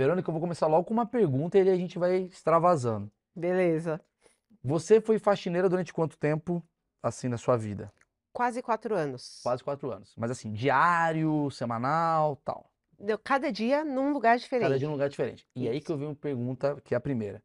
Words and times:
Verônica, 0.00 0.30
eu 0.30 0.32
vou 0.32 0.40
começar 0.40 0.66
logo 0.66 0.84
com 0.84 0.94
uma 0.94 1.04
pergunta 1.04 1.58
e 1.58 1.60
aí 1.60 1.68
a 1.68 1.76
gente 1.76 1.98
vai 1.98 2.22
extravasando. 2.22 3.12
Beleza. 3.36 4.00
Você 4.64 4.98
foi 4.98 5.18
faxineira 5.18 5.68
durante 5.68 5.92
quanto 5.92 6.16
tempo, 6.16 6.66
assim, 7.02 7.28
na 7.28 7.36
sua 7.36 7.58
vida? 7.58 7.92
Quase 8.32 8.62
quatro 8.62 8.94
anos. 8.94 9.40
Quase 9.42 9.62
quatro 9.62 9.92
anos. 9.92 10.14
Mas 10.16 10.30
assim, 10.30 10.54
diário, 10.54 11.50
semanal, 11.50 12.36
tal. 12.36 12.70
Deu 12.98 13.18
cada 13.18 13.52
dia 13.52 13.84
num 13.84 14.10
lugar 14.10 14.38
diferente. 14.38 14.68
Cada 14.68 14.78
dia 14.78 14.88
num 14.88 14.94
lugar 14.94 15.10
diferente. 15.10 15.46
E 15.54 15.68
aí 15.68 15.80
que 15.80 15.84
Isso. 15.84 15.92
eu 15.92 15.98
vi 15.98 16.06
uma 16.06 16.14
pergunta, 16.14 16.80
que 16.82 16.94
é 16.94 16.96
a 16.96 17.00
primeira. 17.00 17.42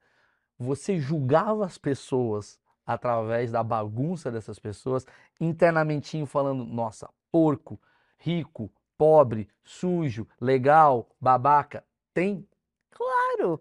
Você 0.58 0.98
julgava 0.98 1.66
as 1.66 1.78
pessoas 1.78 2.58
através 2.86 3.52
da 3.52 3.64
bagunça 3.64 4.32
dessas 4.32 4.60
pessoas, 4.60 5.06
internamentinho 5.42 6.26
falando, 6.26 6.64
nossa, 6.64 7.10
porco, 7.30 7.78
rico, 8.18 8.72
pobre, 8.98 9.50
sujo, 9.62 10.26
legal, 10.40 11.10
babaca? 11.20 11.84
Tem? 12.16 12.48
Claro. 12.92 13.60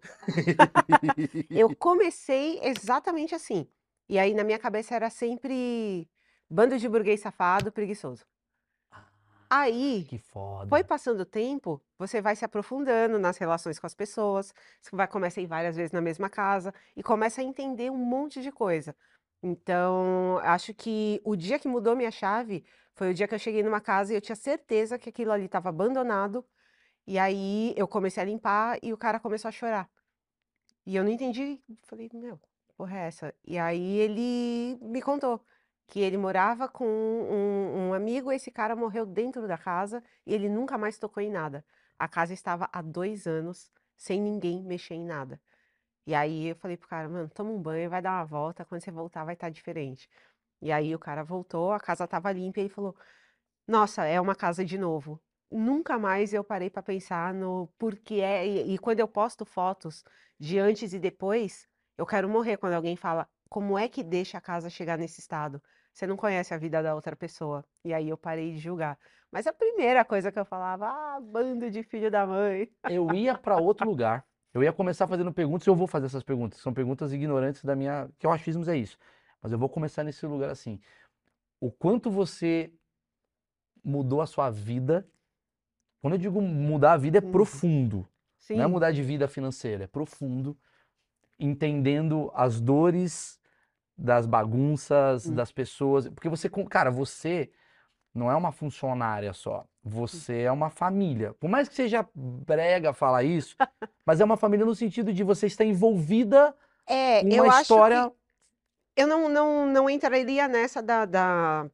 Eu 1.51 1.69
comecei 1.75 2.61
exatamente 2.63 3.35
assim. 3.35 3.69
E 4.09 4.17
aí 4.17 4.33
na 4.33 4.45
minha 4.45 4.61
cabeça 4.61 4.95
era 4.95 5.11
sempre 5.11 6.09
bando 6.49 6.79
de 6.79 6.89
burguês 6.89 7.21
safado, 7.21 7.73
preguiçoso. 7.73 8.25
Ah, 8.93 9.05
Aí 9.51 10.05
que 10.05 10.19
foda. 10.19 10.69
Foi 10.69 10.85
passando 10.85 11.21
o 11.21 11.27
tempo, 11.27 11.83
você 11.99 12.23
vai 12.23 12.37
se 12.37 12.45
aprofundando 12.45 13.19
nas 13.19 13.39
relações 13.39 13.81
com 13.81 13.87
as 13.89 13.95
pessoas, 13.95 14.55
você 14.81 14.95
vai 14.95 15.09
começa 15.09 15.41
a 15.41 15.43
ir 15.43 15.47
várias 15.47 15.75
vezes 15.75 15.91
na 15.91 16.01
mesma 16.01 16.31
casa 16.31 16.73
e 16.97 17.03
começa 17.03 17.41
a 17.41 17.45
entender 17.45 17.91
um 17.91 17.97
monte 17.97 18.41
de 18.41 18.53
coisa. 18.53 18.95
Então, 19.43 20.39
acho 20.45 20.73
que 20.73 21.21
o 21.25 21.35
dia 21.35 21.59
que 21.59 21.67
mudou 21.67 21.97
minha 21.97 22.11
chave 22.13 22.65
foi 22.95 23.11
o 23.11 23.15
dia 23.15 23.27
que 23.27 23.35
eu 23.35 23.39
cheguei 23.39 23.65
numa 23.65 23.81
casa 23.81 24.13
e 24.13 24.17
eu 24.17 24.21
tinha 24.21 24.37
certeza 24.37 24.97
que 24.97 25.09
aquilo 25.09 25.33
ali 25.33 25.47
estava 25.47 25.71
abandonado. 25.71 26.45
E 27.07 27.19
aí 27.19 27.75
eu 27.77 27.87
comecei 27.87 28.23
a 28.23 28.27
limpar 28.27 28.79
e 28.83 28.93
o 28.93 28.97
cara 28.97 29.21
começou 29.21 29.49
a 29.49 29.53
chorar. 29.53 29.89
E 30.87 30.97
eu 30.97 31.05
não 31.05 31.11
entendi, 31.11 31.63
falei, 31.85 32.11
meu, 32.13 32.39
porra 32.77 32.99
é 32.99 33.07
essa? 33.07 33.35
E 33.45 33.59
aí 33.59 33.99
ele 33.99 34.79
me 34.83 35.01
contou 35.03 35.45
que 35.87 36.01
ele 36.01 36.17
morava 36.17 36.69
com 36.69 36.87
um, 36.87 37.89
um 37.89 37.95
amigo, 37.95 38.33
esse 38.33 38.51
cara 38.51 38.75
morreu 38.77 39.07
dentro 39.07 39.47
da 39.47 39.59
casa 39.59 40.03
e 40.27 40.35
ele 40.35 40.49
nunca 40.49 40.79
mais 40.79 40.99
tocou 40.99 41.23
em 41.23 41.31
nada. 41.31 41.65
A 41.99 42.09
casa 42.09 42.33
estava 42.33 42.69
há 42.73 42.83
dois 42.83 43.27
anos 43.27 43.71
sem 43.97 44.21
ninguém 44.21 44.63
mexer 44.63 44.95
em 44.95 45.05
nada. 45.05 45.41
E 46.07 46.15
aí 46.15 46.49
eu 46.49 46.57
falei 46.57 46.77
pro 46.77 46.89
cara, 46.89 47.09
mano, 47.09 47.29
toma 47.31 47.51
um 47.51 47.61
banho, 47.61 47.89
vai 47.91 48.03
dar 48.03 48.13
uma 48.19 48.25
volta, 48.25 48.65
quando 48.65 48.83
você 48.83 48.91
voltar 48.91 49.25
vai 49.25 49.35
estar 49.35 49.51
diferente. 49.51 50.09
E 50.61 50.73
aí 50.73 50.95
o 50.95 50.99
cara 50.99 51.23
voltou, 51.25 51.73
a 51.73 51.81
casa 51.81 52.05
estava 52.05 52.33
limpa 52.33 52.61
e 52.61 52.65
ele 52.65 52.69
falou, 52.71 52.97
nossa, 53.67 54.05
é 54.07 54.21
uma 54.21 54.35
casa 54.35 54.65
de 54.65 54.79
novo. 54.79 55.21
Nunca 55.51 55.99
mais 55.99 56.33
eu 56.33 56.43
parei 56.43 56.69
para 56.69 56.83
pensar 56.83 57.33
no 57.33 57.69
porquê 57.79 58.17
é, 58.17 58.47
e, 58.47 58.75
e 58.75 58.79
quando 58.79 59.01
eu 59.01 59.09
posto 59.09 59.45
fotos 59.45 60.05
de 60.39 60.59
antes 60.59 60.93
e 60.93 60.99
depois, 60.99 61.69
eu 61.97 62.05
quero 62.05 62.29
morrer 62.29 62.57
quando 62.57 62.75
alguém 62.75 62.97
fala, 62.97 63.29
como 63.49 63.79
é 63.79 63.89
que 63.89 64.03
deixa 64.03 64.39
a 64.39 64.41
casa 64.41 64.69
chegar 64.69 64.99
nesse 64.99 65.21
estado? 65.21 65.63
Você 65.93 66.09
não 66.09 66.17
conhece 66.17 66.53
a 66.53 66.59
vida 66.59 66.83
da 66.83 66.93
outra 66.95 67.15
pessoa. 67.15 67.65
E 67.85 67.95
aí 67.95 68.09
eu 68.09 68.17
parei 68.17 68.51
de 68.51 68.59
julgar. 68.59 68.99
Mas 69.31 69.47
a 69.47 69.53
primeira 69.53 70.05
coisa 70.05 70.33
que 70.33 70.39
eu 70.39 70.45
falava, 70.45 70.89
ah, 70.89 71.21
bando 71.21 71.71
de 71.71 71.85
filho 71.85 72.11
da 72.11 72.27
mãe. 72.27 72.69
Eu 72.91 73.15
ia 73.15 73.39
pra 73.39 73.57
outro 73.57 73.89
lugar. 73.89 74.25
Eu 74.53 74.63
ia 74.63 74.73
começar 74.73 75.07
fazendo 75.07 75.33
perguntas 75.33 75.67
e 75.67 75.71
eu 75.71 75.77
vou 75.77 75.87
fazer 75.87 76.07
essas 76.07 76.25
perguntas. 76.25 76.61
São 76.61 76.75
perguntas 76.75 77.13
ignorantes 77.13 77.65
da 77.65 77.77
minha. 77.77 78.09
Que 78.19 78.27
o 78.27 78.31
achismos 78.33 78.67
é 78.69 78.77
isso. 78.77 78.99
Mas 79.41 79.53
eu 79.53 79.59
vou 79.59 79.69
começar 79.69 80.03
nesse 80.03 80.27
lugar 80.27 80.51
assim. 80.51 80.81
O 81.61 81.71
quanto 81.71 82.11
você 82.11 82.73
mudou 83.85 84.21
a 84.21 84.27
sua 84.27 84.51
vida. 84.51 85.09
Quando 86.05 86.15
eu 86.17 86.19
digo 86.19 86.43
mudar 86.43 86.93
a 86.93 86.97
vida, 86.99 87.17
é 87.17 87.21
profundo. 87.23 88.07
Sim, 88.39 88.57
Não 88.57 88.65
é 88.65 88.67
mudar 88.67 88.93
de 88.93 89.03
vida 89.03 89.27
financeira, 89.27 89.85
é 89.85 89.87
profundo. 89.87 90.55
Entendendo 91.39 92.31
as 92.35 92.61
dores 92.61 93.41
das 93.97 94.27
bagunças, 94.27 95.25
Hum. 95.25 95.35
das 95.35 95.51
pessoas. 95.51 96.07
Porque 96.11 96.29
você, 96.29 96.51
cara, 96.69 96.91
você 96.91 97.51
não 98.15 98.31
é 98.31 98.37
uma 98.37 98.53
funcionária 98.53 99.33
só. 99.33 99.65
Você 99.83 100.41
é 100.43 100.53
uma 100.53 100.69
família. 100.69 101.33
Por 101.41 101.49
mais 101.49 101.71
que 101.71 101.75
seja 101.75 102.07
brega 102.15 102.93
falar 102.93 103.23
isso, 103.23 103.57
mas 104.05 104.21
é 104.21 104.25
uma 104.27 104.37
família 104.37 104.67
no 104.67 104.75
sentido 104.75 105.11
de 105.11 105.25
você 105.25 105.47
estar 105.47 105.65
envolvida 105.65 106.55
é, 106.87 107.23
eu 107.27 107.45
uma 107.45 107.53
acho 107.55 107.63
história. 107.63 108.11
que 108.11 109.01
eu 109.03 109.07
não, 109.07 109.27
não, 109.31 109.67
não 109.73 109.89
entraria 109.89 110.47
nessa 110.49 110.83
da, 110.83 111.07
da, 111.07 111.67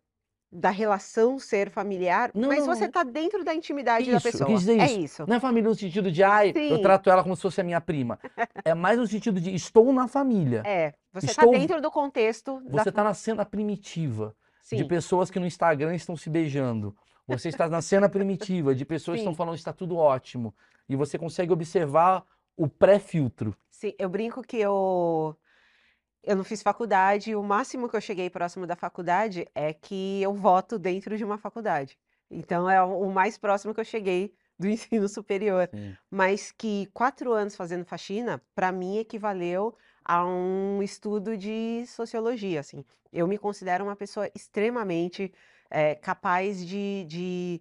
da 0.52 0.70
relação 0.70 1.38
ser 1.38 1.70
familiar, 1.70 2.30
Não, 2.34 2.48
mas 2.48 2.66
não, 2.66 2.74
você 2.74 2.84
não. 2.86 2.90
tá 2.90 3.04
dentro 3.04 3.44
da 3.44 3.54
intimidade 3.54 4.10
da 4.10 4.16
Isso, 4.16 4.26
eu 4.28 4.32
pessoa. 4.32 4.50
dizer 4.58 4.80
É 4.80 4.86
isso. 4.86 4.98
isso. 4.98 5.24
Não 5.28 5.36
é 5.36 5.40
família 5.40 5.68
no 5.68 5.74
sentido 5.76 6.10
de, 6.10 6.24
ai, 6.24 6.50
eu 6.56 6.76
Sim. 6.76 6.82
trato 6.82 7.08
ela 7.08 7.22
como 7.22 7.36
se 7.36 7.42
fosse 7.42 7.60
a 7.60 7.64
minha 7.64 7.80
prima. 7.80 8.18
É 8.64 8.74
mais 8.74 8.98
no 8.98 9.06
sentido 9.06 9.40
de 9.40 9.54
estou 9.54 9.92
na 9.92 10.08
família. 10.08 10.62
É, 10.66 10.92
você 11.12 11.28
tá 11.28 11.32
Estou- 11.42 11.52
dentro 11.52 11.80
do 11.80 11.90
contexto 11.90 12.60
da 12.64 12.82
Você 12.82 12.88
está 12.88 13.04
na 13.04 13.14
cena 13.14 13.44
primitiva. 13.44 14.34
de 14.70 14.76
Sim, 14.78 14.88
pessoas 14.88 15.30
que 15.30 15.38
no 15.40 15.46
Instagram 15.46 15.94
estão 15.94 16.16
se 16.16 16.28
beijando. 16.28 16.94
Você 17.26 17.48
está 17.48 17.68
na 17.68 17.80
cena 17.80 18.08
primitiva 18.08 18.74
de 18.74 18.84
pessoas 18.84 19.16
que 19.16 19.20
estão 19.20 19.32
Sim. 19.32 19.36
falando 19.38 19.54
está 19.54 19.72
tudo 19.72 19.96
ótimo. 19.96 20.52
E 20.88 20.96
você 20.96 21.16
consegue 21.18 21.52
observar 21.52 22.24
o 22.56 22.68
pré-filtro. 22.68 23.56
sim. 23.70 23.94
Eu 23.98 24.08
brinco 24.08 24.42
que 24.42 24.56
eu, 24.58 25.36
eu 26.22 26.36
não 26.36 26.44
fiz 26.44 26.62
faculdade, 26.62 27.34
o 27.34 27.42
máximo 27.42 27.88
que 27.88 27.96
eu 27.96 28.00
cheguei 28.00 28.28
próximo 28.28 28.66
da 28.66 28.76
faculdade 28.76 29.46
é 29.54 29.72
que 29.72 30.22
eu 30.22 30.34
voto 30.34 30.78
dentro 30.78 31.16
de 31.16 31.24
uma 31.24 31.38
faculdade. 31.38 31.98
Então 32.30 32.70
é 32.70 32.82
o 32.82 33.10
mais 33.10 33.36
próximo 33.38 33.74
que 33.74 33.80
eu 33.80 33.84
cheguei 33.84 34.32
do 34.58 34.68
ensino 34.68 35.08
superior. 35.08 35.68
mas 36.10 36.52
que 36.52 36.86
quatro 36.92 37.32
anos 37.32 37.56
fazendo 37.56 37.84
faxina, 37.84 38.40
para 38.54 38.70
mim, 38.70 38.98
equivaleu 38.98 39.74
a 40.04 40.24
um 40.24 40.82
estudo 40.82 41.36
de 41.36 41.84
sociologia, 41.86 42.60
assim. 42.60 42.84
Eu 43.12 43.26
me 43.26 43.38
considero 43.38 43.84
uma 43.84 43.96
pessoa 43.96 44.30
extremamente 44.34 45.32
eh, 45.70 45.94
capaz 45.96 46.64
de, 46.64 47.04
de, 47.08 47.60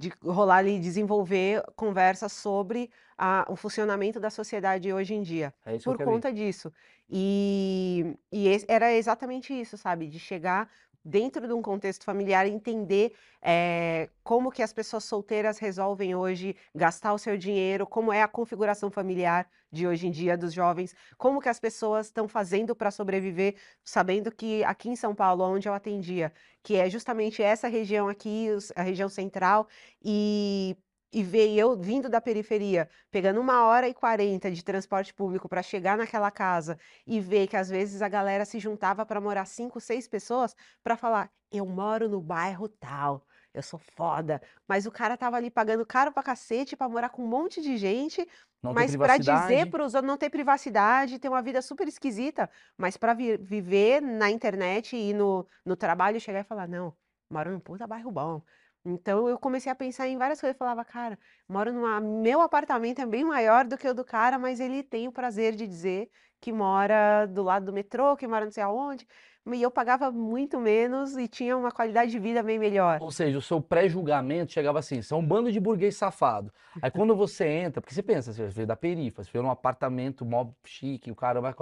de 0.00 0.10
rolar 0.24 0.58
ali, 0.58 0.80
desenvolver 0.80 1.62
conversas 1.76 2.32
sobre 2.32 2.90
a- 3.18 3.44
o 3.50 3.56
funcionamento 3.56 4.18
da 4.18 4.30
sociedade 4.30 4.90
hoje 4.92 5.14
em 5.14 5.22
dia 5.22 5.54
É 5.66 5.78
por 5.78 5.98
conta 5.98 6.32
disso. 6.32 6.72
E, 7.08 8.16
e 8.32 8.48
esse- 8.48 8.66
era 8.68 8.92
exatamente 8.94 9.52
isso, 9.52 9.76
sabe? 9.76 10.06
De 10.08 10.18
chegar 10.18 10.70
dentro 11.04 11.46
de 11.46 11.52
um 11.52 11.62
contexto 11.62 12.04
familiar 12.04 12.46
entender 12.46 13.14
eh, 13.42 14.10
como 14.22 14.50
que 14.50 14.62
as 14.62 14.72
pessoas 14.72 15.04
solteiras 15.04 15.58
resolvem 15.58 16.14
hoje 16.14 16.56
gastar 16.74 17.12
o 17.12 17.18
seu 17.18 17.36
dinheiro, 17.36 17.86
como 17.86 18.12
é 18.12 18.22
a 18.22 18.28
configuração 18.28 18.90
familiar 18.90 19.48
de 19.72 19.86
hoje 19.86 20.06
em 20.06 20.10
dia 20.10 20.36
dos 20.36 20.52
jovens, 20.52 20.94
como 21.16 21.40
que 21.40 21.48
as 21.48 21.60
pessoas 21.60 22.06
estão 22.06 22.28
fazendo 22.28 22.74
para 22.74 22.90
sobreviver, 22.90 23.56
sabendo 23.84 24.30
que 24.32 24.64
aqui 24.64 24.88
em 24.90 24.96
São 24.96 25.14
Paulo, 25.14 25.44
onde 25.44 25.68
eu 25.68 25.74
atendia, 25.74 26.32
que 26.62 26.76
é 26.76 26.90
justamente 26.90 27.42
essa 27.42 27.68
região 27.68 28.08
aqui, 28.08 28.48
a 28.76 28.82
região 28.82 29.08
central, 29.08 29.68
e 30.02 30.76
e 31.12 31.22
ver 31.22 31.50
eu 31.56 31.76
vindo 31.76 32.08
da 32.08 32.20
periferia, 32.20 32.88
pegando 33.10 33.40
uma 33.40 33.64
hora 33.66 33.88
e 33.88 33.94
quarenta 33.94 34.50
de 34.50 34.62
transporte 34.64 35.12
público 35.14 35.48
para 35.48 35.62
chegar 35.62 35.96
naquela 35.98 36.30
casa 36.30 36.78
e 37.06 37.20
ver 37.20 37.46
que 37.48 37.56
às 37.56 37.68
vezes 37.68 38.02
a 38.02 38.08
galera 38.08 38.44
se 38.44 38.58
juntava 38.58 39.04
para 39.04 39.20
morar 39.20 39.44
cinco, 39.46 39.80
seis 39.80 40.06
pessoas 40.08 40.54
para 40.82 40.96
falar: 40.96 41.30
eu 41.50 41.66
moro 41.66 42.08
no 42.08 42.20
bairro 42.20 42.68
tal, 42.68 43.24
eu 43.52 43.62
sou 43.62 43.78
foda. 43.78 44.40
Mas 44.68 44.86
o 44.86 44.90
cara 44.92 45.16
tava 45.16 45.36
ali 45.36 45.50
pagando 45.50 45.84
caro 45.86 46.12
pra 46.12 46.22
cacete 46.22 46.76
para 46.76 46.88
morar 46.88 47.08
com 47.10 47.22
um 47.24 47.28
monte 47.28 47.60
de 47.60 47.76
gente, 47.76 48.26
Não 48.62 48.72
mas 48.74 48.94
para 48.96 49.18
dizer 49.18 49.66
para 49.68 49.84
os 49.84 49.94
outros 49.94 50.08
não 50.08 50.16
ter 50.18 50.30
privacidade, 50.30 51.18
ter 51.18 51.28
uma 51.28 51.42
vida 51.42 51.60
super 51.62 51.88
esquisita, 51.88 52.48
mas 52.76 52.96
para 52.96 53.14
viver 53.14 54.00
na 54.00 54.30
internet 54.30 54.96
e 54.96 55.12
no, 55.12 55.46
no 55.64 55.76
trabalho 55.76 56.20
chegar 56.20 56.40
e 56.40 56.44
falar: 56.44 56.68
não, 56.68 56.94
moro 57.30 57.50
num 57.50 57.60
puta 57.60 57.86
bairro 57.86 58.10
bom. 58.12 58.42
Então 58.84 59.28
eu 59.28 59.38
comecei 59.38 59.70
a 59.70 59.74
pensar 59.74 60.08
em 60.08 60.16
várias 60.16 60.40
coisas. 60.40 60.54
Eu 60.54 60.58
falava, 60.58 60.84
cara, 60.84 61.18
moro 61.48 61.72
numa. 61.72 62.00
Meu 62.00 62.40
apartamento 62.40 63.00
é 63.00 63.06
bem 63.06 63.24
maior 63.24 63.64
do 63.64 63.76
que 63.76 63.88
o 63.88 63.94
do 63.94 64.04
cara, 64.04 64.38
mas 64.38 64.60
ele 64.60 64.82
tem 64.82 65.06
o 65.08 65.12
prazer 65.12 65.54
de 65.54 65.66
dizer 65.66 66.10
que 66.40 66.52
mora 66.52 67.26
do 67.26 67.42
lado 67.42 67.66
do 67.66 67.72
metrô, 67.72 68.16
que 68.16 68.26
mora 68.26 68.44
não 68.44 68.52
sei 68.52 68.62
aonde. 68.62 69.06
E 69.46 69.62
eu 69.62 69.70
pagava 69.70 70.10
muito 70.10 70.60
menos 70.60 71.16
e 71.16 71.26
tinha 71.26 71.56
uma 71.56 71.70
qualidade 71.70 72.10
de 72.10 72.18
vida 72.18 72.42
bem 72.42 72.58
melhor. 72.58 72.98
Ou 73.00 73.10
seja, 73.10 73.38
o 73.38 73.42
seu 73.42 73.60
pré-julgamento 73.60 74.52
chegava 74.52 74.78
assim, 74.78 75.00
você 75.00 75.12
é 75.14 75.16
um 75.16 75.26
bando 75.26 75.50
de 75.50 75.58
burguês 75.58 75.96
safado. 75.96 76.52
Aí 76.80 76.90
quando 76.92 77.16
você 77.16 77.46
entra, 77.46 77.80
porque 77.80 77.94
você 77.94 78.02
pensa, 78.02 78.32
você 78.32 78.46
veio 78.46 78.66
da 78.66 78.76
perifa, 78.76 79.24
você 79.24 79.30
veio 79.32 79.42
num 79.42 79.50
apartamento 79.50 80.24
mó 80.24 80.52
chique, 80.64 81.10
o 81.10 81.16
cara 81.16 81.40
vai... 81.40 81.54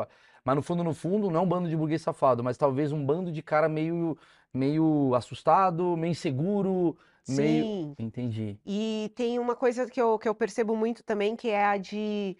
Mas 0.45 0.57
no 0.57 0.63
fundo, 0.63 0.83
no 0.83 0.93
fundo, 0.93 1.31
não 1.31 1.41
é 1.41 1.43
um 1.43 1.49
bando 1.49 1.69
de 1.69 1.77
burguês 1.77 2.03
safado, 2.03 2.43
mas 2.43 2.59
talvez 2.59 2.93
um 2.93 3.05
bando 3.05 3.31
de 3.31 3.43
cara 3.43 3.69
meio, 3.69 4.19
meio 4.53 5.15
assustado, 5.15 5.97
meio 5.97 6.13
inseguro, 6.13 6.97
meio... 7.29 7.65
Sim. 7.65 7.95
Entendi. 7.99 8.59
E 8.67 9.13
tem 9.15 9.39
uma 9.39 9.55
coisa 9.55 9.87
que 9.87 10.01
eu, 10.01 10.19
que 10.19 10.29
eu 10.29 10.35
percebo 10.35 10.77
muito 10.77 11.03
também, 11.03 11.37
que 11.37 11.49
é 11.49 11.65
a 11.65 11.77
de 11.77 12.37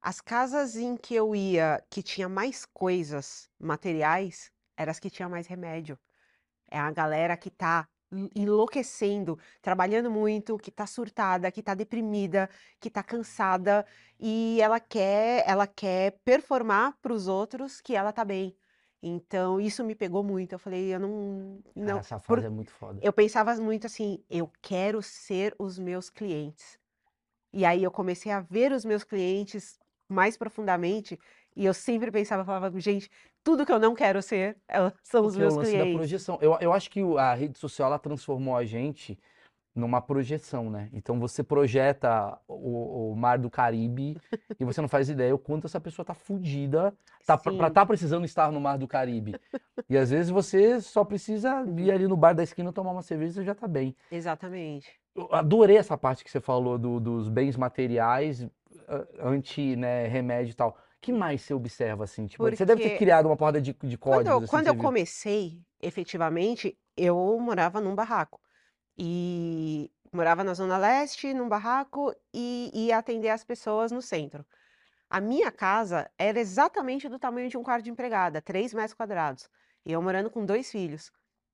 as 0.00 0.20
casas 0.20 0.74
em 0.74 0.96
que 0.96 1.14
eu 1.14 1.34
ia, 1.34 1.82
que 1.88 2.02
tinha 2.02 2.28
mais 2.28 2.64
coisas 2.64 3.48
materiais, 3.60 4.50
eram 4.76 4.90
as 4.90 4.98
que 4.98 5.08
tinham 5.08 5.30
mais 5.30 5.46
remédio. 5.46 5.96
É 6.70 6.78
a 6.78 6.90
galera 6.90 7.36
que 7.36 7.50
tá 7.50 7.86
enlouquecendo, 8.34 9.38
trabalhando 9.60 10.10
muito, 10.10 10.58
que 10.58 10.70
tá 10.70 10.86
surtada, 10.86 11.50
que 11.50 11.62
tá 11.62 11.74
deprimida, 11.74 12.50
que 12.80 12.90
tá 12.90 13.02
cansada 13.02 13.86
e 14.18 14.58
ela 14.60 14.78
quer, 14.80 15.44
ela 15.46 15.66
quer 15.66 16.18
performar 16.24 16.96
para 17.00 17.12
os 17.12 17.26
outros 17.28 17.80
que 17.80 17.94
ela 17.94 18.12
tá 18.12 18.24
bem. 18.24 18.56
Então, 19.02 19.60
isso 19.60 19.84
me 19.84 19.94
pegou 19.94 20.22
muito. 20.22 20.52
Eu 20.52 20.58
falei, 20.58 20.94
eu 20.94 21.00
não, 21.00 21.62
não, 21.74 21.98
essa 21.98 22.18
por- 22.26 22.38
frase 22.38 22.46
é 22.46 22.50
muito 22.50 22.70
foda. 22.72 23.00
eu 23.00 23.12
pensava 23.12 23.54
muito 23.56 23.86
assim, 23.86 24.24
eu 24.30 24.50
quero 24.62 25.02
ser 25.02 25.54
os 25.58 25.78
meus 25.78 26.08
clientes. 26.10 26.78
E 27.52 27.64
aí 27.64 27.82
eu 27.84 27.90
comecei 27.90 28.32
a 28.32 28.40
ver 28.40 28.72
os 28.72 28.84
meus 28.84 29.04
clientes 29.04 29.78
mais 30.08 30.36
profundamente 30.36 31.18
e 31.56 31.64
eu 31.64 31.74
sempre 31.74 32.10
pensava, 32.10 32.44
falava, 32.44 32.78
gente, 32.80 33.10
tudo 33.44 33.66
que 33.66 33.72
eu 33.72 33.78
não 33.78 33.94
quero 33.94 34.22
ser 34.22 34.56
são 35.02 35.24
os 35.26 35.34
Porque 35.34 35.42
é 35.42 35.46
o 35.46 35.50
meus 35.50 35.54
lance 35.54 35.76
da 35.76 35.86
clientes. 35.86 35.86
projeção. 35.86 36.38
Eu, 36.40 36.56
eu 36.60 36.72
acho 36.72 36.90
que 36.90 37.00
a 37.18 37.34
rede 37.34 37.58
social 37.58 37.88
ela 37.88 37.98
transformou 37.98 38.56
a 38.56 38.64
gente 38.64 39.18
numa 39.74 40.00
projeção, 40.02 40.68
né? 40.70 40.88
Então 40.92 41.18
você 41.18 41.42
projeta 41.42 42.38
o, 42.46 43.12
o 43.12 43.16
Mar 43.16 43.38
do 43.38 43.48
Caribe 43.50 44.16
e 44.60 44.64
você 44.64 44.80
não 44.80 44.88
faz 44.88 45.08
ideia 45.08 45.34
o 45.34 45.38
quanto 45.38 45.66
essa 45.66 45.80
pessoa 45.80 46.04
tá 46.04 46.14
fudida 46.14 46.94
tá, 47.26 47.38
pra 47.38 47.52
Sim. 47.52 47.72
tá 47.72 47.86
precisando 47.86 48.24
estar 48.24 48.52
no 48.52 48.60
Mar 48.60 48.76
do 48.76 48.86
Caribe. 48.86 49.34
E 49.88 49.96
às 49.96 50.10
vezes 50.10 50.30
você 50.30 50.80
só 50.80 51.04
precisa 51.04 51.64
ir 51.78 51.90
ali 51.90 52.06
no 52.06 52.16
bar 52.16 52.34
da 52.34 52.42
esquina 52.42 52.72
tomar 52.72 52.92
uma 52.92 53.02
cerveja 53.02 53.40
e 53.42 53.44
já 53.44 53.54
tá 53.54 53.66
bem. 53.66 53.96
Exatamente. 54.10 54.92
Eu 55.14 55.28
adorei 55.32 55.76
essa 55.76 55.96
parte 55.96 56.22
que 56.24 56.30
você 56.30 56.40
falou 56.40 56.78
do- 56.78 57.00
dos 57.00 57.28
bens 57.28 57.56
materiais, 57.56 58.46
anti, 59.20 59.76
né, 59.76 60.06
remédio 60.06 60.52
e 60.52 60.54
tal. 60.54 60.76
que 61.00 61.12
mais 61.12 61.42
você 61.42 61.52
observa 61.52 62.04
assim? 62.04 62.26
Tipo, 62.26 62.48
você 62.48 62.64
deve 62.64 62.80
ter 62.80 62.88
Porque 62.90 62.98
criado 63.04 63.26
uma 63.26 63.36
porrada 63.36 63.60
de, 63.60 63.76
de 63.82 63.98
Quando 63.98 64.26
eu, 64.28 64.36
assim, 64.38 64.46
quando 64.46 64.66
eu 64.68 64.74
viu. 64.74 64.82
comecei, 64.82 65.60
efetivamente, 65.80 66.78
eu 66.96 67.38
morava 67.40 67.80
num 67.80 67.94
barraco. 67.94 68.40
E 68.98 69.90
morava 70.12 70.44
na 70.44 70.54
Zona 70.54 70.78
Leste, 70.78 71.32
num 71.34 71.48
barraco, 71.48 72.14
e 72.34 72.70
ia 72.74 72.98
atender 72.98 73.30
as 73.30 73.44
pessoas 73.44 73.90
no 73.92 74.02
centro. 74.02 74.46
A 75.10 75.20
minha 75.20 75.52
casa 75.52 76.10
era 76.18 76.40
exatamente 76.40 77.08
do 77.08 77.18
tamanho 77.18 77.48
de 77.48 77.58
um 77.58 77.62
quarto 77.62 77.84
de 77.84 77.90
empregada, 77.90 78.42
3 78.42 78.74
metros 78.74 78.94
quadrados. 78.94 79.48
E 79.86 79.92
eu 79.92 80.02
morando 80.02 80.30
com 80.30 80.44
dois 80.46 80.70
filhos. 80.70 81.12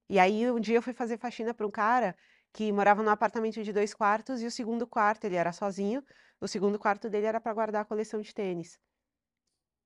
E 0.09 0.19
aí, 0.19 0.51
um 0.51 0.61
dia 0.61 0.77
eu 0.79 0.83
fui 0.83 0.93
fazer 0.95 1.19
faxina 1.19 1.55
para 1.55 1.67
um 1.67 1.71
cara 1.71 2.17
que 2.53 2.73
morava 2.73 3.03
num 3.03 3.11
apartamento 3.11 3.63
de 3.63 3.73
dois 3.73 3.95
quartos, 3.95 4.43
e 4.43 4.47
o 4.47 4.51
segundo 4.51 4.87
quarto, 4.87 5.25
ele 5.25 5.37
era 5.37 5.53
sozinho, 5.53 6.03
o 6.41 6.49
segundo 6.49 6.79
quarto 6.79 7.11
dele 7.11 7.27
era 7.27 7.41
para 7.41 7.53
guardar 7.55 7.83
a 7.83 7.85
coleção 7.85 8.21
de 8.21 8.35
tênis. 8.35 8.79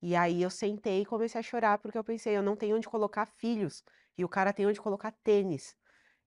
E 0.02 0.14
aí 0.16 0.43
eu 0.43 0.50
sentei 0.50 1.02
e 1.02 1.06
comecei 1.06 1.38
a 1.38 1.43
chorar, 1.43 1.78
porque 1.78 1.96
eu 1.96 2.04
pensei, 2.04 2.37
eu 2.37 2.43
não 2.43 2.56
tenho 2.56 2.76
onde 2.76 2.88
colocar 2.88 3.26
filhos, 3.26 3.82
e 4.19 4.25
o 4.25 4.28
cara 4.28 4.52
tem 4.52 4.66
onde 4.66 4.81
colocar 4.81 5.12
tênis. 5.25 5.76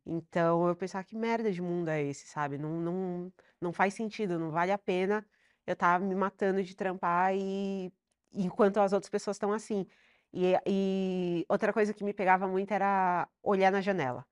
Então 0.06 0.68
eu 0.68 0.76
pensava, 0.76 1.04
que 1.04 1.16
merda 1.16 1.52
de 1.52 1.62
mundo 1.62 1.90
é 1.90 2.02
esse, 2.04 2.28
sabe? 2.28 2.58
Não, 2.58 2.70
não, 2.80 3.34
não 3.60 3.74
faz 3.74 3.94
sentido, 3.94 4.38
não 4.40 4.52
vale 4.52 4.72
a 4.72 4.78
pena 4.78 5.26
eu 5.66 5.74
estar 5.74 6.00
me 6.00 6.14
matando 6.16 6.64
de 6.64 6.76
trampar 6.76 7.34
e 7.36 7.92
enquanto 8.32 8.78
as 8.80 8.94
outras 8.94 9.10
pessoas 9.10 9.36
estão 9.38 9.52
assim. 9.52 9.88
E, 10.34 10.54
e 10.68 11.46
outra 11.50 11.74
coisa 11.74 11.94
que 11.94 12.04
me 12.04 12.14
pegava 12.14 12.48
muito 12.48 12.72
era 12.74 13.28
olhar 13.42 13.72
na 13.72 13.82
janela. 13.82 14.26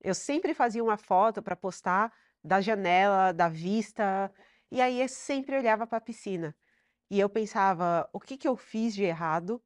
Eu 0.00 0.14
sempre 0.14 0.54
fazia 0.54 0.82
uma 0.84 0.96
foto 0.96 1.42
para 1.42 1.56
postar 1.56 2.12
da 2.44 2.60
janela, 2.60 3.32
da 3.32 3.48
vista, 3.48 4.32
e 4.70 4.80
aí 4.80 5.00
eu 5.00 5.08
sempre 5.08 5.56
olhava 5.58 5.86
para 5.86 5.98
a 5.98 6.00
piscina. 6.00 6.56
E 7.10 7.20
eu 7.20 7.28
pensava, 7.30 8.08
o 8.12 8.20
que 8.20 8.36
que 8.38 8.48
eu 8.48 8.56
fiz 8.56 8.94
de 8.94 9.04
errado? 9.04 9.62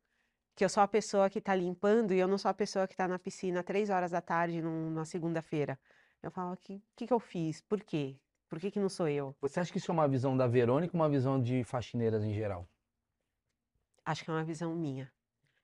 Que 0.60 0.64
eu 0.66 0.68
sou 0.68 0.82
a 0.82 0.86
pessoa 0.88 1.30
que 1.30 1.38
está 1.38 1.54
limpando 1.54 2.12
e 2.12 2.18
eu 2.18 2.28
não 2.28 2.36
sou 2.36 2.50
a 2.50 2.52
pessoa 2.52 2.86
que 2.86 2.92
está 2.92 3.08
na 3.08 3.18
piscina 3.18 3.62
três 3.62 3.88
horas 3.88 4.10
da 4.10 4.20
tarde 4.20 4.60
num- 4.60 4.90
numa 4.90 5.06
segunda-feira. 5.06 5.78
Eu 6.22 6.30
falava, 6.30 6.52
o 6.52 6.56
que, 6.58 6.82
que 6.94 7.06
que 7.06 7.12
eu 7.14 7.18
fiz? 7.18 7.62
Por 7.62 7.82
quê? 7.82 8.20
Por 8.46 8.60
que 8.60 8.70
que 8.70 8.78
não 8.78 8.90
sou 8.90 9.08
eu? 9.08 9.34
Você 9.40 9.58
acha 9.58 9.72
que 9.72 9.78
isso 9.78 9.90
é 9.90 9.94
uma 9.94 10.06
visão 10.06 10.36
da 10.36 10.46
Verônica 10.46 10.94
ou 10.94 11.00
uma 11.00 11.08
visão 11.08 11.40
de 11.40 11.64
faxineiras 11.64 12.22
em 12.24 12.34
geral? 12.34 12.68
Acho 14.04 14.22
que 14.22 14.30
é 14.30 14.34
uma 14.34 14.44
visão 14.44 14.74
minha. 14.74 15.10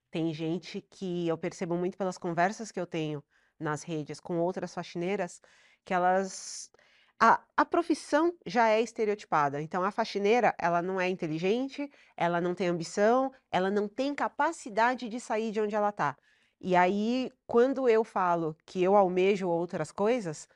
Tem 0.09 0.33
gente 0.33 0.81
que 0.81 1.27
eu 1.27 1.37
percebo 1.37 1.77
muito 1.77 1.95
pelas 1.95 2.17
conversas 2.17 2.71
que 2.71 2.79
eu 2.79 2.87
tenho 2.87 3.23
nas 3.59 3.83
redes 3.83 4.19
com 4.19 4.39
outras 4.39 4.73
faxineiras, 4.73 5.39
que 5.85 5.93
elas. 5.93 6.71
A, 7.19 7.41
a 7.55 7.65
profissão 7.65 8.31
já 8.45 8.69
é 8.69 8.81
estereotipada. 8.81 9.61
Então, 9.61 9.83
a 9.83 9.91
faxineira, 9.91 10.53
ela 10.59 10.81
não 10.83 11.01
é 11.01 11.09
inteligente, 11.09 11.89
ela 12.15 12.39
não 12.39 12.53
tem 12.53 12.67
ambição, 12.67 13.31
ela 13.51 13.71
não 13.71 13.87
tem 13.87 14.13
capacidade 14.13 15.09
de 15.09 15.19
sair 15.19 15.51
de 15.51 15.59
onde 15.59 15.75
ela 15.75 15.89
está. 15.89 16.15
E 16.61 16.75
aí, 16.75 17.31
quando 17.47 17.89
eu 17.89 18.03
falo 18.03 18.55
que 18.65 18.83
eu 18.83 18.95
almejo 18.95 19.47
outras 19.49 19.91
coisas, 19.91 20.47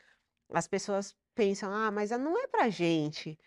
as 0.53 0.67
pessoas 0.67 1.15
pensam, 1.35 1.73
ah, 1.73 1.91
mas 1.91 2.11
não 2.11 2.37
é 2.37 2.47
pra 2.47 2.69
gente. 2.69 3.37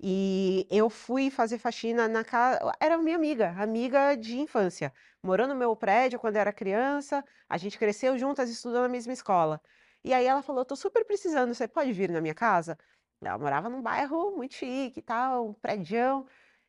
E 0.00 0.66
eu 0.70 0.90
fui 0.90 1.30
fazer 1.30 1.58
faxina 1.58 2.08
na 2.08 2.24
casa. 2.24 2.58
Era 2.80 2.98
minha 2.98 3.16
amiga, 3.16 3.50
amiga 3.58 4.14
de 4.16 4.38
infância. 4.38 4.92
Morou 5.22 5.46
no 5.46 5.54
meu 5.54 5.76
prédio 5.76 6.18
quando 6.18 6.36
era 6.36 6.52
criança, 6.52 7.24
a 7.48 7.56
gente 7.58 7.78
cresceu 7.78 8.18
juntas, 8.18 8.50
estudou 8.50 8.82
na 8.82 8.88
mesma 8.88 9.12
escola. 9.12 9.60
E 10.04 10.12
aí 10.12 10.26
ela 10.26 10.42
falou: 10.42 10.64
tô 10.64 10.76
super 10.76 11.04
precisando, 11.04 11.54
você 11.54 11.68
pode 11.68 11.92
vir 11.92 12.10
na 12.10 12.20
minha 12.20 12.34
casa? 12.34 12.78
Ela 13.22 13.38
morava 13.38 13.68
num 13.68 13.82
bairro 13.82 14.32
muito 14.36 14.54
chique 14.54 14.98
e 15.00 15.02
tal, 15.02 15.48
um 15.50 15.54
prédião. 15.54 16.26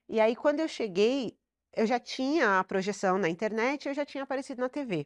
E 0.09 0.19
aí, 0.21 0.35
quando 0.35 0.59
eu 0.59 0.67
cheguei, 0.67 1.37
eu 1.75 1.85
já 1.87 1.99
tinha 1.99 2.59
a 2.59 2.63
projeção 2.63 3.17
na 3.17 3.29
internet, 3.29 3.87
eu 3.87 3.93
já 3.93 4.05
tinha 4.05 4.23
aparecido 4.23 4.61
na 4.61 4.69
TV. 4.69 5.05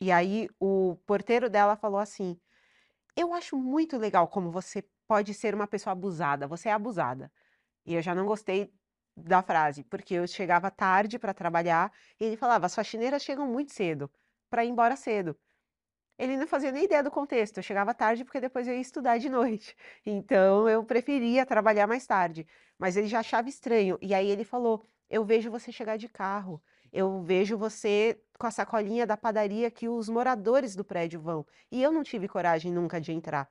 E 0.00 0.12
aí 0.12 0.48
o 0.60 0.96
porteiro 1.06 1.50
dela 1.50 1.76
falou 1.76 2.00
assim: 2.00 2.38
Eu 3.16 3.34
acho 3.34 3.56
muito 3.56 3.96
legal 3.98 4.28
como 4.28 4.50
você 4.50 4.84
pode 5.08 5.34
ser 5.34 5.54
uma 5.54 5.66
pessoa 5.66 5.92
abusada, 5.92 6.46
você 6.48 6.68
é 6.68 6.72
abusada. 6.72 7.32
E 7.86 7.94
eu 7.94 8.02
já 8.02 8.14
não 8.14 8.26
gostei 8.26 8.72
da 9.16 9.42
frase, 9.42 9.84
porque 9.84 10.14
eu 10.14 10.26
chegava 10.28 10.70
tarde 10.70 11.18
para 11.18 11.34
trabalhar 11.34 11.92
e 12.20 12.24
ele 12.26 12.36
falava: 12.38 12.66
as 12.66 12.74
faxineiras 12.74 13.22
chegam 13.24 13.46
muito 13.48 13.72
cedo, 13.72 14.10
para 14.50 14.64
ir 14.64 14.70
embora 14.70 14.96
cedo. 14.96 15.38
Ele 16.18 16.36
não 16.36 16.46
fazia 16.46 16.72
nem 16.72 16.84
ideia 16.84 17.02
do 17.02 17.10
contexto, 17.10 17.58
eu 17.58 17.62
chegava 17.62 17.92
tarde 17.92 18.24
porque 18.24 18.40
depois 18.40 18.66
eu 18.66 18.74
ia 18.74 18.80
estudar 18.80 19.18
de 19.18 19.28
noite. 19.30 19.76
Então 20.04 20.68
eu 20.68 20.82
preferia 20.84 21.44
trabalhar 21.46 21.86
mais 21.86 22.06
tarde, 22.06 22.46
mas 22.78 22.96
ele 22.96 23.06
já 23.06 23.20
achava 23.20 23.48
estranho. 23.48 23.98
E 24.00 24.14
aí 24.14 24.28
ele 24.28 24.44
falou: 24.44 24.84
Eu 25.10 25.24
vejo 25.24 25.50
você 25.50 25.70
chegar 25.70 25.96
de 25.96 26.08
carro, 26.08 26.62
eu 26.92 27.20
vejo 27.20 27.58
você 27.58 28.18
com 28.38 28.46
a 28.46 28.50
sacolinha 28.50 29.06
da 29.06 29.16
padaria 29.16 29.70
que 29.70 29.88
os 29.88 30.08
moradores 30.08 30.74
do 30.74 30.84
prédio 30.84 31.20
vão. 31.20 31.46
E 31.70 31.82
eu 31.82 31.92
não 31.92 32.02
tive 32.02 32.28
coragem 32.28 32.72
nunca 32.72 33.00
de 33.00 33.12
entrar. 33.12 33.48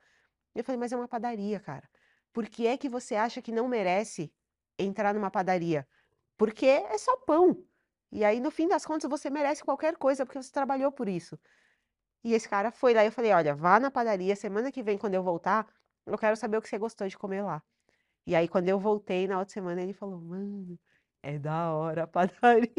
Eu 0.54 0.64
falei, 0.64 0.78
mas 0.78 0.92
é 0.92 0.96
uma 0.96 1.08
padaria, 1.08 1.60
cara. 1.60 1.88
Por 2.32 2.48
que 2.48 2.66
é 2.66 2.76
que 2.76 2.88
você 2.88 3.14
acha 3.14 3.42
que 3.42 3.52
não 3.52 3.68
merece 3.68 4.32
entrar 4.78 5.14
numa 5.14 5.30
padaria? 5.30 5.86
Porque 6.36 6.66
é 6.66 6.98
só 6.98 7.16
pão. 7.18 7.64
E 8.10 8.24
aí, 8.24 8.40
no 8.40 8.50
fim 8.50 8.68
das 8.68 8.84
contas, 8.86 9.08
você 9.08 9.30
merece 9.30 9.64
qualquer 9.64 9.96
coisa, 9.96 10.24
porque 10.24 10.42
você 10.42 10.52
trabalhou 10.52 10.90
por 10.92 11.08
isso. 11.08 11.38
E 12.24 12.34
esse 12.34 12.48
cara 12.48 12.70
foi 12.70 12.94
lá 12.94 13.04
e 13.04 13.08
eu 13.08 13.12
falei, 13.12 13.32
olha, 13.32 13.54
vá 13.54 13.78
na 13.78 13.90
padaria, 13.90 14.34
semana 14.36 14.72
que 14.72 14.82
vem, 14.82 14.98
quando 14.98 15.14
eu 15.14 15.22
voltar, 15.22 15.66
eu 16.04 16.18
quero 16.18 16.36
saber 16.36 16.56
o 16.56 16.62
que 16.62 16.68
você 16.68 16.78
gostou 16.78 17.06
de 17.06 17.16
comer 17.16 17.42
lá. 17.42 17.62
E 18.26 18.34
aí, 18.34 18.48
quando 18.48 18.68
eu 18.68 18.78
voltei 18.78 19.28
na 19.28 19.38
outra 19.38 19.54
semana, 19.54 19.80
ele 19.82 19.92
falou, 19.92 20.20
mano, 20.20 20.78
é 21.22 21.38
da 21.38 21.72
hora 21.72 22.04
a 22.04 22.06
padaria. 22.08 22.70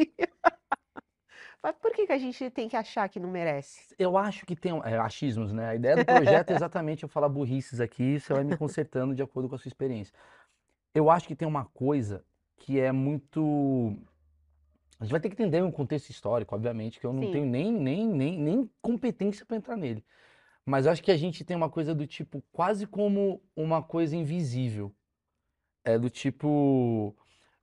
Mas 1.62 1.75
por 1.75 1.91
que 1.91 2.06
que 2.06 2.13
a 2.13 2.17
gente 2.17 2.50
tem 2.50 2.70
que 2.70 2.77
achar 2.77 3.10
que 3.10 3.20
não 3.20 3.29
merece? 3.29 3.96
Eu 3.98 4.17
acho 4.17 4.46
que 4.46 4.56
tem 4.56 4.72
é, 4.86 4.98
achismos, 4.98 5.51
né? 5.51 5.70
A 5.70 5.75
ideia 5.75 5.98
do 5.98 6.06
projeto 6.06 6.51
é 6.51 6.56
exatamente 6.56 7.03
eu 7.03 7.10
falar 7.10 7.29
burrices 7.29 7.79
aqui, 7.82 8.20
você 8.20 8.34
vai 8.34 8.44
me 8.44 8.56
consertando 8.56 9.15
de 9.15 9.24
acordo 9.24 9.50
com 9.50 9.56
a 9.56 9.58
sua 9.58 9.67
experiência. 9.70 10.13
Eu 10.94 11.10
acho 11.10 11.27
que 11.27 11.36
tem 11.36 11.48
uma 11.48 11.65
coisa 11.65 12.24
que 12.58 12.79
é 12.79 12.91
muito. 12.91 13.96
A 15.00 15.04
gente 15.04 15.12
vai 15.12 15.20
ter 15.20 15.30
que 15.30 15.36
entender 15.36 15.62
um 15.62 15.72
contexto 15.72 16.10
histórico, 16.10 16.56
obviamente, 16.56 17.00
que 17.00 17.06
eu 17.06 17.13
não 17.13 17.24
Sim. 17.24 17.32
tenho 17.32 17.46
nem, 17.46 17.72
nem, 17.72 18.08
nem, 18.08 18.39
nem 18.39 18.70
competência 18.82 19.46
para 19.46 19.58
entrar 19.58 19.77
nele. 19.77 20.04
Mas 20.66 20.86
eu 20.86 20.92
acho 20.92 21.04
que 21.04 21.12
a 21.12 21.18
gente 21.18 21.46
tem 21.46 21.56
uma 21.56 21.70
coisa 21.70 21.94
do 21.94 22.06
tipo, 22.08 22.44
quase 22.51 22.86
como 22.88 23.42
uma 23.56 23.82
coisa 23.82 24.16
invisível. 24.16 24.94
É 25.84 25.98
do 25.98 26.10
tipo. 26.10 27.16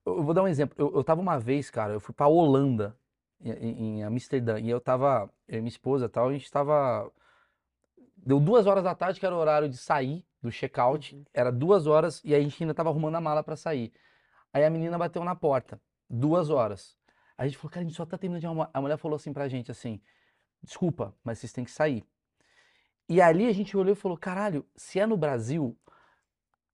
Eu 0.06 0.22
vou 0.22 0.32
dar 0.32 0.42
um 0.42 0.48
exemplo. 0.48 0.74
Eu, 0.78 0.94
eu 0.94 1.04
tava 1.04 1.20
uma 1.20 1.38
vez, 1.38 1.70
cara, 1.70 1.92
eu 1.92 2.00
fui 2.00 2.14
pra 2.14 2.28
Holanda, 2.28 2.96
em, 3.40 3.98
em- 3.98 4.02
Amsterdã, 4.04 4.58
e 4.58 4.70
eu 4.70 4.80
tava, 4.80 5.30
eu 5.48 5.58
e 5.58 5.60
minha 5.60 5.68
esposa 5.68 6.08
tal, 6.08 6.28
a 6.28 6.32
gente 6.32 6.50
tava. 6.50 7.10
Deu 8.16 8.40
duas 8.40 8.66
horas 8.66 8.82
da 8.84 8.94
tarde, 8.94 9.20
que 9.20 9.26
era 9.26 9.34
o 9.34 9.38
horário 9.38 9.68
de 9.68 9.76
sair 9.76 10.24
do 10.40 10.50
check-out, 10.50 11.14
Uhum. 11.14 11.24
era 11.34 11.50
duas 11.52 11.86
horas, 11.86 12.22
e 12.24 12.34
a 12.34 12.40
gente 12.40 12.62
ainda 12.62 12.72
tava 12.74 12.88
arrumando 12.90 13.16
a 13.16 13.20
mala 13.20 13.42
pra 13.42 13.56
sair. 13.56 13.92
Aí 14.52 14.64
a 14.64 14.70
menina 14.70 14.96
bateu 14.96 15.22
na 15.24 15.34
porta, 15.34 15.80
duas 16.08 16.48
horas. 16.48 16.96
A 17.36 17.46
gente 17.46 17.58
falou, 17.58 17.70
cara, 17.70 17.84
a 17.84 17.88
gente 17.88 17.96
só 17.96 18.06
tá 18.06 18.16
terminando 18.16 18.40
de 18.40 18.46
arrumar. 18.46 18.70
A 18.72 18.80
mulher 18.80 18.96
falou 18.96 19.16
assim 19.16 19.32
pra 19.32 19.48
gente, 19.48 19.70
assim, 19.70 20.00
desculpa, 20.62 21.14
mas 21.22 21.38
vocês 21.38 21.52
têm 21.52 21.64
que 21.64 21.70
sair. 21.70 22.04
E 23.08 23.20
ali 23.20 23.46
a 23.46 23.52
gente 23.52 23.76
olhou 23.76 23.92
e 23.92 23.96
falou, 23.96 24.16
caralho, 24.16 24.64
se 24.74 24.98
é 24.98 25.06
no 25.06 25.16
Brasil, 25.16 25.76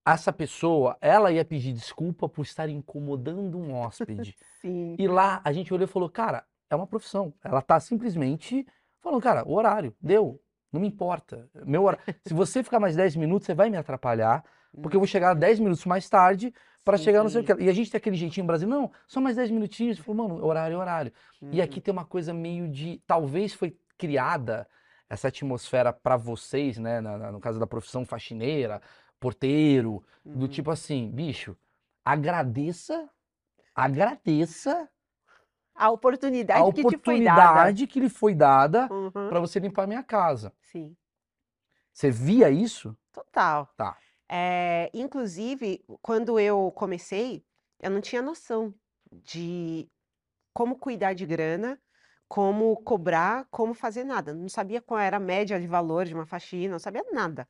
essa 0.05 0.31
pessoa, 0.31 0.97
ela 1.01 1.31
ia 1.31 1.43
pedir 1.43 1.73
desculpa 1.73 2.27
por 2.29 2.43
estar 2.43 2.69
incomodando 2.69 3.57
um 3.57 3.73
hóspede. 3.73 4.35
Sim. 4.61 4.95
E 4.97 5.07
lá 5.07 5.41
a 5.43 5.51
gente 5.51 5.73
olhou 5.73 5.85
e 5.85 5.91
falou, 5.91 6.09
cara, 6.09 6.45
é 6.69 6.75
uma 6.75 6.87
profissão. 6.87 7.33
Ela 7.43 7.61
tá 7.61 7.79
simplesmente 7.79 8.65
falando, 9.01 9.21
cara, 9.21 9.47
o 9.47 9.53
horário, 9.53 9.95
deu. 9.99 10.41
Não 10.71 10.79
me 10.79 10.87
importa. 10.87 11.49
Meu 11.65 11.83
hora... 11.83 11.99
Se 12.25 12.33
você 12.33 12.63
ficar 12.63 12.79
mais 12.79 12.95
10 12.95 13.17
minutos, 13.17 13.45
você 13.45 13.53
vai 13.53 13.69
me 13.69 13.77
atrapalhar, 13.77 14.43
porque 14.81 14.95
eu 14.95 15.01
vou 15.01 15.07
chegar 15.07 15.33
10 15.33 15.59
minutos 15.59 15.85
mais 15.85 16.07
tarde 16.07 16.53
para 16.83 16.97
chegar 16.97 17.23
no 17.23 17.29
seu 17.29 17.41
Sim. 17.45 17.53
E 17.59 17.69
a 17.69 17.73
gente 17.73 17.91
tem 17.91 17.97
aquele 17.97 18.15
jeitinho 18.15 18.45
brasileiro, 18.45 18.81
não, 18.81 18.91
só 19.07 19.21
mais 19.21 19.35
10 19.35 19.51
minutinhos. 19.51 19.99
Falou, 19.99 20.27
mano, 20.27 20.43
horário 20.45 20.75
é 20.75 20.77
horário. 20.77 21.13
E 21.51 21.61
aqui 21.61 21.77
Uhum. 21.77 21.81
tem 21.83 21.91
uma 21.91 22.05
coisa 22.05 22.33
meio 22.33 22.67
de. 22.67 23.01
Talvez 23.05 23.53
foi 23.53 23.77
criada 23.97 24.67
essa 25.09 25.27
atmosfera 25.27 25.91
para 25.93 26.17
vocês, 26.17 26.77
né? 26.77 27.01
na- 27.01 27.17
na- 27.17 27.31
no 27.31 27.39
caso 27.39 27.59
da 27.59 27.67
profissão 27.67 28.05
faxineira, 28.05 28.81
porteiro, 29.19 30.03
do 30.25 30.41
Uhum. 30.41 30.47
tipo 30.47 30.71
assim, 30.71 31.11
bicho, 31.11 31.55
agradeça, 32.03 33.07
agradeça 33.75 34.89
A 35.75 35.89
oportunidade 35.89 36.61
a 36.69 36.73
que 36.73 36.81
te 36.83 36.97
foi 36.97 37.23
dada. 37.23 37.41
oportunidade 37.41 37.87
que 37.87 37.99
lhe 37.99 38.09
foi 38.09 38.33
dada 38.35 38.87
Uhum. 38.91 39.11
para 39.11 39.39
você 39.39 39.59
limpar 39.59 39.87
minha 39.87 40.03
casa. 40.03 40.53
Sim, 40.61 40.95
Você 41.93 42.09
via 42.09 42.49
isso? 42.49 42.95
total. 43.11 43.67
Tá. 43.75 43.97
É, 44.33 44.89
inclusive, 44.93 45.83
quando 46.01 46.39
eu 46.39 46.71
comecei, 46.71 47.43
eu 47.81 47.91
não 47.91 47.99
tinha 47.99 48.21
noção 48.21 48.73
de 49.11 49.91
como 50.53 50.77
cuidar 50.77 51.13
de 51.13 51.25
grana, 51.25 51.77
como 52.29 52.77
cobrar, 52.83 53.45
como 53.51 53.73
fazer 53.73 54.05
nada. 54.05 54.33
Não 54.33 54.47
sabia 54.47 54.81
qual 54.81 54.99
era 55.01 55.17
a 55.17 55.19
média 55.19 55.59
de 55.59 55.67
valor 55.67 56.05
de 56.05 56.13
uma 56.13 56.25
faxina, 56.25 56.71
não 56.71 56.79
sabia 56.79 57.03
nada. 57.11 57.45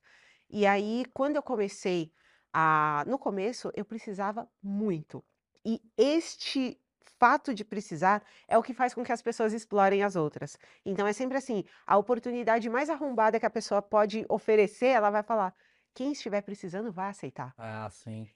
E 0.50 0.66
aí, 0.66 1.06
quando 1.14 1.36
eu 1.36 1.44
comecei 1.44 2.12
a. 2.52 3.04
No 3.08 3.20
começo, 3.20 3.72
eu 3.76 3.86
precisava 3.86 4.50
muito. 4.64 5.24
E 5.64 5.80
este 5.96 6.80
fato 7.20 7.54
de 7.54 7.64
precisar 7.64 8.24
é 8.48 8.58
o 8.58 8.64
que 8.64 8.74
faz 8.74 8.94
com 8.96 9.04
que 9.04 9.12
as 9.12 9.22
pessoas 9.22 9.54
explorem 9.54 10.04
as 10.04 10.16
outras. 10.16 10.58
Então, 10.84 11.06
é 11.06 11.14
sempre 11.14 11.38
assim: 11.38 11.64
a 11.86 11.96
oportunidade 11.98 12.68
mais 12.70 12.90
arrombada 12.90 13.40
que 13.40 13.46
a 13.46 13.52
pessoa 13.52 13.84
pode 13.84 14.26
oferecer, 14.28 14.88
ela 14.88 15.12
vai 15.12 15.22
falar. 15.22 15.54
Quem 15.94 16.12
estiver 16.12 16.42
precisando 16.42 16.92
vai 16.92 17.10
aceitar. 17.10 17.56
Ah, 17.58 17.90
sim. 17.90 18.30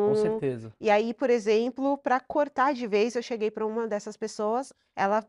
Com 0.00 0.14
Então, 0.14 0.14
certeza. 0.14 0.76
e 0.80 0.90
aí, 0.90 1.14
por 1.14 1.30
exemplo, 1.30 1.98
para 1.98 2.20
cortar 2.20 2.74
de 2.74 2.86
vez, 2.86 3.16
eu 3.16 3.22
cheguei 3.22 3.50
para 3.50 3.66
uma 3.66 3.88
dessas 3.88 4.16
pessoas, 4.16 4.72
ela, 4.96 5.26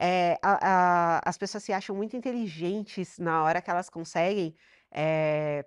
é, 0.00 0.38
a- 0.42 1.18
a- 1.18 1.22
as 1.26 1.38
pessoas 1.38 1.64
se 1.64 1.72
acham 1.72 1.96
muito 1.96 2.16
inteligentes 2.16 3.18
na 3.18 3.44
hora 3.44 3.62
que 3.62 3.70
elas 3.70 3.90
conseguem 3.90 4.56
é, 4.92 5.66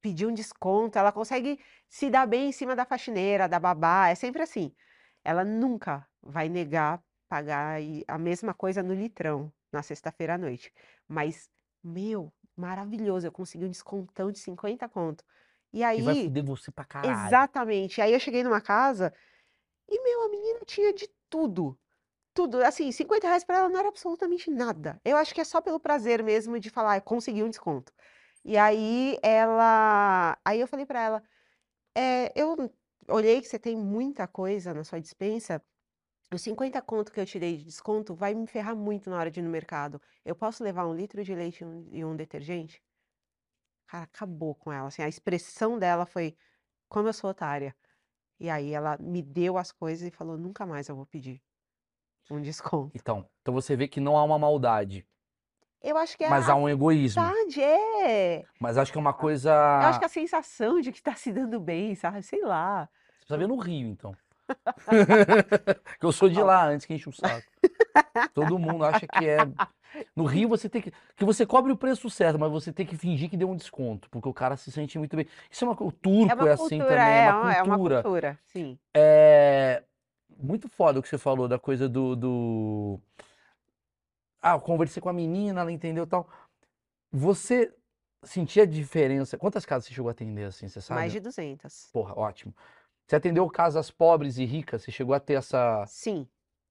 pedir 0.00 0.26
um 0.26 0.34
desconto, 0.34 0.98
ela 0.98 1.12
consegue 1.12 1.60
se 1.88 2.10
dar 2.10 2.26
bem 2.26 2.48
em 2.48 2.52
cima 2.52 2.74
da 2.76 2.84
faxineira, 2.84 3.48
da 3.48 3.58
babá, 3.60 4.08
é 4.08 4.14
sempre 4.14 4.42
assim. 4.42 4.74
Ela 5.24 5.44
nunca 5.44 6.08
vai 6.20 6.48
negar 6.48 7.02
pagar 7.28 7.78
a 8.08 8.18
mesma 8.18 8.52
coisa 8.54 8.82
no 8.82 8.92
litrão 8.94 9.52
na 9.72 9.82
sexta-feira 9.82 10.34
à 10.34 10.38
noite. 10.38 10.72
Mas, 11.08 11.48
meu, 11.82 12.32
maravilhoso, 12.56 13.26
eu 13.26 13.32
consegui 13.32 13.64
um 13.66 13.70
descontão 13.70 14.30
de 14.32 14.38
50 14.38 14.88
conto. 14.88 15.24
E 15.72 15.82
E 15.96 16.02
vai 16.02 16.14
aí, 16.14 16.14
fuder 16.14 16.44
você 16.44 16.70
pra 16.72 16.84
caralho. 16.84 17.46
Exatamente. 17.50 18.00
Aí 18.02 18.12
eu 18.14 18.20
cheguei 18.20 18.44
numa 18.44 18.60
casa 18.60 19.12
e, 19.88 20.02
meu, 20.02 20.22
a 20.24 20.28
menina 20.30 20.60
tinha 20.66 20.92
de 20.94 21.08
tudo. 21.30 21.78
Tudo. 22.34 22.62
Assim, 22.64 22.92
50 22.92 23.26
reais 23.28 23.44
pra 23.44 23.58
ela 23.58 23.68
não 23.70 23.78
era 23.80 23.88
absolutamente 23.88 24.50
nada. 24.50 25.00
Eu 25.04 25.16
acho 25.18 25.34
que 25.34 25.40
é 25.42 25.44
só 25.44 25.60
pelo 25.62 25.80
prazer 25.80 26.22
mesmo 26.24 26.60
de 26.60 26.70
falar, 26.70 26.96
"Ah, 26.96 27.00
consegui 27.02 27.42
um 27.44 27.50
desconto. 27.50 27.92
E 28.44 28.56
aí 28.58 29.18
ela. 29.22 30.38
Aí 30.44 30.60
eu 30.60 30.68
falei 30.68 30.86
pra 30.86 31.00
ela, 31.02 31.22
é, 31.96 32.32
eu 32.40 32.56
olhei 33.08 33.40
que 33.42 33.48
você 33.48 33.58
tem 33.58 33.76
muita 33.76 34.26
coisa 34.28 34.74
na 34.74 34.84
sua 34.84 35.00
despensa. 35.00 35.62
Os 36.34 36.40
50 36.40 36.80
conto 36.80 37.12
que 37.12 37.20
eu 37.20 37.26
te 37.26 37.38
dei 37.38 37.58
de 37.58 37.64
desconto 37.64 38.14
vai 38.14 38.32
me 38.32 38.46
ferrar 38.46 38.74
muito 38.74 39.10
na 39.10 39.18
hora 39.18 39.30
de 39.30 39.40
ir 39.40 39.42
no 39.42 39.50
mercado. 39.50 40.00
Eu 40.24 40.34
posso 40.34 40.64
levar 40.64 40.86
um 40.86 40.94
litro 40.94 41.22
de 41.22 41.34
leite 41.34 41.62
e 41.90 42.04
um, 42.04 42.16
detergente? 42.16 42.82
Cara, 43.86 44.04
acabou 44.04 44.54
com 44.54 44.72
ela. 44.72 44.88
Assim, 44.88 45.02
a 45.02 45.08
expressão 45.08 45.78
dela 45.78 46.06
foi 46.06 46.34
como 46.88 47.06
eu 47.08 47.12
sou 47.12 47.28
otária. 47.28 47.76
E 48.40 48.48
aí 48.48 48.72
ela 48.72 48.96
me 48.98 49.20
deu 49.20 49.58
as 49.58 49.70
coisas 49.70 50.08
e 50.08 50.10
falou: 50.10 50.38
nunca 50.38 50.64
mais 50.64 50.88
eu 50.88 50.96
vou 50.96 51.04
pedir 51.04 51.42
um 52.30 52.40
desconto. 52.40 52.92
Então, 52.94 53.28
então 53.42 53.52
você 53.52 53.76
vê 53.76 53.86
que 53.86 54.00
não 54.00 54.16
há 54.16 54.24
uma 54.24 54.38
maldade, 54.38 55.06
Eu 55.82 55.98
acho 55.98 56.16
que 56.16 56.24
é 56.24 56.30
mas 56.30 56.48
há 56.48 56.54
um 56.54 56.68
egoísmo. 56.68 57.22
vontade, 57.22 57.60
é. 57.60 58.44
Mas 58.58 58.78
acho 58.78 58.90
que 58.90 58.96
é 58.96 59.00
uma 59.00 59.12
coisa. 59.12 59.50
Eu 59.50 59.88
acho 59.88 59.98
que 59.98 60.04
a 60.06 60.08
sensação 60.08 60.80
de 60.80 60.92
que 60.92 61.02
tá 61.02 61.14
se 61.14 61.30
dando 61.30 61.60
bem, 61.60 61.94
sabe? 61.94 62.22
Sei 62.22 62.42
lá. 62.42 62.88
Você 63.10 63.26
precisa 63.26 63.38
ver 63.38 63.48
no 63.48 63.56
Rio, 63.56 63.88
então. 63.88 64.16
que 65.98 66.06
eu 66.06 66.12
sou 66.12 66.28
de 66.28 66.40
lá 66.42 66.66
antes 66.68 66.86
que 66.86 66.94
enche 66.94 67.08
o 67.08 67.12
saco. 67.12 67.42
Todo 68.34 68.58
mundo 68.58 68.84
acha 68.84 69.06
que 69.06 69.26
é. 69.28 69.38
No 70.16 70.24
Rio 70.24 70.48
você 70.48 70.70
tem 70.70 70.80
que. 70.80 70.90
Que 71.14 71.24
você 71.24 71.44
cobre 71.44 71.70
o 71.70 71.76
preço 71.76 72.08
certo, 72.08 72.38
mas 72.38 72.50
você 72.50 72.72
tem 72.72 72.86
que 72.86 72.96
fingir 72.96 73.28
que 73.28 73.36
deu 73.36 73.50
um 73.50 73.54
desconto, 73.56 74.08
porque 74.08 74.26
o 74.26 74.32
cara 74.32 74.56
se 74.56 74.72
sente 74.72 74.98
muito 74.98 75.14
bem. 75.14 75.26
Isso 75.50 75.64
é 75.64 75.68
uma. 75.68 75.74
O 75.82 75.88
É 75.88 75.92
turco 75.92 76.34
uma 76.36 76.48
é 76.48 76.52
assim 76.52 76.78
cultura, 76.78 76.86
também, 76.88 77.12
é, 77.12 77.18
é 77.18 77.30
uma 77.30 77.40
uma- 77.42 77.54
é 77.54 77.62
uma 77.62 77.74
cultura. 77.76 78.02
cultura, 78.02 78.38
sim. 78.46 78.78
É 78.96 79.82
muito 80.38 80.66
foda 80.68 80.98
o 80.98 81.02
que 81.02 81.08
você 81.10 81.18
falou 81.18 81.46
da 81.46 81.58
coisa 81.58 81.88
do, 81.90 82.16
do... 82.16 83.00
Ah, 84.40 84.54
eu 84.54 84.60
conversei 84.60 85.00
com 85.00 85.08
a 85.08 85.12
menina, 85.12 85.60
ela 85.60 85.70
entendeu 85.70 86.06
tal. 86.06 86.28
Você 87.12 87.72
sentia 88.24 88.66
diferença? 88.66 89.36
Quantas 89.36 89.64
casas 89.66 89.86
você 89.88 89.94
chegou 89.94 90.08
a 90.08 90.12
atender 90.12 90.44
assim, 90.44 90.68
você 90.68 90.80
sabe? 90.80 91.00
Mais 91.00 91.12
de 91.12 91.20
200. 91.20 91.90
Porra, 91.92 92.18
ótimo. 92.18 92.54
Você 93.06 93.16
atendeu 93.16 93.48
casas 93.50 93.90
pobres 93.90 94.38
e 94.38 94.44
ricas? 94.44 94.82
Você 94.82 94.90
chegou 94.90 95.14
a 95.14 95.20
ter 95.20 95.34
essa... 95.34 95.84
Sim, 95.86 96.22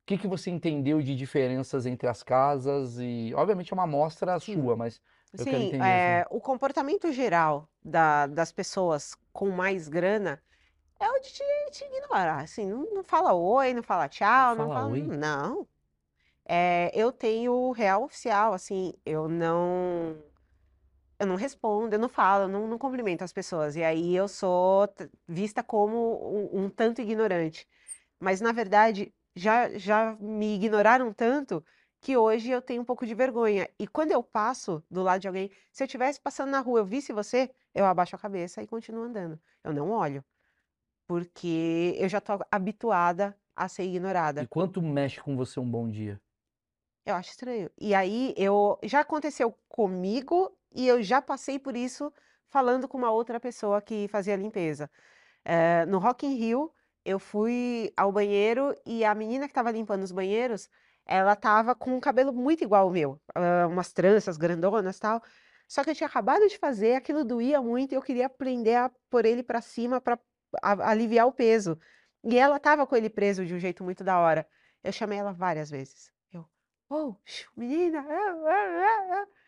O 0.04 0.06
que 0.06 0.18
que 0.18 0.28
você 0.28 0.50
entendeu 0.50 1.02
de 1.02 1.16
diferenças 1.16 1.86
entre 1.86 2.08
as 2.08 2.24
casas 2.24 2.98
e... 3.00 3.34
Obviamente 3.36 3.72
é 3.72 3.76
uma 3.76 3.84
amostra 3.84 4.40
Sim. 4.40 4.56
sua, 4.56 4.76
mas 4.76 5.00
eu 5.34 5.46
quero 5.46 5.58
sim. 5.58 5.68
entender 5.68 5.84
é, 5.84 6.22
assim. 6.22 6.36
o 6.36 6.42
comportamento 6.42 7.12
geral 7.12 7.70
da- 7.84 8.28
das 8.28 8.52
pessoas 8.52 9.16
com 9.32 9.50
mais 9.50 9.88
grana 9.88 10.42
é 11.00 11.10
o 11.10 11.20
de 11.20 11.32
te, 11.34 11.44
te 11.72 11.84
ignorar. 11.86 12.42
Assim, 12.44 12.66
não, 12.68 12.86
não 12.94 13.04
fala 13.04 13.34
oi, 13.34 13.74
não 13.74 13.84
fala 13.84 14.10
tchau, 14.10 14.56
não 14.56 14.68
fala 14.68 14.76
fala. 14.76 14.92
oi? 14.92 15.02
Não. 15.02 15.68
É, 16.46 16.92
eu 16.94 17.12
tenho 17.12 17.72
real 17.72 18.04
oficial, 18.04 18.54
assim, 18.54 18.94
eu 19.06 19.28
não. 19.30 20.18
Eu 21.22 21.28
não 21.28 21.36
respondo, 21.36 21.94
eu 21.94 22.00
não 22.00 22.10
falo, 22.10 22.46
eu 22.46 22.48
não, 22.48 22.68
não 22.68 22.80
cumprimento 22.80 23.24
as 23.24 23.32
pessoas. 23.32 23.76
E 23.76 23.84
aí 23.84 24.16
eu 24.16 24.28
sou 24.28 24.92
vista 25.28 25.62
como 25.62 26.50
um, 26.52 26.64
um 26.64 26.68
tanto 26.68 27.00
ignorante. 27.00 27.68
Mas, 28.20 28.42
na 28.42 28.52
verdade, 28.52 29.14
já, 29.36 29.70
já 29.78 30.18
me 30.20 30.56
ignoraram 30.56 31.14
tanto 31.14 31.64
que 32.02 32.18
hoje 32.18 32.50
eu 32.50 32.60
tenho 32.60 32.82
um 32.82 32.86
pouco 32.86 33.06
de 33.06 33.14
vergonha. 33.14 33.70
E 33.78 33.88
quando 33.88 34.12
eu 34.12 34.24
passo 34.24 34.84
do 34.90 35.04
lado 35.04 35.22
de 35.22 35.28
alguém, 35.28 35.52
se 35.72 35.84
eu 35.84 35.86
estivesse 35.86 36.20
passando 36.20 36.50
na 36.50 36.60
rua, 36.60 36.80
eu 36.80 36.86
visse 36.86 37.14
você, 37.14 37.52
eu 37.72 37.86
abaixo 37.86 38.16
a 38.16 38.20
cabeça 38.20 38.64
e 38.64 38.66
continuo 38.66 39.04
andando. 39.04 39.40
Eu 39.64 39.72
não 39.76 39.92
olho, 39.92 40.26
porque 41.06 41.96
eu 42.00 42.10
já 42.10 42.18
estou 42.18 42.40
habituada 42.50 43.38
a 43.56 43.68
ser 43.68 43.84
ignorada. 43.84 44.42
E 44.42 44.48
quanto 44.48 44.82
mexe 44.82 45.22
com 45.22 45.38
você 45.38 45.60
um 45.60 45.70
bom 45.70 45.88
dia? 45.88 46.20
Eu 47.06 47.14
acho 47.14 47.30
estranho. 47.30 47.70
E 47.80 47.94
aí 47.94 48.34
eu 48.36 48.80
já 48.82 49.02
aconteceu 49.02 49.56
comigo 49.70 50.52
e 50.74 50.88
eu 50.88 51.02
já 51.04 51.22
passei 51.22 51.60
por 51.60 51.76
isso 51.76 52.12
falando 52.48 52.88
com 52.88 52.98
uma 52.98 53.12
outra 53.12 53.40
pessoa 53.40 53.82
que 53.82 54.08
fazia 54.10 54.36
limpeza. 54.36 54.90
Eh, 55.46 55.86
no 55.86 56.00
Rock 56.00 56.26
in 56.26 56.36
Rio, 56.36 56.74
eu 57.06 57.20
fui 57.20 57.92
ao 57.98 58.12
banheiro 58.12 58.76
e 58.86 59.04
a 59.06 59.14
menina 59.16 59.48
que 59.48 59.52
estava 59.52 59.72
limpando 59.72 60.04
os 60.04 60.12
banheiros, 60.12 60.70
ela 61.06 61.34
estava 61.34 61.76
com 61.76 61.96
um 61.96 62.00
cabelo 62.00 62.32
muito 62.34 62.64
igual 62.64 62.84
ao 62.84 62.92
meu, 62.92 63.20
ah, 63.36 63.68
umas 63.68 63.92
tranças 63.92 64.38
grandonas 64.38 65.00
tal. 65.00 65.22
Só 65.68 65.84
que 65.84 65.90
eu 65.92 65.96
tinha 65.96 66.08
acabado 66.08 66.48
de 66.48 66.58
fazer, 66.58 66.96
aquilo 66.96 67.24
doía 67.24 67.62
muito 67.62 67.94
e 67.94 67.96
eu 67.96 68.02
queria 68.02 68.26
aprender 68.28 68.76
a 68.76 68.92
pôr 69.10 69.26
ele 69.26 69.44
para 69.44 69.62
cima 69.62 70.02
para 70.02 70.20
aliviar 70.62 71.28
o 71.28 71.32
peso. 71.32 71.80
E 72.24 72.38
ela 72.38 72.58
estava 72.58 72.86
com 72.86 72.96
ele 72.96 73.10
preso 73.10 73.46
de 73.46 73.54
um 73.56 73.60
jeito 73.60 73.84
muito 73.84 74.04
da 74.04 74.20
hora. 74.20 74.48
Eu 74.84 74.92
chamei 74.92 75.20
ela 75.20 75.32
várias 75.34 75.70
vezes. 75.70 76.12
Eu, 76.32 76.46
oh, 76.90 77.16
menina, 77.56 78.00
ah, 78.02 78.36
ah, 78.48 79.14
ah, 79.20 79.24
ah." 79.24 79.41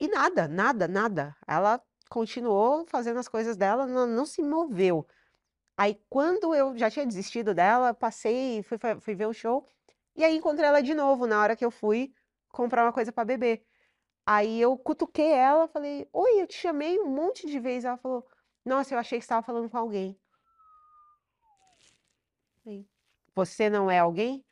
E 0.00 0.08
nada, 0.08 0.46
nada, 0.48 0.88
nada. 0.88 1.36
Ela 1.46 1.80
continuou 2.08 2.86
fazendo 2.86 3.18
as 3.18 3.28
coisas 3.28 3.56
dela, 3.56 3.86
não, 3.86 4.06
não 4.06 4.26
se 4.26 4.42
moveu. 4.42 5.06
Aí, 5.76 6.00
quando 6.10 6.54
eu 6.54 6.76
já 6.76 6.90
tinha 6.90 7.06
desistido 7.06 7.54
dela, 7.54 7.94
passei, 7.94 8.62
fui, 8.64 8.78
fui 9.00 9.14
ver 9.14 9.26
o 9.26 9.32
show, 9.34 9.66
e 10.16 10.24
aí 10.24 10.36
encontrei 10.36 10.68
ela 10.68 10.82
de 10.82 10.94
novo 10.94 11.26
na 11.26 11.40
hora 11.40 11.56
que 11.56 11.64
eu 11.64 11.70
fui 11.70 12.12
comprar 12.50 12.84
uma 12.84 12.92
coisa 12.92 13.12
para 13.12 13.24
beber. 13.24 13.64
Aí 14.26 14.60
eu 14.60 14.76
cutuquei 14.78 15.32
ela, 15.32 15.68
falei, 15.68 16.08
oi, 16.12 16.42
eu 16.42 16.46
te 16.46 16.54
chamei 16.56 16.98
um 17.00 17.08
monte 17.08 17.46
de 17.46 17.58
vezes. 17.60 17.84
Ela 17.86 17.96
falou, 17.96 18.26
nossa, 18.64 18.94
eu 18.94 18.98
achei 18.98 19.18
que 19.18 19.24
estava 19.24 19.42
falando 19.46 19.70
com 19.70 19.78
alguém. 19.78 20.18
Você 23.34 23.70
não 23.70 23.90
é 23.90 23.98
alguém? 24.00 24.44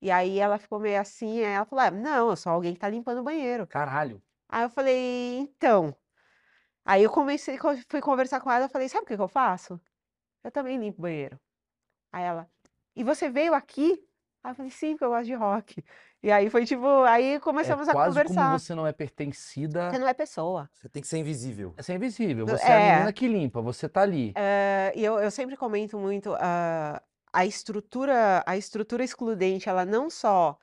E 0.00 0.10
aí 0.10 0.38
ela 0.38 0.58
ficou 0.58 0.78
meio 0.78 1.00
assim, 1.00 1.38
aí 1.40 1.52
ela 1.54 1.64
falou, 1.64 1.84
"Ah, 1.86 1.90
não, 1.90 2.30
eu 2.30 2.36
sou 2.36 2.52
alguém 2.52 2.74
que 2.74 2.80
tá 2.80 2.88
limpando 2.88 3.20
o 3.20 3.24
banheiro. 3.24 3.66
Caralho. 3.66 4.22
Aí 4.48 4.62
eu 4.64 4.70
falei, 4.70 5.38
então. 5.38 5.94
Aí 6.84 7.02
eu 7.02 7.10
comecei, 7.10 7.58
co- 7.58 7.76
fui 7.88 8.00
conversar 8.00 8.40
com 8.40 8.50
ela, 8.50 8.66
eu 8.66 8.68
falei, 8.70 8.88
sabe 8.88 9.04
o 9.04 9.06
que 9.06 9.16
que 9.16 9.22
eu 9.22 9.28
faço? 9.28 9.80
Eu 10.44 10.50
também 10.52 10.78
limpo 10.78 10.98
o 11.00 11.02
banheiro. 11.02 11.40
Aí 12.12 12.24
ela, 12.24 12.48
e 12.96 13.04
você 13.04 13.30
veio 13.30 13.54
aqui 13.54 14.04
Aí 14.44 14.50
eu 14.50 14.54
falei, 14.56 14.70
sim, 14.70 14.90
porque 14.92 15.04
eu 15.04 15.08
gosto 15.08 15.24
de 15.24 15.34
rock. 15.34 15.82
E 16.22 16.30
aí 16.30 16.50
foi 16.50 16.66
tipo, 16.66 16.86
aí 17.04 17.32
É 17.36 17.40
começamos 17.40 17.88
a 17.88 17.92
quase 17.94 18.10
como 18.10 18.26
conversar. 18.28 18.58
você 18.58 18.74
não 18.74 18.86
é 18.86 18.92
pertencida. 18.92 19.90
Você 19.90 19.98
não 19.98 20.06
é 20.06 20.12
pessoa. 20.12 20.68
Você 20.74 20.86
tem 20.90 21.00
que 21.00 21.08
ser 21.08 21.16
invisível. 21.16 21.72
Você 21.78 21.92
é 21.92 21.94
invisível. 21.94 22.46
Não- 22.46 22.54
Você 22.54 22.70
é 22.70 22.74
a 22.74 22.78
é. 22.78 22.92
menina 22.92 23.12
que 23.12 23.26
limpa, 23.26 23.62
você 23.62 23.88
tá 23.88 24.02
ali. 24.02 24.34
Eh, 24.36 24.92
e 24.96 25.02
eu, 25.02 25.18
eu 25.18 25.30
sempre 25.30 25.56
comento 25.56 25.98
muito 25.98 26.34
ah, 26.38 27.02
a 27.32 27.46
estrutura, 27.46 28.44
a 28.46 28.54
estrutura 28.54 29.02
excludente, 29.02 29.66
ela 29.66 29.86
não 29.86 30.10
só 30.10 30.58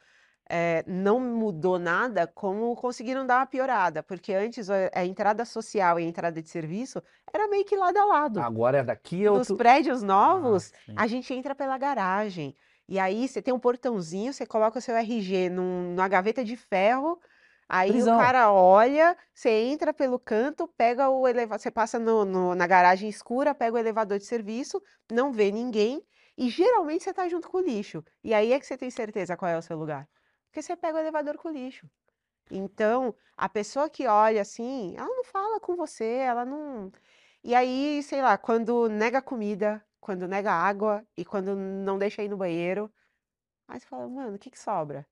eh, 0.53 0.83
não 0.85 1.19
mudou 1.19 1.79
nada, 1.79 2.27
como 2.27 2.75
conseguiram 2.75 3.25
dar 3.25 3.37
uma 3.39 3.45
piorada, 3.45 4.03
porque 4.03 4.33
antes 4.33 4.69
a, 4.69 5.05
entrada 5.05 5.45
social 5.45 5.97
e 5.99 6.03
a 6.03 6.07
entrada 6.07 6.41
de 6.41 6.49
serviço 6.49 7.01
era 7.33 7.47
meio 7.47 7.63
que 7.63 7.75
lado 7.77 7.97
a 7.97 8.05
lado. 8.05 8.39
Agora 8.41 8.79
é 8.79 8.83
daqui 8.83 9.25
a 9.25 9.29
Dos 9.31 9.39
outro. 9.49 9.55
prédios 9.57 10.03
novos, 10.03 10.73
Ah, 10.89 11.03
a 11.03 11.07
gente 11.07 11.33
entra 11.33 11.55
pela 11.55 11.77
garagem. 11.77 12.55
E 12.87 12.99
aí 12.99 13.27
você 13.27 13.41
tem 13.41 13.53
um 13.53 13.59
portãozinho, 13.59 14.33
você 14.33 14.45
coloca 14.45 14.77
o 14.79 14.81
seu 14.81 14.95
RG 14.95 15.49
num- 15.49 15.93
numa 15.95 16.07
gaveta 16.09 16.43
de 16.43 16.57
ferro, 16.57 17.17
aí 17.69 17.89
Prisão. 17.91 18.15
o 18.15 18.19
cara 18.19 18.51
olha, 18.51 19.15
você 19.33 19.49
entra 19.49 19.93
pelo 19.93 20.19
canto, 20.19 20.67
pega 20.67 21.09
o 21.09 21.25
elevador, 21.27 21.59
você 21.61 21.71
passa 21.71 21.97
no- 21.97 22.25
no- 22.25 22.53
na 22.55 22.67
garagem 22.67 23.07
escura, 23.09 23.55
pega 23.55 23.75
o 23.75 23.79
elevador 23.79 24.17
de 24.19 24.25
serviço, 24.25 24.81
não 25.09 25.31
vê 25.31 25.51
ninguém, 25.51 26.03
e 26.37 26.49
geralmente 26.49 27.03
você 27.05 27.13
tá 27.13 27.27
junto 27.29 27.49
com 27.49 27.57
o 27.59 27.61
lixo. 27.61 28.03
E 28.23 28.33
aí 28.33 28.51
é 28.51 28.59
que 28.59 28.65
você 28.65 28.77
tem 28.77 28.89
certeza 28.89 29.37
qual 29.37 29.49
é 29.49 29.57
o 29.57 29.61
seu 29.61 29.77
lugar. 29.77 30.07
Porque 30.51 30.61
você 30.63 30.75
pega 30.77 30.97
o 30.97 31.01
elevador 31.01 31.37
com 31.37 31.49
o 31.49 31.53
lixo. 31.53 31.89
Então, 32.51 33.15
a 33.37 33.49
pessoa 33.49 33.89
que 33.89 34.07
olha 34.07 34.41
assim, 34.41 34.95
ela 34.97 35.07
não 35.07 35.23
fala 35.25 35.59
com 35.59 35.75
você, 35.75 36.05
ela 36.05 36.45
não. 36.45 36.91
E 37.43 37.55
aí, 37.55 38.03
sei 38.03 38.21
lá, 38.21 38.37
quando 38.37 38.89
nega 38.89 39.21
comida, 39.21 39.85
quando 40.01 40.27
nega 40.27 40.51
água 40.53 41.05
e 41.17 41.25
quando 41.25 41.55
não 41.55 41.97
deixa 41.99 42.23
ir 42.23 42.29
no 42.29 42.37
banheiro, 42.37 42.91
aí 43.67 43.79
você 43.79 43.85
fala, 43.87 44.07
mano, 44.07 44.35
o 44.35 44.39
que 44.39 44.49
que 44.51 44.59
sobra? 44.59 45.07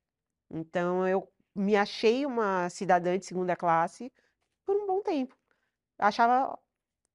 Então, 0.50 1.08
eu 1.08 1.32
me 1.56 1.76
achei 1.78 2.26
uma 2.26 2.70
cidadã 2.70 3.18
de 3.20 3.26
segunda 3.26 3.56
classe 3.56 4.12
por 4.66 4.76
um 4.78 4.88
bom 4.88 5.02
tempo. 5.04 5.36
Achava, 6.00 6.58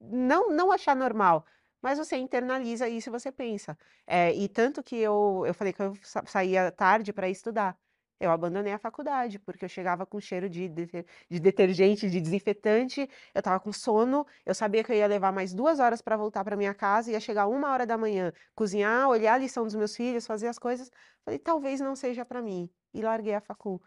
não, 0.00 0.50
não 0.50 0.72
achar 0.72 0.96
normal, 0.96 1.46
mas 1.82 1.98
você 1.98 2.16
internaliza 2.16 2.88
isso 2.88 3.10
e 3.10 3.12
você 3.12 3.32
pensa. 3.32 3.78
É, 4.06 4.32
e 4.34 4.48
tanto 4.48 4.82
que 4.82 4.96
eu, 4.96 5.44
eu 5.46 5.54
falei 5.54 5.72
que 5.72 5.82
eu 5.82 5.94
sa- 6.02 6.24
saía 6.26 6.70
tarde 6.72 7.12
para 7.12 7.28
estudar. 7.30 7.78
Eu 8.24 8.30
abandonei 8.30 8.72
a 8.72 8.78
faculdade, 8.78 9.38
porque 9.38 9.64
eu 9.64 9.68
chegava 9.68 10.06
com 10.06 10.20
cheiro 10.20 10.48
de, 10.48 10.68
de 10.68 11.40
detergente, 11.40 12.08
de 12.10 12.20
desinfetante, 12.20 13.08
eu 13.34 13.42
tava 13.42 13.60
com 13.60 13.72
sono, 13.72 14.26
eu 14.46 14.54
sabia 14.54 14.82
que 14.84 14.92
eu 14.92 14.96
ia 14.96 15.06
levar 15.06 15.32
mais 15.32 15.52
duas 15.54 15.78
horas 15.80 16.00
para 16.02 16.16
voltar 16.16 16.44
para 16.44 16.56
minha 16.56 16.74
casa, 16.74 17.10
ia 17.12 17.20
chegar 17.20 17.46
uma 17.46 17.70
hora 17.72 17.86
da 17.86 17.96
manhã, 17.98 18.32
cozinhar, 18.54 19.08
olhar 19.08 19.34
a 19.34 19.38
lição 19.38 19.64
dos 19.64 19.74
meus 19.74 19.94
filhos, 19.96 20.26
fazer 20.26 20.48
as 20.48 20.58
coisas. 20.58 20.90
Falei, 21.24 21.38
talvez 21.38 21.80
não 21.80 21.94
seja 21.96 22.24
para 22.24 22.40
mim. 22.42 22.70
E 22.92 23.02
larguei 23.02 23.34
a 23.34 23.40
facul. 23.40 23.82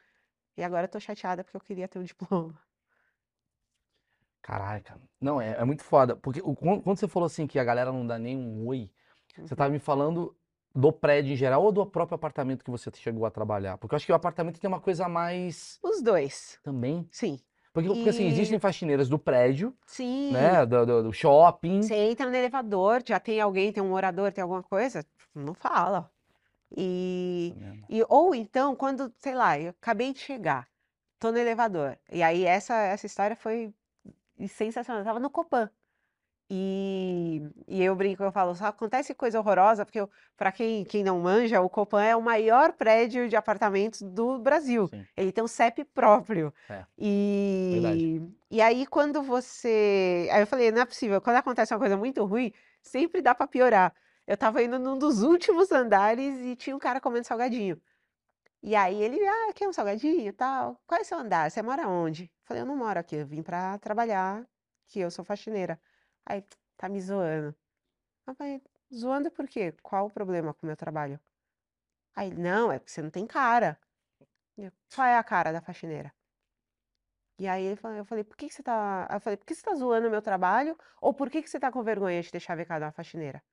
E 0.58 0.63
agora 0.63 0.86
eu 0.86 0.91
tô 0.91 1.00
chateada 1.00 1.44
porque 1.44 1.58
eu 1.58 1.62
queria 1.62 1.88
ter 1.88 2.00
um 2.00 2.03
diploma. 2.06 2.60
Caraca. 4.41 5.00
Não, 5.20 5.41
é, 5.41 5.51
é 5.60 5.63
muito 5.65 5.84
foda. 5.84 6.15
Porque 6.15 6.41
o- 6.41 6.56
quando 6.56 6.98
você 6.98 7.08
falou 7.08 7.27
assim 7.27 7.48
que 7.48 7.60
a 7.60 7.63
galera 7.63 7.91
não 7.91 8.06
dá 8.08 8.17
nem 8.17 8.38
um 8.38 8.65
oi, 8.67 8.89
você 9.46 9.56
tava 9.56 9.72
me 9.72 9.79
falando 9.79 10.36
do 10.77 10.91
prédio 10.91 11.34
em 11.34 11.36
geral 11.36 11.63
ou 11.63 11.72
do 11.72 11.86
próprio 11.86 12.15
apartamento 12.15 12.63
que 12.63 12.69
você 12.69 12.91
chegou 12.96 13.25
a 13.25 13.31
trabalhar? 13.31 13.77
Porque 13.77 13.96
eu 13.96 13.98
acho 13.98 14.05
que 14.05 14.12
o 14.12 14.15
apartamento 14.15 14.60
tem 14.60 14.67
uma 14.67 14.79
coisa 14.79 15.10
mais 15.10 15.79
Os 15.81 16.01
dois, 16.01 16.60
também. 16.63 17.07
sim. 17.12 17.39
Porque, 17.74 17.89
porque 17.89 18.10
assim, 18.10 18.24
E- 18.25 18.27
existem 18.27 18.60
faxineiras 18.60 19.07
do 19.10 19.19
prédio, 19.19 19.75
Sim. 19.86 20.31
né? 20.31 20.65
Do, 20.65 20.86
do- 20.86 21.03
do 21.03 21.13
shopping. 21.13 21.81
Você 21.81 21.96
entra 21.96 22.27
no 22.29 22.36
elevador, 22.36 23.03
já 23.05 23.19
tem 23.19 23.39
alguém, 23.41 23.72
tem 23.72 23.81
um 23.84 23.89
morador, 23.89 24.31
tem 24.31 24.41
alguma 24.41 24.63
coisa, 24.63 25.05
não 25.34 25.53
fala. 25.53 26.12
E, 26.75 27.55
e 27.89 28.03
ou 28.10 28.36
então, 28.36 28.75
quando, 28.75 29.12
sei 29.17 29.34
lá, 29.34 29.60
eu 29.60 29.69
acabei 29.69 30.11
de 30.13 30.20
chegar, 30.20 30.68
tô 31.20 31.31
no 31.31 31.37
elevador. 31.37 31.98
E 32.11 32.22
aí 32.22 32.44
essa 32.46 32.75
essa 32.75 33.05
história 33.05 33.35
foi 33.35 33.74
sensacional. 34.48 35.01
Eu 35.01 35.05
tava 35.05 35.20
no 35.20 35.29
Copan. 35.29 35.70
E, 36.50 37.42
e 37.68 37.83
eu 37.83 37.94
brinco, 37.94 38.24
eu 38.24 38.31
falo, 38.31 38.55
só 38.55 38.68
acontece 38.68 39.14
coisa 39.14 39.38
horrorosa, 39.38 39.86
porque 39.86 40.00
para 40.38 40.51
quem, 40.51 40.86
quem 40.86 41.03
não 41.03 41.20
manja, 41.20 41.60
o 41.60 41.70
Copan 41.70 42.01
é 42.01 42.16
o 42.16 42.22
maior 42.22 42.72
prédio 42.72 43.27
de 43.27 43.36
apartamentos 43.36 44.01
do 44.01 44.40
Brasil. 44.40 44.88
Sim. 44.88 45.05
Ele 45.18 45.31
tem 45.33 45.44
um 45.44 45.48
CEP 45.48 45.83
próprio. 45.83 46.53
É, 46.70 46.86
E, 46.98 48.22
e 48.50 48.62
aí, 48.62 48.88
quando 48.88 49.22
você. 49.22 50.29
Aí 50.31 50.42
eu 50.42 50.48
falei, 50.48 50.72
não 50.72 50.81
é 50.81 50.86
possível, 50.86 51.20
quando 51.20 51.36
acontece 51.36 51.74
uma 51.74 51.79
coisa 51.79 51.98
muito 51.98 52.24
ruim, 52.24 52.53
sempre 52.81 53.22
dá 53.22 53.36
para 53.36 53.48
piorar. 53.48 53.94
Eu 54.25 54.38
tava 54.38 54.64
indo 54.64 54.79
num 54.79 54.98
dos 54.98 55.24
últimos 55.24 55.72
andares 55.72 56.40
e 56.40 56.55
tinha 56.55 56.75
um 56.75 56.79
cara 56.79 57.01
comendo 57.01 57.27
salgadinho. 57.27 57.81
E 58.64 58.75
aí 58.75 59.01
ele, 59.01 59.20
ah, 59.25 59.53
quer 59.53 59.68
um 59.68 59.74
salgadinho 59.74 60.27
e 60.27 60.31
tal? 60.31 60.81
Qual 60.88 61.00
é 61.00 61.03
seu 61.03 61.18
andar? 61.18 61.50
Você 61.51 61.62
mora 61.62 61.88
onde? 61.88 62.31
Falei, 62.44 62.64
eu 62.64 62.66
não 62.68 62.75
moro 62.75 63.00
aqui, 63.00 63.16
eu 63.18 63.25
vim 63.27 63.44
pra 63.44 63.77
trabalhar, 63.79 64.46
que 64.88 65.00
eu 65.00 65.12
sou 65.12 65.24
faxineira. 65.24 65.79
Aí, 66.29 66.44
tá 66.75 66.90
me 66.90 67.00
zoando. 67.01 67.55
Eu 68.27 68.35
falei, 68.35 68.61
zoando 68.94 69.31
por 69.31 69.48
quê? 69.48 69.72
Qual 69.81 70.07
o 70.07 70.11
problema 70.11 70.53
com 70.53 70.66
o 70.66 70.68
meu 70.68 70.75
trabalho? 70.75 71.20
Aí, 72.16 72.31
não, 72.31 72.72
é 72.72 72.79
porque 72.79 72.92
você 72.92 73.01
não 73.01 73.09
tem 73.09 73.25
cara. 73.25 73.79
Eu, 74.57 74.72
Qual 74.94 75.07
é 75.07 75.18
a 75.18 75.24
cara 75.24 75.51
da 75.51 75.61
faxineira? 75.61 76.13
E 77.40 77.48
aí 77.48 77.63
ele 77.66 77.75
falou, 77.75 77.98
eu 77.98 78.05
falei, 78.05 78.24
por 78.24 78.35
que 78.35 78.48
que 78.48 78.53
você 78.53 78.63
tá. 78.63 79.07
Eu 79.11 79.20
falei, 79.22 79.37
por 79.37 79.46
que 79.46 79.53
você 79.55 79.61
tá 79.61 79.75
zoando 79.75 80.07
o 80.07 80.11
meu 80.11 80.22
trabalho? 80.22 80.77
Ou 81.00 81.13
por 81.13 81.29
que 81.29 81.42
que 81.42 81.50
você 81.50 81.59
tá 81.59 81.72
com 81.72 81.83
vergonha 81.83 82.22
de 82.22 82.31
ter 82.31 82.40
chavecado 82.40 82.83
uma 82.83 82.92
faxineira? 82.92 83.44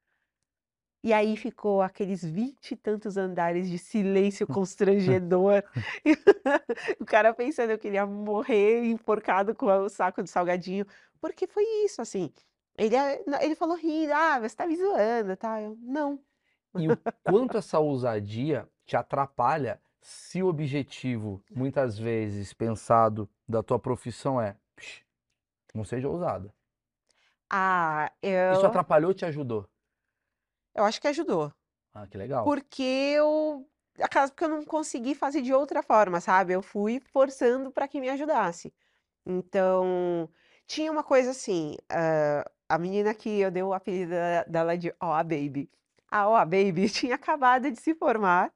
E 1.02 1.12
aí 1.12 1.36
ficou 1.36 1.82
aqueles 1.82 2.24
vinte 2.24 2.70
e 2.72 2.76
tantos 2.76 3.18
andares 3.18 3.68
de 3.68 3.78
silêncio 3.78 4.46
constrangedor. 4.48 5.62
O 7.00 7.04
cara 7.04 7.34
pensando 7.34 7.76
que 7.78 7.88
ele 7.88 7.96
ia 7.96 8.06
morrer 8.06 8.84
enforcado 8.86 9.54
com 9.54 9.66
o 9.66 9.88
saco 9.88 10.22
de 10.22 10.30
salgadinho. 10.30 10.86
Porque 11.20 11.46
foi 11.46 11.64
isso, 11.84 12.00
assim. 12.00 12.32
Ele, 12.76 12.96
é- 12.96 13.22
ele 13.40 13.54
falou 13.54 13.76
rindo, 13.76 14.12
ah, 14.12 14.40
você 14.40 14.56
tá 14.56 14.66
me 14.66 14.76
zoando, 14.76 15.36
tá? 15.36 15.60
Eu, 15.60 15.76
não. 15.80 16.18
E 16.76 16.88
o 16.88 16.96
quanto 17.22 17.56
essa 17.56 17.78
ousadia 17.78 18.68
te 18.84 18.96
atrapalha 18.96 19.80
se 20.00 20.42
o 20.42 20.48
objetivo, 20.48 21.42
muitas 21.50 21.98
vezes 21.98 22.52
pensado 22.52 23.28
da 23.48 23.62
tua 23.62 23.78
profissão 23.78 24.40
é, 24.40 24.56
"Psh, 24.76 25.02
não 25.74 25.84
seja 25.84 26.08
ousada. 26.08 26.52
Ah, 27.50 28.10
Isso 28.22 28.64
eu, 28.64 28.66
atrapalhou 28.66 29.08
ou 29.10 29.14
te 29.14 29.24
ajudou? 29.24 29.68
eu 30.74 30.84
acho 30.84 31.00
que 31.00 31.08
ajudou. 31.08 31.52
Ah, 31.94 32.06
que 32.06 32.18
legal. 32.18 32.44
Porque 32.44 32.82
eu. 32.82 33.68
Acaso 34.00 34.32
porque 34.32 34.44
eu 34.44 34.48
não 34.48 34.64
consegui 34.64 35.14
fazer 35.14 35.40
de 35.40 35.54
outra 35.54 35.80
forma, 35.82 36.20
sabe? 36.20 36.52
Eu 36.52 36.60
fui 36.62 37.00
forçando 37.12 37.70
para 37.70 37.86
que 37.86 38.00
me 38.00 38.08
ajudasse. 38.08 38.74
Então, 39.24 40.28
tinha 40.66 40.90
uma 40.90 41.04
coisa 41.04 41.30
assim, 41.30 41.76
ah, 41.88 42.50
a 42.74 42.78
menina 42.78 43.14
que 43.14 43.40
eu 43.40 43.50
dei 43.50 43.62
o 43.62 43.72
apelido 43.72 44.14
dela 44.46 44.76
de 44.76 44.94
Ó, 45.00 45.16
Baby. 45.22 45.70
A 46.10 46.28
Ó, 46.28 46.38
Baby 46.44 46.88
tinha 46.90 47.14
acabado 47.14 47.70
de 47.70 47.80
se 47.80 47.94
formar 47.94 48.52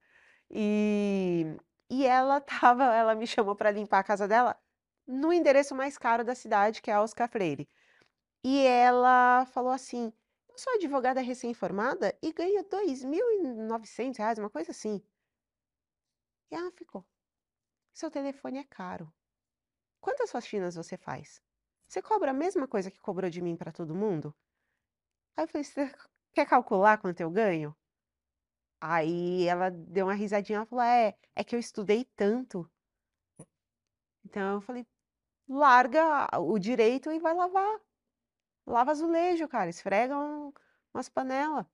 e, 0.51 1.47
e 1.91 2.05
ela 2.07 2.41
tava, 2.41 2.85
ela 2.95 3.15
me 3.15 3.27
chamou 3.27 3.55
para 3.55 3.71
limpar 3.71 4.01
a 4.01 4.05
casa 4.05 4.27
dela 4.29 4.57
no 5.07 5.33
endereço 5.33 5.75
mais 5.75 5.97
caro 5.97 6.25
da 6.25 6.35
cidade, 6.35 6.83
que 6.83 6.91
é 6.91 6.95
a 6.95 7.03
Oscar 7.03 7.29
Freire. 7.29 7.69
E 8.45 8.67
ela 8.67 9.47
falou 9.47 9.73
assim: 9.73 10.13
Eu 10.49 10.59
sou 10.59 10.75
advogada 10.75 11.21
recém-formada 11.21 12.17
e 12.23 12.33
ganho 12.33 12.63
2.900 12.65 14.19
reais, 14.19 14.39
uma 14.39 14.51
coisa 14.51 14.71
assim. 14.71 15.03
E 16.51 16.55
ela 16.55 16.71
ficou: 16.73 17.05
Seu 17.95 18.11
telefone 18.11 18.59
é 18.59 18.65
caro. 18.65 19.13
Quantas 20.01 20.31
faxinas 20.31 20.77
você 20.77 20.97
faz? 20.97 21.43
Você 21.89 22.01
cobra 22.03 22.31
a 22.31 22.35
mesma 22.35 22.69
coisa 22.69 22.91
que 22.91 23.01
cobrou 23.01 23.31
de 23.31 23.41
mim 23.43 23.57
para 23.57 23.73
todo 23.73 23.95
mundo? 23.95 24.35
Aí 25.37 25.45
eu 25.45 25.49
falei: 25.49 25.65
Você 25.65 25.91
quer 26.35 26.47
calcular 26.47 26.99
quanto 26.99 27.21
eu 27.21 27.31
ganho? 27.31 27.75
Aí 28.81 29.45
ela 29.47 29.71
deu 29.71 30.07
uma 30.07 30.15
risadinha, 30.15 30.59
ela 30.59 30.67
falou: 30.67 30.85
É, 30.85 31.15
é 31.35 31.45
que 31.45 31.55
eu 31.57 31.61
estudei 31.61 32.05
tanto. 32.17 32.71
Então 34.25 34.55
eu 34.55 34.61
falei: 34.61 34.87
Larga 35.49 36.29
o 36.41 36.59
direito 36.59 37.11
e 37.13 37.19
vai 37.21 37.35
lavar. 37.35 37.81
Lava 38.67 38.93
azulejo, 38.93 39.49
cara, 39.49 39.71
esfrega 39.71 40.17
um- 40.19 40.53
umas 40.95 41.09
panelas. 41.09 41.67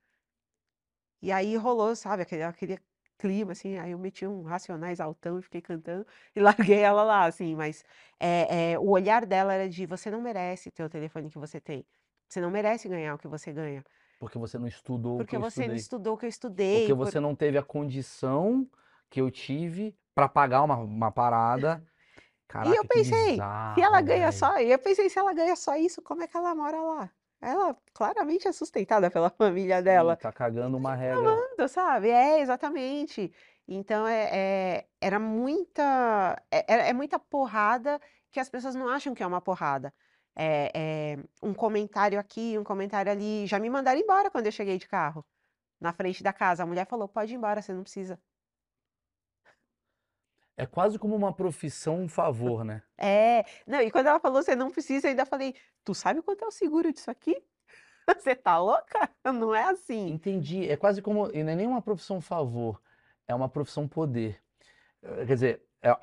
E 1.20 1.33
aí 1.33 1.57
rolou, 1.57 1.96
sabe, 1.96 2.22
aquele, 2.22 2.42
aquele 2.44 2.79
clima, 3.18 3.53
assim, 3.53 3.79
aí 3.79 3.92
eu 3.92 3.98
meti 3.98 4.27
um 4.27 4.42
Racionais 4.42 5.00
altão 5.00 5.38
e 5.38 5.42
fiquei 5.42 5.61
cantando 5.62 6.07
e 6.35 6.40
larguei 6.77 6.81
ela 6.81 7.03
lá, 7.05 7.24
assim, 7.27 7.55
mas 7.57 7.85
é, 8.20 8.72
é, 8.72 8.79
o 8.79 8.88
olhar 8.90 9.27
dela 9.27 9.53
era 9.55 9.68
de 9.68 9.87
você 9.87 10.11
não 10.11 10.20
merece 10.22 10.70
ter 10.70 10.85
o 10.85 10.88
telefone 10.90 11.31
que 11.31 11.38
você 11.38 11.61
tem, 11.61 11.87
você 12.29 12.40
não 12.40 12.50
merece 12.50 12.88
ganhar 12.88 13.14
o 13.14 13.18
que 13.18 13.29
você 13.29 13.53
ganha, 13.53 13.85
Porque 14.18 14.38
você 14.38 14.59
não 14.59 14.66
estudou 14.66 15.20
o 15.20 15.24
que 15.24 15.37
porque 15.37 15.37
eu 15.37 15.44
você 15.44 15.62
não 15.64 15.74
estudou 15.74 16.14
o 16.14 16.18
que 16.18 16.27
eu 16.27 16.31
estudei, 16.31 16.92
Porque 16.92 16.92
por- 16.94 17.14
você 17.14 17.20
não 17.20 17.35
teve 17.35 17.57
a 17.59 17.62
condição 17.62 18.68
que 19.11 19.20
eu 19.20 19.31
tive 19.31 19.96
pra 20.14 20.29
pagar 20.29 20.62
uma, 20.62 20.77
uma 20.77 21.11
parada. 21.12 21.83
Caraca, 22.48 22.77
eu 22.77 22.85
que 22.88 22.88
pensei, 22.88 23.00
bizarro, 23.00 23.46
se 23.74 23.81
ela 23.83 24.00
ganha 24.03 24.31
velho. 24.31 24.33
só, 24.33 24.59
e 24.59 24.70
eu 24.72 24.79
pensei, 24.79 25.09
se 25.11 25.18
ela 25.18 25.33
ganha 25.35 25.57
só 25.57 25.77
isso, 25.77 26.03
como 26.03 26.22
é 26.22 26.29
que 26.29 26.37
ela 26.37 26.55
mora 26.55 26.81
lá? 26.83 27.12
Ela 27.44 27.76
claramente 27.92 28.48
é 28.48 28.52
sustentada 28.52 29.11
pela 29.11 29.28
família 29.30 29.83
dela. 29.83 30.16
Tá 30.16 30.33
cagando 30.33 30.76
uma 30.76 30.94
regra. 30.94 31.18
Amando, 31.18 31.68
sabe? 31.68 32.09
É, 32.09 32.40
exatamente. 32.40 33.33
Então 33.68 34.07
é, 34.07 34.28
é- 34.33 34.87
era 35.00 35.18
muita 35.18 36.42
é, 36.50 36.64
é- 36.74 36.88
é 36.90 36.92
muita 36.92 37.18
porrada 37.18 38.00
que 38.30 38.40
as 38.40 38.48
pessoas 38.48 38.74
não 38.74 38.88
acham 38.88 39.14
que 39.14 39.22
é 39.22 39.26
uma 39.26 39.40
porrada. 39.40 39.92
É, 40.37 40.70
é 40.74 41.18
um 41.42 41.54
comentário 41.54 42.18
aqui, 42.18 42.59
um 42.59 42.64
comentário 42.64 43.11
ali. 43.12 43.46
Já 43.46 43.59
me 43.59 43.70
mandaram 43.70 44.00
embora 44.00 44.30
quando 44.30 44.46
eu 44.46 44.52
cheguei 44.52 44.78
de 44.78 44.88
carro, 44.88 45.24
na 45.80 45.92
frente 45.92 46.22
da 46.22 46.33
casa. 46.33 46.62
A 46.62 46.66
mulher 46.66 46.87
falou: 46.87 47.09
pode 47.09 47.33
ir 47.33 47.37
embora, 47.37 47.62
você 47.62 47.72
não 47.72 47.83
precisa. 47.83 48.18
É 50.56 50.66
quase 50.66 50.98
como 50.98 51.16
uma 51.16 51.32
profissão 51.32 52.00
um 52.00 52.08
favor, 52.08 52.64
né? 52.64 52.82
É, 52.96 53.44
não, 53.66 53.80
e 53.80 53.90
quando 53.90 54.06
ela 54.06 54.20
falou 54.20 54.42
você 54.42 54.54
não 54.54 54.70
precisa, 54.70 55.06
eu 55.06 55.10
ainda 55.10 55.26
falei: 55.26 55.54
tu 55.84 55.94
sabe 55.94 56.22
quanto 56.22 56.44
é 56.44 56.46
o 56.46 56.50
seguro 56.50 56.92
disso 56.92 57.10
aqui? 57.10 57.42
Você 58.06 58.34
tá 58.36 58.58
louca? 58.58 59.08
Não 59.24 59.54
é 59.54 59.64
assim. 59.64 60.10
Entendi. 60.10 60.68
É 60.68 60.76
quase 60.76 61.00
como. 61.02 61.30
E 61.32 61.42
não 61.42 61.52
é 61.52 61.56
nem 61.56 61.66
uma 61.66 61.80
profissão 61.82 62.20
favor, 62.20 62.80
é 63.26 63.34
uma 63.34 63.48
profissão 63.48 63.88
poder. 63.88 64.40
Eh, 65.02 65.26
Quer 65.26 65.34
dizer, 65.34 65.62
é, 65.82 65.90
é- 65.90 65.96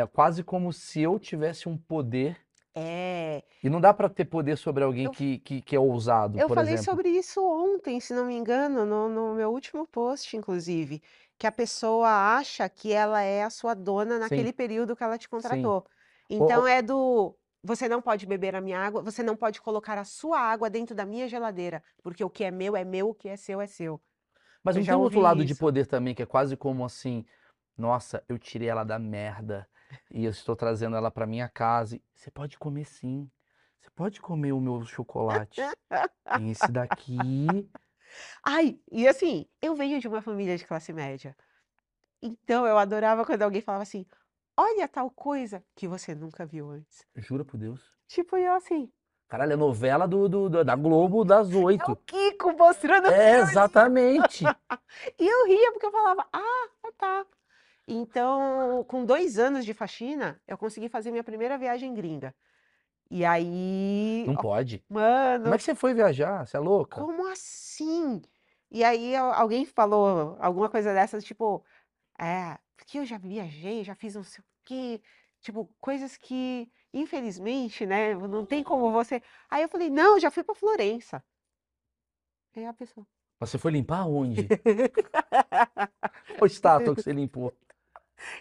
é- 0.00 0.02
é 0.02 0.06
quase 0.06 0.44
como 0.44 0.72
se 0.72 1.00
eu 1.02 1.18
tivesse 1.18 1.68
um 1.68 1.76
poder. 1.76 2.36
É, 2.74 3.44
E 3.62 3.68
não 3.70 3.80
dá 3.80 3.92
pra 3.94 4.08
ter 4.08 4.24
poder 4.24 4.56
sobre 4.56 4.82
alguém 4.84 5.08
Eu- 5.08 5.08
que, 5.08 5.38
que, 5.38 5.62
que 5.62 5.76
é 5.76 5.80
ousado, 5.80 6.40
eu 6.40 6.48
por 6.48 6.58
falei 6.58 6.76
exemplo. 6.78 6.78
sobre 6.78 7.08
isso 7.10 7.42
ontem, 7.44 8.00
se 8.00 8.14
não 8.14 8.26
me 8.26 8.34
engano, 8.34 8.84
no, 8.86 9.08
no 9.08 9.34
meu 9.34 9.50
último 9.52 9.86
post, 9.86 10.36
inclusive, 10.36 11.02
que 11.38 11.46
a 11.46 11.52
pessoa 11.52 12.08
acha 12.36 12.68
que 12.68 12.92
ela 12.92 13.22
é 13.22 13.42
a 13.44 13.50
sua 13.50 13.74
dona 13.74 14.18
Sim. 14.18 14.18
naquele 14.18 14.52
período 14.52 14.94
que 14.96 15.02
ela 15.04 15.18
te 15.18 15.28
Sim. 15.38 15.74
contratou. 15.74 15.84
Ô, 16.38 16.44
Então 16.46 16.66
ô, 16.66 16.66
é 16.66 16.80
do 16.82 17.36
você 17.62 17.88
não 17.88 18.00
pode 18.00 18.24
beber 18.26 18.54
a 18.54 18.60
minha 18.60 18.78
água, 18.80 19.02
você 19.02 19.22
não 19.22 19.36
pode 19.36 19.60
colocar 19.60 19.98
a 19.98 20.04
sua 20.04 20.38
água 20.40 20.70
dentro 20.70 20.94
da 20.94 21.04
minha 21.04 21.28
geladeira, 21.28 21.82
porque 22.02 22.22
o 22.24 22.30
que 22.30 22.44
é 22.44 22.50
meu 22.52 22.76
é 22.76 22.84
meu, 22.84 23.08
o 23.10 23.14
que 23.14 23.28
é 23.28 23.36
seu 23.36 23.60
é 23.60 23.66
seu. 23.66 24.00
Mas 24.62 24.76
Eu 24.76 24.82
não 24.82 24.84
tem 24.86 24.96
outro 24.96 25.20
lado 25.20 25.44
de 25.44 25.54
isso. 25.54 25.54
poder 25.54 25.86
também, 25.86 26.14
que 26.14 26.22
é 26.22 26.26
quase 26.26 26.56
como 26.56 26.84
assim, 26.84 27.24
nossa, 27.76 28.24
eu 28.28 28.38
tirei 28.38 28.68
ela 28.68 28.84
da 28.84 28.98
merda 28.98 29.68
e 30.10 30.24
eu 30.24 30.30
estou 30.30 30.56
trazendo 30.56 30.96
ela 30.96 31.10
pra 31.10 31.26
minha 31.26 31.48
casa. 31.48 31.96
e 31.96 32.02
Você 32.14 32.30
pode 32.30 32.58
comer 32.58 32.84
sim. 32.84 33.30
Você 33.80 33.90
pode 33.90 34.20
comer 34.20 34.52
o 34.52 34.60
meu 34.60 34.84
chocolate. 34.84 35.60
Esse 36.50 36.70
daqui. 36.72 37.70
Ai, 38.44 38.78
e 38.90 39.06
assim, 39.06 39.46
eu 39.62 39.74
venho 39.74 40.00
de 40.00 40.08
uma 40.08 40.20
família 40.22 40.56
de 40.56 40.66
classe 40.66 40.92
média. 40.92 41.36
Então 42.22 42.66
eu 42.66 42.76
adorava 42.78 43.24
quando 43.24 43.42
alguém 43.42 43.60
falava 43.62 43.82
assim: 43.82 44.04
olha 44.56 44.88
tal 44.88 45.10
coisa 45.10 45.64
que 45.74 45.86
você 45.86 46.14
nunca 46.14 46.44
viu 46.44 46.70
antes. 46.70 47.06
Jura 47.16 47.44
por 47.44 47.56
Deus. 47.56 47.80
Tipo, 48.08 48.36
eu 48.36 48.52
assim, 48.54 48.90
Caralho, 49.28 49.52
é 49.52 49.56
novela 49.56 50.08
do, 50.08 50.26
do- 50.26 50.48
do- 50.48 50.64
da 50.64 50.74
Globo 50.74 51.22
das 51.22 51.52
é 51.52 51.56
o 51.56 51.64
oito. 51.64 51.96
Kiko 52.06 52.52
mostrando 52.56 53.08
É, 53.08 53.38
exatamente. 53.40 54.44
E 55.18 55.26
eu 55.26 55.46
ria 55.46 55.72
porque 55.72 55.86
eu 55.86 55.92
falava, 55.92 56.26
ah, 56.32 56.68
tá, 56.82 56.92
tá. 56.98 57.26
Então, 57.88 58.84
com 58.84 59.04
dois 59.04 59.38
anos 59.38 59.64
de 59.64 59.72
faxina, 59.74 60.40
eu 60.46 60.58
consegui 60.58 60.88
fazer 60.88 61.10
minha 61.10 61.24
primeira 61.24 61.56
viagem 61.58 61.94
gringa. 61.94 62.34
E 63.10 63.24
aí, 63.24 64.24
Não 64.26 64.36
ó, 64.36 64.42
pode. 64.42 64.78
Como 64.80 64.94
mano, 64.94 65.54
é 65.54 65.58
que 65.58 65.64
você 65.64 65.74
foi 65.74 65.94
viajar? 65.94 66.46
Você 66.46 66.56
é 66.56 66.60
louca? 66.60 67.00
como 67.00 67.26
assim? 67.28 68.20
E 68.70 68.84
aí 68.84 69.16
al- 69.16 69.32
alguém 69.32 69.64
falou 69.64 70.36
alguma 70.40 70.68
coisa 70.68 70.92
dessas, 70.92 71.24
tipo, 71.24 71.64
é, 72.18 72.58
porque 72.76 72.98
eu 72.98 73.06
já 73.06 73.18
viajei, 73.18 73.84
já 73.84 73.94
fiz 73.94 74.14
não 74.14 74.24
sei 74.24 74.42
o 74.42 74.46
quê, 74.64 75.02
tipo, 75.40 75.70
coisas 75.80 76.16
que, 76.16 76.70
infelizmente, 76.92 77.86
né, 77.86 78.14
não 78.14 78.46
tem 78.46 78.64
como 78.64 78.90
você. 78.92 79.22
Aí 79.50 79.62
eu 79.62 79.68
falei, 79.68 79.90
não, 79.90 80.18
já 80.20 80.30
fui 80.30 80.44
pra 80.44 80.54
Florença. 80.54 81.22
Aí 82.56 82.66
a 82.66 82.72
pessoa. 82.74 83.06
Mas 83.40 83.50
Você 83.50 83.58
foi 83.58 83.70
limpar 83.72 84.06
onde? 84.06 84.48
Qual 86.38 86.46
estátua 86.46 86.94
que 86.94 87.02
você 87.02 87.12
limpou? 87.12 87.54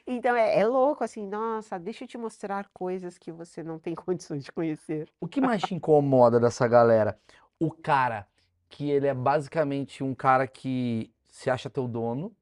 Então 0.05 0.35
é, 0.35 0.59
é 0.59 0.65
louco 0.65 1.03
assim, 1.03 1.27
nossa, 1.27 1.77
deixa 1.77 2.03
eu 2.03 2.07
te 2.07 2.17
mostrar 2.17 2.69
coisas 2.73 3.17
que 3.17 3.31
você 3.31 3.63
não 3.63 3.79
tem 3.79 3.93
condições 3.95 4.43
de 4.43 4.51
conhecer. 4.51 5.07
O 5.19 5.27
que 5.27 5.41
mais 5.41 5.61
te 5.61 5.75
incomoda 5.75 6.39
dessa 6.39 6.67
galera? 6.67 7.19
O 7.59 7.71
cara 7.71 8.27
que 8.69 8.89
ele 8.89 9.07
é 9.07 9.13
basicamente 9.13 10.03
um 10.03 10.13
cara 10.13 10.47
que 10.47 11.11
se 11.27 11.49
acha 11.49 11.69
teu 11.69 11.87
dono, 11.87 12.35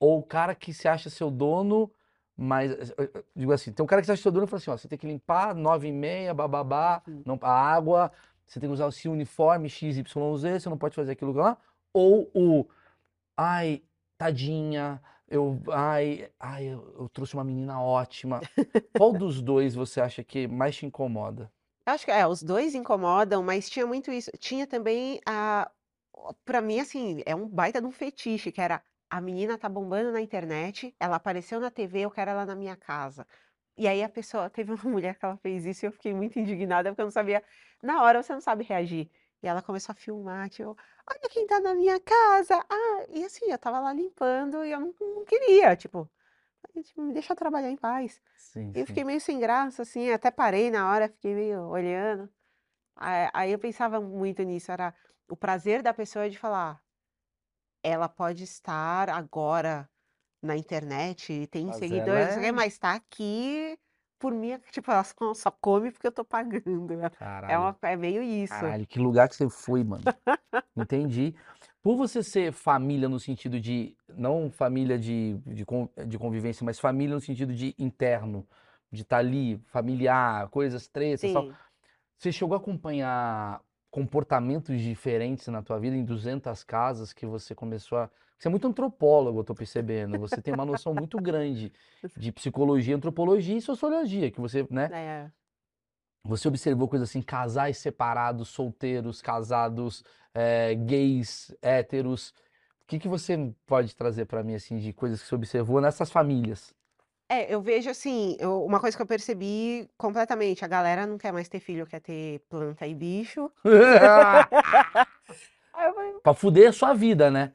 ou 0.00 0.18
o 0.18 0.22
cara 0.22 0.54
que 0.54 0.72
se 0.72 0.86
acha 0.88 1.10
seu 1.10 1.30
dono, 1.30 1.90
mas 2.36 2.72
eh, 2.72 2.94
eh, 2.98 3.24
digo 3.34 3.52
assim, 3.52 3.72
tem 3.72 3.82
um 3.82 3.86
cara 3.86 4.00
que 4.00 4.06
se 4.06 4.12
acha 4.12 4.22
seu 4.22 4.30
dono 4.30 4.46
e 4.46 4.48
fala 4.48 4.58
assim, 4.58 4.70
ó, 4.70 4.76
você 4.76 4.88
tem 4.88 4.98
que 4.98 5.06
limpar 5.06 5.54
nove 5.54 5.88
e 5.88 5.92
meia, 5.92 6.32
bababá, 6.32 7.02
Sim. 7.04 7.22
não, 7.26 7.38
a 7.42 7.50
água, 7.50 8.12
você 8.46 8.60
tem 8.60 8.68
que 8.68 8.72
usar 8.72 8.88
esse 8.88 9.08
uniforme 9.08 9.68
XYZ, 9.68 10.04
você 10.62 10.68
não 10.68 10.78
pode 10.78 10.94
fazer 10.94 11.12
aquilo 11.12 11.32
lá, 11.32 11.58
ou 11.92 12.30
o, 12.32 12.66
ai, 13.36 13.82
tadinha, 14.16 15.02
eu, 15.28 15.60
ai, 15.70 16.30
ai, 16.38 16.66
eu, 16.66 17.08
trouxe 17.12 17.34
uma 17.34 17.44
menina 17.44 17.80
ótima. 17.80 18.40
Qual 18.96 19.12
dos 19.12 19.40
dois 19.42 19.74
você 19.74 20.00
acha 20.00 20.24
que 20.24 20.48
mais 20.48 20.76
te 20.76 20.86
incomoda? 20.86 21.50
Acho 21.84 22.04
que 22.04 22.10
é, 22.10 22.26
os 22.26 22.42
dois 22.42 22.74
incomodam, 22.74 23.42
mas 23.42 23.68
tinha 23.68 23.86
muito 23.86 24.10
isso. 24.10 24.30
Tinha 24.38 24.66
também 24.66 25.20
a, 25.26 25.70
para 26.44 26.60
mim 26.60 26.80
assim, 26.80 27.22
é 27.24 27.34
um 27.34 27.46
baita 27.46 27.80
de 27.80 27.86
um 27.86 27.92
fetiche, 27.92 28.52
que 28.52 28.60
era 28.60 28.82
a 29.10 29.20
menina 29.20 29.56
tá 29.56 29.68
bombando 29.68 30.12
na 30.12 30.20
internet, 30.20 30.94
ela 31.00 31.16
apareceu 31.16 31.60
na 31.60 31.70
TV, 31.70 32.00
eu 32.00 32.10
quero 32.10 32.30
ela 32.30 32.44
na 32.44 32.54
minha 32.54 32.76
casa. 32.76 33.26
E 33.76 33.86
aí 33.86 34.02
a 34.02 34.08
pessoa, 34.08 34.50
teve 34.50 34.72
uma 34.72 34.82
mulher 34.90 35.18
que 35.18 35.24
ela 35.24 35.36
fez 35.38 35.64
isso 35.64 35.84
e 35.84 35.88
eu 35.88 35.92
fiquei 35.92 36.12
muito 36.12 36.38
indignada 36.38 36.90
porque 36.90 37.00
eu 37.00 37.06
não 37.06 37.10
sabia, 37.12 37.42
na 37.82 38.02
hora 38.02 38.22
você 38.22 38.32
não 38.32 38.40
sabe 38.40 38.64
reagir. 38.64 39.10
E 39.42 39.46
ela 39.48 39.62
começou 39.62 39.92
a 39.92 39.96
filmar, 39.96 40.48
tipo, 40.50 40.76
olha 41.10 41.28
quem 41.30 41.46
tá 41.46 41.60
na 41.60 41.74
minha 41.74 42.00
casa. 42.00 42.56
Ah, 42.68 43.06
e 43.10 43.24
assim, 43.24 43.46
eu 43.50 43.58
tava 43.58 43.80
lá 43.80 43.92
limpando 43.92 44.64
e 44.64 44.72
eu 44.72 44.80
não, 44.80 44.94
não 45.00 45.24
queria, 45.24 45.76
tipo, 45.76 46.10
"Ai, 46.76 46.82
tipo, 46.82 47.02
me 47.02 47.12
deixa 47.14 47.36
trabalhar 47.36 47.70
em 47.70 47.76
paz. 47.76 48.20
Sim, 48.36 48.72
E 48.74 48.80
eu 48.80 48.86
sim. 48.86 48.86
fiquei 48.86 49.04
meio 49.04 49.20
sem 49.20 49.38
graça, 49.40 49.82
assim, 49.82 50.10
até 50.12 50.30
parei 50.30 50.70
na 50.70 50.90
hora, 50.90 51.08
fiquei 51.08 51.34
meio 51.34 51.62
olhando. 51.68 52.28
Aí, 52.96 53.30
aí 53.34 53.52
eu 53.52 53.58
pensava 53.58 54.00
muito 54.00 54.42
nisso, 54.42 54.72
era 54.72 54.94
o 55.30 55.36
prazer 55.36 55.82
da 55.82 55.94
pessoa 55.94 56.28
de 56.30 56.38
falar, 56.38 56.82
ela 57.82 58.08
pode 58.08 58.44
estar 58.44 59.08
agora 59.10 59.88
na 60.42 60.56
internet, 60.56 61.46
tem 61.48 61.66
Mas 61.66 61.76
seguidores, 61.76 62.36
ela 62.36 62.46
é- 62.46 62.52
mas 62.52 62.78
tá 62.78 62.94
aqui 62.94 63.78
por 64.18 64.32
mim, 64.32 64.58
tipo, 64.70 64.90
ela 64.90 65.04
só 65.04 65.50
come 65.50 65.90
porque 65.90 66.06
eu 66.06 66.12
tô 66.12 66.24
pagando. 66.24 66.92
É 66.92 67.10
Caralho. 67.10 67.60
uma, 67.60 67.76
é 67.82 67.96
meio 67.96 68.22
isso. 68.22 68.52
Caralho, 68.52 68.86
que 68.86 68.98
lugar 68.98 69.28
que 69.28 69.36
você 69.36 69.48
foi, 69.48 69.84
mano. 69.84 70.04
Entendi. 70.76 71.34
Por 71.82 71.96
você 71.96 72.22
ser 72.22 72.52
família 72.52 73.08
no 73.08 73.20
sentido 73.20 73.60
de, 73.60 73.96
não 74.08 74.50
família 74.50 74.98
de, 74.98 75.38
de, 75.46 75.64
de 76.06 76.18
convivência, 76.18 76.64
mas 76.64 76.78
família 76.78 77.14
no 77.14 77.20
sentido 77.20 77.54
de 77.54 77.74
interno, 77.78 78.46
de 78.90 79.02
estar 79.02 79.18
ali, 79.18 79.58
familiar, 79.66 80.48
coisas 80.48 80.88
tretas, 80.88 81.32
tal. 81.32 81.44
Sim. 81.44 81.54
Você 82.18 82.32
chegou 82.32 82.54
a 82.54 82.58
acompanhar 82.58 83.60
comportamentos 83.90 84.80
diferentes 84.80 85.48
na 85.48 85.62
tua 85.62 85.78
vida 85.78 85.96
em 85.96 86.04
200 86.04 86.62
casas 86.64 87.12
que 87.12 87.26
você 87.26 87.54
começou 87.54 87.98
a... 87.98 88.10
Você 88.38 88.46
é 88.46 88.50
muito 88.50 88.68
antropólogo, 88.68 89.40
eu 89.40 89.44
tô 89.44 89.54
percebendo. 89.54 90.18
Você 90.18 90.40
tem 90.40 90.54
uma 90.54 90.64
noção 90.64 90.94
muito 90.94 91.18
grande 91.20 91.72
de 92.16 92.30
psicologia, 92.30 92.94
antropologia 92.94 93.56
e 93.56 93.60
sociologia, 93.60 94.30
que 94.30 94.40
você, 94.40 94.66
né? 94.70 94.88
É. 94.92 95.30
Você 96.24 96.46
observou 96.46 96.88
coisas 96.88 97.08
assim, 97.08 97.22
casais 97.22 97.78
separados, 97.78 98.48
solteiros, 98.48 99.22
casados, 99.22 100.04
eh, 100.34 100.74
gays, 100.74 101.54
héteros. 101.62 102.30
O 102.82 102.86
que 102.86 102.98
que 102.98 103.08
você 103.08 103.52
pode 103.66 103.96
trazer 103.96 104.26
pra 104.26 104.42
mim, 104.44 104.54
assim, 104.54 104.78
de 104.78 104.92
coisas 104.92 105.22
que 105.22 105.28
você 105.28 105.34
observou 105.34 105.80
nessas 105.80 106.10
famílias? 106.10 106.74
É, 107.30 107.52
eu 107.54 107.60
vejo 107.60 107.90
assim, 107.90 108.36
eu- 108.40 108.64
uma 108.64 108.80
coisa 108.80 108.96
que 108.96 109.02
eu 109.02 109.06
percebi 109.06 109.88
completamente, 109.98 110.64
a 110.64 110.68
galera 110.68 111.06
não 111.06 111.18
quer 111.18 111.32
mais 111.32 111.48
ter 111.48 111.60
filho, 111.60 111.86
quer 111.86 112.00
ter 112.00 112.40
planta 112.48 112.86
e 112.86 112.94
bicho. 112.94 113.50
Aí 115.72 115.88
eu 115.88 115.94
falei, 115.94 116.12
Pra 116.22 116.34
fuder 116.34 116.68
a 116.68 116.72
sua 116.72 116.94
vida, 116.94 117.30
né? 117.30 117.52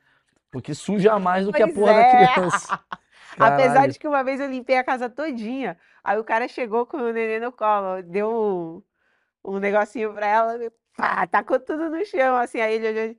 Porque 0.52 0.74
suja 0.76 1.20
mais 1.20 1.46
do 1.46 1.54
que 1.54 1.64
a 1.64 1.68
Pois 1.68 1.74
porra 1.74 1.96
da 1.96 2.06
é. 2.06 2.06
criança. 2.06 2.80
Apesar 3.40 3.88
Caralho. 3.88 3.90
de 3.90 4.00
que 4.00 4.08
uma 4.08 4.24
vez 4.24 4.40
eu 4.40 4.50
limpei 4.50 4.78
a 4.78 4.84
casa 4.84 5.10
todinha, 5.10 5.78
aí 6.04 6.18
o 6.20 6.24
cara 6.24 6.48
chegou 6.48 6.86
com 6.86 6.98
o 6.98 7.12
neném 7.14 7.40
no 7.40 7.52
colo, 7.52 8.02
deu 8.04 8.84
um, 9.46 9.54
um 9.56 9.60
negocinho 9.60 10.14
pra 10.14 10.28
ela, 10.28 10.64
e 10.66 10.72
pá, 10.98 11.28
tacou 11.28 11.60
tudo 11.60 11.90
no 11.90 12.06
chão, 12.06 12.38
assim, 12.38 12.60
aí 12.62 12.76
ele 12.76 12.90
olhou, 12.90 13.18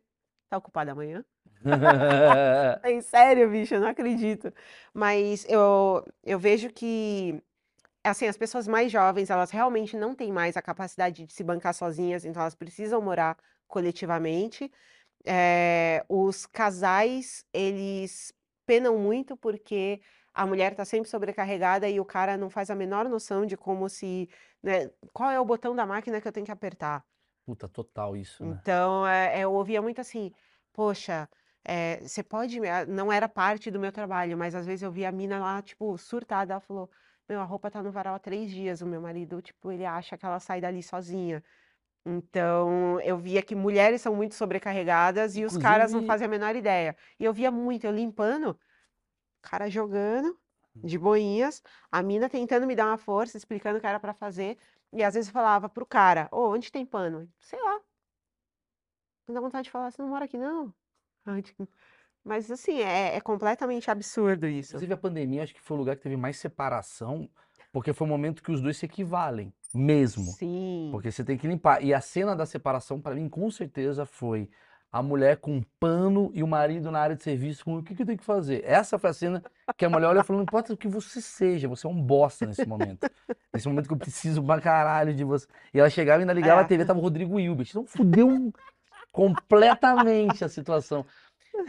tá 0.50 0.58
ocupado 0.58 0.90
amanhã? 0.92 1.24
Falei, 2.82 3.00
sério, 3.02 3.50
bicho, 3.50 3.74
eu 3.74 3.80
não 3.80 3.88
acredito. 3.88 4.52
Mas 4.92 5.46
eu, 5.48 6.04
eu 6.22 6.38
vejo 6.38 6.70
que, 6.70 7.42
assim, 8.04 8.26
as 8.26 8.36
pessoas 8.36 8.68
mais 8.68 8.92
jovens, 8.92 9.30
elas 9.30 9.50
realmente 9.50 9.96
não 9.96 10.14
têm 10.14 10.32
mais 10.32 10.56
a 10.56 10.62
capacidade 10.62 11.26
de 11.26 11.32
se 11.32 11.44
bancar 11.44 11.74
sozinhas, 11.74 12.24
então 12.24 12.42
elas 12.42 12.54
precisam 12.54 13.00
morar 13.00 13.36
coletivamente. 13.66 14.70
Eh, 15.26 16.04
os 16.08 16.46
casais, 16.46 17.44
eles 17.52 18.32
penam 18.66 18.98
muito 18.98 19.36
porque 19.36 20.00
a 20.34 20.46
mulher 20.46 20.72
está 20.72 20.84
sempre 20.84 21.08
sobrecarregada 21.08 21.88
e 21.88 22.00
o 22.00 22.04
cara 22.04 22.36
não 22.36 22.50
faz 22.50 22.68
a 22.68 22.74
menor 22.74 23.08
noção 23.08 23.46
de 23.46 23.56
como 23.56 23.88
se, 23.88 24.28
né, 24.62 24.90
qual 25.12 25.30
é 25.30 25.40
o 25.40 25.44
botão 25.44 25.74
da 25.74 25.86
máquina 25.86 26.20
que 26.20 26.26
eu 26.26 26.32
tenho 26.32 26.44
que 26.44 26.52
apertar. 26.52 27.04
Puta, 27.46 27.68
total 27.68 28.16
isso, 28.16 28.44
né? 28.44 28.58
Então, 28.60 29.06
é, 29.06 29.40
é, 29.40 29.44
eu 29.44 29.52
ouvia 29.52 29.80
muito 29.80 30.00
assim, 30.00 30.32
poxa, 30.72 31.28
eh, 31.64 32.00
você 32.06 32.22
pode 32.22 32.60
ah, 32.66 32.86
não 32.86 33.12
era 33.12 33.28
parte 33.28 33.70
do 33.70 33.80
meu 33.80 33.92
trabalho, 33.92 34.36
mas 34.38 34.54
às 34.54 34.66
vezes 34.66 34.82
eu 34.82 34.92
via 34.92 35.08
a 35.08 35.12
mina 35.12 35.38
lá, 35.38 35.62
tipo, 35.62 35.96
surtada, 35.98 36.52
ela 36.54 36.60
falou: 36.60 36.90
"Meu, 37.28 37.40
a 37.40 37.44
roupa 37.44 37.70
tá 37.70 37.82
no 37.82 37.92
varal 37.92 38.14
há 38.14 38.18
3 38.18 38.50
dias, 38.50 38.80
o 38.82 38.86
meu 38.86 39.00
marido, 39.00 39.40
tipo, 39.42 39.72
ele 39.72 39.84
acha 39.86 40.16
que 40.18 40.26
ela 40.26 40.40
sai 40.40 40.60
dali 40.60 40.82
sozinha". 40.82 41.42
Então, 42.06 43.00
eu 43.02 43.18
via 43.18 43.42
que 43.42 43.54
mulheres 43.54 44.02
são 44.02 44.14
muito 44.16 44.34
sobrecarregadas 44.34 45.36
e 45.36 45.44
os 45.44 45.56
caras 45.56 45.92
não 45.92 46.02
Inclusive 46.02 46.04
fazem 46.04 46.26
a 46.26 46.30
menor 46.30 46.56
ideia. 46.56 46.96
E 47.20 47.24
eu 47.24 47.32
via 47.34 47.50
muito, 47.50 47.84
eu 47.86 47.92
limpando, 47.92 48.50
o 48.52 48.58
cara 49.42 49.68
jogando 49.70 50.38
de 50.82 50.98
boinhas, 50.98 51.62
a 51.90 52.02
mina 52.02 52.28
tentando 52.28 52.66
me 52.66 52.76
dar 52.76 52.86
uma 52.86 52.98
força, 52.98 53.36
explicando 53.38 53.78
o 53.78 53.80
que 53.80 53.86
era 53.86 54.00
pra 54.00 54.12
fazer, 54.14 54.58
e 54.92 55.02
às 55.02 55.14
vezes 55.14 55.28
eu 55.28 55.32
falava 55.34 55.68
para 55.68 55.82
o 55.84 55.86
cara: 55.86 56.28
"Ô, 56.32 56.50
onde 56.50 56.70
tem 56.72 56.84
pano?". 56.86 57.28
"Sei 57.40 57.60
lá". 57.62 57.80
Me 59.28 59.34
dá 59.34 59.40
vontade 59.42 59.64
de 59.64 59.70
falar: 59.70 59.90
"Você 59.90 60.00
não 60.00 60.08
mora 60.08 60.24
aqui 60.24 60.38
não?". 60.38 60.74
Mas 62.24 62.50
assim, 62.50 62.80
é 62.80 63.16
é 63.16 63.20
completamente 63.20 63.90
absurdo 63.90 64.46
isso. 64.46 64.76
Inclusive 64.76 64.92
a 64.94 64.96
pandemia 64.96 65.42
acho 65.42 65.54
que 65.54 65.60
foi 65.60 65.76
o 65.76 65.80
lugar 65.80 65.96
que 65.96 66.02
teve 66.02 66.16
mais 66.16 66.36
separação, 66.38 67.28
porque 67.72 67.92
foi 67.92 68.06
o 68.06 68.10
momento 68.10 68.42
que 68.42 68.50
os 68.52 68.60
2 68.60 68.76
se 68.76 68.86
equivalem, 68.86 69.52
mesmo. 69.72 70.38
Sim. 70.38 70.90
Porque 70.92 71.10
você 71.10 71.24
tem 71.24 71.36
que 71.36 71.46
limpar. 71.46 71.82
E 71.82 71.92
a 71.94 72.00
cena 72.00 72.36
da 72.36 72.46
separação 72.46 73.00
pra 73.00 73.14
mim 73.14 73.28
com 73.28 73.50
certeza 73.50 74.06
foi 74.06 74.48
a 74.92 75.02
mulher 75.02 75.38
com 75.38 75.60
pano 75.80 76.30
e 76.34 76.42
o 76.42 76.46
marido 76.46 76.90
na 76.90 77.00
área 77.00 77.16
de 77.16 77.22
serviço 77.22 77.64
com: 77.64 77.78
"O 77.78 77.82
que 77.82 77.94
que 77.94 78.02
eu 78.02 78.06
tenho 78.06 78.18
que 78.18 78.24
fazer?". 78.24 78.62
Essa 78.64 78.98
foi 78.98 79.10
a 79.10 79.12
cena 79.14 79.44
que 79.76 79.84
a 79.84 79.90
mulher 79.90 80.06
olha 80.08 80.20
e 80.20 80.22
falou: 80.22 80.38
"Não 80.40 80.44
importa 80.44 80.72
o 80.72 80.76
que 80.76 80.88
você 80.88 81.20
seja, 81.20 81.68
você 81.68 81.86
é 81.86 81.90
um 81.90 82.00
bosta 82.00 82.46
nesse 82.46 82.66
momento. 82.66 83.08
Nesse 83.52 83.68
momento 83.68 83.86
que 83.88 83.94
eu 83.94 83.98
preciso 83.98 84.42
pra 84.44 84.60
caralho 84.60 85.14
de 85.14 85.24
você". 85.24 85.46
E 85.74 85.80
ela 85.80 85.90
chegava 85.90 86.20
e 86.20 86.22
ainda 86.22 86.32
ligava 86.32 86.60
a 86.62 86.64
É. 86.64 86.68
TV, 86.68 86.82
estava 86.82 86.98
o 87.00 87.02
Rodrigo 87.02 87.38
Hilbert. 87.40 87.68
Então 87.70 87.84
fudeu 87.86 88.52
completamente 89.14 90.44
a 90.44 90.48
situação. 90.48 91.06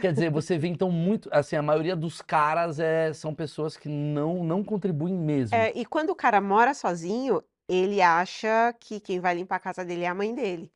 Quer 0.00 0.12
dizer, 0.12 0.30
você 0.30 0.58
vê 0.58 0.68
então 0.68 0.90
muito 0.90 1.30
assim, 1.32 1.56
a 1.56 1.62
maioria 1.62 1.96
dos 1.96 2.20
caras, 2.20 2.78
eh, 2.80 3.12
são 3.14 3.34
pessoas 3.34 3.76
que 3.76 3.88
não 3.88 4.44
não 4.44 4.62
contribuem 4.64 5.14
mesmo. 5.14 5.56
É, 5.56 5.72
e 5.78 5.86
quando 5.86 6.10
o 6.10 6.14
cara 6.14 6.40
mora 6.40 6.74
sozinho, 6.74 7.42
ele 7.68 8.02
acha 8.02 8.74
que 8.80 9.00
quem 9.00 9.20
vai 9.20 9.34
limpar 9.36 9.56
a 9.56 9.60
casa 9.60 9.84
dele 9.84 10.02
é 10.04 10.08
a 10.08 10.14
mãe 10.14 10.34
dele. 10.34 10.70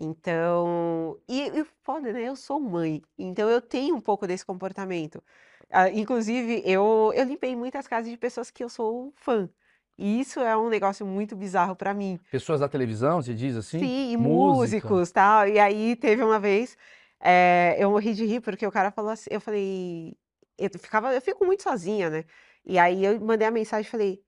Então 0.00 1.20
e 1.28 1.48
e 1.60 1.64
foda, 1.84 2.12
né, 2.12 2.22
eu 2.28 2.36
sou 2.36 2.60
mãe, 2.60 3.02
então 3.18 3.50
eu 3.50 3.60
tenho 3.60 3.96
um 3.96 4.00
pouco 4.00 4.26
desse 4.26 4.46
comportamento. 4.46 5.22
Ah, 5.70 5.90
inclusive 5.90 6.62
eu 6.64 7.12
eu 7.14 7.24
limpei 7.24 7.54
muitas 7.56 7.86
casas 7.88 8.10
de 8.10 8.16
pessoas 8.16 8.50
que 8.50 8.64
eu 8.64 8.68
sou 8.68 9.12
fã, 9.16 9.48
e 9.98 10.20
isso 10.20 10.40
é 10.40 10.56
um 10.56 10.68
negócio 10.68 11.04
muito 11.04 11.34
bizarro 11.36 11.74
pra 11.76 11.92
mim. 11.92 12.18
Pessoas 12.30 12.60
da 12.60 12.68
televisão, 12.68 13.20
você 13.20 13.34
diz 13.34 13.56
assim? 13.56 13.78
Sim, 13.80 14.12
e 14.12 14.16
Música. 14.16 14.28
músicos, 14.28 15.10
tal. 15.10 15.48
E 15.48 15.58
aí 15.58 15.96
teve 15.96 16.22
uma 16.22 16.38
vez, 16.38 16.76
eh, 17.20 17.76
eu 17.78 17.90
morri 17.90 18.14
de 18.14 18.24
rir, 18.24 18.40
porque 18.40 18.66
o 18.66 18.70
cara 18.72 18.90
falou 18.90 19.10
assim 19.10 19.28
eu 19.30 19.40
falei 19.40 20.16
eu 20.58 20.70
ficava 20.78 21.12
eu 21.14 21.20
fico 21.22 21.44
muito 21.44 21.62
sozinha, 21.62 22.10
né, 22.10 22.24
e 22.64 22.78
aí 22.78 23.04
eu 23.04 23.20
mandei 23.20 23.46
a 23.46 23.50
mensagem 23.50 23.86
e 23.86 23.90
falei: 23.90 24.22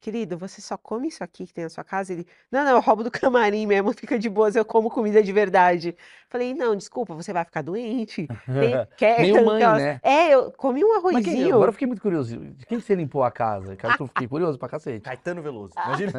"Querido, 0.00 0.36
você 0.38 0.60
só 0.60 0.76
come 0.78 1.08
isso 1.08 1.22
aqui 1.22 1.46
que 1.46 1.52
tem 1.54 1.64
na 1.64 1.70
sua 1.70 1.84
casa?". 1.84 2.12
Ele: 2.12 2.26
"Não, 2.50 2.64
não, 2.64 2.72
eu 2.72 2.80
roubo 2.80 3.04
do 3.04 3.10
camarim 3.30 3.66
mesmo, 3.66 3.92
fica 3.92 4.18
de 4.18 4.28
boas, 4.28 4.56
eu 4.56 4.64
como 4.64 4.90
comida 4.90 5.22
de 5.22 5.32
verdade". 5.32 5.96
Falei: 6.28 6.54
"Não, 6.54 6.74
desculpa, 6.76 7.14
você 7.14 7.32
vai 7.32 7.44
ficar 7.44 7.62
doente, 7.62 8.26
tem 8.58 8.80
quer 8.96 9.22
Meio 9.22 9.44
mãe, 9.44 9.56
aquelas" 9.62 9.82
né. 9.82 10.00
É, 10.02 10.28
eu 10.34 10.50
comi 10.52 10.84
um 10.84 10.88
Mas 10.88 10.96
quem 11.24 11.34
arrozinho 11.34 11.54
agora 11.54 11.68
eu 11.68 11.72
fiquei 11.72 11.86
muito 11.86 12.02
curioso, 12.02 12.36
de 12.38 12.66
quem 12.66 12.78
que 12.78 12.84
você 12.84 12.94
limpou 12.94 13.22
a 13.22 13.30
casa? 13.30 13.76
Cara, 13.76 13.94
eu 13.98 14.06
fiquei 14.06 14.26
curioso 14.28 14.58
pra 14.58 14.68
cacete. 14.68 15.00
Caetano 15.04 15.42
Veloso, 15.42 15.74
imagina. 15.84 16.12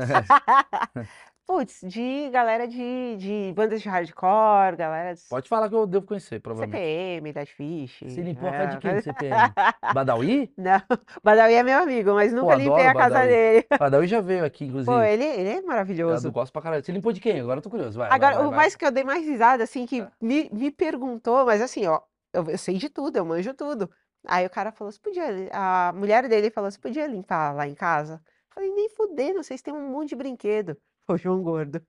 Puts, 1.52 1.82
de 1.84 2.30
galera 2.30 2.66
de 2.66 3.18
de 3.18 3.54
bandas 3.54 3.82
de 3.82 3.90
hardcore, 3.90 4.78
galera 4.78 5.14
de 5.14 5.22
Pode 5.30 5.50
falar 5.50 5.68
que 5.68 5.76
eu 5.76 5.86
devo 5.86 6.06
conhecer, 6.06 6.40
provavelmente. 6.40 6.80
CPM, 6.80 7.34
Dead 7.34 7.48
Fish. 7.48 8.00
Você 8.08 8.22
limpou 8.22 8.48
a 8.48 8.54
é. 8.54 8.58
casa 8.58 8.70
de 8.72 8.78
quem 8.80 9.02
CPM? 9.02 9.54
Badawi? 9.94 10.54
Não, 10.58 10.82
Badawi 11.22 11.54
é 11.56 11.64
meu 11.64 11.80
amigo, 11.80 12.14
mas 12.14 12.32
nunca 12.32 12.56
limpei 12.56 12.86
a 12.86 12.94
casa 12.94 13.10
Badawi. 13.16 13.28
dele. 13.28 13.68
Badawi 13.78 14.08
já 14.08 14.22
veio 14.22 14.46
aqui, 14.46 14.64
inclusive. 14.64 14.96
Pô, 14.96 15.02
ele 15.02 15.26
ele 15.26 15.50
é 15.50 15.58
Eu 15.58 15.68
maravilhoso. 15.68 16.32
gosto 16.32 16.54
pra 16.54 16.62
caralho. 16.62 16.86
Você 16.86 16.92
limpou 16.94 17.12
de 17.12 17.20
quem? 17.20 17.42
Agora 17.42 17.58
eu 17.60 17.62
tô 17.62 17.70
curioso, 17.70 18.00
vai, 18.00 18.08
vai, 18.08 18.16
Agora, 18.16 18.36
vai, 18.38 18.46
o 18.46 18.50
vai. 18.50 18.58
mais 18.60 18.76
que 18.78 18.86
eu 18.86 18.92
dei 18.92 19.04
mais 19.04 19.26
risada, 19.26 19.62
assim, 19.66 19.86
que 19.86 20.08
me 20.22 20.50
me 20.54 20.72
perguntou, 20.72 21.46
mas 21.46 21.62
assim, 21.62 21.86
ó, 21.86 22.00
eu 22.34 22.46
eu 22.50 22.58
sei 22.58 22.78
de 22.78 22.90
tudo, 22.90 23.18
eu 23.18 23.26
manjo 23.26 23.54
tudo. 23.54 23.92
Aí 24.26 24.46
o 24.46 24.50
cara 24.50 24.72
falou: 24.72 24.90
"Você 24.90 25.00
podia 25.02 25.30
li" 25.30 25.50
a 25.52 25.92
mulher 25.94 26.30
dele 26.30 26.50
falou: 26.50 26.72
"Você 26.72 26.80
podia 26.80 27.08
limpar 27.08 27.54
lá 27.54 27.68
em 27.68 27.76
casa?". 27.76 28.22
Falei: 28.54 28.70
"Nem 28.72 28.88
fudendo, 28.90 29.44
vocês 29.44 29.62
têm 29.62 29.74
um 29.74 29.90
monte 29.92 30.10
de 30.10 30.16
brinquedo". 30.16 30.78
O 31.12 31.18
João 31.18 31.42
Gordo. 31.42 31.82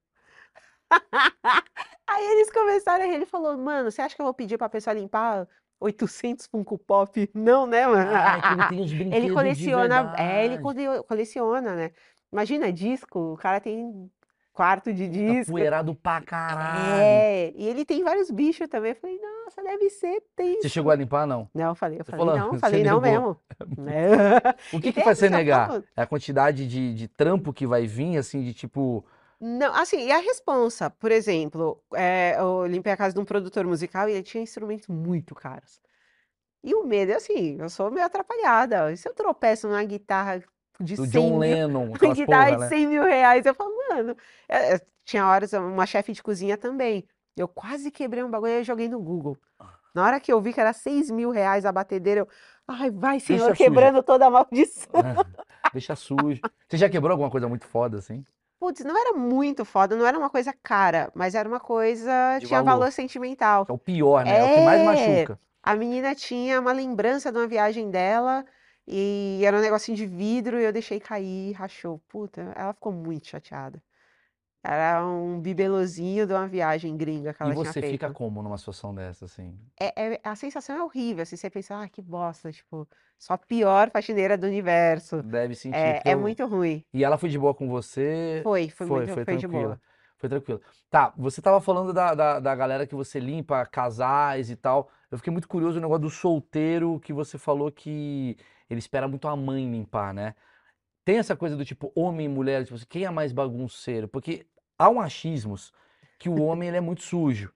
Aí 2.06 2.24
eles 2.32 2.50
começaram 2.50 3.04
a 3.04 3.06
rir, 3.06 3.14
ele 3.14 3.26
falou: 3.26 3.56
"Mano, 3.56 3.90
você 3.90 4.02
acha 4.02 4.14
que 4.14 4.20
eu 4.20 4.26
vou 4.26 4.34
pedir 4.34 4.58
pra 4.58 4.68
pessoa 4.68 4.94
limpar 4.94 5.46
800 5.80 6.46
Funko 6.46 6.78
Pop? 6.78 7.30
Não, 7.34 7.66
né, 7.66 7.86
mano". 7.86 8.10
Ah, 8.14 8.40
ele 9.12 9.30
coleciona 9.34 10.14
é, 10.18 10.44
ele 10.46 10.58
coleciona, 11.04 11.74
né. 11.74 11.90
Imagina, 12.32 12.72
disco, 12.72 13.34
o 13.34 13.36
cara 13.36 13.60
tem 13.60 14.10
quarto 14.52 14.92
de 14.92 15.08
Tá 15.08 15.12
disco. 15.12 15.52
poeirado 15.52 15.94
pra 15.94 16.20
caralho. 16.20 17.08
É, 17.08 17.52
e 17.54 17.68
ele 17.68 17.84
tem 17.84 18.02
vários 18.02 18.30
bichos 18.30 18.68
também. 18.68 18.90
Eu 18.92 18.96
falei: 18.96 19.18
"Nossa, 19.20 19.62
deve 19.62 19.90
ser 19.90 20.20
Você 20.20 20.24
tenso". 20.36 20.68
chegou 20.68 20.92
a 20.92 20.94
limpar, 20.94 21.26
não? 21.26 21.48
Não, 21.54 21.68
eu 21.70 21.74
falei 21.74 22.00
eu 22.00 22.04
Você 22.04 22.10
falei: 22.10 22.26
falou, 22.26 22.38
"Não", 22.52 22.58
falei: 22.58 22.84
"Não 22.84 23.00
mesmo". 23.00 23.36
É. 23.88 24.76
O 24.76 24.78
E 24.78 24.82
que 24.82 24.92
que 24.92 25.00
faz 25.02 25.18
você 25.18 25.28
negar? 25.30 25.82
É 25.96 26.02
a 26.02 26.06
quantidade 26.06 26.66
de 26.66 26.94
de 26.94 27.08
trampo 27.08 27.52
que 27.52 27.66
vai 27.66 27.86
vir, 27.86 28.16
assim, 28.16 28.42
de 28.42 28.54
tipo 28.54 29.04
Não, 29.44 29.74
assim, 29.74 29.96
e 30.06 30.12
a 30.12 30.18
responsa, 30.18 30.88
por 30.88 31.10
exemplo, 31.10 31.82
eh, 31.96 32.36
eu 32.38 32.64
limpei 32.64 32.92
a 32.92 32.96
casa 32.96 33.12
de 33.12 33.20
um 33.20 33.24
produtor 33.24 33.66
musical 33.66 34.08
e 34.08 34.12
ele 34.12 34.22
tinha 34.22 34.40
instrumentos 34.40 34.86
muito 34.86 35.34
caros. 35.34 35.80
E 36.64 36.74
o 36.74 36.84
medo 36.84 37.12
é 37.12 37.16
assim, 37.16 37.56
eu 37.60 37.68
sou 37.70 37.90
meio 37.90 38.06
atrapalhada, 38.06 38.92
e 38.92 38.96
se 38.96 39.08
eu 39.08 39.14
tropeço 39.14 39.68
numa 39.68 39.82
guitarra 39.84 40.42
de 40.80 40.96
do 40.96 41.06
100 41.12 41.32
John 41.32 41.38
mil 41.38 41.58
Lennon, 41.66 41.92
uma 41.96 41.96
aquelas 41.96 42.20
guitarra 42.20 42.52
porra, 42.52 42.56
de 42.56 42.58
né? 42.58 42.74
100 42.74 42.86
mil 42.86 43.04
reais, 43.04 43.46
eu 43.46 43.54
falo: 43.54 43.72
"Mano", 43.90 44.16
eh 44.48 44.74
eh, 44.76 44.80
tinha 45.04 45.26
horas 45.26 45.52
uma 45.54 45.86
chefe 45.86 46.12
de 46.12 46.22
cozinha 46.22 46.56
também, 46.58 47.08
eu 47.36 47.48
quase 47.48 47.90
quebrei 47.90 48.22
um 48.24 48.30
bagulho, 48.30 48.52
eu 48.54 48.64
joguei 48.64 48.88
no 48.88 49.00
Google. 49.02 49.38
Na 49.94 50.04
hora 50.06 50.20
que 50.20 50.32
eu 50.32 50.40
vi 50.40 50.52
que 50.54 50.60
era 50.60 50.72
6 50.74 51.10
mil 51.10 51.30
reais 51.30 51.64
a 51.66 51.72
batedeira, 51.72 52.20
eu: 52.22 52.28
"Ai, 52.68 52.90
vai 52.90 53.20
Deixa 53.26 53.54
senhor, 53.54 53.54
suja. 53.54 53.92
quebrando 53.92 54.02
toda 54.02 54.26
a 54.26 54.30
maldição". 54.30 54.90
Deixa 55.72 55.96
sujo. 55.96 56.44
Você 56.68 56.76
já 56.76 56.88
quebrou 56.88 57.12
alguma 57.12 57.30
coisa 57.30 57.48
muito 57.48 57.66
foda, 57.66 57.98
assim? 57.98 58.24
Putz, 58.62 58.84
não 58.84 58.96
era 58.96 59.12
muito 59.12 59.64
foda, 59.64 59.96
não 59.96 60.06
era 60.06 60.16
uma 60.16 60.30
coisa 60.30 60.52
cara, 60.62 61.10
mas 61.16 61.34
era 61.34 61.48
uma 61.48 61.58
coisa 61.58 62.38
De 62.38 62.46
tinha 62.46 62.62
valor. 62.62 62.78
valor 62.78 62.92
sentimental. 62.92 63.66
É 63.68 63.72
o 63.72 63.76
pior, 63.78 64.24
né? 64.24 64.38
É 64.38 64.44
o 64.44 64.54
que 64.54 64.60
mais 64.60 64.80
É, 64.80 65.24
machuca. 65.24 65.40
a 65.60 65.74
menina 65.74 66.14
tinha 66.14 66.60
uma 66.60 66.70
lembrança 66.72 67.32
de 67.32 67.38
uma 67.38 67.48
viagem 67.48 67.90
dela, 67.90 68.44
e 68.86 69.40
era 69.44 69.56
um 69.56 69.60
negocinho 69.60 69.96
de 69.96 70.06
vidro 70.06 70.60
e 70.60 70.64
eu 70.64 70.72
deixei 70.72 71.00
cair, 71.00 71.52
rachou. 71.54 71.98
Puta, 72.08 72.52
ela 72.54 72.72
ficou 72.72 72.92
muito 72.92 73.26
chateada. 73.26 73.82
Era 74.64 75.04
um 75.06 75.40
bibelozinho 75.40 76.26
de 76.26 76.32
uma 76.32 76.48
viagem 76.48 76.96
gringa 76.96 77.34
que 77.34 77.42
E 77.42 77.50
ela 77.50 77.56
tinha 77.56 77.72
você 77.72 77.82
fica 77.82 78.10
feito. 78.10 78.10
como 78.10 78.42
numa 78.42 78.58
situação 78.58 78.94
dessa, 78.94 79.24
assim? 79.26 79.58
É 79.80 80.14
é 80.14 80.20
a 80.24 80.34
sensação 80.36 80.76
é 80.76 80.82
horrível, 80.84 81.22
assim, 81.22 81.36
você 81.36 81.50
pensa: 81.50 81.80
"Ah, 81.82 81.88
que 81.88 82.02
bosta", 82.02 82.52
tipo, 82.52 82.88
sou 83.18 83.34
a 83.34 83.38
pior 83.38 83.90
faxineira 83.90 84.36
do 84.38 84.46
universo. 84.46 85.24
Deve 85.24 85.54
sentir, 85.54 85.94
É 85.94 85.94
porque 85.94 86.10
é 86.12 86.16
eu 86.16 86.16
muito 86.16 86.46
ruim. 86.46 86.84
E 86.94 87.04
ela 87.04 87.18
foi 87.18 87.28
de 87.30 87.38
boa 87.38 87.54
com 87.54 87.68
você? 87.68 88.46
Foi, 88.46 88.68
foi 88.70 88.86
muito 88.86 89.08
foi 89.08 89.24
foi 89.24 89.36
de 89.36 89.48
boa. 89.48 89.72
tranquila. 89.72 89.80
Foi 90.18 90.28
tranquila. 90.28 90.60
Tá, 90.90 91.12
você 91.16 91.40
estava 91.40 91.60
falando 91.60 91.92
da 91.92 92.14
da 92.14 92.40
da 92.40 92.54
galera 92.56 92.86
que 92.86 92.94
você 92.96 93.20
limpa, 93.20 93.66
casais 93.66 94.50
e 94.50 94.56
tal. 94.56 94.90
Eu 95.10 95.18
fiquei 95.18 95.32
muito 95.32 95.48
curioso 95.48 95.76
no 95.76 95.82
negócio 95.82 96.02
do 96.02 96.10
solteiro, 96.10 97.00
que 97.00 97.12
você 97.12 97.38
falou 97.38 97.72
que 97.72 98.36
ele 98.70 98.80
espera 98.80 99.08
muito 99.08 99.28
a 99.28 99.36
mãe 99.36 99.70
limpar, 99.70 100.14
né. 100.14 100.34
Tem 101.04 101.18
essa 101.18 101.36
coisa 101.36 101.56
do 101.56 101.64
tipo 101.64 101.92
homem 101.96 102.26
e 102.26 102.28
mulher, 102.28 102.64
tipo 102.64 102.76
assim, 102.76 102.86
quem 102.88 103.04
é 103.04 103.10
mais 103.10 103.32
bagunceiro? 103.32 104.08
Porque 104.08 104.46
há 104.82 104.88
um 104.88 105.00
achismos 105.00 105.72
que 106.18 106.28
o 106.28 106.40
homem 106.42 106.68
ele 106.68 106.76
é 106.76 106.80
muito 106.80 107.02
sujo 107.02 107.52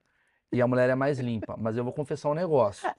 e 0.51 0.61
a 0.61 0.67
mulher 0.67 0.89
é 0.89 0.95
mais 0.95 1.19
limpa, 1.19 1.55
mas 1.57 1.75
eu 1.77 1.83
vou 1.83 1.93
confessar 1.93 2.29
um 2.29 2.33
negócio. 2.33 2.89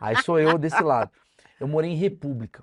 Aí 0.00 0.16
sou 0.22 0.38
eu 0.38 0.58
desse 0.58 0.82
lado. 0.82 1.10
Eu 1.58 1.66
morei 1.68 1.90
em 1.90 1.96
república, 1.96 2.62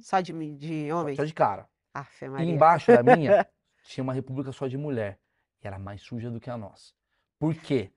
Só 0.00 0.20
de 0.20 0.32
de 0.56 0.92
homem? 0.92 1.16
só 1.16 1.24
de 1.24 1.34
cara. 1.34 1.66
Afe 1.94 2.24
E 2.24 2.28
Maria. 2.28 2.50
embaixo 2.50 2.92
da 2.92 3.02
minha 3.16 3.46
tinha 3.84 4.02
uma 4.04 4.12
república 4.14 4.52
só 4.52 4.66
de 4.66 4.78
mulher. 4.78 5.18
E 5.62 5.66
era 5.66 5.78
mais 5.78 6.02
suja 6.02 6.30
do 6.30 6.40
que 6.40 6.48
a 6.50 6.56
nossa. 6.56 6.92
Por 7.38 7.54
quê? 7.54 7.90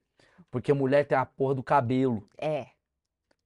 Porque 0.50 0.72
a 0.72 0.74
mulher 0.74 1.06
tem 1.06 1.16
a 1.16 1.24
porra 1.24 1.54
do 1.54 1.62
cabelo. 1.62 2.28
É. 2.38 2.66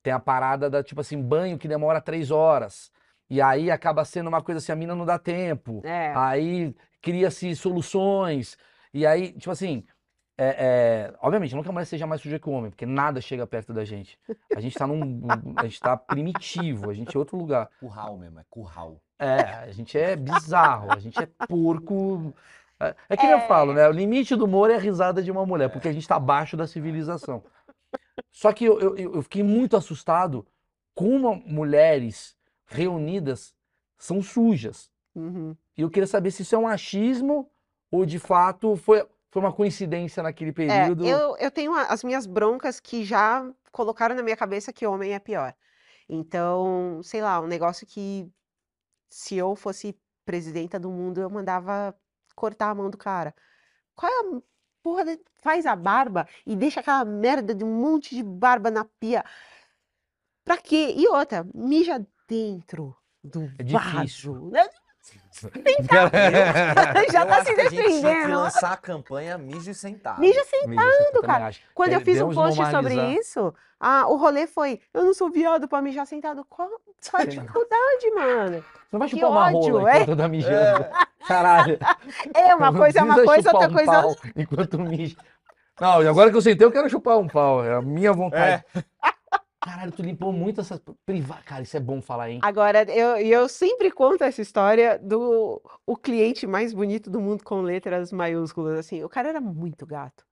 Tem 0.02 0.12
a 0.12 0.18
parada 0.18 0.68
da, 0.70 0.82
tipo 0.82 1.00
assim, 1.00 1.20
banho 1.22 1.58
que 1.58 1.68
demora 1.68 2.00
três 2.00 2.30
horas. 2.30 2.90
E 3.28 3.40
aí 3.40 3.70
acaba 3.70 4.04
sendo 4.04 4.28
uma 4.28 4.42
coisa 4.42 4.58
assim, 4.58 4.72
a 4.72 4.76
mina 4.76 4.94
não 4.94 5.04
dá 5.04 5.18
tempo. 5.18 5.82
É. 5.84 6.12
Aí 6.16 6.74
cria-se 7.00 7.54
soluções. 7.54 8.56
E 8.92 9.06
aí, 9.06 9.32
tipo 9.32 9.50
assim, 9.50 9.84
é, 10.42 10.56
é, 10.58 11.14
obviamente, 11.20 11.54
não 11.54 11.62
que 11.62 11.68
a 11.68 11.72
mulher 11.72 11.84
seja 11.84 12.06
mais 12.06 12.22
suja 12.22 12.38
que 12.38 12.48
o 12.48 12.52
homem, 12.52 12.70
porque 12.70 12.86
nada 12.86 13.20
chega 13.20 13.46
perto 13.46 13.74
da 13.74 13.84
gente. 13.84 14.18
A 14.56 14.60
gente 14.60 14.74
tá 14.74 14.86
num. 14.86 15.20
A 15.54 15.64
gente 15.64 15.78
tá 15.78 15.96
primitivo, 15.96 16.88
a 16.88 16.94
gente 16.94 17.14
é 17.14 17.18
outro 17.18 17.36
lugar. 17.36 17.68
Curral 17.78 18.16
mesmo, 18.16 18.40
é 18.40 18.44
curral. 18.48 19.02
É, 19.18 19.34
a 19.34 19.70
gente 19.70 19.98
é 19.98 20.16
bizarro, 20.16 20.90
a 20.92 20.98
gente 20.98 21.22
é 21.22 21.28
porco. 21.46 22.32
É, 22.80 22.94
é 23.10 23.16
que 23.18 23.24
nem 23.24 23.32
eu 23.32 23.40
falo, 23.42 23.74
né? 23.74 23.86
O 23.86 23.92
limite 23.92 24.34
do 24.34 24.46
humor 24.46 24.70
é 24.70 24.76
a 24.76 24.78
risada 24.78 25.22
de 25.22 25.30
uma 25.30 25.44
mulher, 25.44 25.68
porque 25.68 25.88
a 25.88 25.92
gente 25.92 26.08
tá 26.08 26.16
abaixo 26.16 26.56
da 26.56 26.66
civilização. 26.66 27.44
Só 28.30 28.50
que 28.50 28.64
eu, 28.64 28.80
eu, 28.80 28.96
eu 28.96 29.22
fiquei 29.22 29.42
muito 29.42 29.76
assustado 29.76 30.46
como 30.94 31.36
mulheres 31.46 32.34
reunidas 32.64 33.54
são 33.98 34.22
sujas. 34.22 34.90
Uhum. 35.14 35.54
E 35.76 35.82
eu 35.82 35.90
queria 35.90 36.06
saber 36.06 36.30
se 36.30 36.40
isso 36.40 36.54
é 36.54 36.58
um 36.58 36.66
achismo 36.66 37.50
ou 37.90 38.06
de 38.06 38.18
fato 38.18 38.76
foi, 38.76 39.06
foi 39.30 39.42
uma 39.42 39.52
coincidência 39.52 40.22
naquele 40.22 40.50
É, 40.50 40.54
período. 40.54 41.06
eu, 41.06 41.36
eu 41.36 41.50
tenho 41.50 41.72
as 41.74 42.02
minhas 42.04 42.26
broncas 42.26 42.80
que 42.80 43.04
já 43.04 43.48
colocaram 43.72 44.14
na 44.14 44.22
minha 44.22 44.36
cabeça 44.36 44.72
que 44.72 44.86
homem 44.86 45.12
é 45.12 45.18
pior. 45.18 45.54
Então, 46.08 47.00
sei 47.02 47.22
lá, 47.22 47.40
um 47.40 47.46
negócio 47.46 47.86
que 47.86 48.28
se 49.08 49.36
eu 49.36 49.54
fosse 49.56 49.96
presidenta 50.24 50.78
do 50.78 50.90
mundo, 50.90 51.20
eu 51.20 51.30
mandava 51.30 51.94
cortar 52.34 52.70
a 52.70 52.74
mão 52.74 52.90
do 52.90 52.98
cara. 52.98 53.34
Qual 53.94 54.10
é 54.10 54.36
a 54.36 54.40
porra? 54.82 55.04
de- 55.04 55.20
Faz 55.42 55.66
a 55.66 55.74
barba 55.74 56.28
e 56.46 56.54
deixa 56.54 56.80
aquela 56.80 57.04
merda 57.04 57.54
de 57.54 57.64
um 57.64 57.72
monte 57.74 58.14
de 58.14 58.22
barba 58.22 58.70
na 58.70 58.84
pia. 58.84 59.24
Pra 60.44 60.56
quê? 60.58 60.94
E 60.96 61.08
outra, 61.08 61.46
mija 61.54 62.04
dentro 62.28 62.96
do 63.22 63.50
É 63.58 63.62
difícil. 63.62 64.50
Né? 65.42 67.02
Eu 67.06 67.12
Já 67.12 67.26
tá 67.26 67.44
se 67.44 67.54
que 67.54 67.60
a 67.60 67.64
gente 67.64 67.74
tinha 67.74 67.84
que 67.84 68.00
defendendo. 68.02 68.36
lançar 68.36 68.72
a 68.72 68.76
campanha 68.76 69.38
Mijo 69.38 69.72
Sentado. 69.74 70.20
Mija 70.20 70.44
sentado, 70.44 71.22
cara. 71.22 71.50
Quando 71.74 71.92
eu 71.92 72.00
fiz 72.00 72.20
um 72.20 72.32
post 72.32 72.60
sobre 72.70 72.94
isso, 73.18 73.54
ah, 73.78 74.06
o 74.08 74.16
rolê 74.16 74.46
foi: 74.46 74.80
eu 74.92 75.04
não 75.04 75.14
sou 75.14 75.30
viado 75.30 75.66
pra 75.66 75.80
mijar 75.80 76.06
sentado. 76.06 76.44
Qual, 76.48 76.68
qual 77.10 77.22
a 77.22 77.24
dificuldade, 77.24 78.10
mano? 78.14 78.62
Você 78.62 78.88
não 78.92 78.98
vai 78.98 79.08
chupar 79.08 79.30
uma 79.30 79.46
ódio, 79.46 79.78
rola 79.78 79.90
é? 79.90 80.02
enquanto 80.02 80.18
tá 80.18 80.28
mijando. 80.28 80.86
Caralho. 81.26 81.78
É 82.34 82.54
uma 82.54 82.70
Não 82.70 82.78
coisa, 82.78 82.98
é 82.98 83.02
uma 83.02 83.14
coisa, 83.14 83.50
outra 83.52 83.68
um 83.68 83.72
coisa. 83.72 83.92
pau 83.92 84.16
enquanto 84.36 84.78
mija. 84.78 85.16
Não, 85.80 86.02
e 86.02 86.08
agora 86.08 86.30
que 86.30 86.36
eu 86.36 86.42
sentei, 86.42 86.66
eu 86.66 86.72
quero 86.72 86.90
chupar 86.90 87.18
um 87.18 87.26
pau. 87.26 87.64
É 87.64 87.74
a 87.74 87.80
minha 87.80 88.12
vontade. 88.12 88.62
Caralho, 89.62 89.92
tu 89.92 90.02
limpou 90.02 90.32
muito 90.32 90.62
essas 90.62 90.80
privadas. 91.04 91.44
Cara, 91.44 91.62
isso 91.62 91.76
é 91.76 91.80
bom 91.80 92.00
falar, 92.00 92.30
hein? 92.30 92.38
Agora, 92.42 92.82
eu, 92.90 93.18
e 93.18 93.30
eu 93.30 93.46
sempre 93.46 93.90
conto 93.90 94.24
essa 94.24 94.40
história 94.40 94.98
do 94.98 95.60
o 95.86 95.96
cliente 95.96 96.46
mais 96.46 96.72
bonito 96.72 97.10
do 97.10 97.20
mundo 97.20 97.44
com 97.44 97.60
letras 97.60 98.10
maiúsculas. 98.10 98.78
Assim, 98.78 99.04
o 99.04 99.08
cara 99.08 99.28
era 99.28 99.40
muito 99.40 99.84
gato. 99.84 100.24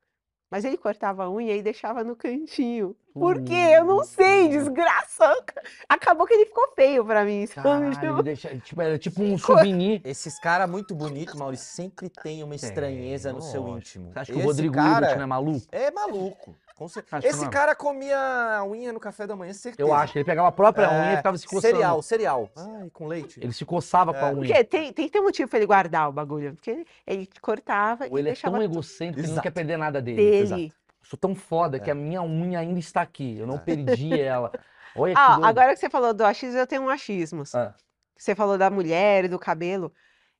Mas 0.51 0.65
ele 0.65 0.79
cortava 0.79 1.25
a 1.25 1.31
unha 1.31 1.55
e 1.55 1.63
deixava 1.63 2.03
no 2.03 2.17
cantinho. 2.17 2.97
Por 3.13 3.43
quê? 3.45 3.53
Eu 3.77 3.85
não 3.85 4.03
sei, 4.03 4.47
Hum. 4.47 4.49
desgraça. 4.49 5.25
Acabou 5.87 6.27
que 6.27 6.33
ele 6.33 6.47
ficou 6.47 6.73
feio 6.75 7.05
pra 7.05 7.23
mim? 7.23 7.47
Caralho, 7.49 8.15
ele 8.15 8.23
deixa, 8.23 8.57
tipo, 8.61 8.81
era 8.81 8.97
tipo 8.99 9.23
um 9.23 9.37
souvenir. 9.37 10.01
Esses 10.07 10.39
caras 10.41 10.71
muito 10.71 10.95
bonitos, 10.95 11.35
Maurício, 11.35 11.67
sempre 11.67 12.09
tem 12.09 12.43
uma 12.43 12.55
estranheza 12.55 13.31
no 13.31 13.43
seu 13.43 13.69
íntimo. 13.69 14.11
Você 14.11 14.19
acha 14.21 14.33
que 14.33 14.39
o 14.39 14.41
Esse 14.41 14.47
Rodrigo 14.47 14.75
cara 14.75 14.89
Hilbert 14.95 15.17
não 15.17 15.23
é 15.25 15.27
maluco? 15.27 15.67
é 15.71 15.91
maluco. 15.91 16.57
Com 16.79 16.87
cer- 16.89 17.05
Acho 17.11 17.23
que 17.23 17.29
Esse 17.29 17.41
não 17.41 17.49
é. 17.49 17.51
cara 17.51 17.75
comia 17.75 18.19
a 18.59 18.65
unha 18.65 18.93
no 18.93 19.01
café 19.01 19.27
da 19.27 19.35
manhã, 19.35 19.53
certeza. 19.53 19.89
Eu 19.89 19.93
acho. 19.93 20.17
Ele 20.17 20.25
pegava 20.25 20.49
a 20.49 20.53
própria 20.53 20.89
unha 20.91 21.11
e 21.11 21.15
É, 21.15 21.17
ficava 21.17 21.37
se 21.37 21.47
coçando. 21.47 21.75
Cereal, 21.75 22.03
cereal. 22.03 22.51
Ai, 22.57 22.89
com 22.91 23.07
leite. 23.07 23.41
Ele 23.43 23.53
se 23.53 23.65
coçava 23.65 24.15
com 24.15 24.25
a 24.25 24.29
É. 24.29 24.33
unha. 24.35 24.47
Porque 24.49 24.65
tem, 24.65 24.93
tem 24.93 25.07
que 25.07 25.13
ter 25.13 25.21
um 25.21 25.25
motivo 25.25 25.49
pra 25.51 25.59
ele 25.59 25.67
guardar 25.67 26.09
o 26.09 26.13
bagulho. 26.13 26.55
Porque 26.55 26.71
ele, 26.71 26.87
ele 27.07 27.29
cortava 27.41 28.07
Ou 28.11 28.17
e 28.17 28.21
ele 28.21 28.29
é 28.29 28.33
deixava 28.33 28.57
tão 28.57 28.65
tudo 28.67 28.73
egocêntrico 28.75 29.21
que 29.23 29.27
ele 29.27 29.35
não 29.35 29.43
quer 29.43 29.51
perder 29.51 29.77
nada 29.77 30.01
dele. 30.01 30.17
dele. 30.17 30.37
exato. 30.37 30.73
Sou 31.03 31.19
tão 31.19 31.35
foda 31.35 31.79
que 31.81 31.91
É. 31.91 31.93
a 31.93 31.97
minha 31.97 32.23
unha 32.23 32.61
ainda 32.61 32.79
está 32.79 33.03
aqui. 33.03 33.39
Eu 33.39 33.47
não 33.47 33.57
É. 33.57 33.59
perdi 33.59 34.11
ela. 34.21 34.53
Olha 34.97 35.15
que 35.15 35.21
Ah, 35.21 35.35
doido. 35.35 35.45
agora 35.47 35.75
que 35.75 35.81
você 35.81 35.91
falou 35.91 36.15
do 36.15 36.25
achismo, 36.25 36.59
eu 36.59 36.67
tenho 36.67 36.83
um 36.83 36.89
achismos. 36.89 37.55
Ah, 37.55 37.75
Você 38.17 38.35
falou 38.35 38.57
da 38.59 38.69
mulher 38.71 39.25
e 39.25 39.29
do 39.29 39.39
cabelo. 39.39 39.93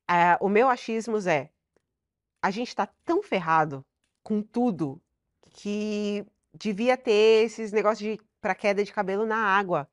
Ah, 0.07 0.37
o 0.41 0.49
meu 0.49 0.67
achismos 0.69 1.27
é: 1.27 1.49
a 2.41 2.51
gente 2.51 2.75
tá 2.75 2.87
tão 3.05 3.21
ferrado 3.23 3.85
com 4.23 4.41
tudo 4.41 5.01
que 5.61 6.25
devia 6.53 6.95
ter 6.97 7.45
esses 7.45 7.71
negócios 7.71 7.99
de 7.99 8.19
para 8.41 8.55
queda 8.55 8.83
de 8.83 8.93
cabelo 8.93 9.25
na 9.25 9.35
água 9.37 9.87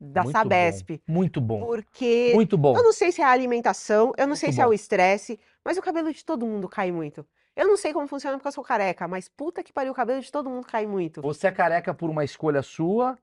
da 0.00 0.22
muito 0.24 0.36
Sabesp. 0.36 0.90
Bom, 1.06 1.12
muito 1.14 1.40
bom. 1.40 1.60
Porque 1.64 2.32
Muito 2.34 2.58
bom. 2.58 2.76
eu 2.76 2.82
não 2.82 2.92
sei 2.92 3.12
se 3.12 3.22
é 3.22 3.24
a 3.24 3.30
alimentação, 3.30 4.12
eu 4.18 4.26
não 4.26 4.34
sei 4.34 4.48
Muito 4.48 4.56
se 4.56 4.60
é 4.60 4.64
bom. 4.64 4.70
o 4.70 4.74
estresse, 4.74 5.38
mas 5.64 5.78
o 5.78 5.82
cabelo 5.82 6.12
de 6.12 6.24
todo 6.24 6.44
mundo 6.44 6.68
cai 6.68 6.90
muito. 6.90 7.24
Eu 7.54 7.68
não 7.68 7.76
sei 7.76 7.92
como 7.92 8.08
funciona 8.08 8.36
porque 8.36 8.48
eu 8.48 8.52
sou 8.52 8.64
careca, 8.64 9.06
mas 9.06 9.28
puta 9.28 9.62
que 9.62 9.72
pariu, 9.72 9.92
o 9.92 9.94
cabelo 9.94 10.20
de 10.20 10.30
todo 10.32 10.50
mundo 10.50 10.66
cai 10.66 10.84
muito. 10.86 11.22
Você 11.22 11.46
é 11.46 11.52
careca 11.52 11.94
por 11.94 12.10
uma 12.10 12.24
escolha 12.24 12.60
sua. 12.62 13.16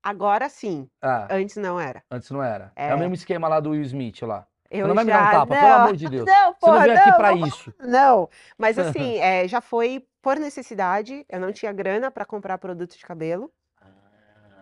Agora 0.00 0.48
sim, 0.48 0.88
Ah, 1.02 1.26
antes 1.30 1.56
não 1.56 1.78
era. 1.80 2.04
antes 2.08 2.30
não 2.30 2.40
era. 2.42 2.70
É. 2.76 2.88
É. 2.90 2.94
o 2.94 2.98
mesmo 2.98 3.14
esquema 3.14 3.48
lá 3.48 3.58
do 3.58 3.70
Will 3.70 3.82
Smith 3.82 4.22
lá. 4.22 4.46
Você 4.70 4.82
Eu 4.82 4.86
não 4.86 4.94
vai 4.94 5.04
me 5.04 5.10
dar 5.10 5.28
um 5.28 5.30
tapa, 5.32 5.46
pelo 5.54 5.60
não, 5.68 5.76
amor 5.80 5.96
de 5.96 6.08
Deus. 6.08 6.24
Não, 6.28 6.34
Você 6.34 6.44
não 6.44 6.54
porra, 6.54 6.80
veio 6.80 6.98
aqui 6.98 7.10
não, 7.10 7.16
pra 7.16 7.34
não 7.34 7.46
isso. 7.46 7.74
Não, 7.80 8.28
mas 8.56 8.78
assim, 8.78 9.18
é, 9.18 9.48
já 9.48 9.60
foi 9.60 10.06
por 10.28 10.38
necessidade. 10.38 11.24
Eu 11.26 11.40
não 11.40 11.50
tinha 11.50 11.72
grana 11.72 12.10
para 12.10 12.26
comprar 12.26 12.58
produto 12.58 12.98
de 12.98 13.06
cabelo. 13.06 13.50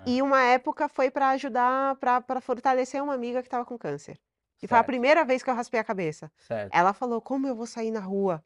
E 0.06 0.22
uma 0.22 0.40
época 0.40 0.88
foi 0.88 1.10
para 1.10 1.30
ajudar, 1.30 1.96
para 1.96 2.40
fortalecer 2.40 3.02
uma 3.02 3.14
amiga 3.14 3.42
que 3.42 3.48
estava 3.48 3.64
com 3.64 3.76
câncer. 3.76 4.16
E 4.62 4.68
foi 4.68 4.78
a 4.78 4.78
Certo. 4.78 4.86
primeira 4.86 5.24
vez 5.24 5.42
que 5.42 5.50
eu 5.50 5.54
raspei 5.54 5.80
a 5.80 5.84
cabeça. 5.84 6.30
Certo. 6.38 6.72
Ela 6.72 6.92
falou: 6.92 7.20
Como 7.20 7.48
eu 7.48 7.56
vou 7.56 7.66
sair 7.66 7.90
na 7.90 7.98
rua? 7.98 8.44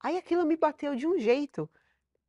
Aí 0.00 0.16
aquilo 0.18 0.44
me 0.44 0.56
bateu 0.56 0.96
de 0.96 1.06
um 1.06 1.16
jeito 1.20 1.70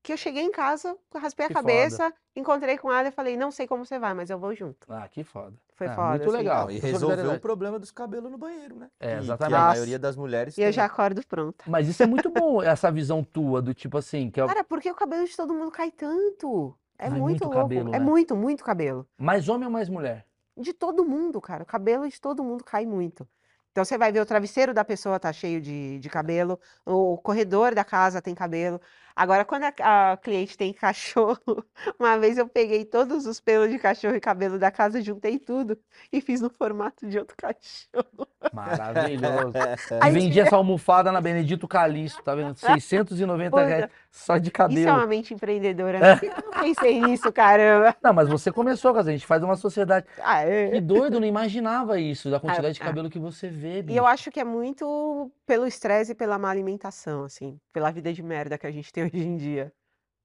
que 0.02 0.14
eu 0.14 0.18
cheguei 0.18 0.44
em 0.44 0.52
casa, 0.52 0.96
raspei 1.16 1.46
a 1.46 1.50
Que 1.50 1.54
foda. 1.54 1.66
cabeça, 1.68 2.14
encontrei 2.36 2.78
com 2.78 2.92
ela 2.92 3.08
e 3.08 3.12
falei: 3.12 3.36
Não 3.38 3.52
sei 3.52 3.68
como 3.68 3.86
você 3.86 4.00
vai, 4.00 4.14
mas 4.14 4.30
eu 4.30 4.40
vou 4.40 4.54
junto. 4.56 4.92
Ah, 4.92 5.08
que 5.08 5.24
foda. 5.24 5.54
Foi 5.76 5.88
Ah, 5.88 5.96
foda, 5.96 6.10
Muito 6.10 6.24
assim. 6.24 6.38
legal. 6.38 6.72
E 6.72 6.78
resolveu 6.80 7.32
o 7.34 7.40
problema 7.40 7.80
dos 7.80 7.92
cabelos 7.92 8.30
no 8.32 8.38
banheiro, 8.38 8.76
né? 8.76 8.90
É, 9.00 9.18
exatamente. 9.18 9.56
a 9.56 9.66
maioria 9.68 9.98
das 10.00 10.16
mulheres 10.18 10.58
E 10.58 10.62
eu 10.62 10.66
tem. 10.66 10.74
já 10.74 10.86
acordo 10.86 11.26
pronta. 11.26 11.64
Mas 11.68 11.88
isso 11.88 12.04
é 12.04 12.06
muito 12.08 12.30
bom, 12.30 12.62
essa 12.64 12.92
visão 12.92 13.24
tua, 13.24 13.62
do 13.62 13.74
tipo 13.74 13.98
assim, 13.98 14.30
que 14.30 14.42
é 14.42 14.48
Cara, 14.48 14.64
por 14.64 14.82
que 14.82 14.92
o 14.92 14.96
cabelo 14.96 15.26
de 15.26 15.36
todo 15.36 15.54
mundo 15.54 15.72
cai 15.72 15.90
tanto? 15.92 16.76
É 16.98 17.10
Mas 17.10 17.18
muito 17.20 17.24
muito 17.30 17.44
louco. 17.46 17.58
cabelo, 17.60 17.90
É 17.96 18.00
né? 18.00 18.06
muito, 18.06 18.36
muito 18.36 18.64
cabelo. 18.64 19.08
mais 19.18 19.48
homem 19.48 19.66
ou 19.68 19.72
mais 19.72 19.88
mulher? 19.88 20.26
De 20.58 20.74
todo 20.74 21.06
mundo, 21.06 21.40
cara. 21.40 21.64
O 21.64 21.66
cabelo 21.66 22.10
de 22.10 22.20
todo 22.20 22.44
mundo 22.44 22.62
cai 22.66 22.86
muito. 22.86 23.26
Então 23.80 23.86
você 23.86 23.98
vai 23.98 24.12
ver 24.12 24.20
o 24.20 24.26
travesseiro 24.26 24.74
da 24.74 24.84
pessoa 24.84 25.18
tá 25.22 25.32
cheio 25.32 25.62
de, 25.62 26.00
de 26.00 26.10
cabelo, 26.10 26.60
o 26.86 27.18
corredor 27.18 27.74
da 27.74 27.86
casa 27.86 28.22
tem 28.22 28.36
cabelo. 28.36 28.82
Agora, 29.16 29.46
quando 29.46 29.64
a, 29.64 30.12
a 30.12 30.18
cliente 30.18 30.58
tem 30.58 30.74
cachorro, 30.76 31.40
uma 31.98 32.18
vez 32.20 32.38
eu 32.38 32.50
peguei 32.50 32.84
todos 32.84 33.26
os 33.26 33.40
pelos 33.40 33.70
de 33.72 33.80
cachorro 33.80 34.16
e 34.18 34.20
cabelo 34.20 34.60
da 34.60 34.70
casa, 34.70 35.02
juntei 35.02 35.40
tudo 35.40 35.80
e 36.12 36.20
fiz 36.20 36.42
no 36.42 36.50
formato 36.50 37.08
de 37.08 37.18
outro 37.20 37.38
cachorro. 37.40 38.29
Maravilhoso. 38.54 39.54
E 39.58 39.94
Aí 40.02 40.12
vendi 40.14 40.40
essa 40.40 40.56
almofada 40.56 41.12
na 41.12 41.22
Benedito 41.22 41.68
Calixto, 41.68 42.24
tá 42.24 42.36
vendo? 42.36 42.56
690 42.56 43.50
Puta, 43.52 43.66
reais 43.66 43.92
só 44.12 44.38
de 44.38 44.44
Isso 44.44 44.50
é 44.50 44.52
cabelo. 44.52 44.92
uma 44.92 45.06
mente 45.08 45.34
empreendedora. 45.34 46.00
né? 46.00 46.18
Que 46.18 46.28
eu 46.28 46.34
não 46.44 46.64
pensei 46.64 47.02
nisso, 47.02 47.32
caramba? 47.32 47.96
Não, 48.02 48.14
mas 48.14 48.28
você 48.30 48.52
começou 48.52 48.94
com 48.94 49.00
a 49.00 49.04
gente 49.04 49.26
faz 49.26 49.44
uma 49.44 49.56
sociedade. 49.56 50.06
Ah, 50.22 50.42
é. 50.42 50.72
Que 50.72 50.82
doido, 50.82 51.16
eu 51.16 51.20
não 51.20 51.28
imaginava 51.28 52.00
isso, 52.00 52.30
da 52.30 52.40
quantidade 52.40 52.76
de 52.76 52.82
ah. 52.82 52.86
cabelo 52.86 53.10
que 53.10 53.20
você 53.20 53.50
vê, 53.50 53.80
E 53.80 53.84
bicho. 53.84 54.00
eu 54.00 54.06
acho 54.06 54.32
que 54.32 54.40
é 54.40 54.44
muito 54.44 55.32
pelo 55.46 55.68
estresse 55.68 56.12
e 56.14 56.16
pela 56.16 56.38
má 56.38 56.50
alimentação, 56.50 57.24
assim, 57.24 57.60
pela 57.74 57.92
vida 57.92 58.12
de 58.14 58.24
merda 58.24 58.58
que 58.58 58.68
a 58.68 58.72
gente 58.72 58.92
tem 58.92 59.04
hoje 59.06 59.20
em 59.20 59.38
dia. 59.38 59.72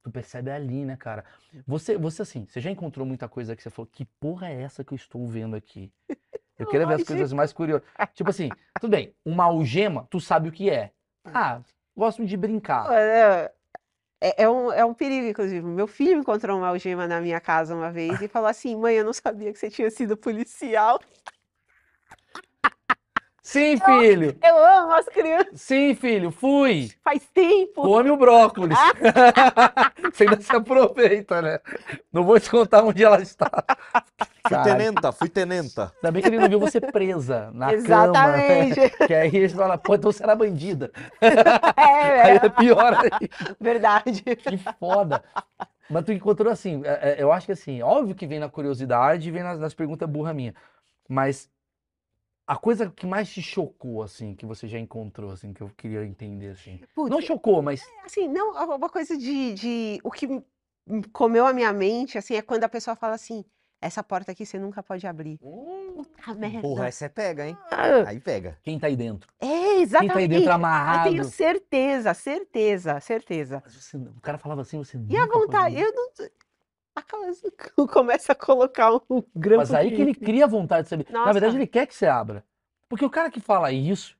Tu 0.02 0.10
percebe 0.10 0.50
ali, 0.50 0.84
né, 0.84 0.96
cara? 0.98 1.24
Você, 1.66 1.96
você 1.96 2.20
assim, 2.20 2.46
você 2.46 2.60
já 2.60 2.70
encontrou 2.70 3.06
muita 3.06 3.26
coisa 3.26 3.56
que 3.56 3.62
você 3.62 3.70
falou, 3.70 3.88
que 3.90 4.04
porra 4.20 4.50
é 4.50 4.60
essa 4.60 4.84
que 4.84 4.92
eu 4.92 4.96
estou 4.96 5.26
vendo 5.26 5.56
aqui? 5.56 5.90
Eu 6.58 6.66
queria 6.66 6.86
ver 6.86 6.94
as 6.94 7.04
coisas 7.04 7.32
mais 7.32 7.52
curiosas. 7.52 7.86
Tipo 8.14 8.30
assim, 8.30 8.48
tudo 8.80 8.90
bem, 8.90 9.14
uma 9.24 9.44
algema, 9.44 10.06
tu 10.10 10.20
sabe 10.20 10.48
o 10.48 10.52
que 10.52 10.70
é. 10.70 10.92
Ah, 11.24 11.60
gosto 11.96 12.24
de 12.24 12.36
brincar. 12.36 12.86
Olha, 12.90 13.52
É, 14.20 14.44
é 14.44 14.48
um, 14.48 14.72
é 14.72 14.84
um 14.84 14.94
perigo, 14.94 15.26
inclusive. 15.26 15.66
Meu 15.66 15.86
filho 15.86 16.18
encontrou 16.18 16.56
uma 16.56 16.68
algema 16.68 17.06
na 17.06 17.20
minha 17.20 17.40
casa 17.40 17.74
uma 17.74 17.90
vez 17.90 18.22
e 18.22 18.28
falou 18.28 18.48
assim: 18.48 18.74
mãe, 18.76 18.94
eu 18.94 19.04
não 19.04 19.12
sabia 19.12 19.52
que 19.52 19.58
você 19.58 19.68
tinha 19.68 19.90
sido 19.90 20.16
policial. 20.16 20.98
Sim, 23.46 23.76
filho! 23.78 24.34
Eu 24.42 24.56
amo 24.56 24.92
as 24.94 25.04
crianças, 25.04 25.60
Sim, 25.60 25.94
filho, 25.94 26.30
fui! 26.30 26.90
faz 27.04 27.28
tempo. 27.28 27.82
Come 27.82 28.10
o 28.10 28.16
brócolis. 28.16 28.78
Você 30.10 30.24
ainda 30.24 30.40
se 30.40 30.56
aproveita, 30.56 31.42
né? 31.42 31.60
Não 32.10 32.24
vou 32.24 32.40
te 32.40 32.48
contar 32.48 32.82
onde 32.82 33.04
ela 33.04 33.20
está. 33.20 33.50
Fui 34.48 34.62
tenenta, 34.62 35.12
fui 35.12 35.28
tenenta. 35.28 35.92
ainda 35.96 36.10
bem 36.10 36.22
que 36.22 36.28
ele 36.28 36.38
não 36.38 36.48
viu 36.48 36.58
você 36.58 36.80
presa 36.80 37.50
na 37.52 37.74
Exatamente. 37.74 38.90
cama. 38.90 39.06
Que 39.06 39.14
aí 39.14 39.36
ele 39.36 39.48
fala, 39.50 39.76
pô, 39.76 39.94
então 39.94 40.10
você 40.10 40.22
era 40.22 40.34
bandida. 40.34 40.90
É, 41.76 42.22
Aí 42.24 42.36
é, 42.38 42.46
é 42.46 42.48
pior 42.48 42.94
aí. 42.94 43.28
verdade. 43.60 44.22
Que 44.22 44.56
foda. 44.78 45.22
Mas 45.90 46.04
tu 46.04 46.12
encontrou 46.12 46.50
assim, 46.50 46.80
é, 46.84 47.10
é, 47.10 47.22
eu 47.22 47.30
acho 47.30 47.44
que 47.46 47.52
assim, 47.52 47.82
óbvio 47.82 48.14
que 48.14 48.26
vem 48.26 48.38
na 48.38 48.48
curiosidade, 48.48 49.30
vem 49.30 49.42
nas, 49.42 49.58
nas 49.60 49.74
perguntas 49.74 50.08
burra 50.08 50.32
minha. 50.32 50.54
Mas 51.08 51.50
a 52.46 52.56
coisa 52.56 52.90
que 52.90 53.06
mais 53.06 53.30
te 53.32 53.40
chocou, 53.42 54.02
assim, 54.02 54.34
que 54.34 54.44
você 54.44 54.68
já 54.68 54.78
encontrou, 54.78 55.30
assim, 55.30 55.52
que 55.52 55.62
eu 55.62 55.70
queria 55.76 56.04
entender, 56.04 56.48
assim. 56.50 56.80
Putz, 56.94 57.10
Não 57.10 57.20
chocou, 57.20 57.62
mas 57.62 57.82
assim, 58.04 58.28
não, 58.28 58.52
uma 58.76 58.88
coisa 58.88 59.16
de, 59.16 59.54
de. 59.54 60.00
O 60.04 60.10
que 60.10 60.26
comeu 61.12 61.46
a 61.46 61.52
minha 61.52 61.72
mente, 61.72 62.18
assim, 62.18 62.34
é 62.34 62.42
quando 62.42 62.64
a 62.64 62.68
pessoa 62.68 62.94
fala 62.94 63.14
assim: 63.14 63.44
essa 63.80 64.02
porta 64.02 64.32
aqui 64.32 64.44
você 64.44 64.58
nunca 64.58 64.82
pode 64.82 65.06
abrir. 65.06 65.38
Hum, 65.42 66.02
Puta 66.02 66.34
merda. 66.34 66.60
porra, 66.60 66.86
essa 66.88 67.06
é 67.06 67.08
pega, 67.08 67.46
hein? 67.46 67.56
Ah, 67.70 68.08
Aí 68.08 68.20
pega. 68.20 68.58
Quem 68.62 68.78
tá 68.78 68.88
aí 68.88 68.96
dentro? 68.96 69.28
É, 69.40 69.46
Quem 69.46 69.58
tá 69.58 69.74
aí 69.74 69.82
exatamente. 69.82 70.28
dentro 70.28 70.48
Eu 70.48 70.54
amarrado? 70.54 71.10
tenho 71.10 71.24
certeza, 71.24 72.14
certeza, 72.14 73.00
certeza. 73.00 73.62
Mas 73.64 73.74
você 73.74 73.96
o 73.96 74.20
cara 74.20 74.38
falava 74.38 74.62
assim, 74.62 74.78
você 74.78 74.96
E 74.96 75.16
a 75.16 75.20
nunca 75.20 75.32
pode 75.32 75.46
vontade, 75.46 75.76
abrir. 75.76 75.82
eu 75.84 75.92
não. 75.94 76.08
Aquelas, 76.96 77.42
começa 77.92 78.32
a 78.32 78.34
colocar 78.34 78.94
um 79.10 79.22
grampo 79.34 79.58
Mas 79.58 79.74
aí 79.74 79.90
que 79.90 80.00
ele 80.00 80.14
cria 80.14 80.46
vontade 80.46 80.84
de 80.84 80.88
saber. 80.88 81.06
Na 81.10 81.20
Nossa. 81.20 81.32
verdade, 81.32 81.56
ele 81.56 81.66
quer 81.66 81.86
que 81.86 81.94
você 81.94 82.06
abra. 82.06 82.44
Porque 82.88 83.04
o 83.04 83.10
cara 83.10 83.30
que 83.30 83.40
fala 83.40 83.72
isso, 83.72 84.16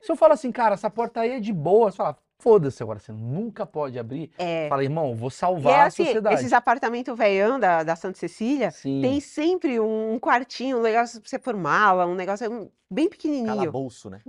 se 0.00 0.10
eu 0.10 0.16
falo 0.16 0.34
assim, 0.34 0.52
cara, 0.52 0.74
essa 0.74 0.90
porta 0.90 1.20
aí 1.20 1.32
é 1.32 1.40
de 1.40 1.52
boa, 1.52 1.90
você 1.90 1.96
fala, 1.96 2.18
foda-se 2.40 2.82
agora, 2.82 2.98
você 2.98 3.12
nunca 3.12 3.64
pode 3.66 3.98
abrir. 3.98 4.30
É. 4.38 4.68
Fala, 4.68 4.82
irmão, 4.82 5.14
vou 5.14 5.30
salvar 5.30 5.72
é 5.72 5.80
a 5.82 5.84
assim, 5.84 6.04
sociedade. 6.04 6.34
esses 6.36 6.52
apartamentos 6.52 7.16
veião 7.16 7.60
da, 7.60 7.82
da 7.82 7.94
Santa 7.94 8.18
Cecília, 8.18 8.70
Sim. 8.70 9.00
tem 9.00 9.20
sempre 9.20 9.78
um 9.78 10.18
quartinho, 10.18 10.78
um 10.78 10.82
negócio 10.82 11.20
pra 11.20 11.28
você 11.28 11.38
pôr 11.38 11.54
mala, 11.56 12.06
um 12.06 12.14
negócio 12.14 12.70
bem 12.90 13.08
pequenininho. 13.08 13.56
Calabouço, 13.56 14.10
né? 14.10 14.20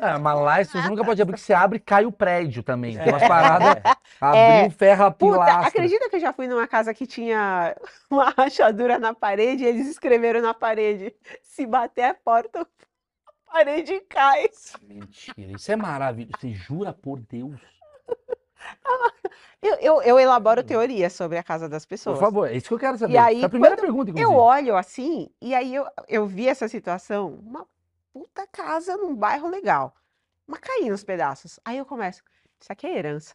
É, 0.00 0.16
mas 0.18 0.40
lá 0.40 0.60
isso 0.62 0.72
você 0.72 0.88
nunca 0.88 1.04
pode 1.04 1.20
abrir, 1.20 1.32
porque 1.34 1.44
você 1.44 1.52
abre 1.52 1.76
e 1.76 1.80
cai 1.80 2.06
o 2.06 2.12
prédio 2.12 2.62
também. 2.62 2.96
Tem 2.96 3.12
umas 3.12 3.22
É. 3.22 3.28
paradas, 3.28 3.82
abriu, 4.20 4.70
ferra 4.70 5.06
a 5.06 5.10
Puta, 5.10 5.32
pilastra. 5.32 5.68
acredita 5.68 6.08
que 6.08 6.16
eu 6.16 6.20
já 6.20 6.32
fui 6.32 6.46
numa 6.48 6.66
casa 6.66 6.94
que 6.94 7.06
tinha 7.06 7.76
uma 8.10 8.30
rachadura 8.30 8.98
na 8.98 9.12
parede 9.14 9.64
e 9.64 9.66
eles 9.66 9.88
escreveram 9.88 10.40
na 10.40 10.54
parede: 10.54 11.14
se 11.42 11.66
bater 11.66 12.04
a 12.04 12.14
porta, 12.14 12.66
a 13.52 13.64
parede 13.64 14.00
cai. 14.08 14.48
Mentira, 14.82 15.52
isso 15.52 15.70
é 15.70 15.76
maravilhoso. 15.76 16.32
Você 16.40 16.54
jura 16.54 16.92
por 16.92 17.20
Deus? 17.20 17.60
Eu, 19.60 19.74
eu, 19.76 20.02
eu 20.02 20.18
elaboro 20.18 20.62
teorias 20.62 21.12
sobre 21.12 21.38
a 21.38 21.42
casa 21.42 21.68
das 21.68 21.84
Por 21.84 21.90
pessoas. 21.90 22.18
favor, 22.18 22.48
é 22.48 22.54
isso 22.56 22.66
que 22.68 22.74
eu 22.74 22.78
quero 22.78 22.98
saber. 22.98 23.14
E 23.14 23.18
aí, 23.18 23.44
a 23.44 23.48
primeira 23.48 23.76
pergunta, 23.76 24.10
Eu 24.10 24.14
inclusive. 24.14 24.34
olho 24.40 24.76
assim, 24.76 25.28
e 25.40 25.54
aí 25.54 25.72
eu, 25.74 25.86
eu 26.08 26.26
vi 26.26 26.48
essa 26.48 26.66
situação, 26.66 27.40
uma 27.44 27.64
puta 28.12 28.44
casa 28.48 28.96
num 28.96 29.14
bairro 29.14 29.48
legal, 29.48 29.94
mas 30.46 30.58
caí 30.60 30.90
nos 30.90 31.04
pedaços. 31.04 31.60
Aí 31.64 31.78
eu 31.78 31.84
começo, 31.86 32.22
isso 32.60 32.72
aqui 32.72 32.86
é 32.88 32.98
herança. 32.98 33.34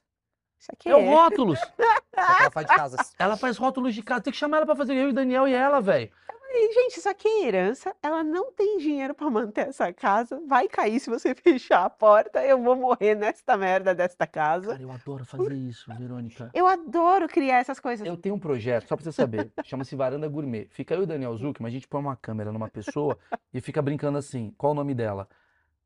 Isso 0.59 0.70
aqui 0.74 0.89
É 0.89 0.95
o 0.95 0.99
é. 0.99 1.05
rótulos. 1.07 1.59
Ela 2.15 2.51
faz 2.51 2.68
de 2.68 2.76
casas. 2.76 3.15
Ela 3.20 3.38
faz 3.38 3.57
rótulos 3.57 3.93
de 3.95 4.01
casa. 4.03 4.22
Tem 4.24 4.34
que 4.34 4.39
chamar 4.39 4.57
ela 4.57 4.65
pra 4.65 4.76
fazer. 4.76 4.93
Eu 4.95 5.07
e 5.07 5.11
o 5.11 5.13
Daniel 5.13 5.47
e 5.47 5.53
ela, 5.53 5.80
velho. 5.80 6.11
E, 6.49 6.73
gente, 6.73 6.97
isso 6.97 7.09
aqui 7.09 7.27
é 7.27 7.45
herança. 7.47 7.95
Ela 8.01 8.23
não 8.23 8.51
tem 8.51 8.77
dinheiro 8.77 9.13
pra 9.13 9.29
manter 9.29 9.67
essa 9.67 9.91
casa. 9.93 10.41
Vai 10.47 10.67
cair 10.67 10.99
se 10.99 11.09
você 11.09 11.35
fechar 11.35 11.85
a 11.85 11.89
porta. 11.89 12.43
Eu 12.43 12.61
vou 12.61 12.75
morrer 12.75 13.15
nesta 13.15 13.57
merda 13.57 13.93
desta 13.93 14.25
casa. 14.25 14.71
Cara, 14.71 14.81
eu 14.81 14.91
adoro 14.91 15.25
fazer 15.25 15.53
isso, 15.53 15.93
Verônica. 15.95 16.49
Eu 16.53 16.67
adoro 16.67 17.27
criar 17.27 17.57
essas 17.57 17.79
coisas. 17.79 18.07
Eu 18.07 18.17
tenho 18.17 18.35
um 18.35 18.39
projeto, 18.39 18.87
só 18.87 18.95
pra 18.95 19.03
você 19.03 19.11
saber, 19.11 19.51
chama-se 19.63 19.95
Varanda 19.95 20.27
Gourmet. 20.27 20.67
Fica 20.69 20.93
eu 20.95 21.01
e 21.01 21.03
o 21.03 21.07
Daniel 21.07 21.35
Zuckerman, 21.37 21.69
a 21.69 21.73
gente 21.73 21.87
põe 21.87 21.99
uma 22.01 22.15
câmera 22.15 22.51
numa 22.51 22.69
pessoa 22.69 23.17
e 23.53 23.61
fica 23.61 23.81
brincando 23.81 24.17
assim, 24.17 24.53
qual 24.57 24.71
o 24.71 24.75
nome 24.75 24.93
dela? 24.93 25.27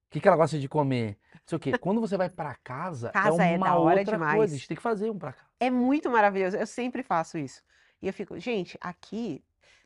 O 0.07 0.11
que, 0.11 0.19
que 0.19 0.27
ela 0.27 0.35
gosta 0.37 0.59
de 0.59 0.67
comer? 0.67 1.17
Não 1.33 1.41
sei 1.45 1.55
o 1.55 1.59
quê. 1.59 1.77
Quando 1.77 2.01
você 2.01 2.17
vai 2.17 2.29
pra 2.29 2.53
casa, 2.55 3.11
Casa 3.11 3.45
é 3.45 3.53
é 3.53 3.57
uma 3.57 3.77
hora 3.79 3.99
outra 3.99 4.17
demais. 4.17 4.35
coisa. 4.35 4.53
A 4.53 4.57
gente 4.57 4.67
tem 4.67 4.75
que 4.75 4.83
fazer 4.83 5.09
um 5.09 5.17
pra 5.17 5.31
cá. 5.31 5.45
É 5.59 5.69
muito 5.69 6.09
maravilhoso. 6.09 6.57
Eu 6.57 6.67
sempre 6.67 7.01
faço 7.01 7.37
isso. 7.37 7.63
E 8.01 8.07
eu 8.07 8.13
fico, 8.13 8.37
gente, 8.37 8.77
aqui. 8.81 9.41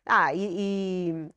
Ah, 0.05 0.33
e, 0.33 1.09
e 1.27 1.31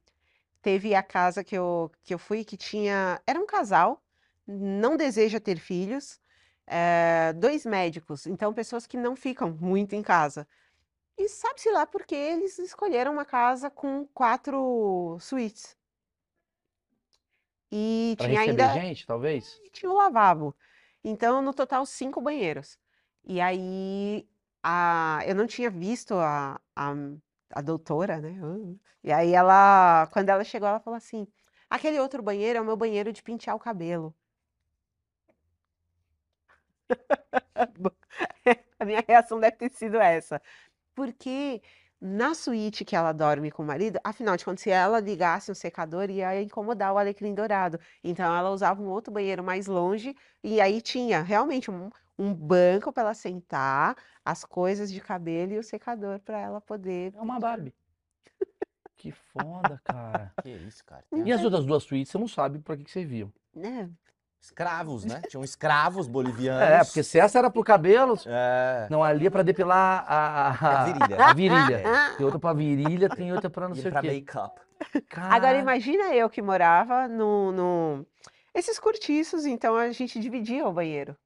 teve 0.63 0.95
a 0.95 1.03
casa 1.03 1.45
que 1.45 1.57
eu, 1.57 1.91
que 2.05 2.15
eu 2.15 2.19
fui 2.19 2.45
que 2.45 2.57
tinha. 2.57 3.21
Era 3.27 3.41
um 3.41 3.47
casal, 3.47 4.03
não 4.47 4.97
deseja 4.97 5.41
ter 5.41 5.59
filhos, 5.59 6.21
eh, 6.67 7.33
dois 7.35 7.67
médicos, 7.67 8.27
então 8.27 8.53
pessoas 8.55 8.87
que 8.87 8.97
não 8.97 9.17
ficam 9.17 9.51
muito 9.61 9.95
em 9.95 10.03
casa. 10.03 10.47
E 11.19 11.29
sabe-se 11.29 11.71
lá 11.71 11.87
porque 11.87 12.15
eles 12.15 12.59
escolheram 12.59 13.13
uma 13.13 13.25
casa 13.27 13.71
com 13.71 14.07
quatro 14.15 15.19
suítes. 15.21 15.77
E 17.71 18.17
Pra 18.17 18.27
tinha 18.27 18.41
receber 18.41 18.69
ainda 18.69 18.69
gente, 18.69 19.07
talvez? 19.07 19.63
e 19.65 19.71
tinha 19.71 19.91
o 19.91 19.95
lavabo. 19.97 20.57
Então, 21.05 21.43
no 21.43 21.55
total, 21.55 21.87
cinco 21.87 22.21
banheiros. 22.21 22.79
E 23.25 23.41
aí, 23.41 24.29
a, 24.63 25.21
eu 25.27 25.35
não 25.35 25.47
tinha 25.47 25.71
visto 25.71 26.15
a, 26.15 26.61
a, 26.77 26.95
a 27.51 27.61
doutora, 27.63 28.21
né? 28.21 28.35
E 29.05 29.13
aí, 29.13 29.33
ela, 29.35 30.07
quando 30.13 30.29
ela 30.31 30.45
chegou, 30.45 30.69
ela 30.69 30.81
falou 30.81 30.97
assim: 30.97 31.27
aquele 31.71 31.99
outro 32.01 32.23
banheiro 32.23 32.59
é 32.59 32.63
o 32.63 32.65
meu 32.65 32.77
banheiro 32.77 33.13
de 33.13 33.23
pentear 33.23 33.57
o 33.57 33.61
cabelo. 33.61 34.15
A 38.79 38.85
minha 38.85 39.05
reação 39.07 39.41
deve 39.41 39.57
ter 39.57 39.71
sido 39.71 39.99
essa. 39.99 40.41
Porque 40.95 41.63
na 42.01 42.35
suíte 42.35 42.85
que 42.85 42.97
ela 42.97 43.13
dorme 43.13 43.51
com 43.51 43.63
o 43.63 43.67
marido, 43.67 44.01
afinal 44.05 44.37
de 44.37 44.45
contas, 44.45 44.63
se 44.63 44.71
ela 44.71 45.01
ligasse 45.01 45.51
um 45.51 45.55
secador, 45.55 46.11
ia 46.11 46.43
incomodar 46.43 46.93
o 46.95 46.99
alecrim 46.99 47.35
dourado. 47.35 47.81
Então 48.05 48.35
ela 48.37 48.51
usava 48.51 48.83
um 48.83 48.89
outro 48.89 49.13
banheiro 49.13 49.45
mais 49.45 49.67
longe 49.67 50.17
e 50.45 50.61
aí 50.61 50.81
tinha 50.83 51.23
realmente 51.23 51.71
um, 51.71 51.91
um 52.19 52.35
banco 52.35 52.93
para 52.93 53.05
ela 53.05 53.15
sentar, 53.15 53.97
as 54.25 54.45
coisas 54.45 54.91
de 54.93 55.01
cabelo 55.01 55.53
e 55.53 55.59
o 55.59 55.63
secador 55.63 56.19
para 56.21 56.39
ela 56.39 56.61
poder. 56.61 57.13
É 57.17 57.21
uma 57.21 57.39
Barbie. 57.39 57.75
Que 58.97 59.13
foda, 59.13 59.81
cara. 59.85 60.33
Que 60.43 60.51
isso, 60.51 60.85
cara. 60.85 61.05
Tem 61.09 61.27
E 61.27 61.33
as 61.33 61.45
outras 61.45 61.65
duas 61.65 61.85
suítes, 61.85 62.11
você 62.11 62.19
não 62.19 62.27
sabe 62.27 62.59
pra 62.59 62.77
que, 62.77 62.83
que 62.85 62.91
serviam. 62.91 63.33
Né? 63.55 63.89
Escravos, 64.41 65.05
né? 65.05 65.21
Tinham 65.31 65.45
escravos 65.45 66.09
bolivianos. 66.09 66.63
É, 66.63 66.85
porque 66.85 67.05
se 67.05 67.19
essa 67.19 67.39
era 67.39 67.49
pro 67.49 67.63
cabelo, 67.63 68.19
É. 68.27 68.89
não, 68.91 69.05
ali 69.05 69.29
é 69.29 69.31
pra 69.31 69.43
depilar 69.45 70.05
a, 70.07 70.49
a, 70.49 70.81
A 70.83 70.85
virilha. 70.85 71.25
a 71.25 71.33
virilha. 71.33 71.83
Tem 72.17 72.25
outra 72.27 72.41
pra 72.41 72.53
virilha, 72.53 73.09
tem 73.09 73.33
outra 73.33 73.49
pra 73.49 73.69
não 73.69 73.77
E 73.77 73.81
sei 73.83 73.91
pra 73.91 74.01
o 74.01 74.03
quê. 74.03 74.09
make-up. 74.09 74.61
Agora 75.17 75.59
imagina 75.59 76.13
eu 76.15 76.29
que 76.29 76.43
morava 76.43 77.07
no, 77.07 77.53
no... 77.53 78.07
esses 78.53 78.79
cortiços, 78.81 79.45
então 79.47 79.77
a 79.77 79.91
gente 79.93 80.19
dividia 80.21 80.67
o 80.67 80.73
banheiro 80.73 81.17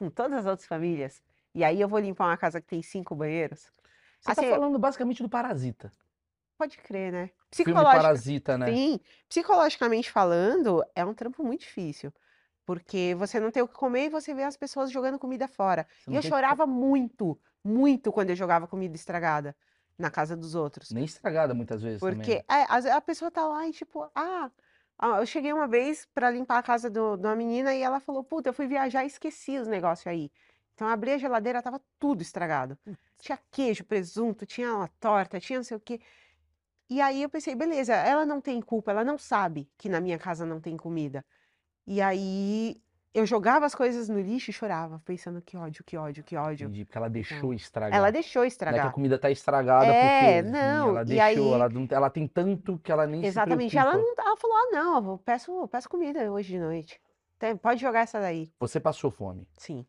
com 0.00 0.08
todas 0.08 0.38
as 0.38 0.46
outras 0.46 0.66
famílias. 0.66 1.22
E 1.54 1.62
aí 1.62 1.78
eu 1.78 1.86
vou 1.86 1.98
limpar 1.98 2.28
uma 2.28 2.36
casa 2.38 2.58
que 2.58 2.66
tem 2.66 2.82
cinco 2.82 3.14
banheiros. 3.14 3.70
Você 4.18 4.34
tá 4.34 4.40
assim, 4.40 4.50
falando 4.50 4.78
basicamente 4.78 5.22
do 5.22 5.28
Parasita. 5.28 5.92
Pode 6.56 6.78
crer, 6.78 7.12
né? 7.12 7.30
Filme 7.52 7.72
Psicológico. 7.72 8.02
Parasita, 8.02 8.58
né? 8.58 8.66
Sim, 8.66 9.00
psicologicamente 9.28 10.10
falando, 10.10 10.82
é 10.94 11.04
um 11.04 11.12
trampo 11.12 11.44
muito 11.44 11.60
difícil. 11.60 12.12
Porque 12.64 13.14
você 13.18 13.38
não 13.38 13.50
tem 13.50 13.62
o 13.62 13.68
que 13.68 13.74
comer 13.74 14.06
e 14.06 14.08
você 14.08 14.32
vê 14.32 14.44
as 14.44 14.56
pessoas 14.56 14.90
jogando 14.90 15.18
comida 15.18 15.46
fora. 15.46 15.86
E 16.08 16.16
eu 16.16 16.22
chorava 16.22 16.66
muito, 16.66 17.38
muito 17.62 18.10
quando 18.10 18.30
eu 18.30 18.36
jogava 18.36 18.66
comida 18.66 18.96
estragada 18.96 19.54
na 19.98 20.10
casa 20.10 20.34
dos 20.34 20.54
outros. 20.54 20.90
Nem 20.92 21.04
estragada 21.04 21.52
muitas 21.52 21.82
vezes 21.82 22.00
Porque 22.00 22.42
também. 22.42 22.62
é, 22.62 22.66
às 22.68 22.84
vezes 22.84 22.96
a 22.96 23.00
pessoa 23.00 23.30
tá 23.30 23.46
lá 23.46 23.66
e 23.66 23.72
tipo, 23.72 24.08
ah, 24.14 24.50
ah, 25.00 25.18
eu 25.20 25.26
cheguei 25.26 25.52
uma 25.52 25.66
vez 25.68 26.06
pra 26.14 26.30
limpar 26.30 26.58
a 26.58 26.62
casa 26.62 26.90
do- 26.90 27.16
de 27.16 27.26
uma 27.26 27.36
menina 27.36 27.74
e 27.74 27.82
ela 27.82 28.00
falou, 28.00 28.24
puta, 28.24 28.50
eu 28.50 28.54
fui 28.54 28.66
viajar 28.68 29.04
e 29.04 29.06
esqueci 29.08 29.58
os 29.58 29.68
negócios 29.68 30.06
aí. 30.06 30.30
Então 30.74 30.86
eu 30.88 30.92
abri 30.94 31.12
a 31.12 31.18
geladeira, 31.18 31.62
tava 31.62 31.80
tudo 31.98 32.22
estragado. 32.22 32.78
Tinha 33.18 33.38
queijo, 33.50 33.84
presunto, 33.84 34.46
tinha 34.46 34.74
uma 34.74 34.88
torta, 35.00 35.40
tinha 35.40 35.58
não 35.58 35.64
sei 35.64 35.76
o 35.76 35.80
quê. 35.80 36.00
E 36.88 37.00
aí 37.00 37.22
eu 37.22 37.30
pensei, 37.30 37.54
beleza, 37.54 37.94
ela 37.94 38.26
não 38.26 38.40
tem 38.40 38.60
culpa, 38.60 38.90
ela 38.90 39.04
não 39.04 39.16
sabe 39.18 39.70
que 39.78 39.88
na 39.88 40.00
minha 40.00 40.18
casa 40.18 40.44
não 40.46 40.60
tem 40.60 40.76
comida. 40.76 41.24
E 41.86 42.00
aí 42.02 42.82
eu 43.12 43.26
jogava 43.26 43.66
as 43.66 43.74
coisas 43.74 44.08
no 44.08 44.20
lixo 44.20 44.50
e 44.50 44.52
chorava, 44.52 45.00
pensando 45.04 45.40
que 45.42 45.56
ódio, 45.56 45.82
que 45.84 45.96
ódio, 45.96 46.22
que 46.22 46.36
ódio. 46.36 46.66
Entendi, 46.66 46.84
porque 46.84 46.96
ela 46.98 47.08
deixou 47.10 47.50
Ela 47.52 47.54
estragar. 47.56 48.12
deixou 48.12 48.40
Não 48.42 48.44
é 48.44 48.48
que 48.48 48.52
a 48.52 48.52
estragar. 48.52 48.92
comida 48.92 49.18
tá 49.18 49.30
estragada 49.30 49.86
É, 49.86 50.42
porque 50.42 50.50
não, 50.50 50.88
ela 50.90 51.02
e 51.02 51.04
deixou, 51.06 51.24
aí- 51.24 51.52
ela, 51.54 51.68
não- 51.68 51.88
ela 51.90 52.10
tem 52.10 52.28
tanto 52.28 52.78
que 52.78 52.92
ela 52.92 53.06
nem 53.06 53.24
Exatamente. 53.24 53.70
se 53.72 53.78
Ela, 53.78 53.96
não, 53.96 54.14
ela 54.16 54.36
falou: 54.36 54.56
ah, 54.56 54.68
não, 54.72 55.10
eu 55.12 55.18
peço, 55.18 55.50
eu 55.50 55.66
peço 55.68 55.88
comida 55.88 56.30
hoje 56.30 56.48
de 56.52 56.58
noite. 56.58 57.00
Tem- 57.38 57.56
pode 57.56 57.80
jogar 57.80 58.00
essa 58.00 58.20
daí. 58.20 58.52
Você 58.60 58.78
passou 58.78 59.10
fome. 59.10 59.48
Sim. 59.56 59.84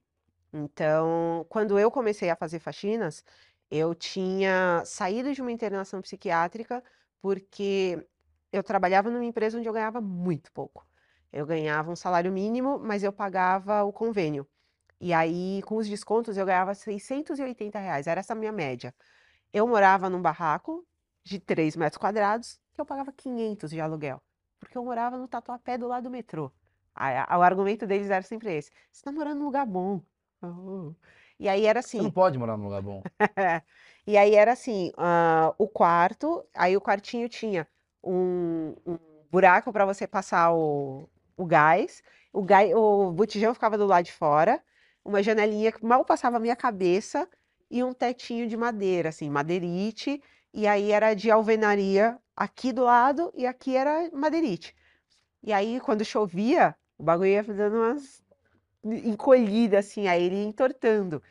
Então, 0.54 1.46
quando 1.48 1.78
eu 1.80 1.90
comecei 1.92 2.30
a 2.30 2.36
fazer 2.36 2.60
faxinas, 2.60 3.24
eu 3.70 3.94
tinha 3.96 4.82
saído 4.86 5.34
de 5.34 5.42
uma 5.42 5.52
internação 5.52 6.02
psiquiátrica 6.02 6.84
porque 7.22 8.06
eu 8.52 8.64
trabalhava 8.64 9.10
numa 9.10 9.24
empresa 9.24 9.58
onde 9.58 9.68
eu 9.70 9.74
ganhava 9.74 10.02
muito 10.02 10.52
pouco. 10.52 10.86
Eu 11.32 11.46
ganhava 11.46 11.92
um 11.92 11.96
salário 11.96 12.32
mínimo, 12.32 12.80
mas 12.80 13.04
eu 13.04 13.14
pagava 13.14 13.84
o 13.84 13.94
convênio. 13.94 14.48
E 15.00 15.14
aí, 15.14 15.62
com 15.66 15.78
os 15.78 15.88
descontos, 15.90 16.38
eu 16.38 16.46
ganhava 16.46 16.74
680 16.76 17.80
reais. 17.80 18.08
Era 18.08 18.20
essa 18.22 18.34
a 18.34 18.36
minha 18.36 18.52
média. 18.52 18.94
Eu 19.54 19.68
morava 19.68 20.10
num 20.10 20.22
barraco 20.22 20.86
de 21.24 21.40
3 21.40 21.76
metros 21.76 21.98
quadrados, 22.00 22.60
que 22.74 22.82
eu 22.82 22.86
pagava 22.86 23.12
500 23.12 23.72
de 23.72 23.82
aluguel. 23.82 24.22
Porque 24.60 24.78
eu 24.78 24.86
morava 24.86 25.18
no 25.18 25.28
Tatuapé 25.28 25.78
do 25.78 25.88
lado 25.88 26.04
do 26.06 26.10
metrô. 26.12 26.52
Aí, 26.96 27.16
a- 27.18 27.38
o 27.38 27.42
argumento 27.42 27.88
deles 27.88 28.10
era 28.10 28.24
sempre 28.24 28.54
esse: 28.56 28.72
você 28.92 29.04
tá 29.04 29.12
morando 29.12 29.40
num 29.40 29.46
lugar 29.46 29.66
bom. 29.66 30.02
Oh. 30.42 30.94
E 31.40 31.48
aí 31.50 31.66
era 31.66 31.80
Você 31.80 32.02
não 32.02 32.10
assim. 32.10 32.12
pode 32.12 32.38
morar 32.38 32.58
num 32.58 32.66
lugar 32.66 32.82
bom. 32.82 33.02
E 34.06 34.18
aí 34.18 34.36
era 34.36 34.54
assim, 34.54 34.92
ah, 34.98 35.54
o 35.58 35.68
quarto, 35.68 36.44
aí 36.56 36.76
o 36.76 36.82
quartinho 36.82 37.30
tinha 37.30 37.68
um, 38.04 38.76
um 38.86 38.98
buraco 39.32 39.72
para 39.72 39.86
você 39.86 40.08
passar 40.08 40.52
o, 40.54 41.08
o 41.42 41.46
gás, 41.46 42.04
o 42.32 42.42
gás, 42.44 42.72
o 42.74 43.12
botijão 43.12 43.54
ficava 43.54 43.78
do 43.78 43.86
lado 43.86 44.06
de 44.06 44.12
fora, 44.14 44.62
uma 45.04 45.24
janelinha 45.24 45.72
que 45.72 45.84
mal 45.84 46.06
passava 46.06 46.38
a 46.38 46.40
minha 46.40 46.56
cabeça 46.56 47.28
e 47.70 47.84
um 47.84 47.94
tetinho 47.94 48.48
de 48.48 48.56
madeira, 48.56 49.10
assim, 49.10 49.30
madeirite, 49.30 50.22
e 50.54 50.68
aí 50.68 50.92
era 50.92 51.14
de 51.14 51.32
alvenaria 51.32 52.20
aqui 52.36 52.72
do 52.72 52.84
lado 52.84 53.32
e 53.36 53.46
aqui 53.48 53.76
era 53.76 54.10
madeirite. 54.14 54.76
E 55.44 55.52
aí 55.52 55.80
quando 55.80 56.06
chovia, 56.06 56.76
o 56.98 57.04
bagulho 57.04 57.30
ia 57.30 57.44
dando 57.44 57.78
umas 57.78 58.21
encolhidas 58.84 59.86
assim, 59.86 60.08
aí 60.08 60.24
ele 60.24 60.44
entortando. 60.44 61.22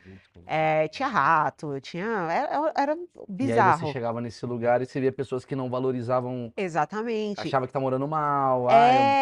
É, 0.45 0.87
tinha 0.87 1.07
rato, 1.07 1.79
tinha. 1.81 2.05
Era, 2.31 2.73
era 2.75 2.93
E 2.93 2.97
aí 2.97 3.05
você 3.07 3.25
bizarro. 3.27 3.91
chegava 3.91 4.21
nesse 4.21 4.45
lugar 4.45 4.81
e 4.81 4.85
você 4.85 4.99
via 4.99 5.11
pessoas 5.11 5.45
que 5.45 5.55
não 5.55 5.69
valorizavam, 5.69 6.51
Exatamente. 6.55 7.41
achava 7.41 7.67
que 7.67 7.73
tá 7.73 7.79
morando 7.79 8.07
mal. 8.07 8.69
É, 8.69 8.73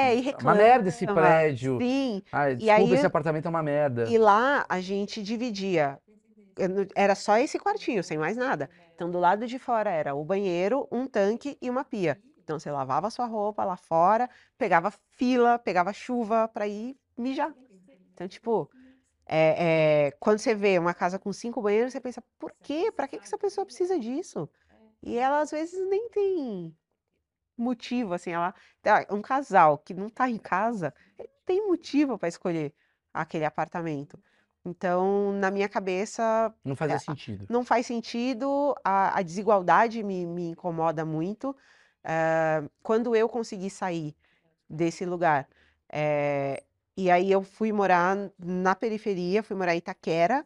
ai, 0.08 0.20
e 0.20 0.30
é 0.30 0.38
uma 0.42 0.56
merda 0.56 0.90
esse 0.90 1.06
reclama. 1.06 1.22
prédio. 1.28 1.78
Sim. 1.80 2.22
Ai, 2.32 2.54
E 2.54 2.56
desculpa, 2.58 2.82
aí- 2.82 2.94
esse 2.94 3.06
apartamento 3.06 3.46
é 3.46 3.50
uma 3.50 3.64
merda. 3.64 4.04
E 4.10 4.18
lá 4.18 4.66
a 4.70 4.80
gente 4.80 5.22
dividia. 5.24 6.00
Era 6.96 7.16
só 7.16 7.38
esse 7.38 7.58
quartinho, 7.58 8.04
sem 8.04 8.18
mais 8.18 8.36
nada. 8.36 8.70
Então, 8.96 9.10
do 9.10 9.18
lado 9.18 9.48
de 9.48 9.58
fora 9.58 9.90
era 9.90 10.14
o 10.14 10.26
banheiro, 10.26 10.88
um 10.92 11.08
tanque 11.08 11.58
e 11.62 11.70
uma 11.70 11.86
pia. 11.86 12.18
Então, 12.44 12.60
você 12.60 12.70
lavava 12.70 13.10
sua 13.10 13.26
roupa 13.28 13.64
lá 13.64 13.78
fora, 13.78 14.30
pegava 14.58 14.92
fila, 15.16 15.58
pegava 15.58 15.94
chuva 15.94 16.50
para 16.50 16.68
ir 16.68 16.98
mijar. 17.18 17.54
Então, 18.20 18.28
tipo, 18.28 18.70
é, 19.26 20.08
é, 20.08 20.12
quando 20.20 20.40
você 20.40 20.54
vê 20.54 20.78
uma 20.78 20.94
casa 20.94 21.18
com 21.18 21.32
cinco 21.32 21.62
banheiros, 21.62 21.94
você 21.94 22.02
pensa, 22.02 22.22
por 22.38 22.52
quê? 22.62 22.92
Para 22.92 23.08
que 23.08 23.18
que 23.18 23.24
essa 23.24 23.38
pessoa 23.38 23.66
precisa 23.66 23.98
disso? 23.98 24.50
E 25.02 25.18
ela, 25.18 25.40
às 25.40 25.52
vezes, 25.52 25.80
nem 25.88 26.10
tem 26.10 26.76
motivo, 27.58 28.14
assim, 28.14 28.32
ela... 28.32 28.54
tá, 28.82 29.06
Um 29.10 29.22
casal 29.22 29.78
que 29.78 29.94
não 29.94 30.10
tá 30.10 30.30
em 30.30 30.38
casa, 30.38 30.94
ele 31.18 31.30
tem 31.46 31.66
motivo 31.66 32.18
para 32.18 32.28
escolher 32.28 32.74
aquele 33.14 33.46
apartamento. 33.46 34.20
Então, 34.66 35.32
na 35.32 35.50
minha 35.50 35.70
cabeça, 35.70 36.54
Não 36.66 36.76
fazia 36.76 36.98
é, 36.98 37.00
sentido. 37.00 37.46
não 37.50 37.64
faz 37.64 37.86
sentido, 37.86 38.76
a, 38.84 39.18
a 39.18 39.22
desigualdade 39.22 40.04
me, 40.04 40.26
me 40.26 40.50
incomoda 40.50 41.06
muito. 41.06 41.56
Eh, 42.04 42.64
quando 42.84 43.16
eu 43.16 43.30
consegui 43.30 43.70
sair 43.70 44.14
desse 44.70 45.06
lugar, 45.06 45.48
eh, 45.90 46.62
e 46.98 47.10
aí 47.10 47.32
eu 47.32 47.42
fui 47.44 47.72
morar 47.72 48.16
na 48.38 48.76
periferia, 48.76 49.44
fui 49.44 49.56
morar 49.56 49.74
em 49.74 49.78
Itaquera, 49.78 50.46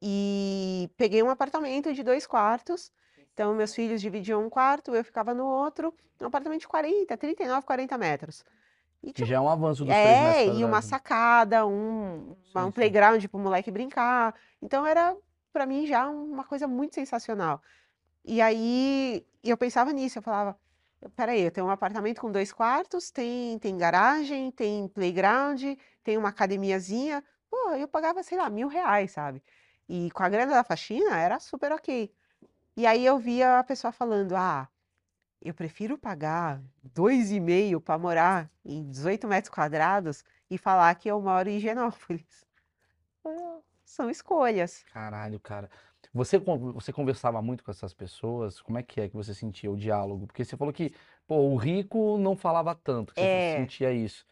e 0.00 0.90
peguei 0.96 1.22
um 1.22 1.30
apartamento 1.30 1.92
de 1.94 2.02
dois 2.02 2.26
quartos. 2.26 2.92
Então, 3.32 3.54
meus 3.54 3.74
filhos 3.74 4.00
dividiam 4.00 4.44
um 4.44 4.50
quarto, 4.50 4.94
eu 4.94 5.02
ficava 5.02 5.32
no 5.32 5.46
outro, 5.46 5.94
um 6.20 6.26
apartamento 6.26 6.60
de 6.60 6.68
40, 6.68 7.16
39, 7.16 7.66
40 7.66 7.98
metros. 7.98 8.44
E 9.02 9.08
Que 9.08 9.14
tinha 9.14 9.26
já 9.26 9.36
é 9.36 9.40
um 9.40 9.48
avanço 9.48 9.84
dos 9.84 9.94
três 9.94 10.08
é, 10.08 10.46
e 10.54 10.64
uma 10.64 10.80
sacada, 10.80 11.66
um, 11.66 12.36
Sim, 12.52 12.58
um 12.58 12.64
sim. 12.66 12.70
playground 12.70 13.24
para 13.24 13.38
o 13.38 13.40
moleque 13.40 13.70
brincar. 13.70 14.34
Então 14.62 14.86
era, 14.86 15.16
para 15.52 15.66
mim, 15.66 15.86
já 15.86 16.08
uma 16.08 16.44
coisa 16.44 16.68
muito 16.68 16.94
sensacional. 16.94 17.60
E 18.24 18.40
aí 18.40 19.26
eu 19.42 19.56
pensava 19.56 19.92
nisso, 19.92 20.18
eu 20.18 20.22
falava, 20.22 20.56
peraí, 21.10 21.42
eu 21.42 21.50
tenho 21.50 21.66
um 21.66 21.70
apartamento 21.70 22.20
com 22.20 22.30
dois 22.32 22.52
quartos, 22.52 23.10
tem, 23.10 23.58
tem 23.58 23.76
garagem, 23.76 24.50
tem 24.50 24.88
playground, 24.88 25.62
tem 26.02 26.16
uma 26.18 26.28
academiazinha. 26.30 27.22
Pô, 27.50 27.70
eu 27.74 27.88
pagava, 27.88 28.22
sei 28.22 28.38
lá, 28.38 28.48
mil 28.50 28.68
reais, 28.68 29.12
sabe? 29.12 29.42
E 29.88 30.10
com 30.12 30.22
a 30.22 30.28
grana 30.28 30.52
da 30.54 30.64
faxina 30.64 31.16
era 31.18 31.38
super 31.40 31.72
ok. 31.72 32.12
E 32.76 32.86
aí 32.86 33.04
eu 33.06 33.18
via 33.18 33.58
a 33.60 33.64
pessoa 33.64 33.92
falando, 33.92 34.34
ah, 34.36 34.68
eu 35.40 35.54
prefiro 35.54 35.98
pagar 35.98 36.62
dois 36.82 37.30
e 37.30 37.40
meio 37.40 37.80
para 37.80 37.98
morar 37.98 38.50
em 38.64 38.88
18 38.88 39.28
metros 39.28 39.54
quadrados 39.54 40.24
e 40.50 40.58
falar 40.58 40.94
que 40.96 41.08
eu 41.10 41.20
moro 41.20 41.48
em 41.48 41.56
Higienópolis. 41.58 42.44
Ah, 43.24 43.60
São 43.84 44.10
escolhas. 44.10 44.84
Caralho, 44.92 45.40
cara. 45.40 45.70
Você, 46.14 46.38
você 46.38 46.92
conversava 46.92 47.42
muito 47.42 47.64
com 47.64 47.72
essas 47.72 47.92
pessoas? 47.92 48.60
Como 48.62 48.78
é 48.78 48.82
que 48.84 49.00
é 49.00 49.08
que 49.08 49.16
você 49.16 49.34
sentia 49.34 49.70
o 49.70 49.76
diálogo? 49.76 50.26
Porque 50.28 50.44
você 50.44 50.56
falou 50.56 50.72
que, 50.72 50.94
pô, 51.26 51.36
o 51.38 51.56
rico 51.56 52.16
não 52.18 52.36
falava 52.36 52.72
tanto, 52.74 53.12
que 53.12 53.18
você 53.20 53.26
É. 53.26 53.56
sentia 53.60 53.92
isso. 53.92 54.24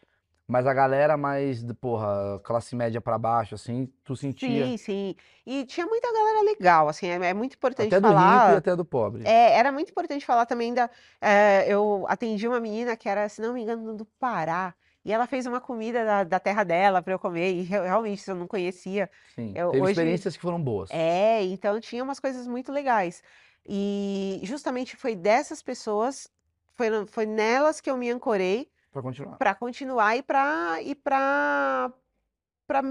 Mas 0.47 0.65
a 0.65 0.73
galera 0.73 1.17
mais, 1.17 1.63
de, 1.63 1.73
porra, 1.73 2.39
classe 2.43 2.75
média 2.75 3.01
pra 3.01 3.17
baixo, 3.17 3.55
assim, 3.55 3.87
tu 4.03 4.15
sentia 4.15 4.65
Sim, 4.65 4.77
sim. 4.77 5.15
E 5.45 5.65
tinha 5.65 5.85
muita 5.85 6.11
galera 6.11 6.41
legal, 6.43 6.87
assim, 6.89 7.07
é, 7.07 7.15
é 7.15 7.33
muito 7.33 7.55
importante 7.55 7.87
até 7.87 7.99
do 7.99 8.07
rico 8.07 8.17
e 8.17 8.19
falar. 8.19 8.57
até 8.57 8.75
do 8.75 8.85
pobre. 8.85 9.23
É, 9.25 9.57
era 9.57 9.71
muito 9.71 9.89
importante 9.89 10.25
falar 10.25 10.45
também 10.45 10.73
da. 10.73 10.89
é, 11.21 11.65
eu 11.67 12.05
atendi 12.07 12.47
uma 12.47 12.59
menina 12.59 12.95
que 12.95 13.07
era, 13.09 13.27
se 13.29 13.41
não 13.41 13.53
me 13.53 13.61
engano, 13.61 13.93
do 13.95 14.05
Pará. 14.05 14.73
E 15.05 15.11
ela 15.11 15.27
fez 15.27 15.45
uma 15.45 15.59
comida 15.59 16.05
da, 16.05 16.23
da 16.23 16.39
terra 16.39 16.63
dela 16.63 17.01
para 17.01 17.13
eu 17.13 17.19
comer. 17.19 17.51
E 17.53 17.61
re- 17.63 17.81
realmente 17.81 18.27
eu 18.27 18.35
não 18.35 18.47
conhecia. 18.47 19.09
Sim, 19.35 19.53
eu- 19.55 19.71
teve 19.71 19.83
hoje- 19.83 19.91
experiências 19.91 20.35
que 20.35 20.41
foram 20.41 20.61
boas. 20.61 20.89
É, 20.91 21.43
então 21.43 21.79
tinha 21.79 22.03
umas 22.03 22.19
coisas 22.19 22.47
muito 22.47 22.71
legais. 22.71 23.21
E 23.65 24.39
justamente 24.43 24.95
foi 24.95 25.15
dessas 25.15 25.61
pessoas, 25.61 26.29
foi, 26.73 26.87
foi 27.07 27.25
nelas 27.25 27.79
que 27.81 27.89
eu 27.89 27.97
me 27.97 28.09
ancorei 28.09 28.69
Pra 28.91 29.01
continuar. 29.01 29.37
para 29.37 29.55
continuar 29.55 30.15
e 30.17 30.21
para 30.23 30.81
e 30.81 30.95
para 30.95 31.91
para 32.65 32.81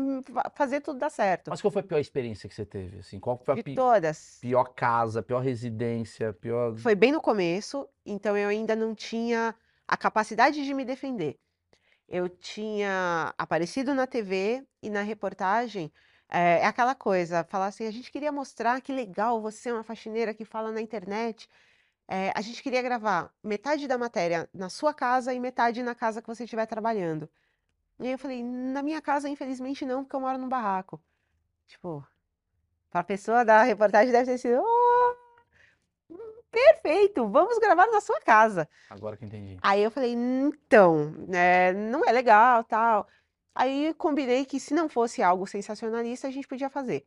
fazer 0.55 0.81
tudo 0.83 0.99
dar 0.99 1.09
certo. 1.11 1.49
Mas 1.49 1.63
qual 1.63 1.71
foi 1.71 1.81
a 1.81 1.85
pior 1.85 1.99
experiência 1.99 2.47
que 2.47 2.55
você 2.55 2.65
teve, 2.65 2.99
assim? 2.99 3.19
Qual 3.19 3.39
foi 3.39 3.53
a 3.53 3.57
De 3.57 3.63
pi- 3.63 3.75
todas. 3.75 4.39
pior 4.41 4.65
casa, 4.75 5.23
pior 5.23 5.41
residência, 5.41 6.33
pior... 6.35 6.77
Foi 6.77 6.95
bem 6.95 7.11
no 7.11 7.23
começo, 7.23 7.89
então 8.05 8.37
eu 8.37 8.51
ainda 8.51 8.77
não 8.77 8.95
tinha 8.95 9.55
a 9.89 9.97
capacidade 9.97 10.63
de 10.63 10.75
me 10.75 10.85
defender. 10.85 11.39
Eu 12.09 12.29
tinha 12.29 13.35
aparecido 13.39 13.95
na 13.95 14.07
TV 14.07 14.67
e 14.83 14.91
na 14.91 15.03
reportagem, 15.03 15.93
é, 16.29 16.61
é 16.61 16.67
aquela 16.67 16.95
coisa, 16.95 17.45
falar 17.45 17.67
assim, 17.67 17.87
a 17.87 17.91
gente 17.91 18.11
queria 18.11 18.33
mostrar 18.33 18.81
que 18.81 18.93
legal 18.93 19.41
você 19.41 19.71
é 19.71 19.73
uma 19.75 19.85
faxineira 19.85 20.35
que 20.35 20.45
fala 20.45 20.73
na 20.73 20.81
internet. 20.81 21.49
É, 22.09 22.33
a 22.35 22.41
gente 22.43 22.63
queria 22.63 22.83
gravar 22.83 23.33
metade 23.43 23.89
da 23.89 23.99
matéria 23.99 24.49
na 24.53 24.69
sua 24.69 24.95
casa 24.95 25.33
e 25.35 25.41
metade 25.41 25.83
na 25.83 25.95
casa 25.95 26.21
que 26.23 26.29
você 26.29 26.45
estiver 26.45 26.67
trabalhando. 26.67 27.29
E 28.01 28.07
aí 28.07 28.13
eu 28.13 28.19
falei, 28.19 28.43
na 28.43 28.83
minha 28.83 29.01
casa, 29.01 29.29
infelizmente 29.29 29.87
não, 29.87 30.05
porque 30.05 30.17
eu 30.17 30.21
moro 30.21 30.39
num 30.39 30.49
barraco. 30.49 31.01
Tipo, 31.67 32.07
para 32.91 33.01
a 33.01 33.05
pessoa 33.05 33.45
da 33.45 33.63
reportagem 33.63 34.13
deve 34.13 34.27
ter 34.33 34.39
sido, 34.39 34.61
"Oh, 34.63 34.82
Perfeito, 36.53 37.27
vamos 37.29 37.59
gravar 37.59 37.87
na 37.87 38.01
sua 38.01 38.21
casa. 38.21 38.69
Agora 38.91 39.17
que 39.17 39.25
eu 39.25 39.27
entendi. 39.27 39.59
Aí 39.63 39.83
eu 39.83 39.91
falei, 39.91 40.13
então, 40.13 41.11
né, 41.27 41.73
não 41.73 42.05
é 42.05 42.13
legal, 42.13 42.63
tal. 42.63 43.09
Aí 43.55 43.95
combinei 43.95 44.45
que 44.45 44.61
se 44.61 44.75
não 44.75 44.89
fosse 44.89 45.23
algo 45.23 45.47
sensacionalista, 45.47 46.29
a 46.29 46.31
gente 46.31 46.47
podia 46.47 46.69
fazer. 46.69 47.07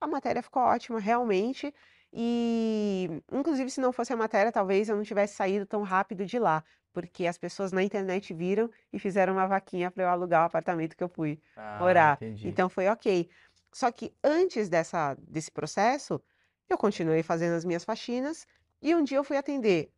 A 0.00 0.06
matéria 0.06 0.42
ficou 0.42 0.62
ótima, 0.62 0.98
realmente. 0.98 1.74
E, 2.12 3.22
inclusive, 3.30 3.70
se 3.70 3.80
não 3.80 3.92
fosse 3.92 4.12
a 4.12 4.16
matéria, 4.16 4.50
talvez 4.50 4.88
eu 4.88 4.96
não 4.96 5.02
tivesse 5.02 5.34
saído 5.34 5.66
tão 5.66 5.82
rápido 5.82 6.24
de 6.24 6.38
lá, 6.38 6.64
porque 6.92 7.26
as 7.26 7.36
pessoas 7.36 7.72
na 7.72 7.82
internet 7.82 8.32
viram 8.32 8.70
e 8.90 8.98
fizeram 8.98 9.34
uma 9.34 9.46
vaquinha 9.46 9.90
para 9.90 10.04
eu 10.04 10.08
alugar 10.08 10.42
o 10.42 10.46
apartamento 10.46 10.96
que 10.96 11.04
eu 11.04 11.08
fui 11.08 11.40
Ah, 11.56 11.76
morar. 11.78 12.14
entendi. 12.16 12.48
Então 12.48 12.68
foi 12.70 12.88
ok. 12.88 13.28
Só 13.72 13.90
que 13.92 14.14
antes 14.24 14.68
dessa, 14.70 15.14
desse 15.20 15.50
processo, 15.50 16.22
eu 16.68 16.78
continuei 16.78 17.22
fazendo 17.22 17.54
as 17.54 17.64
minhas 17.64 17.84
faxinas 17.84 18.46
e 18.82 18.94
um 18.94 19.02
dia 19.04 19.18
eu 19.18 19.24
fui 19.24 19.36
atender. 19.36 19.92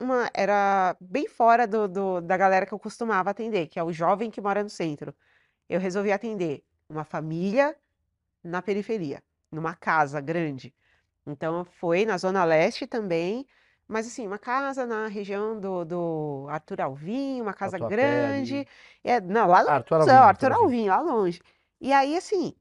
Uma, 0.00 0.30
era 0.34 0.96
bem 1.00 1.28
fora 1.28 1.66
do, 1.66 1.88
do- 1.88 2.20
da 2.20 2.36
galera 2.36 2.66
que 2.66 2.74
eu 2.74 2.78
costumava 2.78 3.30
atender, 3.30 3.68
que 3.68 3.78
é 3.78 3.84
o 3.84 3.92
jovem 3.92 4.30
que 4.30 4.40
mora 4.40 4.62
no 4.62 4.70
centro. 4.70 5.14
Eu 5.68 5.80
resolvi 5.80 6.12
atender 6.12 6.64
uma 6.88 7.04
família 7.04 7.76
na 8.44 8.62
periferia, 8.62 9.22
numa 9.50 9.74
casa 9.74 10.20
grande. 10.20 10.74
Então 11.26 11.64
foi 11.64 12.04
na 12.06 12.18
Zona 12.18 12.44
Leste 12.44 12.86
também, 12.86 13.46
mas 13.88 14.06
assim, 14.06 14.26
uma 14.26 14.38
casa 14.38 14.86
na 14.86 15.06
região 15.08 15.58
do, 15.60 15.84
do 15.84 16.46
Arthur 16.50 16.82
Alvim, 16.82 17.40
uma 17.42 17.54
casa 17.54 17.80
Tatuapé 17.80 17.96
grande. 17.96 18.66
É, 19.04 19.20
não, 19.20 19.48
lá 19.48 19.60
Ah, 19.66 19.74
Arthur 19.76 20.00
longe, 20.00 20.02
Alvim, 20.02 20.16
Arthur 20.28 20.52
Arthur 20.52 20.52
Alvim, 20.52 20.88
lá 20.88 21.00
longe. 21.00 21.40
E 21.80 21.92
aí, 21.92 22.16
assim, 22.16 22.54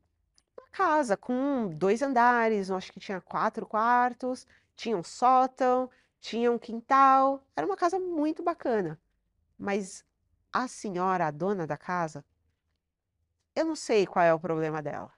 uma 0.58 0.68
casa 0.72 1.18
com 1.18 1.70
dois 1.70 2.02
andares, 2.02 2.72
acho 2.72 2.92
que 2.94 3.00
tinha 3.00 3.22
quatro 3.22 3.66
quartos, 3.66 4.48
tinha 4.82 4.98
um 4.98 5.04
sótão, 5.04 5.88
tinha 6.20 6.52
um 6.52 6.58
quintal. 6.58 7.46
Era 7.56 7.68
uma 7.68 7.78
casa 7.78 8.00
muito 8.00 8.42
bacana. 8.42 9.00
Mas 9.56 10.04
a 10.52 10.68
senhora, 10.68 11.28
a 11.28 11.32
dona 11.32 11.68
da 11.68 11.78
casa, 11.78 12.26
eu 13.56 13.64
não 13.64 13.76
sei 13.76 14.08
qual 14.08 14.26
é 14.26 14.34
o 14.34 14.40
problema 14.40 14.82
dela. 14.82 15.14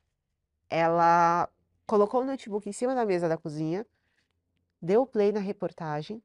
Ela 0.69 1.49
colocou 1.87 2.21
o 2.21 2.25
notebook 2.25 2.67
em 2.67 2.73
cima 2.73 2.93
da 2.93 3.05
mesa 3.05 3.29
da 3.29 3.37
cozinha, 3.37 3.87
deu 4.81 5.07
play 5.07 5.31
na 5.31 5.39
reportagem 5.39 6.21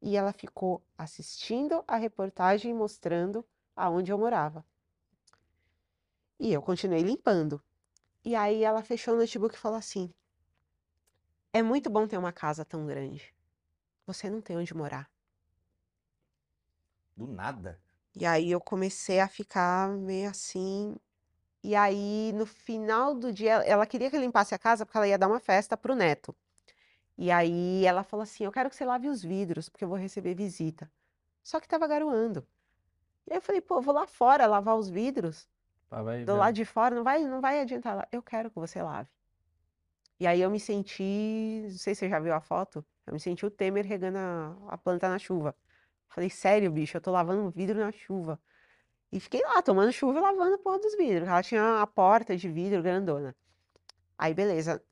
e 0.00 0.16
ela 0.16 0.32
ficou 0.32 0.80
assistindo 0.96 1.82
a 1.88 1.96
reportagem 1.96 2.72
mostrando 2.72 3.44
aonde 3.74 4.12
eu 4.12 4.18
morava. 4.18 4.64
E 6.38 6.52
eu 6.52 6.62
continuei 6.62 7.02
limpando. 7.02 7.60
E 8.24 8.36
aí 8.36 8.62
ela 8.62 8.82
fechou 8.82 9.14
o 9.14 9.16
notebook 9.18 9.56
e 9.56 9.58
falou 9.58 9.78
assim: 9.78 10.14
É 11.54 11.62
muito 11.62 11.88
bom 11.88 12.06
ter 12.06 12.18
uma 12.18 12.32
casa 12.32 12.64
tão 12.64 12.84
grande. 12.84 13.32
Você 14.06 14.28
não 14.28 14.40
tem 14.40 14.56
onde 14.56 14.74
morar. 14.76 15.08
Do 17.16 17.26
nada. 17.28 17.78
E 18.16 18.26
aí 18.26 18.50
eu 18.50 18.60
comecei 18.60 19.20
a 19.20 19.28
ficar 19.28 19.88
meio 19.88 20.28
assim. 20.30 20.96
E 21.62 21.76
aí, 21.76 22.32
no 22.34 22.46
final 22.46 23.14
do 23.14 23.32
dia, 23.32 23.54
ela- 23.64 23.86
queria 23.86 24.10
que 24.10 24.16
eu 24.16 24.20
limpasse 24.20 24.54
a 24.54 24.58
casa 24.58 24.86
porque 24.86 24.98
ela 24.98 25.08
ia 25.08 25.18
dar 25.18 25.28
uma 25.28 25.40
festa 25.40 25.76
pro 25.76 25.94
neto. 25.94 26.34
E 27.18 27.30
aí 27.30 27.84
ela 27.86 28.04
falou 28.04 28.24
assim: 28.24 28.44
Eu 28.44 28.52
quero 28.52 28.70
que 28.70 28.76
você 28.76 28.84
lave 28.84 29.08
os 29.08 29.22
vidros, 29.22 29.68
porque 29.68 29.84
eu 29.84 29.88
vou 29.88 29.98
receber 29.98 30.34
visita. 30.34 30.90
Só 31.42 31.60
que 31.60 31.68
tava 31.68 31.86
garoando. 31.88 32.46
E 33.26 33.32
aí 33.32 33.38
eu 33.38 33.42
falei: 33.42 33.60
Pô, 33.60 33.76
eu 33.78 33.82
vou 33.82 33.94
lá 33.94 34.06
fora 34.06 34.46
lavar 34.46 34.76
os 34.76 34.88
vidros, 34.90 35.48
Ah, 35.90 36.02
vai 36.02 36.24
do 36.24 36.36
lado 36.36 36.54
de 36.54 36.64
fora, 36.64 36.94
não 36.94 37.04
vai, 37.04 37.24
não 37.24 37.40
vai 37.40 37.60
adiantar. 37.60 37.94
Ela, 37.94 38.08
Eu 38.12 38.22
quero 38.22 38.50
que 38.50 38.58
você 38.60 38.82
lave. 38.82 39.10
E 40.18 40.26
aí 40.26 40.40
eu 40.40 40.50
me 40.50 40.60
senti, 40.60 41.62
não 41.64 41.70
sei 41.78 41.94
se 41.94 42.00
você 42.00 42.08
já 42.08 42.20
viu 42.20 42.34
a 42.34 42.40
foto, 42.40 42.84
eu 43.06 43.12
me 43.12 43.20
senti 43.20 43.44
o 43.44 43.50
Temer 43.50 43.84
regando 43.84 44.18
a, 44.18 44.56
a 44.68 44.78
planta 44.78 45.08
na 45.08 45.18
chuva. 45.18 45.54
Falei, 46.08 46.30
sério, 46.30 46.70
bicho, 46.70 46.96
eu 46.96 47.00
tô 47.00 47.10
lavando 47.10 47.50
vidro 47.50 47.78
na 47.78 47.90
chuva. 47.90 48.40
E 49.10 49.20
fiquei 49.20 49.42
lá, 49.42 49.62
tomando 49.62 49.92
chuva 49.92 50.18
e 50.18 50.22
lavando 50.22 50.54
a 50.56 50.58
porra 50.58 50.78
dos 50.78 50.96
vidros. 50.96 51.28
Ela 51.28 51.42
tinha 51.42 51.82
a 51.82 51.86
porta 51.86 52.36
de 52.36 52.48
vidro 52.48 52.82
grandona. 52.82 53.34
Aí, 54.18 54.34
beleza. 54.34 54.82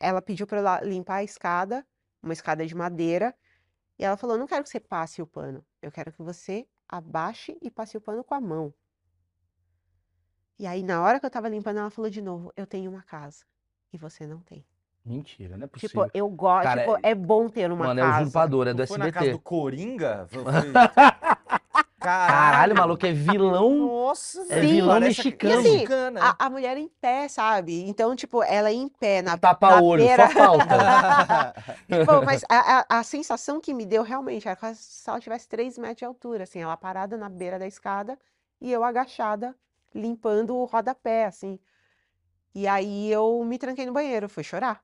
Ela 0.00 0.22
pediu 0.22 0.46
pra 0.46 0.60
eu 0.60 0.88
limpar 0.88 1.16
a 1.16 1.24
escada, 1.24 1.86
uma 2.22 2.32
escada 2.32 2.66
de 2.66 2.74
madeira. 2.74 3.34
E 3.98 4.04
ela 4.04 4.16
falou: 4.16 4.38
Não 4.38 4.46
quero 4.46 4.62
que 4.62 4.70
você 4.70 4.80
passe 4.80 5.20
o 5.20 5.26
pano. 5.26 5.64
Eu 5.82 5.90
quero 5.92 6.12
que 6.12 6.22
você 6.22 6.66
abaixe 6.88 7.58
e 7.60 7.70
passe 7.70 7.96
o 7.96 8.00
pano 8.00 8.24
com 8.24 8.34
a 8.34 8.40
mão. 8.40 8.72
E 10.58 10.66
aí, 10.66 10.82
na 10.82 11.02
hora 11.02 11.20
que 11.20 11.26
eu 11.26 11.30
tava 11.30 11.48
limpando, 11.48 11.78
ela 11.78 11.90
falou 11.90 12.10
de 12.10 12.22
novo: 12.22 12.52
Eu 12.56 12.66
tenho 12.66 12.90
uma 12.90 13.02
casa. 13.02 13.44
E 13.92 13.98
você 13.98 14.26
não 14.26 14.40
tem. 14.40 14.64
Mentira, 15.04 15.56
não 15.56 15.64
é 15.64 15.68
Tipo, 15.68 16.04
possível. 16.04 16.10
eu 16.12 16.28
gosto. 16.28 16.64
Cara, 16.64 16.80
Tipo, 16.82 16.98
é 17.02 17.14
bom 17.14 17.48
ter 17.48 17.70
uma 17.72 17.86
Mano, 17.86 18.00
é 18.00 18.02
casa. 18.02 18.22
usurpador, 18.22 18.68
é 18.68 18.74
do 18.74 18.80
Não 18.80 18.86
foi 18.86 18.98
na 18.98 19.10
casa 19.10 19.26
SBT. 19.26 19.32
do 19.38 19.42
Coringa? 19.42 20.28
Caralho, 22.00 22.28
Caralho, 22.28 22.76
maluco, 22.76 23.04
é 23.06 23.12
vilão. 23.12 23.74
Nossa, 23.88 24.40
É 24.42 24.60
velho, 24.60 24.68
vilão 24.68 25.00
mexicano. 25.00 25.54
E 25.54 25.56
assim, 25.58 25.72
mexicana. 25.72 26.20
A, 26.38 26.46
a 26.46 26.50
mulher 26.50 26.76
em 26.76 26.88
pé, 27.00 27.26
sabe? 27.28 27.82
Então, 27.88 28.14
tipo, 28.14 28.40
ela 28.44 28.70
em 28.70 28.88
pé 28.88 29.20
na, 29.20 29.32
na 29.32 29.38
Tapa-olho, 29.38 30.04
beira. 30.04 30.28
só 30.28 30.32
falta. 30.32 31.54
Pô, 32.06 32.22
mas 32.24 32.44
a, 32.48 32.78
a, 32.96 32.98
a 33.00 33.02
sensação 33.02 33.60
que 33.60 33.74
me 33.74 33.84
deu 33.84 34.04
realmente 34.04 34.46
era 34.46 34.56
como 34.56 34.72
se 34.76 35.10
ela 35.10 35.18
tivesse 35.18 35.48
3 35.48 35.76
metros 35.78 35.98
de 35.98 36.04
altura, 36.04 36.44
assim, 36.44 36.60
ela 36.60 36.76
parada 36.76 37.16
na 37.16 37.28
beira 37.28 37.58
da 37.58 37.66
escada 37.66 38.16
e 38.60 38.70
eu 38.70 38.84
agachada, 38.84 39.54
limpando 39.92 40.54
o 40.56 40.64
rodapé, 40.66 41.24
assim. 41.26 41.58
E 42.58 42.66
aí 42.66 43.08
eu 43.08 43.44
me 43.44 43.56
tranquei 43.56 43.86
no 43.86 43.92
banheiro, 43.92 44.28
fui 44.28 44.42
chorar. 44.42 44.82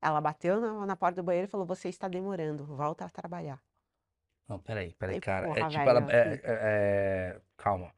Ela 0.00 0.20
bateu 0.20 0.60
na, 0.60 0.86
na 0.86 0.94
porta 0.94 1.20
do 1.20 1.24
banheiro 1.24 1.48
e 1.48 1.50
falou: 1.50 1.66
Você 1.66 1.88
está 1.88 2.06
demorando, 2.06 2.64
volta 2.64 3.04
a 3.04 3.10
trabalhar. 3.10 3.60
Não, 4.48 4.60
peraí, 4.60 4.94
peraí, 4.94 5.20
cara. 5.20 5.46
É 5.46 5.54
porra, 5.54 5.68
tipo, 5.68 5.84
velho, 5.84 5.90
ela. 5.90 6.12
é- 6.12 6.34
é- 6.34 6.40
é- 6.44 7.40
Calma. 7.56 7.92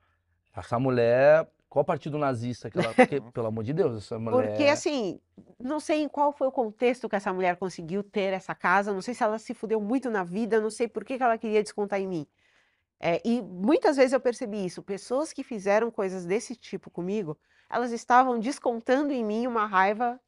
Essa 0.57 0.78
mulher. 0.78 1.47
Qual 1.68 1.84
partido 1.84 2.16
nazista 2.16 2.70
que 2.70 2.78
ela. 2.78 2.94
Porque, 2.94 3.20
pelo 3.34 3.49
amor 3.49 3.64
de 3.64 3.74
Deus, 3.74 3.99
essa 3.99 4.18
mulher. 4.18 4.49
Porque, 4.49 4.64
assim, 4.64 5.20
não 5.59 5.78
sei 5.78 6.01
em 6.01 6.09
qual 6.09 6.32
foi 6.32 6.47
o 6.47 6.53
contexto 6.53 7.07
que 7.07 7.16
essa 7.16 7.34
mulher 7.34 7.57
conseguiu 7.57 8.03
ter 8.03 8.32
essa 8.32 8.55
casa, 8.55 8.94
não 8.94 9.03
sei 9.03 9.12
se 9.12 9.22
ela 9.22 9.38
se 9.38 9.53
fudeu 9.53 9.78
muito 9.78 10.09
na 10.09 10.24
vida, 10.24 10.59
não 10.59 10.70
sei 10.70 10.88
por 10.88 11.05
que 11.05 11.18
que 11.18 11.22
ela 11.22 11.36
queria 11.36 11.62
descontar 11.62 12.01
em 12.01 12.07
mim. 12.07 12.26
É, 12.99 13.20
e 13.22 13.42
muitas 13.42 13.97
vezes 13.99 14.14
eu 14.14 14.20
percebi 14.20 14.64
isso, 14.64 14.82
pessoas 14.82 15.34
que 15.34 15.44
fizeram 15.44 15.90
coisas 15.90 16.24
desse 16.24 16.57
tipo 16.57 16.90
comigo, 16.90 17.38
elas 17.69 17.93
estavam 17.93 18.39
descontando 18.39 19.12
em 19.12 19.25
mim 19.25 19.47
uma 19.47 19.67
raiva 19.67 20.21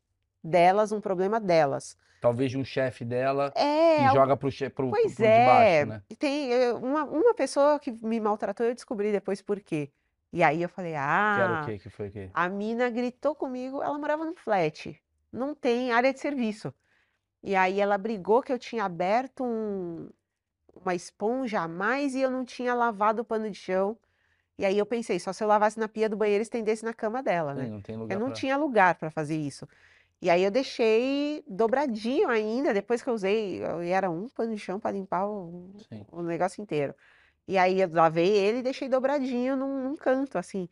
delas, 0.43 0.93
um 0.93 1.01
problema 1.01 1.39
delas. 1.41 1.97
Talvez 2.21 2.51
de 2.51 2.59
um 2.59 2.65
chefe 2.65 3.05
dela 3.05 3.53
É, 3.55 3.97
que 3.97 4.15
joga 4.15 4.37
pro, 4.37 4.51
che- 4.51 4.69
pro, 4.71 4.91
pois 4.91 5.15
pro 5.15 5.25
de 5.25 5.25
é, 5.25 5.85
baixo, 5.85 5.87
né? 5.87 6.03
e 6.11 6.17
tem 6.17 6.53
eh, 6.53 6.73
uma, 6.73 7.05
uma 7.05 7.35
pessoa 7.35 7.79
que 7.79 7.93
me 7.93 8.19
maltratou, 8.21 8.67
eu 8.67 8.75
descobri 8.75 9.13
depois 9.13 9.41
por 9.41 9.61
quê. 9.61 9.91
E 10.33 10.43
aí 10.43 10.61
eu 10.63 10.69
falei, 10.69 10.93
Que 10.93 10.99
era 10.99 11.53
o 11.53 11.57
ah, 11.57 11.63
quê? 11.67 11.79
Que 11.79 11.89
foi 11.91 12.09
o 12.09 12.13
quê? 12.13 12.31
a 12.35 12.49
mina 12.49 12.91
gritou 12.91 13.35
comigo, 13.35 13.83
ela 13.83 13.97
morava 13.99 14.25
num 14.25 14.35
flat, 14.37 15.01
não 15.33 15.55
tem 15.55 15.93
área 15.93 16.13
de 16.13 16.19
serviço. 16.21 16.75
E 17.43 17.55
aí 17.57 17.81
ela 17.81 17.97
brigou 17.99 18.43
que 18.43 18.53
eu 18.53 18.59
tinha 18.59 18.85
aberto 18.85 19.45
um- 19.45 20.11
uma 20.75 20.95
esponja 20.95 21.61
a 21.63 21.69
mais 21.69 22.15
e 22.15 22.21
eu 22.21 22.31
não 22.31 22.45
tinha 22.45 22.75
lavado 22.75 23.23
o 23.23 23.25
pano 23.25 23.51
de 23.51 23.57
chão. 23.59 23.97
E 24.59 24.67
aí 24.67 24.77
eu 24.77 24.85
pensei, 24.85 25.21
só 25.21 25.33
se 25.33 25.43
eu 25.43 25.49
lavasse 25.49 25.79
na 25.79 25.89
pia 25.89 26.09
do 26.09 26.17
banheiro 26.17 26.43
e 26.43 26.43
estendesse 26.43 26.85
na 26.85 26.93
cama 26.93 27.23
dela, 27.23 27.55
Sim, 27.55 27.61
né? 27.61 27.69
não 27.69 27.81
tem 27.81 27.95
Eu 27.95 28.01
lugar 28.03 28.19
não 28.19 28.27
pra... 28.27 28.35
tinha 28.35 28.57
lugar 28.57 28.95
para 28.97 29.11
fazer 29.11 29.37
isso. 29.37 29.69
E 30.21 30.29
aí 30.29 30.43
eu 30.43 30.51
deixei 30.51 31.45
dobradinho 31.47 32.29
ainda, 32.29 32.75
depois 32.75 33.01
que 33.03 33.09
eu 33.09 33.15
usei, 33.15 33.65
eu- 33.65 33.85
e 33.85 33.91
era 33.91 34.11
um 34.11 34.29
pano 34.29 34.53
de 34.55 34.61
chão 34.61 34.81
para 34.81 34.91
limpar 34.91 35.27
o, 35.29 35.71
Sim. 35.89 36.05
o 36.11 36.23
negócio 36.23 36.61
inteiro. 36.61 36.93
E 37.47 37.57
aí 37.57 37.81
eu 37.81 37.89
lavei 37.93 38.29
ele 38.29 38.59
e 38.59 38.63
deixei 38.63 38.89
dobradinho 38.89 39.57
num, 39.57 39.85
num 39.85 39.97
canto, 39.97 40.37
assim. 40.39 40.69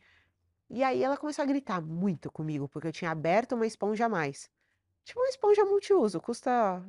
E 0.69 0.83
aí 0.83 1.01
ela 1.01 1.17
começou 1.17 1.43
a 1.43 1.45
gritar 1.45 1.81
muito 1.81 2.29
comigo, 2.31 2.67
porque 2.67 2.87
eu 2.87 2.91
tinha 2.91 3.11
aberto 3.11 3.53
uma 3.53 3.65
esponja 3.65 4.05
a 4.05 4.09
mais. 4.09 4.49
Tipo 5.05 5.21
uma 5.21 5.29
esponja 5.29 5.63
multiuso, 5.65 6.19
custa. 6.19 6.83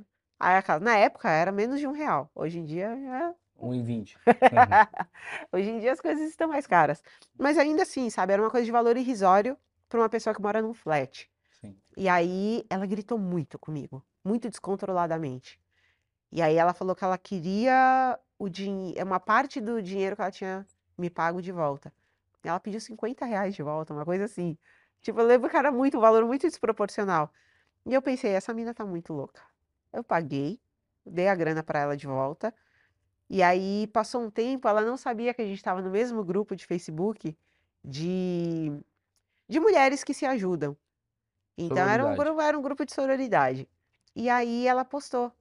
Na 0.81 0.97
época 0.97 1.31
era 1.31 1.53
menos 1.53 1.79
de 1.81 1.87
um 1.87 1.93
real. 1.93 2.31
Hoje 2.35 2.59
em 2.59 2.65
dia 2.65 2.87
é 2.89 3.35
1,20. 3.61 4.17
Hoje 5.53 5.71
em 5.71 5.81
dia 5.81 5.93
as 5.93 6.01
coisas 6.01 6.29
estão 6.29 6.49
mais 6.49 6.67
caras. 6.67 7.03
Mas 7.39 7.59
ainda 7.59 7.83
assim, 7.83 8.09
sabe, 8.11 8.33
era 8.33 8.43
uma 8.43 8.51
coisa 8.51 8.65
de 8.65 8.73
valor 8.73 8.97
irrisório 8.97 9.57
para 9.89 10.01
uma 10.01 10.09
pessoa 10.09 10.35
que 10.35 10.41
mora 10.41 10.63
num 10.63 10.75
flat. 10.75 11.31
Sim. 11.61 11.77
E 11.97 12.09
aí 12.09 12.65
ela 12.71 12.87
gritou 12.87 13.19
muito 13.19 13.59
comigo, 13.59 14.05
muito 14.25 14.49
descontroladamente. 14.49 15.61
E 16.31 16.43
aí 16.43 16.57
ela 16.57 16.73
falou 16.73 16.95
que 16.95 17.05
ela 17.05 17.19
queria 17.19 18.19
o 18.39 18.49
dinheiro, 18.49 19.05
uma 19.05 19.19
parte 19.19 19.61
do 19.61 19.83
dinheiro 19.83 20.15
que 20.15 20.23
ela 20.23 20.31
tinha 20.31 20.67
me 20.97 21.11
pago 21.11 21.43
de 21.43 21.51
volta. 21.51 21.93
E 22.45 22.49
ela 22.49 22.61
pediu 22.61 22.81
50 22.81 23.25
reais 23.25 23.55
de 23.55 23.63
volta, 23.63 23.93
uma 23.93 24.05
coisa 24.05 24.25
assim. 24.25 24.57
Tipo, 25.01 25.21
eu 25.21 25.27
lembro 25.27 25.49
que 25.49 25.57
era 25.57 25.73
muito, 25.73 25.97
um 25.97 26.01
valor 26.01 26.25
muito 26.25 26.47
desproporcional. 26.47 27.33
E 27.87 27.95
eu 27.95 28.03
pensei, 28.03 28.33
essa 28.33 28.53
mina 28.53 28.75
tá 28.75 28.85
muito 28.85 29.13
louca. 29.13 29.43
Eu 29.93 30.05
paguei, 30.05 30.61
dei 31.05 31.29
a 31.29 31.35
grana 31.35 31.63
para 31.63 31.81
ela 31.81 31.97
de 31.97 32.07
volta. 32.07 32.55
E 33.31 33.43
aí 33.43 33.87
passou 33.89 34.23
um 34.23 34.31
tempo, 34.31 34.69
ela 34.69 34.83
não 34.83 34.97
sabia 34.97 35.35
que 35.35 35.43
a 35.43 35.47
gente 35.47 35.59
estava 35.59 35.83
no 35.83 35.91
mesmo 35.91 36.25
grupo 36.25 36.57
de 36.57 36.67
Facebook 36.67 37.37
de, 37.85 38.71
de 39.49 39.61
mulheres 39.61 40.05
que 40.05 40.15
se 40.15 40.27
ajudam. 40.27 40.77
Então 41.59 41.87
era 41.89 42.07
um 42.07 42.15
grupo, 42.15 42.41
era 42.41 42.59
um 42.59 42.63
grupo 42.63 42.85
de 42.87 42.93
sororidade. 42.95 43.69
E 44.17 44.29
aí 44.31 44.67
ela 44.67 44.85
postou 44.85 45.33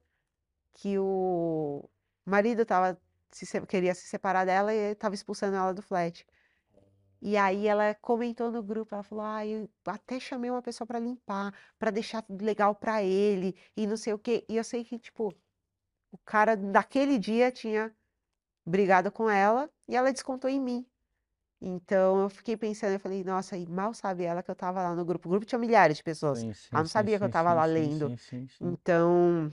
que 0.74 0.98
o 0.98 1.88
marido 2.26 2.64
tava 2.66 3.00
se- 3.32 3.66
queria 3.66 3.94
se 3.94 4.06
separar 4.08 4.44
dela 4.46 4.74
e 4.74 4.92
estava 4.92 5.14
expulsando 5.14 5.56
ela 5.56 5.74
do 5.74 5.82
flat. 5.82 6.26
E 7.20 7.36
aí 7.36 7.66
ela 7.66 7.94
comentou 7.96 8.50
no 8.50 8.62
grupo, 8.62 8.94
ela 8.94 9.02
falou: 9.02 9.24
"Ah, 9.24 9.44
eu 9.46 9.68
até 9.86 10.20
chamei 10.20 10.50
uma 10.50 10.62
pessoa 10.62 10.86
para 10.86 10.98
limpar, 11.00 11.52
para 11.78 11.90
deixar 11.90 12.24
legal 12.30 12.74
para 12.74 13.02
ele 13.02 13.56
e 13.76 13.86
não 13.86 13.96
sei 13.96 14.12
o 14.12 14.18
quê". 14.18 14.44
E 14.48 14.56
eu 14.56 14.64
sei 14.64 14.84
que 14.84 14.98
tipo 14.98 15.34
o 16.12 16.18
cara 16.18 16.56
daquele 16.56 17.18
dia 17.18 17.50
tinha 17.52 17.94
brigado 18.66 19.12
com 19.12 19.30
ela 19.30 19.70
e 19.88 19.96
ela 19.96 20.12
descontou 20.12 20.50
em 20.50 20.60
mim. 20.60 20.86
Então 21.60 22.22
eu 22.22 22.30
fiquei 22.30 22.56
pensando, 22.56 22.92
eu 22.94 23.00
falei, 23.00 23.24
nossa, 23.24 23.56
e 23.56 23.66
mal 23.66 23.94
sabe 23.94 24.24
ela 24.24 24.42
que 24.42 24.50
eu 24.50 24.56
tava 24.56 24.82
lá 24.82 24.94
no 24.94 25.04
grupo. 25.04 25.28
O 25.28 25.32
grupo 25.32 25.46
tinha 25.46 25.58
milhares 25.58 25.98
de 25.98 26.02
pessoas. 26.04 26.40
Sim, 26.40 26.52
sim, 26.54 26.68
Ela 26.74 26.84
não 26.84 26.88
sim, 26.88 26.90
sabia 26.90 27.18
que 27.18 27.24
eu 27.24 27.28
sim, 27.28 27.30
tava 27.30 27.52
sim, 27.52 27.54
lá 27.54 27.64
sim, 27.64 27.88
lendo. 27.88 28.12
sim, 28.16 28.16
sim, 28.16 28.46
sim. 28.48 28.78
Então, 28.78 29.52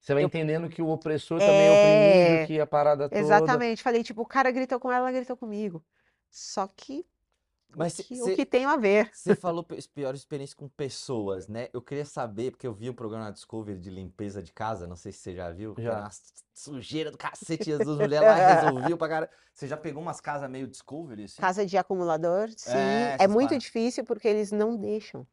Você 0.00 0.12
vai 0.14 0.22
eu- 0.22 0.24
entendendo 0.24 0.68
que 0.68 0.82
o 0.82 0.88
opressor 0.88 1.40
também 1.42 1.66
é 1.68 1.72
oprimido, 1.72 2.36
É, 2.36 2.40
que 2.40 2.58
a 2.60 2.66
parada 2.66 3.08
toda. 3.08 3.64
exatamente. 3.64 3.82
Falei, 3.82 4.02
tipo, 4.04 4.22
o 4.22 4.26
cara 4.26 4.50
gritou 4.50 4.80
com 4.80 4.90
ela, 4.92 5.08
ela 5.10 5.12
gritou 5.18 5.36
comigo. 5.36 5.84
Só 6.30 6.66
que 6.68 7.06
o 7.74 7.78
Mas 7.78 7.96
que, 7.96 8.14
o 8.14 8.24
cê- 8.24 8.36
que 8.36 8.46
tem 8.46 8.64
a 8.64 8.76
ver? 8.76 9.10
Você 9.12 9.34
falou 9.34 9.64
pior 9.94 10.14
experiência 10.14 10.56
com 10.56 10.68
pessoas, 10.68 11.48
né? 11.48 11.68
Eu 11.72 11.82
queria 11.82 12.04
saber, 12.04 12.50
porque 12.52 12.66
eu 12.66 12.72
vi 12.72 12.88
um 12.88 12.94
programa 12.94 13.26
na 13.26 13.30
Discovery 13.30 13.78
de 13.78 13.90
limpeza 13.90 14.42
de 14.42 14.52
casa, 14.52 14.86
não 14.86 14.96
sei 14.96 15.12
se 15.12 15.18
você 15.18 15.34
já 15.34 15.50
viu, 15.50 15.74
que 15.74 15.82
Já. 15.82 15.90
era 15.92 16.00
uma 16.00 16.10
su- 16.10 16.22
sujeira 16.54 17.10
do 17.10 17.18
cacete, 17.18 17.70
e 17.70 17.72
as 17.72 17.84
duas 17.84 17.98
mulheres 17.98 18.26
lá 18.26 18.34
resolviam 18.94 18.96
pra 18.98 19.08
cara. 19.08 19.30
Você 19.52 19.66
já 19.66 19.76
pegou 19.76 20.02
umas 20.02 20.20
casas 20.20 20.48
meio 20.50 20.66
Discovery, 20.66 21.24
assim? 21.24 21.40
Casa 21.42 21.66
de 21.66 21.76
acumulador, 21.76 22.48
sim. 22.56 22.78
É, 23.18 23.24
É 23.24 23.28
muito 23.28 23.56
difícil 23.58 24.04
porque 24.04 24.26
eles 24.28 24.50
não 24.52 24.76
deixam. 24.76 25.26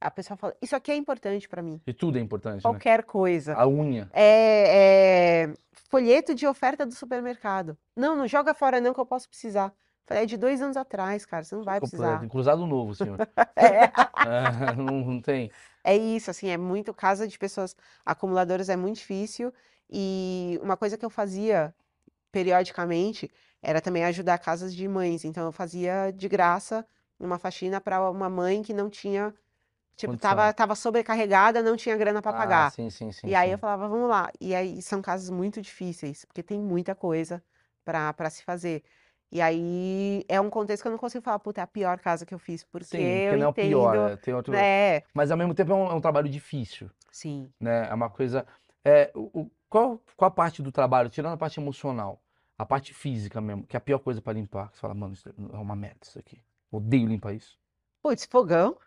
A 0.00 0.10
pessoa 0.10 0.36
fala, 0.36 0.54
isso 0.60 0.76
aqui 0.76 0.92
é 0.92 0.96
importante 0.96 1.48
pra 1.48 1.62
mim. 1.62 1.80
E 1.86 1.92
tudo 1.92 2.18
é 2.18 2.20
importante, 2.20 2.56
né? 2.56 2.60
Qualquer 2.62 3.02
coisa. 3.02 3.54
A 3.54 3.66
unha. 3.66 4.08
É, 4.12 5.44
é, 5.48 5.54
folheto 5.90 6.34
de 6.34 6.46
oferta 6.46 6.84
do 6.84 6.94
supermercado. 6.94 7.76
Não, 7.96 8.14
não 8.14 8.28
joga 8.28 8.52
fora 8.52 8.80
não 8.80 8.92
que 8.92 9.00
eu 9.00 9.06
posso 9.06 9.26
precisar. 9.28 9.72
Falei, 10.06 10.22
é 10.22 10.26
de 10.26 10.36
dois 10.36 10.62
anos 10.62 10.76
atrás, 10.76 11.26
cara, 11.26 11.42
você 11.44 11.54
não 11.54 11.64
vai 11.64 11.80
precisar. 11.80 12.28
Cruzado 12.28 12.66
novo, 12.66 12.94
senhor. 12.94 13.18
É, 13.58 13.90
Ah, 14.22 14.74
não, 14.76 15.00
não 15.04 15.20
tem. 15.20 15.50
é 15.84 15.96
isso, 15.96 16.30
assim, 16.30 16.48
é 16.48 16.56
muito, 16.56 16.92
casa 16.92 17.26
de 17.28 17.38
pessoas 17.38 17.76
acumuladoras 18.04 18.68
é 18.68 18.76
muito 18.76 18.96
difícil. 18.96 19.52
E 19.90 20.58
uma 20.62 20.76
coisa 20.76 20.98
que 20.98 21.04
eu 21.04 21.10
fazia 21.10 21.74
periodicamente 22.32 23.30
era 23.62 23.80
também 23.80 24.04
ajudar 24.04 24.38
casas 24.38 24.74
de 24.74 24.86
mães. 24.88 25.24
Então 25.24 25.44
eu 25.46 25.52
fazia 25.52 26.12
de 26.12 26.28
graça 26.28 26.86
uma 27.18 27.38
faxina 27.38 27.80
para 27.80 28.10
uma 28.10 28.28
mãe 28.28 28.62
que 28.62 28.74
não 28.74 28.90
tinha, 28.90 29.34
tipo, 29.96 30.12
Condição. 30.12 30.30
tava, 30.30 30.52
tava 30.52 30.74
sobrecarregada, 30.74 31.62
não 31.62 31.76
tinha 31.76 31.96
grana 31.96 32.20
para 32.22 32.32
Ah, 32.32 32.38
pagar. 32.38 32.70
sim, 32.70 32.90
sim, 32.90 33.12
sim. 33.12 33.28
E 33.28 33.34
aí 33.34 33.48
sim. 33.48 33.54
eu 33.54 33.58
falava, 33.58 33.88
vamos 33.88 34.08
lá. 34.08 34.30
E 34.40 34.54
aí 34.54 34.82
são 34.82 35.02
casos 35.02 35.30
muito 35.30 35.62
difíceis, 35.62 36.24
porque 36.24 36.42
tem 36.42 36.60
muita 36.60 36.94
coisa 36.94 37.42
para 37.84 38.30
se 38.30 38.42
fazer. 38.44 38.82
E 39.30 39.40
aí 39.40 40.24
é 40.28 40.40
um 40.40 40.48
contexto 40.48 40.82
que 40.82 40.88
eu 40.88 40.92
não 40.92 40.98
consigo 40.98 41.24
falar, 41.24 41.38
puta, 41.38 41.60
é 41.60 41.64
a 41.64 41.66
pior 41.66 41.98
casa 41.98 42.24
que 42.24 42.32
eu 42.32 42.38
fiz, 42.38 42.62
porque 42.64 42.86
Sim, 42.86 42.96
porque 42.98 43.34
eu 43.34 43.38
não 43.38 43.46
é 43.46 43.48
o 43.48 43.52
pior, 43.52 43.94
entendo, 43.94 44.08
é, 44.12 44.16
tem 44.16 44.34
outro. 44.34 44.52
né? 44.52 45.02
Mas 45.12 45.30
ao 45.30 45.36
mesmo 45.36 45.54
tempo 45.54 45.72
é 45.72 45.74
um, 45.74 45.90
é 45.90 45.94
um 45.94 46.00
trabalho 46.00 46.28
difícil, 46.28 46.90
Sim. 47.10 47.50
né? 47.60 47.88
É 47.88 47.94
uma 47.94 48.08
coisa. 48.08 48.46
É, 48.84 49.10
o, 49.14 49.50
qual, 49.68 50.00
qual 50.16 50.28
a 50.28 50.30
parte 50.30 50.62
do 50.62 50.70
trabalho, 50.70 51.10
tirando 51.10 51.34
a 51.34 51.36
parte 51.36 51.58
emocional, 51.58 52.22
a 52.56 52.64
parte 52.64 52.94
física 52.94 53.40
mesmo, 53.40 53.66
que 53.66 53.76
é 53.76 53.78
a 53.78 53.80
pior 53.80 53.98
coisa 53.98 54.22
pra 54.22 54.32
limpar? 54.32 54.70
que 54.70 54.76
Você 54.76 54.80
fala, 54.80 54.94
mano, 54.94 55.12
isso 55.12 55.28
é 55.28 55.56
uma 55.56 55.76
merda 55.76 55.98
isso 56.02 56.18
aqui. 56.18 56.40
Odeio 56.70 57.06
limpar 57.06 57.34
isso. 57.34 57.58
Putz, 58.02 58.24
fogão. 58.24 58.78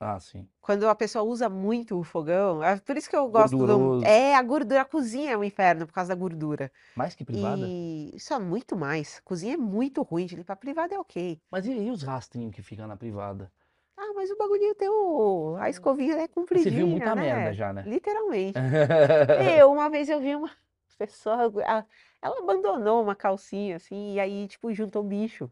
Ah, 0.00 0.18
sim. 0.20 0.48
Quando 0.60 0.88
a 0.88 0.94
pessoa 0.94 1.24
usa 1.24 1.48
muito 1.48 1.98
o 1.98 2.04
fogão, 2.04 2.62
é 2.62 2.78
por 2.78 2.96
isso 2.96 3.08
que 3.08 3.16
eu 3.16 3.28
gosto 3.30 3.64
do. 3.64 3.96
Gorduroso. 3.96 4.04
É, 4.04 4.34
a 4.34 4.42
gordura, 4.42 4.82
a 4.82 4.84
cozinha 4.84 5.32
é 5.32 5.36
um 5.36 5.44
inferno 5.44 5.86
por 5.86 5.92
causa 5.94 6.10
da 6.10 6.14
gordura. 6.14 6.70
Mais 6.94 7.14
que 7.14 7.24
privada? 7.24 7.66
E 7.66 8.12
isso 8.14 8.34
é 8.34 8.38
muito 8.38 8.76
mais. 8.76 9.20
Cozinha 9.20 9.54
é 9.54 9.56
muito 9.56 10.02
ruim 10.02 10.26
de 10.26 10.36
limpar. 10.36 10.56
Privada 10.56 10.94
é 10.94 10.98
ok. 10.98 11.40
Mas 11.50 11.66
e, 11.66 11.72
e 11.72 11.90
os 11.90 12.02
rastrinhos 12.02 12.54
que 12.54 12.62
ficam 12.62 12.86
na 12.86 12.96
privada? 12.96 13.52
Ah, 13.96 14.12
mas 14.14 14.30
o 14.30 14.36
bagulhinho 14.36 14.74
tem 14.74 14.88
o. 14.88 15.56
A 15.58 15.68
escovinha 15.68 16.16
é 16.16 16.28
Você 16.28 16.34
compridinha, 16.34 16.70
viu 16.70 16.86
muita 16.86 17.14
né? 17.14 17.22
merda 17.22 17.52
já, 17.52 17.72
né? 17.72 17.90
Literalmente. 17.90 18.58
Eu, 19.34 19.72
uma 19.72 19.90
vez 19.90 20.08
eu 20.08 20.20
vi 20.20 20.34
uma 20.36 20.50
pessoa, 20.98 21.52
a- 21.66 21.86
ela 22.22 22.38
abandonou 22.40 23.02
uma 23.02 23.16
calcinha, 23.16 23.76
assim, 23.76 24.14
e 24.14 24.20
aí, 24.20 24.48
tipo, 24.48 24.72
juntou 24.74 25.02
bicho. 25.04 25.50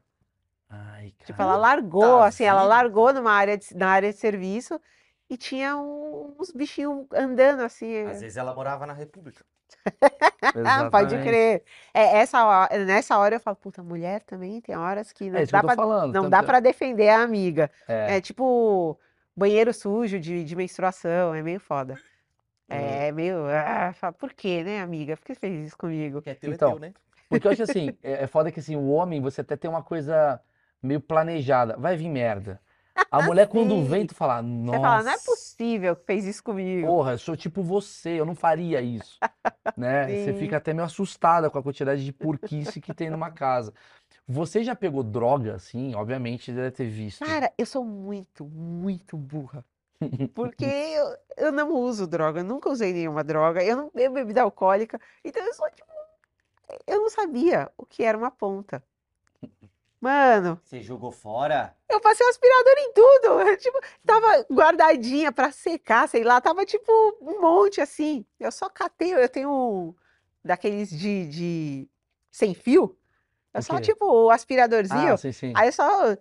Ai, 0.69 1.13
Tipo, 1.25 1.39
cara. 1.39 1.51
ela 1.51 1.57
largou, 1.57 2.21
assim, 2.23 2.45
ela 2.45 2.63
vida. 2.63 2.69
largou 2.75 3.13
numa 3.13 3.33
área 3.33 3.57
de, 3.57 3.75
na 3.77 3.89
área 3.89 4.13
de 4.13 4.19
serviço 4.19 4.81
e 5.31 5.37
tinha 5.37 5.77
um- 5.77 6.35
uns 6.39 6.51
bichinhos 6.51 7.07
andando, 7.13 7.61
assim. 7.63 8.07
Às 8.07 8.21
vezes 8.21 8.37
ela 8.37 8.55
morava 8.55 8.87
na 8.87 8.93
República. 8.93 9.45
Pode 10.91 11.17
crer. 11.23 11.63
É, 11.93 12.19
essa, 12.19 12.69
nessa 12.87 13.19
hora 13.19 13.37
eu 13.37 13.41
falo, 13.41 13.57
puta, 13.57 13.83
mulher 13.83 14.23
também 14.23 14.61
tem 14.61 14.77
horas 14.77 15.13
que 15.13 15.31
não 15.31 15.41
É 15.41 15.47
dá 15.47 15.63
falando. 15.63 16.13
não 16.13 16.23
tanto- 16.23 16.31
dá 16.31 16.43
pra 16.43 16.61
defender 16.61 17.09
a 17.09 17.23
amiga. 17.23 17.71
É, 17.89 18.17
É 18.17 18.21
tipo 18.21 18.99
banheiro 19.37 19.73
sujo 19.73 20.19
de, 20.19 20.45
de 20.45 20.57
menstruação, 20.57 21.35
é 21.35 21.43
meio 21.43 21.61
foda. 21.61 21.99
É 22.69 23.13
meio. 23.13 23.47
Ah, 23.47 23.93
fala, 23.93 24.13
por 24.13 24.33
quê, 24.33 24.65
né, 24.65 24.81
amiga? 24.81 25.17
Por 25.17 25.25
que 25.27 25.35
você 25.35 25.41
fez 25.41 25.69
isso 25.69 25.79
comigo? 25.79 26.21
Que 26.23 26.31
é 26.31 26.35
teu, 26.35 26.53
Então, 26.53 26.71
é 26.71 26.73
teu, 26.73 26.81
né? 26.81 26.93
Porque 27.29 27.47
eu 27.47 27.53
acho 27.53 27.63
assim, 27.63 27.97
é, 28.03 28.25
é 28.25 28.27
foda 28.27 28.51
que 28.53 28.61
assim, 28.61 28.77
o 28.77 28.89
homem, 28.89 29.21
você 29.21 29.41
até 29.41 29.57
tem 29.57 29.69
uma 29.71 29.83
coisa 29.83 30.41
meio 30.87 31.01
planejada. 31.01 31.77
Vai 31.77 31.97
vir 31.97 32.09
merda. 32.09 32.61
A 33.11 33.21
mulher, 33.23 33.49
quando 33.49 33.85
vem, 33.85 34.07
tu 34.07 34.15
fala, 34.15 34.43
Você 34.43 34.79
fala, 34.81 35.03
não 35.03 35.09
é 35.11 35.13
nossa, 35.13 35.25
possível 35.25 35.95
que 35.97 36.05
fez 36.07 36.25
isso 36.25 36.43
comigo. 36.43 36.87
porra, 36.87 37.13
eu 37.13 37.19
sou 37.19 37.37
tipo 37.37 37.63
você, 37.63 38.21
eu 38.21 38.25
não 38.25 38.35
faria 38.35 38.81
isso. 38.81 39.19
Né? 39.77 40.07
Você 40.25 40.33
fica 40.33 40.57
até 40.57 40.73
meio 40.73 40.87
assustada 40.87 41.51
com 41.51 41.59
a 41.59 41.63
quantidade 41.63 42.03
de 42.03 42.13
porquice 42.13 42.81
que 42.81 42.95
tem 42.95 43.11
numa 43.11 43.31
casa. 43.31 43.75
Você 44.27 44.65
já 44.65 44.75
pegou 44.75 45.03
droga, 45.03 45.55
assim? 45.55 45.95
Obviamente, 45.95 46.51
deve 46.51 46.71
ter 46.71 46.89
visto. 46.89 47.25
Cara, 47.25 47.53
eu 47.59 47.67
sou 47.67 47.85
muito, 47.85 48.45
muito 48.47 49.17
burra. 49.19 49.63
Porque 50.35 50.65
eu, 50.65 51.17
eu 51.37 51.53
não 51.53 51.73
uso 51.73 52.07
droga, 52.07 52.41
eu 52.41 52.45
nunca 52.45 52.71
usei 52.71 52.93
nenhuma 52.93 53.23
droga, 53.23 53.63
eu 53.63 53.77
não 53.77 53.91
bebo 53.95 54.15
bebida 54.15 54.43
alcoólica, 54.43 55.01
então 55.25 55.45
eu 55.45 55.53
sou 55.53 55.69
tipo. 55.71 55.87
Eu 56.87 57.01
não 57.03 57.11
sabia 57.11 57.71
o 57.77 57.85
que 57.85 58.03
era 58.03 58.17
uma 58.17 58.31
ponta. 58.31 58.83
Mano, 60.01 60.61
Você 60.63 60.83
jogou 60.83 61.11
fora? 61.11 61.75
eu 61.89 62.01
passei 62.01 62.25
o 62.27 62.29
aspirador 62.29 62.75
em 62.79 62.93
tudo. 62.93 63.41
eu, 63.41 63.57
tipo, 63.59 63.81
tava 64.05 64.47
guardadinha 64.51 65.33
pra 65.33 65.51
secar, 65.51 66.09
sei 66.09 66.23
lá, 66.23 66.41
tava 66.41 66.65
tipo 66.67 66.93
um 67.21 67.41
monte 67.41 67.81
assim. 67.81 68.25
Eu 68.39 68.53
só 68.53 68.69
catei, 68.69 69.15
eu 69.15 69.29
tenho 69.29 69.51
um 69.51 69.95
daqueles 70.45 70.91
de, 70.91 71.27
de 71.27 71.89
sem 72.31 72.55
fio. 72.55 72.97
Eu 73.55 73.63
só, 73.63 73.81
tipo, 73.81 74.05
o 74.05 74.31
aspiradorzinho. 74.31 75.15
Ah, 75.15 75.17
sim, 75.17 75.33
sim. 75.33 75.53
Aí 75.57 75.69
eu 75.69 75.73
só. 75.73 76.13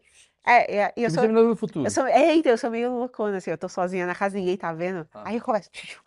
É, 0.47 0.77
é, 0.77 0.93
eu 0.95 1.09
sou, 1.09 1.17
Exterminador 1.17 1.49
do 1.49 1.55
Futuro. 1.55 1.85
eu 1.85 1.91
sou, 1.91 2.05
é, 2.05 2.33
então, 2.35 2.51
eu 2.51 2.57
sou 2.57 2.69
meio 2.69 2.91
loucona, 2.93 3.37
assim, 3.37 3.51
eu 3.51 3.57
tô 3.57 3.67
sozinha 3.67 4.05
na 4.05 4.15
casa, 4.15 4.37
ninguém 4.37 4.55
tá 4.55 4.71
vendo. 4.71 5.07
Ah. 5.13 5.23
Aí 5.25 5.35
eu 5.35 5.41
começo. 5.41 5.69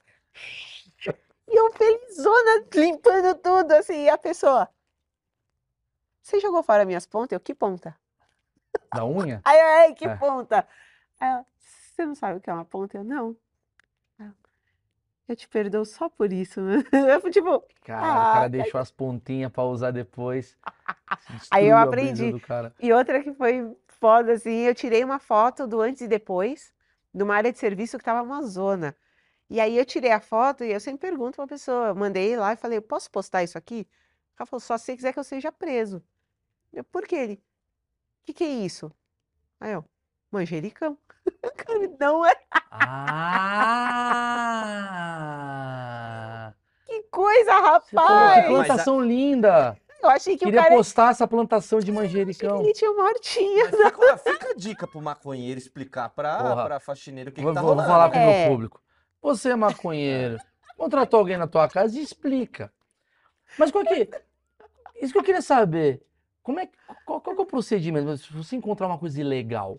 E 1.51 1.57
eu 1.57 1.73
felizona, 1.73 2.67
limpando 2.75 3.35
tudo, 3.37 3.73
assim, 3.73 4.05
e 4.05 4.09
a 4.11 4.19
pessoa. 4.19 4.69
Você 6.29 6.41
jogou 6.41 6.63
fora 6.63 6.85
minhas 6.85 7.07
pontas? 7.07 7.33
Eu, 7.33 7.41
que 7.41 7.55
ponta? 7.55 7.97
Da 8.93 9.03
unha? 9.07 9.41
Aí, 9.49 9.59
ai, 9.59 9.95
que 9.95 10.07
É. 10.07 10.15
ponta? 10.17 10.69
Aí 11.19 11.27
ela, 11.31 11.47
você 11.59 12.05
não 12.05 12.15
sabe 12.15 12.37
o 12.39 12.41
que 12.43 12.51
é 12.51 12.53
uma 12.53 12.67
ponta? 12.67 12.99
Eu, 12.99 13.03
não. 13.05 13.35
Aí 14.19 14.27
ela, 14.27 14.35
Eu 15.27 15.37
te 15.37 15.49
perdoo 15.49 15.87
só 15.87 16.09
por 16.11 16.33
isso, 16.33 16.61
né? 16.61 16.77
Eu, 17.25 17.31
tipo, 17.31 17.65
Cara, 17.83 18.21
o 18.21 18.27
Ah, 18.27 18.33
cara 18.35 18.49
deixou 18.49 18.79
as 18.79 18.91
pontinhas 18.91 19.51
pra 19.51 19.65
usar 19.65 19.91
depois. 19.91 20.55
Aí 21.51 21.67
eu 21.67 21.79
aprendi. 21.79 22.35
E 22.79 22.93
outra 22.93 23.23
que 23.23 23.33
foi 23.33 23.75
foda, 23.89 24.33
assim, 24.35 24.51
eu 24.67 24.75
tirei 24.75 25.03
uma 25.03 25.19
foto 25.19 25.67
do 25.67 25.81
antes 25.81 26.03
e 26.03 26.09
depois, 26.09 26.73
numa 27.13 27.35
área 27.37 27.51
de 27.51 27.59
serviço 27.59 27.97
que 27.99 28.05
tava 28.05 28.23
uma 28.23 28.43
zona. 28.43 28.95
E 29.51 29.61
aí 29.61 29.79
eu 29.79 29.85
tirei 29.85 30.13
a 30.13 30.21
foto 30.21 30.63
e 30.65 30.73
eu 30.73 30.81
sempre 30.81 31.09
pergunto 31.11 31.37
pra 31.37 31.47
pessoa, 31.47 31.89
eu 31.89 31.95
mandei 31.97 32.37
lá 32.37 32.53
e 32.53 32.57
falei, 32.57 32.81
posso 32.81 33.11
postar 33.11 33.43
isso 33.43 33.57
aqui? 33.59 33.89
Ela 34.39 34.47
falou, 34.47 34.61
só 34.61 34.77
se 34.79 34.85
você 34.87 34.97
quiser 34.97 35.13
que 35.13 35.19
eu 35.19 35.25
seja 35.25 35.51
preso. 35.51 36.03
Eu, 36.73 36.85
por 36.85 37.07
que 37.07 37.15
ele? 37.17 37.35
O 37.35 37.39
que 38.27 38.33
que 38.35 38.45
é 38.45 38.49
isso? 38.49 38.91
Aí 39.61 39.73
eu, 39.73 39.85
manjericão. 40.31 40.97
Não 41.99 42.25
é 42.27 42.35
Ah! 45.19 46.53
que 46.87 47.03
coisa, 47.11 47.51
falou, 47.53 47.81
que 47.81 47.97
rapaz! 47.97 48.47
plantação 48.47 49.01
linda! 49.01 49.77
Eu 50.01 50.09
achei 50.11 50.37
que 50.39 50.45
o 50.45 50.47
Queria 50.47 50.63
cara 50.63 50.77
postar 50.77 51.11
essa 51.11 51.27
plantação 51.27 51.81
de 51.81 51.91
achei 51.91 51.95
que 51.95 52.01
manjericão. 52.01 52.61
ele 52.63 52.73
tinha 52.73 52.89
uma 52.91 53.03
hortinha. 53.05 53.65
Fica, 53.69 54.17
fica 54.19 54.51
a 54.51 54.55
dica 54.55 54.87
pro 54.87 55.03
maconheiro 55.03 55.59
explicar 55.59 56.09
pra, 56.11 56.39
Porra. 56.39 56.65
pra 56.67 56.79
faxineiro 56.81 57.31
o 57.31 57.33
que, 57.33 57.41
que 57.41 57.45
Vou, 57.45 57.53
tá 57.53 57.61
vou- 57.61 57.75
vou 57.75 57.83
rolando. 57.85 57.93
falar 57.93 58.11
com 58.13 58.17
o 58.17 58.21
É. 58.21 58.43
meu 58.45 58.51
público. 58.53 58.81
Você 59.21 59.51
é 59.51 59.57
maconheiro, 59.57 60.39
contratou 60.77 61.19
alguém 61.19 61.37
na 61.37 61.49
tua 61.49 61.69
casa 61.69 61.99
e 61.99 62.03
explica. 62.03 62.73
Mas 63.59 63.73
qual 63.73 63.85
que... 63.85 64.09
Isso 65.03 65.13
que 65.13 65.19
eu 65.19 65.25
queria 65.25 65.43
saber. 65.43 66.01
Como 66.49 66.61
é, 66.61 66.67
que- 66.67 66.79
qual, 67.05 67.21
qual 67.21 67.37
que 67.37 67.43
é 67.43 67.45
o 67.45 67.47
procedimento? 67.47 68.17
Se 68.17 68.33
você 68.33 68.57
encontrar 68.57 68.87
uma 68.87 68.97
coisa 68.97 69.21
ilegal, 69.21 69.79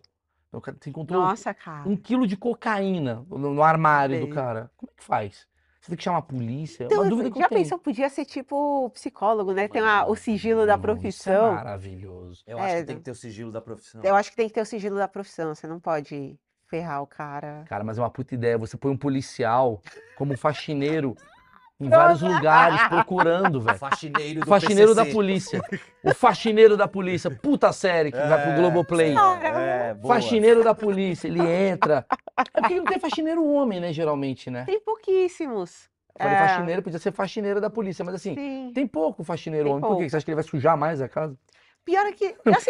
você 0.51 0.91
encontrou 0.91 1.20
Nossa, 1.20 1.55
um 1.84 1.97
quilo 1.97 2.28
de 2.28 2.38
cocaína 2.38 3.26
no, 3.28 3.55
no 3.55 3.63
armário 3.63 4.20
do 4.20 4.26
Sei. 4.26 4.34
cara, 4.36 4.70
como 4.78 4.91
é 4.91 4.93
que 4.95 5.03
faz? 5.03 5.47
Você 5.82 5.88
tem 5.89 5.97
que 5.97 6.03
chamar 6.03 6.20
a 6.20 6.22
polícia? 6.22 6.84
É 6.84 6.86
Então, 6.86 6.99
uma 6.99 7.05
eu 7.05 7.09
dúvida 7.09 7.32
que 7.32 7.39
eu 7.39 7.41
já 7.41 7.49
tenho. 7.49 7.63
pensou, 7.63 7.80
podia 7.80 8.07
ser 8.07 8.24
tipo 8.24 8.88
psicólogo, 8.91 9.51
né? 9.51 9.67
Tem 9.67 9.82
a- 9.82 10.05
o 10.05 10.15
sigilo 10.15 10.67
da 10.67 10.78
profissão. 10.78 11.55
Maravilhoso. 11.55 12.43
Eu 12.45 12.59
acho 12.59 12.76
É, 12.76 12.80
que 12.82 12.86
tem 12.86 12.97
que 12.97 13.03
ter 13.03 13.11
o 13.11 13.15
sigilo 13.15 13.51
da 13.51 13.61
profissão. 13.61 14.01
Eu 14.03 14.15
acho 14.15 14.30
que 14.30 14.36
tem 14.38 14.47
que 14.47 14.53
ter 14.53 14.61
o 14.61 14.65
sigilo 14.65 14.95
da 14.95 15.07
profissão, 15.07 15.55
você 15.55 15.65
não 15.65 15.80
pode 15.80 16.38
ferrar 16.67 17.01
o 17.01 17.07
cara. 17.07 17.65
Cara, 17.67 17.84
mas 17.84 17.97
é 17.97 18.01
uma 18.01 18.11
puta 18.11 18.36
ideia. 18.36 18.59
Você 18.59 18.78
põe 18.78 18.91
um 18.91 18.97
policial 18.97 19.82
como 20.15 20.38
faxineiro 20.38 21.15
em 21.80 21.88
vários 21.89 22.21
lugares 22.21 22.82
procurando, 22.89 23.61
velho. 23.61 23.77
Faxineiro 23.77 24.41
O 24.41 24.43
do 24.43 24.49
faxineiro 24.49 24.93
da 24.93 25.03
PCC. 25.03 25.13
polícia. 25.15 25.61
O 26.03 26.13
faxineiro 26.13 26.75
da 26.75 26.88
polícia. 26.88 27.32
Puta 27.32 27.71
série 27.71 28.11
que 28.11 28.17
vai 28.17 28.41
pro 28.41 28.51
É, 28.51 28.55
Globoplay. 28.57 29.15
É, 29.15 29.93
boa. 29.93 30.15
Faxineiro 30.15 30.63
da 30.63 30.75
polícia. 30.75 31.27
Ele 31.27 31.41
entra. 31.41 32.05
É 32.55 32.61
porque 32.61 32.75
não 32.75 32.86
tem 32.86 32.99
faxineiro 32.99 33.45
homem, 33.45 33.80
né, 33.80 33.93
geralmente, 33.93 34.49
né? 34.51 34.65
Tem 34.65 34.80
pouquíssimos. 34.82 35.88
Eu 36.19 36.23
Falei 36.23 36.36
É, 36.38 36.47
faxineiro, 36.49 36.82
podia 36.82 36.99
ser 36.99 37.13
faxineiro 37.13 37.61
da 37.61 37.69
polícia, 37.69 38.03
mas 38.03 38.15
assim, 38.15 38.36
Sim. 38.36 38.71
tem 38.75 38.86
pouco 38.86 39.23
faxineiro 39.23 39.65
Tem 39.65 39.71
homem. 39.71 39.82
Por 39.82 39.88
quê? 39.88 39.93
pouco. 39.95 40.09
Você 40.09 40.17
acha 40.17 40.25
que 40.25 40.32
ele 40.32 40.36
vai 40.36 40.43
sujar 40.43 40.75
mais 40.77 41.01
a 41.01 41.07
casa? 41.07 41.34
Pior 41.90 42.06
é 42.06 42.12
que, 42.12 42.36
assim, 42.46 42.70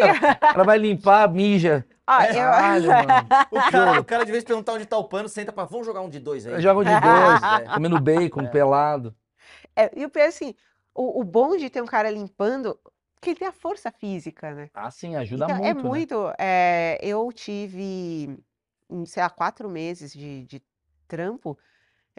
Ela 0.54 0.64
vai 0.64 0.78
limpar, 0.78 1.30
mija. 1.30 1.86
ó, 2.06 2.20
É, 2.22 2.30
eu- 2.30 2.34
Caralho, 2.34 2.88
mano. 2.88 3.28
O 3.52 3.60
cara, 3.70 4.00
o 4.00 4.04
cara, 4.04 4.24
de 4.24 4.32
vez 4.32 4.44
perguntar 4.44 4.72
onde 4.72 4.86
tá 4.86 4.96
o 4.96 5.04
pano, 5.04 5.28
senta 5.28 5.52
pra. 5.52 5.64
Vamos 5.64 5.86
jogar 5.86 6.00
um 6.00 6.08
de 6.08 6.18
dois 6.18 6.46
aí. 6.46 6.60
Joga 6.62 6.84
de 6.84 7.00
dois, 7.00 7.42
É. 7.70 7.74
comendo 7.74 8.00
bacon, 8.00 8.46
pelado. 8.46 9.14
é, 9.76 9.90
e 9.98 10.04
o 10.04 10.10
pior 10.10 10.22
é 10.24 10.26
assim, 10.28 10.54
o, 10.94 11.20
o 11.20 11.24
bom 11.24 11.56
de 11.56 11.68
ter 11.68 11.82
um 11.82 11.86
cara 11.86 12.10
limpando, 12.10 12.78
que 13.20 13.30
ele 13.30 13.38
tem 13.38 13.48
a 13.48 13.52
força 13.52 13.90
física, 13.90 14.54
né? 14.54 14.70
Ah, 14.72 14.90
sim, 14.90 15.14
ajuda 15.16 15.44
Então, 15.44 15.56
muito, 15.58 15.66
é 15.66 15.74
né? 15.74 15.82
muito. 15.82 16.32
é, 16.38 16.98
eu 17.02 17.30
tive, 17.32 18.38
em, 18.88 19.04
sei 19.06 19.22
lá, 19.22 19.28
quatro 19.30 19.68
meses 19.68 20.12
de, 20.12 20.44
de 20.46 20.62
trampo, 21.06 21.58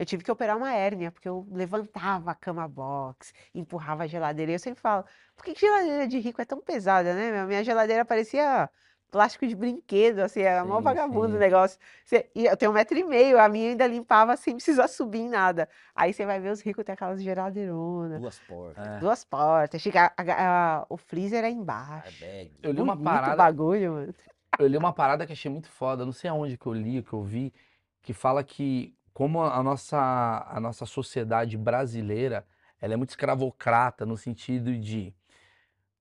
eu 0.02 0.06
tive 0.06 0.24
que 0.24 0.32
operar 0.32 0.58
uma 0.58 0.74
hérnia, 0.74 1.12
porque 1.12 1.30
eu 1.30 1.46
levantava 1.52 2.32
a 2.32 2.36
cama 2.36 2.68
box, 2.68 3.32
empurrava 3.54 4.04
a 4.06 4.08
geladeira. 4.08 4.52
E 4.52 4.56
eu 4.56 4.60
sempre 4.60 4.82
falo, 4.82 5.06
por 5.36 5.46
que 5.46 5.54
geladeira 5.54 6.08
de 6.08 6.18
rico 6.18 6.42
é 6.42 6.46
tão 6.46 6.60
pesada, 6.60 7.14
né? 7.14 7.46
Minha 7.46 7.64
geladeira 7.64 8.04
parecia 8.04 8.68
plástico 9.12 9.46
de 9.46 9.54
brinquedo, 9.56 10.20
assim, 10.22 10.42
era 10.42 10.66
mó 10.66 10.82
vagabundo 10.82 11.28
sim. 11.32 11.36
o 11.36 11.40
negócio. 11.40 11.78
Você- 12.04 12.32
e 12.34 12.46
eu 12.48 12.58
tenho 12.58 12.72
um 12.72 12.74
metro 12.74 12.98
e 12.98 13.04
meio, 13.04 13.38
a 13.40 13.48
minha 13.48 13.70
ainda 13.70 13.86
limpava 13.86 14.36
sem 14.38 14.56
precisar 14.58 14.88
subir 14.88 15.20
em 15.20 15.30
nada. 15.30 15.70
Aí 15.94 16.12
você 16.14 16.26
vai 16.26 16.40
ver 16.40 16.50
os 16.50 16.62
ricos 16.62 16.84
tem 16.84 16.94
aquelas 16.94 17.22
geladeironas, 17.22 18.20
Duas 18.22 18.40
portas. 18.40 18.88
É. 18.88 18.98
duas 19.00 19.24
portas, 19.24 19.82
chega, 19.82 20.12
a- 20.18 20.80
a- 20.80 20.86
o 20.90 20.98
freezer 20.98 21.44
é 21.44 21.50
embaixo. 21.52 22.08
Airbag. 22.24 22.52
Eu 22.64 22.72
li 22.72 22.82
uma 22.82 22.96
Bonito 22.96 23.12
parada, 23.14 23.36
bagulho, 23.36 23.92
mano. 23.92 24.16
eu 24.58 24.66
li 24.68 24.78
uma 24.78 24.94
parada 24.94 25.28
que 25.28 25.34
achei 25.34 25.52
muito 25.52 25.70
foda, 25.70 26.04
não 26.06 26.12
sei 26.14 26.28
aonde 26.30 26.58
que 26.58 26.66
eu 26.66 26.74
li, 26.74 27.04
que 27.04 27.14
eu 27.14 27.22
vi, 27.22 27.54
que 28.02 28.14
fala 28.14 28.44
que 28.44 28.96
como 29.14 29.42
a 29.44 29.62
nossa, 29.64 30.46
a 30.50 30.60
nossa 30.60 30.86
sociedade 30.86 31.58
brasileira, 31.58 32.46
ela 32.80 32.94
é 32.94 32.98
muito 32.98 33.10
escravocrata 33.12 34.06
no 34.06 34.18
sentido 34.18 34.78
de 34.78 35.14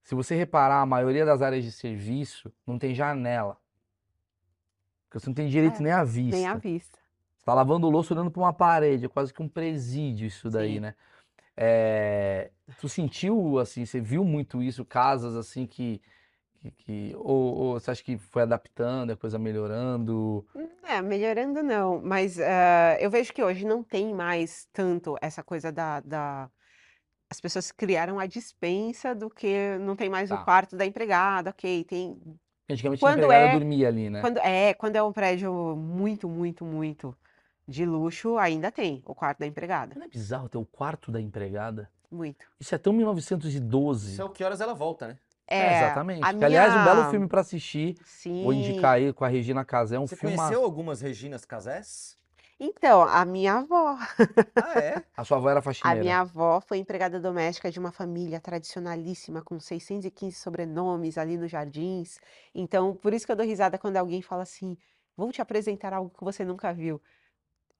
Se 0.03 0.15
você 0.15 0.35
reparar, 0.35 0.81
a 0.81 0.85
maioria 0.85 1.25
das 1.25 1.41
áreas 1.41 1.63
de 1.63 1.71
serviço 1.71 2.51
não 2.65 2.77
tem 2.79 2.93
janela. 2.95 3.57
Porque 5.05 5.19
você 5.19 5.29
não 5.29 5.33
tem 5.35 5.47
direito 5.47 5.79
É, 5.79 5.83
nem 5.83 5.91
à 5.91 6.03
Nem 6.03 6.47
à 6.47 6.53
vista. 6.53 6.59
vista. 6.59 6.99
Você 7.37 7.45
tá 7.45 7.53
lavando 7.53 7.89
louça 7.89 8.13
olhando 8.13 8.31
para 8.31 8.41
uma 8.41 8.53
parede, 8.53 9.05
é 9.05 9.09
quase 9.09 9.33
que 9.33 9.41
um 9.41 9.49
presídio 9.49 10.27
isso 10.27 10.49
daí, 10.49 10.75
Sim. 10.75 10.79
né? 10.79 10.95
É, 11.57 12.51
tu 12.79 12.87
sentiu, 12.87 13.59
assim, 13.59 13.85
você 13.85 13.99
viu 13.99 14.23
muito 14.23 14.61
isso, 14.63 14.85
casas 14.85 15.35
assim 15.35 15.65
que, 15.67 16.01
que, 16.61 16.71
que- 16.71 17.15
ou, 17.15 17.55
ou 17.55 17.79
você 17.79 17.91
acha 17.91 18.03
que 18.03 18.17
foi 18.17 18.43
adaptando, 18.43 19.11
a 19.11 19.17
coisa 19.17 19.39
melhorando? 19.39 20.45
É, 20.83 21.01
melhorando 21.01 21.63
não, 21.63 22.01
mas 22.01 22.37
eh, 22.37 22.97
eu 22.99 23.09
vejo 23.09 23.33
que 23.33 23.41
hoje 23.43 23.65
não 23.65 23.83
tem 23.83 24.13
mais 24.13 24.67
tanto 24.73 25.15
essa 25.21 25.41
coisa 25.43 25.71
da, 25.71 25.99
da- 26.01 26.49
As 27.29 27.39
pessoas 27.39 27.71
criaram 27.71 28.19
a 28.19 28.25
dispensa 28.25 29.15
do 29.15 29.29
que 29.29 29.77
não 29.79 29.95
tem 29.95 30.09
mais 30.09 30.29
o 30.29 30.35
Tá. 30.35 30.43
quarto 30.43 30.75
da 30.75 30.85
empregada, 30.85 31.49
ok, 31.51 31.83
tem... 31.85 32.17
Antigamente 32.69 33.03
a 33.03 33.07
Quando 33.07 33.23
empregada 33.23 33.45
é- 33.45 33.51
dormia 33.51 33.87
ali, 33.87 34.09
né? 34.09 34.21
Quando, 34.21 34.37
é, 34.39 34.73
quando 34.73 34.95
é 34.97 35.03
um 35.03 35.13
prédio 35.13 35.53
muito, 35.77 36.27
muito, 36.29 36.65
muito 36.65 37.15
de 37.67 37.85
luxo, 37.85 38.37
ainda 38.37 38.69
tem 38.71 39.01
o 39.05 39.15
quarto 39.15 39.39
da 39.39 39.47
empregada, 39.47 39.95
Não 39.95 40.03
é 40.05 40.09
bizarro 40.09 40.49
ter 40.49 40.57
o 40.57 40.65
quarto 40.65 41.11
da 41.11 41.19
empregada? 41.21 41.89
muito. 42.11 42.45
Isso 42.59 42.75
é 42.75 42.77
tão 42.77 42.91
1912. 42.91 44.11
Isso 44.11 44.21
é 44.21 44.25
o 44.25 44.29
que 44.29 44.43
horas 44.43 44.59
ela 44.59 44.73
volta, 44.73 45.07
né? 45.07 45.17
É, 45.51 45.57
É, 45.73 45.77
exatamente. 45.85 46.23
a 46.23 46.33
Que, 46.33 46.45
aliás, 46.45 46.73
um 46.73 46.83
belo 46.83 46.95
minha- 46.99 47.09
filme 47.09 47.27
pra 47.27 47.41
assistir. 47.41 47.97
Sim. 48.05 48.43
Vou 48.43 48.53
indicar 48.53 48.93
aí 48.93 49.11
com 49.13 49.25
a 49.25 49.27
Regina 49.27 49.65
Casé, 49.65 49.95
é 49.95 49.99
um 49.99 50.07
Você 50.07 50.15
filme. 50.15 50.35
conheceu 50.35 50.63
algumas 50.63 51.01
Reginas 51.01 51.43
Casés? 51.45 52.17
Então, 52.63 53.01
a 53.01 53.25
minha 53.25 53.55
avó, 53.55 53.97
Ah, 54.55 54.79
é? 54.79 55.03
A 55.17 55.23
sua 55.25 55.37
avó 55.37 55.49
era 55.49 55.59
a 55.59 55.63
faxineira. 55.63 55.99
minha 55.99 56.19
avó 56.19 56.61
foi 56.61 56.77
empregada 56.77 57.19
doméstica 57.19 57.71
de 57.71 57.79
uma 57.79 57.91
família 57.91 58.39
tradicionalíssima 58.39 59.41
com 59.41 59.59
615 59.59 60.35
sobrenomes 60.35 61.17
ali 61.17 61.37
nos 61.37 61.49
Jardins. 61.49 62.19
Então, 62.53 62.93
por 62.95 63.13
isso 63.13 63.25
que 63.25 63.31
eu 63.31 63.35
dou 63.35 63.45
risada 63.45 63.79
quando 63.79 63.97
alguém 63.97 64.21
fala 64.21 64.43
assim: 64.43 64.77
"Vou 65.17 65.31
te 65.31 65.41
apresentar 65.41 65.91
algo 65.91 66.11
que 66.15 66.23
você 66.23 66.45
nunca 66.45 66.71
viu". 66.71 67.01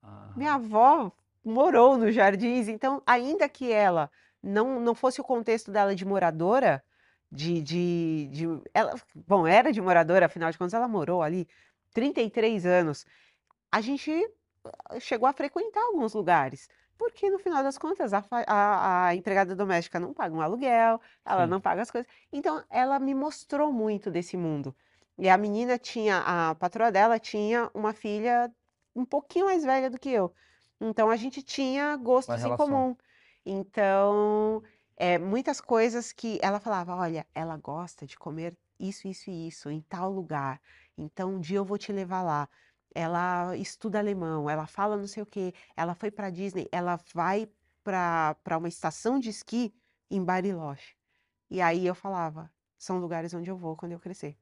Ah, 0.02 0.32
Minha 0.36 0.56
avó 0.56 1.12
morou 1.46 1.96
nos 1.98 2.14
Jardins, 2.16 2.68
então, 2.68 3.04
ainda 3.06 3.48
que 3.48 3.72
ela 3.72 4.10
não, 4.42 4.80
não 4.80 4.96
fosse 4.96 5.22
o 5.22 5.24
contexto 5.24 5.72
dela 5.72 5.94
de 5.96 6.06
moradora, 6.06 6.84
de, 7.32 7.62
de, 7.62 8.28
de 8.32 8.46
ela, 8.74 8.96
bom, 9.28 9.48
era 9.48 9.72
de 9.72 9.82
moradora, 9.82 10.26
afinal 10.26 10.52
de 10.52 10.58
contas, 10.58 10.74
ela 10.74 10.88
morou 10.88 11.22
ali 11.22 11.48
33 11.94 12.66
anos. 12.66 13.06
A 13.72 13.82
gente 13.82 14.12
ah, 14.66 15.00
chegou 15.00 15.28
a 15.28 15.34
frequentar 15.34 15.82
alguns 15.82 16.14
lugares, 16.14 16.70
porque 16.98 17.30
no 17.30 17.40
final 17.40 17.64
das 17.64 17.78
contas, 17.78 18.14
a, 18.14 18.24
a, 18.48 19.08
a 19.08 19.16
empregada 19.16 19.56
doméstica 19.56 20.00
não 20.00 20.14
paga 20.14 20.36
um 20.36 20.42
aluguel, 20.42 21.00
ela 21.26 21.46
Sim. 21.46 21.50
não 21.50 21.62
paga 21.62 21.82
as 21.82 21.92
coisas. 21.92 22.12
Então, 22.32 22.64
ela 22.70 23.00
me 23.00 23.16
mostrou 23.16 23.72
muito 23.72 24.12
desse 24.12 24.38
mundo. 24.38 24.76
E 25.18 25.30
a 25.30 25.38
menina 25.38 25.78
tinha, 25.78 26.20
a 26.26 26.56
patroa 26.56 26.92
dela 26.92 27.20
tinha 27.20 27.70
uma 27.74 27.94
filha 27.94 28.52
um 28.96 29.06
pouquinho 29.06 29.46
mais 29.46 29.64
velha 29.64 29.90
do 29.90 30.00
que 30.00 30.10
eu. 30.10 30.34
Então 30.80 31.10
a 31.10 31.16
gente 31.16 31.44
tinha 31.44 31.96
gostos 31.96 32.44
em 32.44 32.56
comum. 32.56 32.96
Então, 33.46 34.64
é, 34.98 35.18
muitas 35.18 35.60
coisas 35.62 36.12
que 36.12 36.40
ela 36.42 36.60
falava, 36.60 36.96
olha, 36.96 37.26
ela 37.34 37.58
gosta 37.58 38.06
de 38.06 38.18
comer 38.18 38.56
isso, 38.80 39.08
isso 39.08 39.30
e 39.30 39.48
isso 39.48 39.70
em 39.70 39.82
tal 39.82 40.12
lugar. 40.12 40.62
Então 40.98 41.36
um 41.36 41.40
dia 41.40 41.58
eu 41.58 41.66
vou 41.66 41.78
te 41.78 41.92
levar 41.92 42.22
lá. 42.24 42.50
Ela 42.94 43.56
estuda 43.58 44.00
alemão, 44.00 44.50
ela 44.50 44.68
fala 44.68 44.98
não 44.98 45.08
sei 45.08 45.24
o 45.24 45.26
quê. 45.26 45.54
Ela 45.76 45.96
foi 45.96 46.12
para 46.12 46.30
Disney, 46.30 46.68
ela 46.72 47.00
vai 47.14 47.50
para 47.84 48.36
para 48.44 48.58
uma 48.58 48.68
estação 48.68 49.20
de 49.20 49.30
esqui 49.30 49.74
em 50.10 50.24
Bariloche. 50.24 50.96
E 51.50 51.62
aí 51.62 51.86
eu 51.88 51.96
falava, 51.96 52.52
são 52.78 53.00
lugares 53.00 53.34
onde 53.34 53.50
eu 53.52 53.58
vou 53.58 53.76
quando 53.78 53.94
eu 53.94 54.00
crescer. 54.00 54.38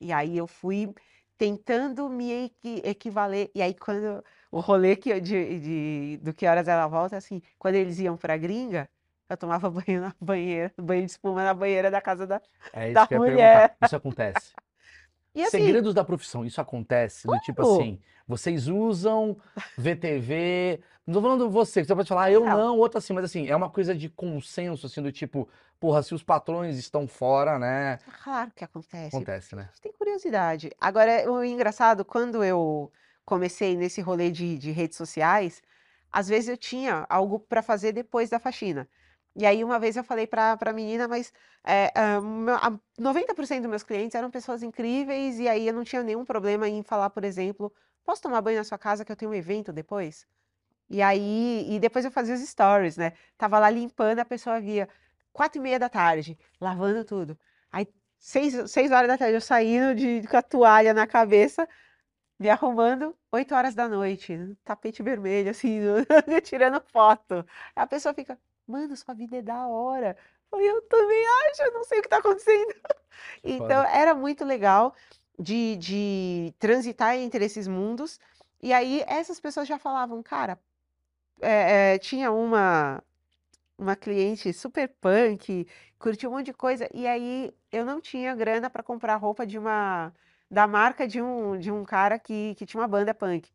E 0.00 0.12
aí 0.12 0.36
eu 0.36 0.46
fui 0.46 0.92
tentando 1.38 2.08
me 2.08 2.30
equi- 2.46 2.82
equivaler. 2.84 3.50
E 3.54 3.62
aí 3.62 3.74
quando 3.74 4.24
o 4.50 4.60
rolê 4.60 4.96
que 4.96 5.20
de, 5.20 5.60
de- 5.60 6.16
do 6.18 6.32
que 6.34 6.46
horas 6.46 6.68
ela 6.68 6.86
volta, 6.86 7.16
assim, 7.16 7.42
quando 7.58 7.74
eles 7.76 7.98
iam 7.98 8.16
pra 8.16 8.36
gringa, 8.36 8.88
eu 9.34 9.38
tomava 9.38 9.70
banho 9.70 10.00
na 10.00 10.14
banheira, 10.20 10.72
banho 10.78 11.04
de 11.04 11.10
espuma 11.12 11.44
na 11.44 11.54
banheira 11.54 11.90
da 11.90 12.00
casa 12.00 12.26
da. 12.26 12.40
É 12.72 12.86
isso 12.86 12.94
da 12.94 13.06
que 13.06 13.14
eu 13.14 13.20
mulher. 13.20 13.70
perguntar. 13.70 13.76
Isso 13.86 13.96
acontece. 13.96 14.52
Assim, 15.36 15.50
Segredos 15.50 15.92
da 15.92 16.04
profissão, 16.04 16.44
isso 16.44 16.60
acontece 16.60 17.26
do 17.26 17.36
tipo 17.40 17.60
assim, 17.62 18.00
vocês 18.24 18.68
usam 18.68 19.36
VTV, 19.76 20.80
não 21.04 21.14
tô 21.14 21.22
falando 21.22 21.50
você, 21.50 21.84
você 21.84 21.92
pode 21.92 22.08
falar, 22.08 22.24
"Ah, 22.24 22.30
eu 22.30 22.44
Não. 22.44 22.56
não, 22.56 22.78
outro 22.78 22.98
assim, 22.98 23.12
mas 23.12 23.24
assim, 23.24 23.48
é 23.48 23.56
uma 23.56 23.68
coisa 23.68 23.96
de 23.96 24.08
consenso, 24.08 24.86
assim, 24.86 25.02
do 25.02 25.10
tipo, 25.10 25.48
porra, 25.80 26.04
se 26.04 26.14
os 26.14 26.22
patrões 26.22 26.78
estão 26.78 27.08
fora, 27.08 27.58
né, 27.58 27.98
claro 28.22 28.52
que 28.54 28.62
acontece. 28.64 29.08
acontece, 29.08 29.56
né? 29.56 29.62
A 29.62 29.66
gente 29.66 29.80
tem 29.82 29.92
curiosidade. 29.92 30.70
Agora, 30.80 31.28
o 31.28 31.42
engraçado, 31.42 32.04
quando 32.04 32.44
eu 32.44 32.92
comecei 33.24 33.76
nesse 33.76 34.00
rolê 34.00 34.30
de, 34.30 34.56
de 34.56 34.70
redes 34.70 34.96
sociais, 34.96 35.60
às 36.12 36.28
vezes 36.28 36.48
eu 36.48 36.56
tinha 36.56 37.04
algo 37.08 37.40
para 37.40 37.60
fazer 37.60 37.92
depois 37.92 38.30
da 38.30 38.38
faxina. 38.38 38.88
E 39.36 39.44
aí, 39.46 39.64
uma 39.64 39.78
vez 39.80 39.96
eu 39.96 40.04
falei 40.04 40.26
para 40.26 40.56
a 40.60 40.72
menina, 40.72 41.08
mas 41.08 41.32
é, 41.64 41.90
meu- 42.20 42.54
a 42.56 42.78
90% 42.98 43.62
dos 43.62 43.70
meus 43.70 43.82
clientes 43.82 44.14
eram 44.14 44.30
pessoas 44.30 44.62
incríveis, 44.62 45.38
e 45.40 45.48
aí 45.48 45.66
eu 45.66 45.74
não 45.74 45.84
tinha 45.84 46.02
nenhum 46.02 46.24
problema 46.24 46.68
em 46.68 46.82
falar, 46.82 47.10
por 47.10 47.24
exemplo, 47.24 47.72
posso 48.04 48.22
tomar 48.22 48.40
banho 48.42 48.58
na 48.58 48.64
sua 48.64 48.78
casa 48.78 49.04
que 49.04 49.10
eu 49.12 49.16
tenho 49.16 49.30
um 49.32 49.34
evento 49.34 49.72
depois? 49.72 50.26
E 50.88 51.02
aí, 51.02 51.66
e 51.74 51.80
depois 51.80 52.04
eu 52.04 52.10
fazia 52.10 52.34
os 52.34 52.40
stories, 52.42 52.96
né? 52.96 53.12
Tava 53.38 53.58
lá 53.58 53.70
limpando, 53.70 54.20
a 54.20 54.24
pessoa 54.24 54.60
via 54.60 54.88
quatro 55.32 55.58
e 55.60 55.62
meia 55.62 55.78
da 55.78 55.88
tarde, 55.88 56.38
lavando 56.60 57.04
tudo. 57.04 57.38
Aí, 57.72 57.88
seis, 58.18 58.70
seis 58.70 58.90
horas 58.92 59.08
da 59.08 59.18
tarde, 59.18 59.34
eu 59.36 59.40
saindo 59.40 59.94
de, 59.94 60.26
com 60.28 60.36
a 60.36 60.42
toalha 60.42 60.94
na 60.94 61.06
cabeça, 61.06 61.68
me 62.38 62.48
arrumando, 62.50 63.16
oito 63.32 63.54
horas 63.54 63.74
da 63.74 63.88
noite, 63.88 64.36
no 64.36 64.56
tapete 64.64 65.02
vermelho, 65.02 65.50
assim, 65.50 65.80
tirando 66.44 66.80
foto. 66.92 67.34
Aí 67.76 67.82
a 67.84 67.86
pessoa 67.86 68.14
fica, 68.14 68.38
mano, 68.66 68.96
sua 68.96 69.14
vida 69.14 69.36
é 69.36 69.42
da 69.42 69.66
hora. 69.66 70.16
Eu 70.52 70.82
também 70.82 71.24
acho, 71.50 71.62
eu 71.62 71.72
não 71.72 71.84
sei 71.84 71.98
o 71.98 72.02
que 72.02 72.08
tá 72.08 72.18
acontecendo. 72.18 72.74
Então, 73.42 73.82
era 73.84 74.14
muito 74.14 74.44
legal 74.44 74.94
de, 75.38 75.76
de 75.76 76.54
transitar 76.58 77.16
entre 77.16 77.44
esses 77.44 77.66
mundos. 77.68 78.18
E 78.62 78.72
aí, 78.72 79.04
essas 79.06 79.40
pessoas 79.40 79.68
já 79.68 79.78
falavam, 79.78 80.22
cara, 80.22 80.58
é, 81.40 81.94
é, 81.94 81.98
tinha 81.98 82.32
uma, 82.32 83.02
uma 83.78 83.96
cliente 83.96 84.52
super 84.52 84.88
punk, 85.00 85.66
curtia 85.98 86.28
um 86.28 86.32
monte 86.32 86.46
de 86.46 86.52
coisa, 86.54 86.88
e 86.92 87.06
aí 87.06 87.52
eu 87.72 87.84
não 87.84 88.00
tinha 88.00 88.34
grana 88.34 88.70
para 88.70 88.82
comprar 88.82 89.16
roupa 89.16 89.46
de 89.46 89.58
uma 89.58 90.12
da 90.50 90.66
marca 90.66 91.06
de 91.08 91.20
um, 91.20 91.58
de 91.58 91.70
um 91.72 91.84
cara 91.84 92.18
que, 92.18 92.54
que 92.56 92.66
tinha 92.66 92.80
uma 92.80 92.88
banda 92.88 93.12
punk. 93.14 93.50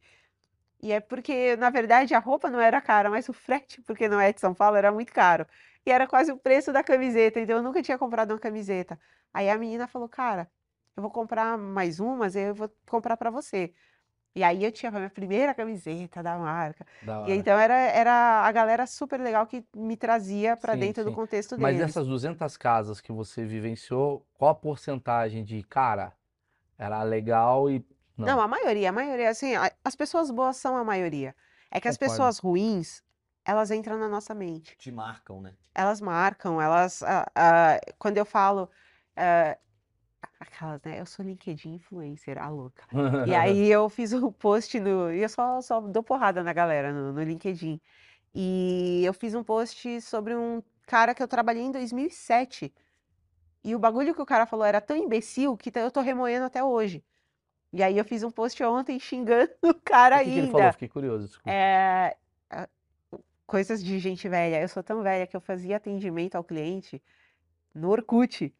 E 0.81 0.91
é 0.91 0.99
porque, 0.99 1.55
na 1.57 1.69
verdade, 1.69 2.13
a 2.13 2.19
roupa 2.19 2.49
não 2.49 2.59
era 2.59 2.79
cara, 2.81 3.09
mas 3.09 3.27
o 3.29 3.33
frete, 3.33 3.81
porque 3.81 4.07
não 4.07 4.19
é 4.19 4.31
de 4.33 4.39
São 4.39 4.53
Paulo, 4.53 4.77
era 4.77 4.91
muito 4.91 5.11
caro. 5.13 5.45
E 5.85 5.91
era 5.91 6.07
quase 6.07 6.31
o 6.31 6.37
preço 6.37 6.71
da 6.71 6.83
camiseta, 6.83 7.39
então 7.39 7.57
eu 7.57 7.63
nunca 7.63 7.81
tinha 7.81 7.97
comprado 7.97 8.31
uma 8.31 8.39
camiseta. 8.39 8.99
Aí 9.33 9.49
a 9.49 9.57
menina 9.57 9.87
falou, 9.87 10.07
cara, 10.09 10.49
eu 10.95 11.01
vou 11.01 11.11
comprar 11.11 11.57
mais 11.57 11.99
umas, 11.99 12.35
eu 12.35 12.55
vou 12.55 12.69
comprar 12.87 13.17
para 13.17 13.29
você. 13.29 13.73
E 14.35 14.43
aí 14.43 14.63
eu 14.63 14.71
tinha 14.71 14.89
a 14.91 14.93
minha 14.93 15.09
primeira 15.09 15.53
camiseta 15.53 16.23
da 16.23 16.37
marca. 16.37 16.85
Da 17.01 17.15
E 17.23 17.31
então 17.31 17.57
era, 17.59 17.73
era 17.75 18.45
a 18.45 18.51
galera 18.51 18.87
super 18.87 19.19
legal 19.19 19.47
que 19.47 19.65
me 19.75 19.97
trazia 19.97 20.57
para 20.57 20.75
Sim, 20.75 20.77
dentro 20.77 21.03
do 21.03 21.11
sim. 21.11 21.13
contexto 21.13 21.57
Mas 21.57 21.75
deles. 21.75 21.77
dessas 21.77 22.07
200 22.07 22.55
casas 22.55 23.01
que 23.01 23.11
você 23.11 23.45
vivenciou, 23.45 24.25
qual 24.33 24.51
a 24.51 24.55
porcentagem 24.55 25.43
de, 25.43 25.61
cara, 25.63 26.13
era 26.77 27.03
legal 27.03 27.69
e 27.69 27.85
Não, 28.19 28.37
não? 28.37 28.41
a 28.41 28.47
maioria, 28.47 28.89
a 28.89 28.91
maioria, 28.91 29.29
assim, 29.29 29.53
as 29.83 29.95
pessoas 29.95 30.29
boas 30.29 30.57
são 30.57 30.75
a 30.75 30.83
maioria. 30.83 31.35
É 31.71 31.79
que 31.79 31.87
as 31.87 31.97
Concordo. 31.97 32.13
pessoas 32.13 32.39
ruins, 32.39 33.03
elas 33.45 33.71
entram 33.71 33.97
na 33.97 34.09
nossa 34.09 34.33
mente. 34.33 34.75
Te 34.77 34.91
marcam, 34.91 35.41
né? 35.41 35.53
Elas 35.73 36.01
marcam, 36.01 36.61
elas, 36.61 37.01
ah, 37.03 37.25
ah, 37.35 37.79
quando 37.97 38.17
eu 38.17 38.25
falo, 38.25 38.69
ah, 39.15 39.57
aquelas, 40.39 40.81
né, 40.83 40.99
eu 40.99 41.05
sou 41.05 41.25
LinkedIn 41.25 41.75
influencer, 41.75 42.37
a 42.37 42.49
louca. 42.49 42.83
E 43.27 43.33
aí 43.33 43.67
eu 43.71 43.87
fiz 43.89 44.13
um 44.13 44.31
post 44.31 44.79
no, 44.79 45.11
e 45.11 45.21
eu 45.21 45.29
só, 45.29 45.61
só 45.61 45.79
dou 45.79 46.03
porrada 46.03 46.43
na 46.43 46.53
galera 46.53 46.91
no, 46.91 47.13
no 47.13 47.23
LinkedIn. 47.23 47.79
E 48.33 49.01
eu 49.03 49.13
fiz 49.13 49.33
um 49.33 49.43
post 49.43 50.01
sobre 50.01 50.35
um 50.35 50.61
cara 50.85 51.13
que 51.13 51.21
eu 51.21 51.27
trabalhei 51.27 51.63
em 51.63 51.71
2007. 51.71 52.73
E 53.63 53.75
o 53.75 53.79
bagulho 53.79 54.15
que 54.15 54.21
o 54.21 54.25
cara 54.25 54.45
falou 54.45 54.65
era 54.65 54.79
tão 54.79 54.95
imbecil 54.95 55.57
que 55.57 55.71
eu 55.75 55.91
tô 55.91 56.01
remoendo 56.01 56.45
até 56.45 56.63
hoje. 56.63 57.03
E 57.71 57.83
aí 57.83 57.97
eu 57.97 58.05
fiz 58.05 58.23
um 58.23 58.31
post 58.31 58.61
ontem 58.63 58.99
xingando 58.99 59.51
o 59.61 59.73
cara 59.73 60.17
O 60.17 60.19
que 60.19 60.25
que 60.25 60.39
ele 60.39 60.51
falou? 60.51 60.71
Fiquei 60.73 60.87
curioso, 60.87 61.27
desculpa. 61.27 61.49
É, 61.51 62.17
coisas 63.49 63.83
de 63.83 63.97
gente 63.99 64.29
velha. 64.29 64.61
Eu 64.61 64.67
sou 64.67 64.83
tão 64.83 65.01
velha 65.01 65.25
que 65.27 65.35
eu 65.35 65.41
fazia 65.41 65.77
atendimento 65.77 66.35
ao 66.35 66.43
cliente 66.43 67.01
no 67.73 67.89
Orkut 67.89 68.53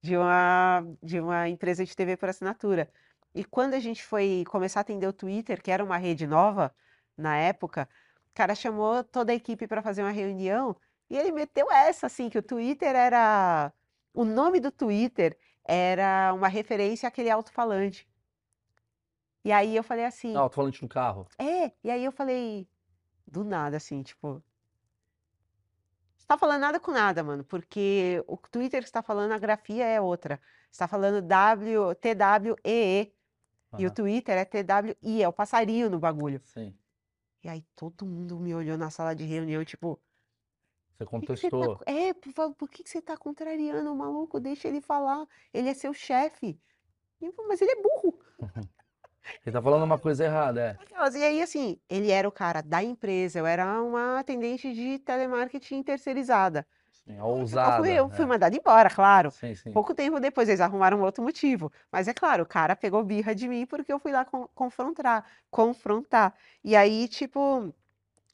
de 0.00 0.16
uma, 0.16 0.84
de 1.02 1.20
uma 1.20 1.48
empresa 1.48 1.84
de 1.84 1.94
TV 1.94 2.16
por 2.16 2.28
assinatura. 2.28 2.90
E 3.34 3.44
quando 3.44 3.74
a 3.74 3.80
gente 3.80 4.04
foi 4.04 4.44
começar 4.48 4.80
a 4.80 4.82
atender 4.82 5.06
o 5.06 5.12
Twitter, 5.12 5.60
que 5.60 5.70
era 5.70 5.84
uma 5.84 5.96
rede 5.96 6.26
nova 6.26 6.74
na 7.16 7.36
época, 7.36 7.88
o 8.30 8.34
cara 8.34 8.54
chamou 8.54 9.02
toda 9.02 9.32
a 9.32 9.34
equipe 9.34 9.66
para 9.66 9.82
fazer 9.82 10.02
uma 10.02 10.10
reunião 10.10 10.76
e 11.10 11.16
ele 11.16 11.32
meteu 11.32 11.70
essa, 11.70 12.06
assim, 12.06 12.28
que 12.28 12.38
o 12.38 12.42
Twitter 12.42 12.94
era 12.94 13.72
o 14.14 14.24
nome 14.24 14.60
do 14.60 14.70
Twitter 14.70 15.36
era 15.64 16.32
uma 16.32 16.48
referência 16.48 17.08
àquele 17.08 17.30
alto-falante. 17.30 18.08
E 19.46 19.52
aí 19.52 19.76
eu 19.76 19.84
falei 19.84 20.04
assim, 20.04 20.34
Ah, 20.34 20.40
alto-falante 20.40 20.82
no 20.82 20.88
carro. 20.88 21.24
é, 21.38 21.70
e 21.84 21.88
aí 21.88 22.04
eu 22.04 22.10
falei, 22.10 22.68
do 23.24 23.44
nada, 23.44 23.76
assim, 23.76 24.02
tipo. 24.02 24.42
Você 26.16 26.26
tá 26.26 26.36
falando 26.36 26.62
nada 26.62 26.80
com 26.80 26.90
nada, 26.90 27.22
mano, 27.22 27.44
porque 27.44 28.24
o 28.26 28.36
Twitter 28.36 28.82
que 28.82 28.88
você 28.88 28.92
tá 28.92 29.02
falando, 29.04 29.30
a 29.30 29.38
grafia 29.38 29.84
é 29.84 30.00
outra. 30.00 30.40
Você 30.68 30.80
tá 30.80 30.88
falando 30.88 31.22
W, 31.22 31.94
T-W-E-E, 31.94 33.12
e 33.78 33.86
o 33.86 33.90
Twitter 33.94 34.36
é 34.36 34.44
T-W-I, 34.44 35.22
é 35.22 35.28
o 35.28 35.32
passarinho 35.32 35.88
no 35.88 36.00
bagulho. 36.00 36.40
Sim. 36.46 36.76
E 37.44 37.48
aí 37.48 37.62
todo 37.76 38.04
mundo 38.04 38.40
me 38.40 38.52
olhou 38.52 38.76
na 38.76 38.90
sala 38.90 39.14
de 39.14 39.22
reunião, 39.22 39.64
tipo, 39.64 40.02
Você 40.98 41.04
por 41.04 41.20
que 41.20 41.26
que 41.28 41.36
você 41.36 41.48
tá, 41.48 41.56
contestou. 41.56 41.80
é, 41.86 42.12
por, 42.12 42.68
que 42.68 42.82
que 42.82 42.90
você 42.90 43.00
tá 43.00 43.16
contrariando 43.16 43.92
o 43.92 43.96
maluco? 43.96 44.40
Deixa 44.40 44.66
ele 44.66 44.80
falar, 44.80 45.24
ele 45.54 45.68
é 45.68 45.74
seu 45.74 45.94
chefe. 45.94 46.60
Mas 47.46 47.62
ele 47.62 47.70
é 47.70 47.80
burro. 47.80 48.18
Ele 49.44 49.52
tá 49.52 49.62
falando 49.62 49.84
uma 49.84 49.98
coisa 49.98 50.24
errada, 50.24 50.60
é. 50.60 51.16
E 51.18 51.22
aí, 51.24 51.42
assim, 51.42 51.78
ele 51.88 52.10
era 52.10 52.28
o 52.28 52.32
cara 52.32 52.60
da 52.62 52.82
empresa, 52.82 53.38
eu 53.38 53.46
era 53.46 53.80
uma 53.82 54.18
atendente 54.20 54.72
de 54.72 54.98
telemarketing 54.98 55.82
terceirizada. 55.82 56.66
Sim, 56.92 57.18
Eu 57.18 57.24
ousada. 57.24 57.82
fui, 57.82 57.92
eu 57.92 58.08
fui 58.10 58.24
é. 58.24 58.28
mandada 58.28 58.56
embora, 58.56 58.90
claro. 58.90 59.30
Sim, 59.30 59.54
sim. 59.54 59.72
Pouco 59.72 59.94
tempo 59.94 60.18
depois 60.18 60.48
eles 60.48 60.60
arrumaram 60.60 61.00
outro 61.02 61.22
motivo. 61.22 61.70
Mas 61.92 62.08
é 62.08 62.14
claro, 62.14 62.42
o 62.42 62.46
cara 62.46 62.74
pegou 62.74 63.04
birra 63.04 63.34
de 63.34 63.46
mim 63.48 63.66
porque 63.66 63.92
eu 63.92 63.98
fui 63.98 64.10
lá 64.12 64.24
con- 64.24 64.48
confrontar, 64.54 65.24
confrontar. 65.50 66.34
E 66.64 66.74
aí, 66.74 67.06
tipo, 67.08 67.72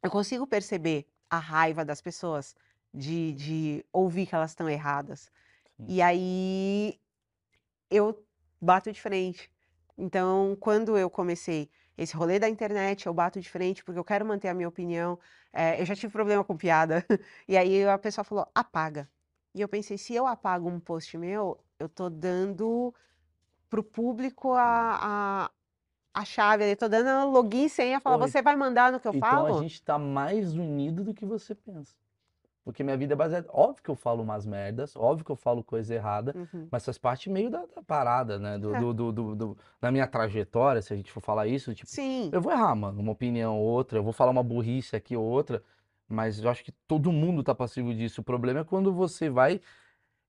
eu 0.03 0.11
consigo 0.11 0.47
perceber 0.47 1.07
a 1.30 1.38
raiva 1.38 1.84
das 1.84 2.01
pessoas 2.01 2.55
de, 2.95 3.32
de 3.34 3.86
ouvir 3.93 4.26
que 4.26 4.34
elas 4.34 4.53
estão 4.53 4.68
erradas. 4.68 5.30
E 5.86 6.01
aí 6.03 6.99
eu 7.90 8.24
bato 8.61 8.93
de 8.93 9.01
frente. 9.01 9.51
Então, 9.97 10.57
quando 10.61 10.97
eu 10.99 11.11
comecei 11.11 11.70
esse 11.97 12.14
rolê 12.16 12.38
da 12.38 12.49
internet, 12.49 13.07
eu 13.07 13.14
bato 13.14 13.40
de 13.40 13.49
frente 13.51 13.84
porque 13.84 13.99
eu 13.99 14.05
quero 14.05 14.24
manter 14.26 14.49
a 14.49 14.55
minha 14.55 14.68
opinião. 14.68 15.18
Eh, 15.53 15.80
eu 15.82 15.86
já 15.86 15.95
tive 15.95 16.12
problema 16.12 16.45
com 16.45 16.57
piada. 16.57 17.05
E 17.49 17.57
aí 17.57 17.84
a 17.86 17.99
pessoa 17.99 18.24
falou, 18.24 18.47
apaga. 18.55 19.09
E 19.55 19.61
eu 19.61 19.68
pensei, 19.68 19.99
se 19.99 20.14
eu 20.14 20.26
apago 20.26 20.68
um 20.68 20.80
post 20.80 21.16
meu, 21.18 21.59
eu 21.78 21.88
tô 21.88 22.09
dando 22.09 22.95
pro 23.70 23.82
público 23.82 24.53
a, 24.55 25.47
a, 25.47 25.51
a 26.14 26.24
chave, 26.24 26.70
eu 26.72 26.76
tô 26.76 26.88
dando 26.88 27.30
login 27.30 27.66
e 27.66 27.70
senha, 27.70 28.01
falar, 28.01 28.18
Oi. 28.18 28.28
você 28.28 28.43
vai 28.43 28.57
mandar 28.57 28.93
no 28.93 29.01
que 29.01 29.09
eu 29.09 29.12
Então 29.12 29.20
falo? 29.20 29.47
a 29.47 29.53
gente 29.53 29.82
tá 29.82 29.99
mais 29.99 30.55
unido 30.55 31.05
do 31.05 31.14
que 31.14 31.24
você 31.26 31.55
pensa. 31.55 31.95
Porque 32.65 32.85
minha 32.85 32.97
vida 32.97 33.15
é 33.15 33.17
baseada. 33.17 33.49
Óbvio 33.53 33.83
que 33.83 33.91
eu 33.91 33.97
falo 33.97 34.23
umas 34.23 34.47
merdas, 34.47 34.95
óbvio 34.95 35.25
que 35.25 35.33
eu 35.33 35.37
falo 35.37 35.65
coisa 35.65 35.95
errada, 35.95 36.33
Uhum. 36.37 36.69
mas 36.71 36.85
faz 36.85 36.97
parte 36.97 37.29
meio 37.29 37.51
da, 37.51 37.67
da 37.67 37.83
parada, 37.83 38.39
né? 38.39 38.57
Do, 38.57 38.75
É. 38.75 38.79
do, 38.79 38.95
do, 38.95 39.13
do- 39.13 39.35
do- 39.35 39.59
da 39.81 39.91
minha 39.91 40.07
trajetória, 40.07 40.81
se 40.81 40.93
a 40.93 40.97
gente 40.97 41.11
for 41.11 41.21
falar 41.21 41.47
isso, 41.49 41.75
tipo, 41.75 41.91
Sim, 41.91 42.31
eu 42.33 42.41
vou 42.41 42.53
errar, 42.53 42.75
mano, 42.77 43.01
uma 43.01 43.13
opinião 43.13 43.59
ou 43.59 43.65
outra, 43.67 43.99
eu 43.99 44.03
vou 44.05 44.13
falar 44.13 44.31
uma 44.31 44.45
burrice 44.45 44.95
aqui 44.95 45.17
ou 45.17 45.25
outra, 45.25 45.63
mas 46.09 46.39
eu 46.43 46.49
acho 46.49 46.63
que 46.65 46.71
todo 46.87 47.11
mundo 47.11 47.43
tá 47.43 47.55
passivo 47.55 47.93
disso. 47.93 48.21
O 48.21 48.25
problema 48.25 48.61
é 48.61 48.65
quando 48.65 48.93
você 48.93 49.29
vai. 49.29 49.61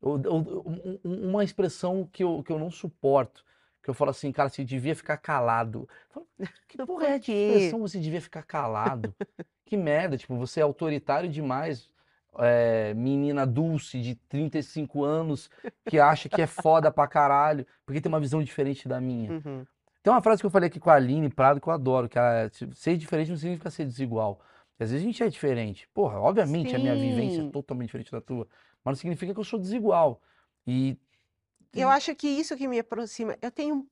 eu- 0.01 0.21
eu- 0.21 0.35
um- 0.35 0.99
um- 1.05 1.29
uma 1.29 1.43
expressão 1.45 2.05
que 2.11 2.23
eu, 2.25 2.43
que 2.43 2.51
eu 2.51 2.59
não 2.59 2.69
suporto, 2.69 3.45
que 3.81 3.89
eu 3.89 3.93
falo 3.93 4.09
assim, 4.11 4.33
cara, 4.33 4.49
você 4.49 4.61
devia 4.61 4.93
ficar 4.95 5.15
calado. 5.15 5.87
Falo, 6.09 6.27
que 6.67 6.75
Por 6.77 6.87
porra 6.87 7.07
é 7.07 7.19
de 7.19 7.31
expressão 7.31 7.79
você 7.79 7.99
devia 8.01 8.19
ficar 8.21 8.43
calado? 8.43 9.15
Que 9.65 9.77
merda, 9.77 10.17
tipo, 10.17 10.35
você 10.35 10.59
é 10.59 10.63
autoritário 10.63 11.29
demais. 11.29 11.89
É, 12.39 12.93
menina 12.93 13.45
dulce 13.45 13.99
de 14.01 14.15
35 14.15 15.03
anos 15.03 15.49
que 15.85 15.99
acha 15.99 16.29
que 16.29 16.41
é 16.41 16.47
foda 16.47 16.91
pra 16.91 17.07
caralho, 17.07 17.65
porque 17.85 18.01
tem 18.01 18.09
uma 18.09 18.19
visão 18.19 18.43
diferente 18.43 18.87
da 18.87 18.99
minha. 18.99 19.31
uhum. 19.31 19.65
Tem 20.01 20.11
uma 20.11 20.21
frase 20.21 20.41
que 20.41 20.45
eu 20.45 20.51
falei 20.51 20.67
aqui 20.67 20.81
com 20.81 20.89
a 20.89 20.95
Aline 20.95 21.29
Prado 21.29 21.61
que 21.61 21.67
eu 21.67 21.71
adoro, 21.71 22.09
que 22.09 22.17
ela, 22.17 22.41
é, 22.41 22.51
ser 22.73 22.97
diferente 22.97 23.29
não 23.29 23.37
significa 23.37 23.69
ser 23.71 23.85
desigual. 23.85 24.41
Às 24.77 24.91
vezes 24.91 25.01
a 25.01 25.07
gente 25.07 25.23
é 25.23 25.29
diferente. 25.29 25.87
Porra, 25.93 26.19
obviamente 26.19 26.75
a 26.75 26.79
minha 26.79 26.93
vivência 26.93 27.39
é 27.39 27.43
Sim. 27.43 27.51
totalmente 27.51 27.87
diferente 27.87 28.11
da 28.11 28.19
tua, 28.19 28.45
mas 28.83 28.93
não 28.93 28.95
significa 28.99 29.33
que 29.33 29.39
eu 29.39 29.45
sou 29.45 29.57
desigual. 29.57 30.21
E 30.67 30.97
Eu 31.73 31.89
acho 31.89 32.13
que 32.15 32.27
isso 32.27 32.57
que 32.57 32.67
me 32.67 32.79
aproxima. 32.79 33.37
Eu 33.41 33.49
tenho 33.49 33.87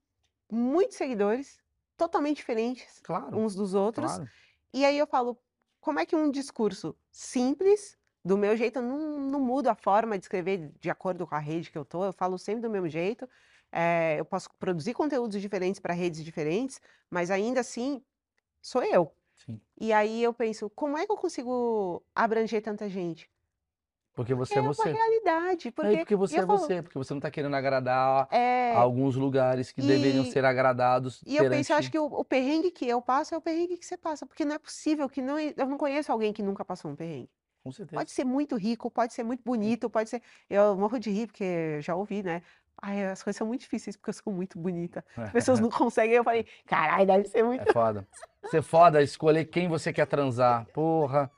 muitos 0.51 0.97
seguidores, 0.97 1.61
totalmente 1.95 2.37
diferentes 2.37 2.99
claro, 3.01 3.37
uns 3.37 3.55
dos 3.55 3.73
outros. 3.73 4.11
claro. 4.11 4.29
E 4.73 4.83
aí 4.83 4.97
eu 4.97 5.07
falo, 5.07 5.37
como 5.79 5.99
é 5.99 6.05
que 6.05 6.15
um 6.15 6.29
discurso 6.29 6.95
simples, 7.09 7.97
do 8.23 8.37
meu 8.37 8.55
jeito, 8.57 8.79
eu 8.79 8.83
não, 8.83 9.19
não 9.19 9.39
mudo 9.39 9.67
a 9.69 9.75
forma 9.75 10.17
de 10.17 10.25
escrever 10.25 10.71
de 10.79 10.89
acordo 10.89 11.25
com 11.27 11.35
a 11.35 11.39
rede 11.39 11.71
que 11.71 11.77
eu 11.77 11.85
tô, 11.85 12.05
eu 12.05 12.13
falo 12.13 12.37
sempre 12.37 12.61
do 12.61 12.69
mesmo 12.69 12.87
jeito. 12.89 13.27
eh, 13.71 14.17
eu 14.19 14.25
posso 14.25 14.49
produzir 14.59 14.93
conteúdos 14.93 15.41
diferentes 15.41 15.79
para 15.81 15.93
redes 15.93 16.23
diferentes, 16.23 16.79
mas 17.09 17.31
ainda 17.31 17.61
assim 17.61 18.03
sou 18.61 18.83
eu. 18.83 19.15
Sim. 19.35 19.61
E 19.79 19.93
aí 19.93 20.23
eu 20.23 20.33
penso, 20.33 20.69
como 20.71 20.97
é 20.97 21.05
que 21.05 21.11
eu 21.11 21.17
consigo 21.17 22.03
abranger 22.15 22.61
tanta 22.63 22.89
gente? 22.89 23.29
Porque 24.13 24.33
você 24.33 24.59
É 24.59 24.59
é 24.59 24.61
uma 24.61 24.85
você. 24.85 24.97
realidade, 24.97 25.71
É, 25.81 25.97
porque 25.97 26.15
porque 26.15 26.15
você 26.15 26.41
é 26.41 26.45
falo, 26.45 26.47
você, 26.47 26.81
porque 26.83 26.97
você 26.97 27.13
não 27.13 27.21
tá 27.21 27.31
querendo 27.31 27.55
agradar 27.55 28.29
é, 28.29 28.71
alguns 28.71 29.15
lugares 29.15 29.71
que 29.71 29.81
deveriam 29.83 30.23
e 30.23 30.25
ser 30.25 30.45
agradados 30.45 31.25
E 31.25 31.37
eu 31.37 31.45
penso, 31.47 31.73
eu 31.73 31.77
acho 31.77 31.91
que 31.91 31.99
o, 31.99 32.05
o 32.05 32.25
perrengue 32.25 32.71
que 32.71 32.87
eu 32.87 33.01
passo 33.01 33.35
é 33.35 33.37
o 33.37 33.41
perrengue 33.41 33.77
que 33.77 33.85
você 33.85 33.97
passa, 33.97 34.25
porque 34.27 34.45
não 34.45 34.55
é 34.55 34.59
possível 34.59 35.09
que 35.09 35.21
não, 35.21 35.39
eu 35.39 35.67
não 35.67 35.77
conheço 35.77 36.11
alguém 36.11 36.33
que 36.33 36.43
nunca 36.43 36.65
passou 36.65 36.91
um 36.91 36.95
perrengue. 36.97 37.31
Com 37.63 37.71
certeza. 37.71 37.99
Pode 37.99 38.11
ser 38.11 38.23
muito 38.25 38.55
rico, 38.55 38.89
pode 38.89 39.13
ser 39.13 39.23
muito 39.23 39.43
bonito, 39.43 39.89
pode 39.89 40.09
ser. 40.09 40.21
Eu 40.49 40.75
morro 40.75 40.97
de 40.99 41.11
rir, 41.11 41.27
porque 41.27 41.79
já 41.81 41.95
ouvi, 41.95 42.23
né? 42.23 42.41
Ai, 42.81 43.05
as 43.05 43.21
coisas 43.21 43.37
são 43.37 43.45
muito 43.45 43.61
difíceis 43.61 43.95
porque 43.95 44.09
eu 44.09 44.13
sou 44.13 44.33
muito 44.33 44.57
bonita. 44.57 45.05
As 45.15 45.31
pessoas 45.31 45.59
não 45.59 45.69
conseguem. 45.69 46.15
Eu 46.15 46.23
falei, 46.23 46.45
caralho, 46.65 47.05
deve 47.05 47.27
ser 47.27 47.43
muito. 47.43 47.61
É 47.69 47.73
foda. 47.73 48.07
Ser 48.49 48.61
foda, 48.63 49.03
escolher 49.03 49.45
quem 49.45 49.67
você 49.67 49.93
quer 49.93 50.07
transar. 50.07 50.65
Porra, 50.73 51.29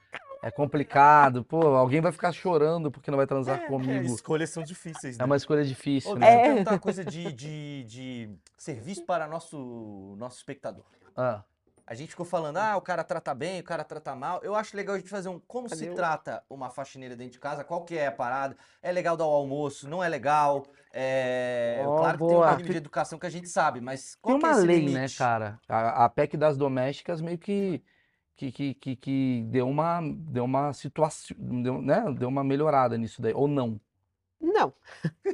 é 0.42 0.50
complicado. 0.50 1.44
Pô, 1.44 1.68
alguém 1.76 2.00
vai 2.00 2.14
ficar 2.14 2.32
chorando 2.32 2.90
porque 2.90 3.12
não 3.12 3.18
vai 3.18 3.28
transar 3.28 3.62
É, 3.64 3.68
comigo. 3.68 4.06
escolhas 4.06 4.50
são 4.50 4.64
difíceis, 4.64 5.18
É 5.18 5.20
né? 5.20 5.26
uma 5.26 5.36
escolha 5.36 5.66
difícil, 5.66 6.12
Ô, 6.12 6.16
né? 6.16 6.22
deixa 6.28 6.36
eu 6.36 6.40
É. 6.40 6.44
perguntar 6.48 6.72
uma 6.72 6.80
coisa 6.80 7.04
de, 7.04 7.32
de, 7.34 7.84
de 7.84 8.30
serviço 8.58 9.06
para 9.06 9.28
nosso, 9.28 10.16
nosso 10.18 10.38
espectador. 10.38 10.86
Ah, 11.18 11.44
A 11.86 11.94
gente 11.96 12.12
ficou 12.12 12.26
falando, 12.26 12.58
ah, 12.58 12.78
o 12.78 12.82
cara 12.82 13.04
trata 13.04 13.34
bem, 13.36 13.60
o 13.60 13.64
cara 13.64 13.84
trata 13.84 14.16
mal. 14.16 14.40
Eu 14.42 14.56
acho 14.56 14.76
legal 14.76 14.96
a 14.96 14.98
gente 14.98 15.10
fazer 15.10 15.28
um 15.30 15.40
como 15.40 15.68
se 15.68 15.76
Cadê 15.76 15.90
o- 15.90 15.96
trata 15.96 16.44
uma 16.50 16.70
faxineira 16.70 17.16
dentro 17.16 17.34
de 17.34 17.40
casa, 17.40 17.64
qual 17.64 17.84
que 17.84 17.98
é 17.98 18.08
a 18.08 18.12
parada. 18.12 18.56
É 18.82 18.92
legal 18.92 19.18
dar 19.18 19.26
o 19.26 19.32
almoço, 19.32 19.90
não 19.90 20.02
é 20.04 20.08
legal. 20.08 20.66
É, 20.94 21.84
Ó, 21.86 21.98
claro 21.98 22.18
que 22.20 22.24
tem 22.26 22.38
um 22.38 22.40
boa. 22.40 22.52
mínimo 22.52 22.70
de 22.70 22.78
educação 22.78 23.20
que 23.20 23.26
a 23.26 23.30
gente 23.30 23.50
sabe, 23.50 23.82
mas 23.82 24.16
tem 24.16 24.22
qual 24.22 24.40
que 24.40 24.46
é 24.46 24.50
uma 24.50 24.56
esse 24.56 24.66
lei, 24.68 24.90
né, 24.90 25.02
limite? 25.02 25.18
cara? 25.18 25.60
A, 25.68 26.06
a 26.06 26.10
PEC 26.10 26.38
das 26.38 26.58
domésticas 26.58 27.20
meio 27.22 27.38
que 27.38 27.84
que, 28.36 28.52
que, 28.52 28.74
que, 28.74 28.96
que 28.96 29.44
deu 29.50 29.68
uma 29.70 30.02
deu 30.02 30.44
uma 30.46 30.74
situação, 30.74 31.36
deu, 31.62 31.82
né? 31.82 32.04
Deu 32.18 32.30
uma 32.30 32.44
melhorada 32.44 32.98
nisso 32.98 33.22
daí. 33.22 33.34
Ou 33.34 33.48
não? 33.48 33.80
Não, 34.42 34.74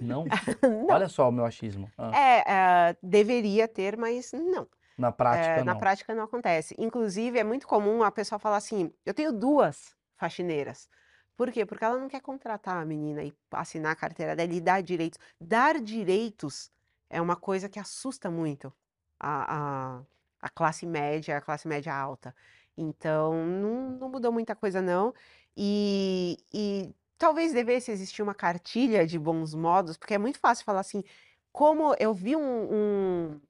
Não? 0.01 0.25
não. 0.61 0.87
Olha 0.95 1.07
só 1.09 1.27
o 1.29 1.31
meu 1.31 1.45
achismo. 1.45 1.89
Ah, 1.97 2.11
É, 2.17 2.89
é, 2.91 2.97
deveria 3.01 3.67
ter, 3.67 3.97
mas 3.97 4.31
não. 4.33 4.67
Na 4.99 5.11
prática, 5.11 5.61
É, 5.61 5.63
na 5.63 5.75
não. 5.75 5.75
prática 5.75 6.15
não 6.15 6.23
acontece. 6.23 6.75
Inclusive, 6.77 7.37
é 7.39 7.43
muito 7.43 7.67
comum 7.67 8.03
a 8.03 8.11
pessoa 8.11 8.39
falar 8.39 8.57
assim: 8.57 8.91
eu 9.05 9.13
tenho 9.13 9.31
duas 9.33 9.95
faxineiras. 10.17 10.89
Por 11.37 11.51
quê? 11.51 11.65
Porque 11.65 11.85
ela 11.85 11.97
não 11.99 12.09
quer 12.09 12.21
contratar 12.21 12.77
a 12.81 12.85
menina 12.85 13.23
e 13.23 13.33
assinar 13.51 13.93
a 13.93 13.95
carteira 13.95 14.35
dela 14.35 14.53
e 14.53 14.59
dar 14.61 14.81
direitos. 14.83 15.19
Dar 15.39 15.79
direitos 15.81 16.71
é 17.09 17.21
uma 17.21 17.35
coisa 17.35 17.69
que 17.69 17.79
assusta 17.79 18.29
muito 18.29 18.73
a, 19.19 19.99
a, 19.99 20.03
a 20.41 20.49
classe 20.49 20.85
média, 20.85 21.37
a 21.37 21.41
classe 21.41 21.67
média 21.67 21.93
alta. 21.95 22.35
Então, 22.77 23.45
não, 23.47 23.91
não 23.99 24.09
mudou 24.09 24.31
muita 24.31 24.55
coisa, 24.55 24.81
não. 24.81 25.13
E, 25.55 26.37
e 26.53 26.93
talvez 27.17 27.53
devesse 27.53 27.91
existir 27.91 28.21
uma 28.21 28.35
cartilha 28.35 29.05
de 29.07 29.17
bons 29.19 29.53
modos, 29.53 29.97
porque 29.97 30.13
é 30.13 30.17
muito 30.17 30.39
fácil 30.39 30.65
falar 30.65 30.81
assim, 30.81 31.03
como 31.51 31.95
eu 31.99 32.13
vi 32.13 32.35
um, 32.35 32.41
um- 33.33 33.41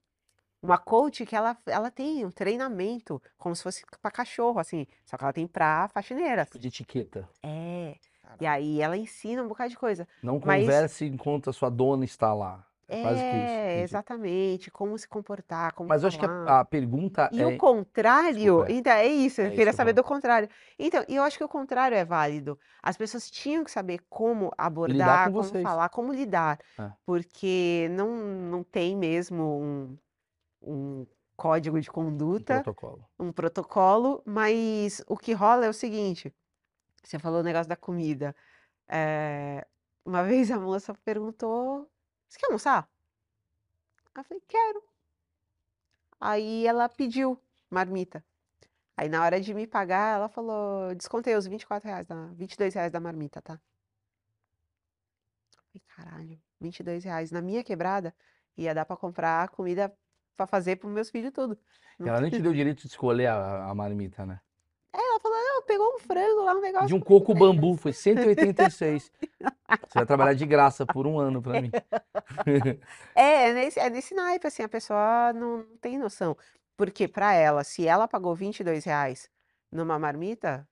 uma 0.62 0.78
coach 0.78 1.24
que 1.24 1.34
ela, 1.34 1.56
ela 1.66 1.90
tem 1.90 2.24
um 2.24 2.30
treinamento, 2.30 3.20
como 3.38 3.54
se 3.56 3.62
fosse 3.62 3.82
para 4.02 4.10
cachorro, 4.10 4.58
assim, 4.58 4.86
só 5.04 5.16
que 5.16 5.24
ela 5.24 5.32
tem 5.32 5.46
para 5.46 5.88
faxineiras. 5.88 6.48
De 6.54 6.68
etiqueta. 6.68 7.28
É. 7.42 7.94
E 7.96 8.22
Caraca. 8.22 8.50
aí 8.50 8.80
ela 8.80 8.96
ensina 8.96 9.42
um 9.42 9.48
bocado 9.48 9.70
de 9.70 9.76
coisa. 9.76 10.06
Não 10.22 10.40
Mas- 10.44 10.60
converse 10.62 11.04
enquanto 11.06 11.50
a 11.50 11.52
sua 11.52 11.68
dona 11.70 12.04
está 12.04 12.32
lá. 12.34 12.64
É 12.92 13.02
quase 13.02 13.20
que 13.20 13.24
isso. 13.24 13.36
É, 13.36 13.66
entendi. 13.70 13.82
exatamente, 13.84 14.70
como 14.72 14.98
se 14.98 15.06
comportar, 15.08 15.72
como 15.74 15.88
Mas 15.88 16.02
eu 16.02 16.08
acho 16.08 16.18
que 16.18 16.26
falar. 16.26 16.50
a, 16.50 16.60
a 16.60 16.64
pergunta 16.64 17.30
E 17.32 17.40
é. 17.40 17.46
o 17.46 17.56
contrário, 17.56 18.34
Desculpa, 18.34 18.72
é. 18.72 18.74
então 18.74 18.92
é 18.92 19.06
isso, 19.06 19.40
É 19.40 19.44
eu 19.44 19.46
isso 19.46 19.50
queria 19.56 19.64
que 19.66 19.70
eu 19.70 19.76
saber 19.76 19.92
do 19.92 20.02
contrário. 20.02 20.48
Então, 20.76 21.04
e 21.08 21.14
eu 21.14 21.22
acho 21.22 21.38
que 21.38 21.44
o 21.44 21.48
contrário 21.48 21.96
é 21.96 22.04
válido. 22.04 22.58
As 22.82 22.96
pessoas 22.96 23.30
tinham 23.30 23.62
que 23.62 23.70
saber 23.70 24.00
como 24.10 24.50
abordar, 24.58 25.26
com 25.26 25.32
como 25.34 25.44
vocês. 25.44 25.62
falar, 25.62 25.88
como 25.88 26.12
lidar, 26.12 26.58
É. 26.78 26.90
porque 27.06 27.88
não, 27.92 28.08
não 28.16 28.64
tem 28.64 28.96
mesmo 28.96 29.44
um, 29.62 29.96
um 30.62 31.06
código 31.36 31.80
de 31.80 31.90
um 32.34 32.44
conduta, 32.44 32.44
protocolo. 32.44 33.10
um 33.18 33.32
protocolo, 33.32 34.22
mas 34.26 35.02
o 35.06 35.16
que 35.16 35.32
rola 35.32 35.66
é 35.66 35.68
o 35.68 35.72
seguinte: 35.74 36.34
você 37.02 37.18
falou 37.18 37.40
o 37.40 37.44
negócio 37.44 37.68
da 37.68 37.76
comida. 37.76 38.34
é, 38.88 39.66
Uma 40.04 40.24
vez 40.24 40.50
a 40.50 40.60
moça 40.60 40.94
perguntou: 41.04 41.90
Você 42.28 42.38
quer 42.38 42.46
almoçar? 42.46 42.90
Eu 44.16 44.24
falei: 44.24 44.42
Quero. 44.46 44.82
Aí 46.20 46.66
ela 46.66 46.88
pediu 46.88 47.38
marmita. 47.70 48.24
Aí 48.96 49.08
na 49.08 49.22
hora 49.24 49.40
de 49.40 49.54
me 49.54 49.66
pagar, 49.66 50.16
ela 50.16 50.28
falou: 50.28 50.94
Descontei 50.94 51.34
os 51.36 51.46
24 51.46 51.88
reais, 51.88 52.06
da, 52.06 52.26
22 52.34 52.74
reais 52.74 52.92
da 52.92 53.00
marmita, 53.00 53.42
tá? 53.42 53.60
Eu 55.56 55.62
falei, 55.64 55.82
caralho, 55.96 56.42
22 56.60 57.04
reais 57.04 57.30
na 57.30 57.40
minha 57.40 57.62
quebrada 57.64 58.14
ia 58.56 58.74
dar 58.74 58.84
pra 58.84 58.96
comprar 58.96 59.48
comida 59.50 59.92
pra 60.36 60.46
fazer 60.46 60.76
pros 60.76 60.92
meus 60.92 61.10
filhos 61.10 61.32
tudo. 61.32 61.58
Ela 61.98 62.20
nem 62.20 62.30
te 62.30 62.40
deu 62.40 62.50
o 62.50 62.54
direito 62.54 62.82
de 62.82 62.88
escolher 62.88 63.26
a, 63.26 63.66
a 63.70 63.74
marmita, 63.74 64.24
né? 64.24 64.40
Ela 64.92 65.20
falou: 65.20 65.38
Não, 65.38 65.62
pegou 65.62 65.94
um 65.94 65.98
frango 65.98 66.42
lá, 66.44 66.54
um 66.54 66.60
negócio. 66.60 66.88
De 66.88 66.94
um 66.94 67.00
coco 67.00 67.34
bambu, 67.34 67.76
foi 67.76 67.92
186. 67.92 69.12
Você 69.20 69.94
vai 69.94 70.06
trabalhar 70.06 70.34
de 70.34 70.46
graça 70.46 70.84
por 70.84 71.06
um 71.06 71.18
ano 71.18 71.40
pra 71.42 71.60
mim. 71.60 71.70
É, 73.14 73.48
é 73.48 73.52
nesse, 73.52 73.80
é 73.80 73.90
nesse 73.90 74.14
naipe, 74.14 74.46
assim, 74.46 74.62
a 74.62 74.68
pessoa 74.68 75.32
não, 75.32 75.58
não 75.58 75.76
tem 75.78 75.98
noção. 75.98 76.36
Porque 76.76 77.06
pra 77.06 77.34
ela, 77.34 77.62
se 77.64 77.86
ela 77.86 78.08
pagou 78.08 78.34
22 78.34 78.84
reais 78.84 79.28
numa 79.70 79.98
marmita, 79.98 80.66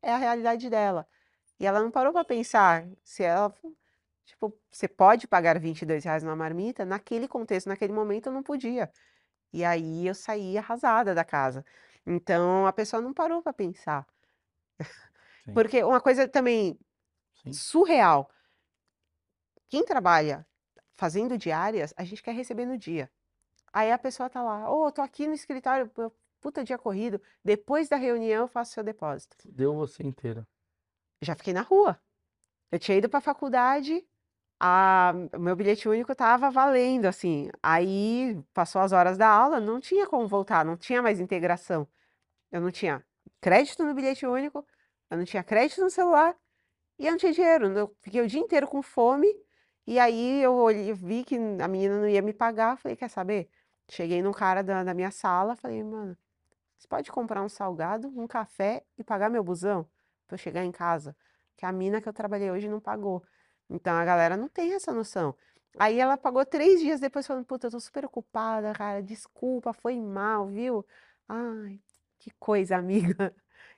é 0.00 0.12
a 0.12 0.16
realidade 0.16 0.70
dela. 0.70 1.06
E 1.58 1.66
ela 1.66 1.80
não 1.80 1.90
parou 1.90 2.12
pra 2.12 2.24
pensar 2.24 2.86
se 3.02 3.22
ela, 3.22 3.52
tipo, 4.26 4.54
você 4.70 4.86
pode 4.88 5.26
pagar 5.26 5.58
22 5.58 6.04
reais 6.04 6.22
numa 6.22 6.36
marmita, 6.36 6.84
naquele 6.84 7.26
contexto, 7.28 7.68
naquele 7.68 7.92
momento 7.92 8.26
eu 8.26 8.32
não 8.32 8.42
podia. 8.42 8.90
E 9.52 9.64
aí 9.64 10.06
eu 10.06 10.14
saí 10.14 10.58
arrasada 10.58 11.14
da 11.14 11.24
casa. 11.24 11.64
Então 12.06 12.66
a 12.66 12.72
pessoa 12.72 13.00
não 13.00 13.14
parou 13.14 13.42
pra 13.42 13.52
pensar. 13.52 14.06
Sim. 15.44 15.54
Porque 15.54 15.82
uma 15.82 16.00
coisa 16.00 16.28
também 16.28 16.78
Sim. 17.42 17.52
surreal. 17.52 18.28
Quem 19.68 19.84
trabalha 19.84 20.46
fazendo 20.94 21.38
diárias, 21.38 21.92
a 21.96 22.04
gente 22.04 22.22
quer 22.22 22.32
receber 22.32 22.66
no 22.66 22.76
dia. 22.78 23.10
Aí 23.72 23.92
a 23.92 23.98
pessoa 23.98 24.30
tá 24.30 24.42
lá, 24.42 24.70
ô, 24.70 24.90
tô 24.90 25.02
aqui 25.02 25.26
no 25.26 25.34
escritório, 25.34 25.88
pu- 25.88 26.12
puta 26.40 26.64
dia 26.64 26.78
corrido, 26.78 27.20
depois 27.44 27.88
da 27.88 27.96
reunião 27.96 28.42
eu 28.44 28.48
faço 28.48 28.72
seu 28.72 28.82
depósito. 28.84 29.36
Deu 29.44 29.74
você 29.74 30.02
inteira. 30.02 30.46
Já 31.20 31.34
fiquei 31.34 31.52
na 31.52 31.62
rua. 31.62 32.00
Eu 32.70 32.78
tinha 32.78 32.96
ido 32.96 33.08
pra 33.08 33.20
faculdade, 33.20 34.06
o 35.34 35.38
meu 35.38 35.54
bilhete 35.56 35.88
único 35.88 36.14
tava 36.14 36.50
valendo, 36.50 37.06
assim. 37.06 37.50
Aí 37.62 38.42
passou 38.54 38.80
as 38.80 38.92
horas 38.92 39.18
da 39.18 39.28
aula, 39.28 39.60
não 39.60 39.80
tinha 39.80 40.06
como 40.06 40.26
voltar, 40.26 40.64
não 40.64 40.76
tinha 40.76 41.02
mais 41.02 41.20
integração. 41.20 41.86
Eu 42.50 42.60
não 42.60 42.70
tinha 42.70 43.04
crédito 43.40 43.84
no 43.84 43.94
bilhete 43.94 44.26
único, 44.26 44.66
eu 45.10 45.18
não 45.18 45.24
tinha 45.24 45.44
crédito 45.44 45.82
no 45.82 45.90
celular 45.90 46.36
e 46.98 47.06
eu 47.06 47.12
não 47.12 47.18
tinha 47.18 47.32
dinheiro. 47.32 47.66
Eu 47.78 47.96
fiquei 48.02 48.20
o 48.22 48.28
dia 48.28 48.40
inteiro 48.40 48.68
com 48.68 48.82
fome. 48.82 49.28
E 49.86 49.98
aí 49.98 50.42
eu 50.42 50.54
olhei, 50.54 50.92
vi 50.94 51.24
que 51.24 51.36
a 51.36 51.68
menina 51.68 51.98
não 52.00 52.08
ia 52.08 52.22
me 52.22 52.32
pagar. 52.32 52.76
Falei, 52.78 52.96
quer 52.96 53.08
saber? 53.08 53.48
Cheguei 53.90 54.22
num 54.22 54.32
cara 54.32 54.62
da, 54.62 54.82
da 54.84 54.94
minha 54.94 55.10
sala, 55.12 55.54
falei, 55.56 55.82
mano, 55.84 56.16
você 56.76 56.88
pode 56.88 57.10
comprar 57.12 57.42
um 57.42 57.48
salgado, 57.48 58.08
um 58.16 58.26
café 58.26 58.84
e 58.98 59.04
pagar 59.04 59.30
meu 59.30 59.44
busão 59.44 59.84
pra 60.26 60.34
eu 60.34 60.38
chegar 60.38 60.64
em 60.64 60.72
casa? 60.72 61.16
Que 61.56 61.64
a 61.64 61.72
mina 61.72 62.00
que 62.00 62.08
eu 62.08 62.12
trabalhei 62.12 62.50
hoje 62.50 62.68
não 62.68 62.80
pagou. 62.80 63.22
Então 63.68 63.94
a 63.94 64.04
galera 64.04 64.36
não 64.36 64.48
tem 64.48 64.74
essa 64.74 64.92
noção. 64.92 65.34
Aí 65.78 65.98
ela 65.98 66.16
pagou 66.16 66.44
três 66.46 66.80
dias 66.80 67.00
depois 67.00 67.26
falando, 67.26 67.44
puta, 67.44 67.66
eu 67.66 67.70
tô 67.70 67.80
super 67.80 68.04
ocupada, 68.04 68.72
cara, 68.72 69.02
desculpa, 69.02 69.72
foi 69.72 70.00
mal, 70.00 70.46
viu? 70.48 70.86
Ai, 71.28 71.80
que 72.18 72.30
coisa, 72.38 72.76
amiga. 72.78 73.34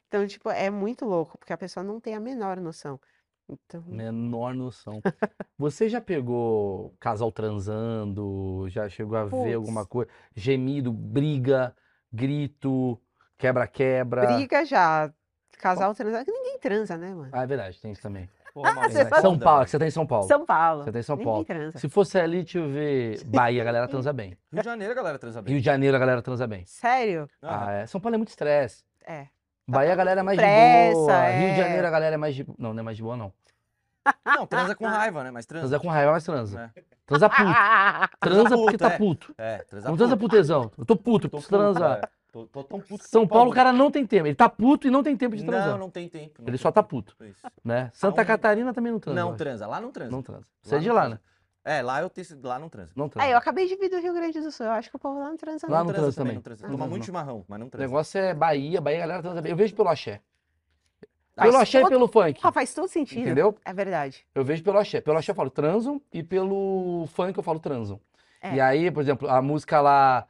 Então, 0.07 0.27
tipo, 0.27 0.49
é 0.51 0.71
muito 0.71 1.05
louco, 1.05 1.37
porque 1.39 1.53
a 1.53 1.59
pessoa 1.59 1.83
não 1.83 2.01
tem 2.01 2.15
a 2.15 2.21
menor 2.21 2.59
noção. 2.61 3.01
Então, 3.49 3.83
Menor 3.89 4.55
noção. 4.55 5.01
Você 5.57 5.89
já 5.89 6.01
pegou 6.01 6.95
casal 7.01 7.33
transando? 7.33 8.67
Já 8.69 8.89
chegou 8.89 9.17
a 9.17 9.25
ver 9.25 9.55
alguma 9.55 9.85
coisa? 9.85 10.11
Gemido, 10.37 10.93
briga, 10.93 11.75
grito, 12.13 13.01
quebra-quebra. 13.37 14.37
briga 14.37 14.65
já, 14.65 15.13
casal 15.59 15.95
transa, 15.95 16.25
ninguém 16.27 16.59
transa, 16.59 16.97
né, 16.97 17.13
mano? 17.15 17.31
Ah, 17.33 17.43
é 17.43 17.47
verdade, 17.47 17.81
tem 17.81 17.91
isso 17.91 18.03
também. 18.03 18.29
Porra, 18.55 18.71
Ah, 18.71 18.89
você 18.89 19.05
tá- 19.05 19.21
São 19.21 19.39
Paulo, 19.39 19.65
que 19.65 19.71
você 19.71 19.79
tá 19.79 19.87
em 19.87 19.91
São 19.91 20.07
Paulo. 20.07 20.27
São 20.27 20.45
Paulo, 20.47 20.85
Você 20.85 20.93
tá 20.93 20.99
em 20.99 21.03
São 21.03 21.19
Paulo. 21.19 21.45
transa. 21.45 21.79
Se 21.79 21.89
fosse 21.89 22.19
ali, 22.19 22.43
deixa 22.43 22.59
eu 22.59 22.69
ver. 22.69 23.23
Bahia, 23.27 23.63
a 23.63 23.65
galera 23.65 23.89
transa 23.89 24.13
bem. 24.13 24.37
Rio 24.53 24.63
de 24.63 24.65
Janeiro, 24.65 24.93
a 24.93 24.97
galera 24.97 25.19
transa 25.19 25.43
bem. 25.43 25.53
Rio 25.53 25.61
de 25.61 25.65
Janeiro, 25.67 25.97
a 25.97 26.01
galera 26.01 26.23
transa 26.23 26.47
bem. 26.47 26.65
Sério? 26.67 27.29
Ah, 27.43 27.73
é. 27.73 27.87
São 27.87 28.01
Paulo 28.01 28.15
é 28.15 28.19
muito 28.19 28.29
estresse. 28.31 28.83
É. 29.07 29.27
Bahia, 29.67 29.93
a 29.93 29.97
galera 29.97 30.21
é 30.21 30.23
mais 30.23 30.39
de 30.39 30.43
pressa, 30.45 30.95
boa. 30.95 31.29
Rio 31.29 31.49
de 31.55 31.61
é. 31.61 31.65
Janeiro, 31.65 31.87
a 31.87 31.91
galera 31.91 32.15
é 32.15 32.19
mais 32.19 32.35
de. 32.35 32.47
Não, 32.59 32.73
não 32.73 32.81
é 32.81 32.83
mais 32.83 32.97
de 32.97 33.03
boa, 33.03 33.17
não. 33.17 33.33
Não, 34.25 34.47
transa 34.47 34.75
com 34.75 34.87
raiva, 34.87 35.23
né? 35.23 35.31
Mas 35.31 35.45
transa. 35.45 35.63
Transa 35.69 35.79
com 35.81 35.89
raiva, 35.89 36.13
mas 36.13 36.25
transa. 36.25 36.73
É. 36.75 36.83
Transa 37.05 37.29
puto. 37.29 37.43
Transa 38.21 38.57
porque 38.57 38.73
puto, 38.73 38.79
tá 38.79 38.93
é. 38.93 38.99
puto. 38.99 39.35
É, 39.37 39.59
transa 39.59 39.89
Não 39.89 39.97
transa 39.97 40.17
tesão. 40.29 40.71
Eu 40.79 40.85
tô 40.87 40.97
puto, 40.97 41.29
Tô 41.29 41.37
preciso 41.37 41.51
puto, 41.51 41.73
transar. 41.75 41.99
é. 41.99 42.09
Tô, 42.47 42.63
tô 42.63 42.65
tão 42.65 42.81
puto 42.81 43.03
que 43.05 43.11
São 43.11 43.27
tô 43.27 43.35
Paulo, 43.35 43.51
o 43.51 43.55
cara 43.55 43.73
não 43.73 43.91
tem 43.91 44.07
tempo. 44.07 44.27
Ele 44.27 44.35
tá 44.35 44.49
puto 44.49 44.87
e 44.87 44.91
não 44.91 45.03
tem 45.03 45.17
tempo 45.17 45.37
de 45.37 45.45
transar. 45.45 45.71
Não, 45.73 45.79
não 45.79 45.91
tem 45.91 46.09
tempo. 46.09 46.35
não 46.39 46.45
Ele 46.49 46.57
tem 46.57 46.63
só 46.63 46.71
tá 46.71 46.83
tempo. 46.83 46.91
puto, 46.91 47.17
Isso. 47.25 47.41
né? 47.65 47.91
Santa 47.95 48.23
um- 48.23 48.25
Catarina 48.25 48.73
também 48.75 48.93
não 48.93 49.01
transa. 49.01 49.21
Não 49.21 49.37
transa, 49.37 49.67
lá 49.67 49.81
não 49.81 49.91
transa. 49.91 50.11
Não 50.13 50.23
transa. 50.23 50.47
Você 50.63 50.75
Lá 50.75 50.81
é 50.81 50.83
de 50.83 50.89
lá, 50.91 51.01
transa. 51.03 51.15
né? 51.17 51.21
É, 51.65 51.83
lá 51.83 52.01
eu 52.01 52.09
tenho, 52.09 52.27
lá 52.45 52.59
não 52.59 52.69
transa. 52.69 52.93
Não 52.97 53.07
É, 53.07 53.09
transa. 53.11 53.31
eu 53.31 53.37
acabei 53.37 53.67
de 53.67 53.77
vir 53.77 53.91
do 53.91 53.99
Rio 54.01 54.15
Grande 54.15 54.41
do 54.41 54.51
Sul. 54.51 54.65
Eu 54.67 54.73
acho 54.73 54.89
que 54.89 54.97
o 54.97 54.99
povo 54.99 55.19
lá 55.19 55.29
não 55.29 55.37
transa, 55.37 55.67
Lá 55.69 55.79
não. 55.79 55.87
não 55.87 55.93
transa 55.95 56.17
também. 56.17 56.35
Não 56.35 56.41
transa. 56.43 56.63
Toma 56.63 56.77
transa, 56.77 56.91
muito 56.91 57.05
chimarrão, 57.05 57.45
mas 57.47 57.59
não 57.61 57.67
O 57.67 57.71
transa. 57.71 57.87
negócio 57.87 58.19
é 58.19 58.33
Bahia, 58.35 58.81
Bahia 58.81 58.99
a 58.99 59.01
galera 59.01 59.23
transa 59.23 59.43
bem. 59.43 59.51
Eu 59.51 59.57
vejo 59.57 59.75
pelo 59.75 59.89
axé. 59.89 60.21
Faz 61.37 61.51
Pelo 61.51 61.63
axé 61.63 61.79
e 61.79 61.83
todo- 61.83 61.91
pelo 61.91 62.09
funk. 62.09 62.41
Ah, 62.43 62.51
faz 62.51 62.75
todo 62.75 62.89
sentido. 62.89 63.21
Entendeu? 63.21 63.55
É 63.65 63.73
verdade. 63.73 64.27
Eu 64.35 64.45
vejo 64.45 64.63
pelo 64.65 64.77
axé. 64.79 65.01
Pelo 65.01 65.19
axé 65.19 65.31
eu 65.31 65.37
falo 65.37 65.51
transam 65.51 66.01
e 66.13 66.21
pelo 66.23 67.07
funk 67.13 67.37
eu 67.37 67.45
falo 67.45 67.61
transam. 67.61 68.01
É. 68.41 68.55
E 68.57 68.61
aí, 68.61 68.91
por 68.91 69.01
exemplo, 69.03 69.29
a 69.29 69.41
música 69.41 69.81
lá 69.81 70.27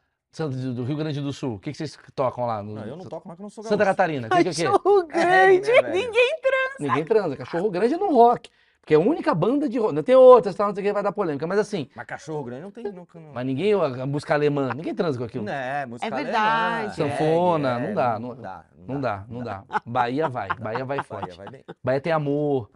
do 0.75 0.85
Rio 0.85 0.97
Grande 0.97 1.21
do 1.21 1.33
Sul, 1.33 1.55
o 1.55 1.59
que, 1.59 1.73
que 1.73 1.77
vocês 1.79 1.99
tocam 2.15 2.45
lá? 2.47 2.63
no- 2.63 2.75
Não, 2.75 2.85
eu 2.85 2.97
não 2.97 3.05
toco 3.07 3.27
mais 3.27 3.37
que 3.37 3.43
eu 3.43 3.45
não 3.45 3.51
sou 3.51 3.65
Santa 3.65 3.77
gaúcho. 3.77 3.91
Catarina, 3.97 4.27
o 4.29 4.31
que, 4.31 4.43
que 4.43 4.49
é 4.49 4.51
o 4.51 4.55
quê? 4.55 4.65
Cachorro 4.65 5.09
É 5.11 5.25
reggae, 5.25 5.61
grande, 5.61 5.69
né, 5.73 5.83
velho? 5.83 5.95
ninguém 6.07 6.39
Ninguém 6.81 7.05
transa. 7.05 7.37
Cachorro 7.37 7.71
grande 7.71 7.95
é 7.95 7.97
no 7.99 8.13
rock. 8.13 8.51
Porque 8.81 8.95
é 8.95 8.97
a 8.97 9.01
única 9.01 9.35
banda 9.35 9.69
de 9.69 9.79
rock. 9.79 9.93
Não 9.95 10.03
tem 10.03 10.15
outras, 10.15 10.55
tá? 10.55 10.67
Não 10.67 10.75
sei 10.75 10.83
o 10.83 10.87
que 10.87 10.93
vai 10.93 11.03
dar 11.03 11.11
polêmica. 11.13 11.47
Mas 11.47 11.59
assim, 11.59 11.89
Mas 11.95 12.07
cachorro 12.07 12.45
grande 12.45 12.63
não 12.63 12.71
tem 12.71 12.85
nunca. 12.85 13.19
Não. 13.19 13.33
mas 13.33 13.45
ninguém, 13.45 13.73
a 13.75 14.07
música 14.07 14.33
alemã, 14.35 14.73
ninguém 14.75 14.95
transa 14.95 15.19
com 15.19 15.25
aquilo. 15.25 15.45
Não 15.45 15.53
é, 15.53 15.85
música 15.87 16.07
É 16.07 16.13
alemã, 16.13 16.25
verdade. 16.31 16.95
Sanfona, 16.97 17.79
reggae, 17.79 17.83
não 17.83 17.91
é, 17.91 17.95
dá, 17.95 18.19
Não, 18.19 18.29
não- 18.29 18.37
dá. 18.41 18.65
Não 18.87 19.01
dá, 19.01 19.25
não 19.29 19.43
dá. 19.43 19.65
Bahia 19.85 20.29
vai, 20.29 20.49
Bahia 20.49 20.85
vai 20.85 20.99
Bahia 20.99 21.03
forte. 21.05 21.37
vai 21.37 21.51
bem. 21.51 21.65
Bahia 21.83 22.01
tem 22.01 22.13
amor, 22.13 22.71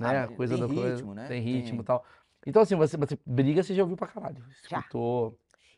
né? 0.00 0.18
Ah, 0.24 0.26
tem- 0.26 0.36
coisa 0.36 0.58
tem 0.58 0.66
da 0.66 0.74
coisa. 0.74 0.94
ritmo, 0.96 1.14
né? 1.14 1.24
Tem 1.28 1.40
ritmo 1.40 1.70
Tem. 1.70 1.80
e 1.80 1.84
tal. 1.84 2.04
Então, 2.46 2.60
assim, 2.60 2.74
você, 2.76 2.96
você 2.98 3.18
briga, 3.24 3.62
você 3.62 3.72
já 3.74 3.82
ouviu 3.82 3.96
pra 3.96 4.06
caralho. 4.08 4.36
Já. 4.68 4.82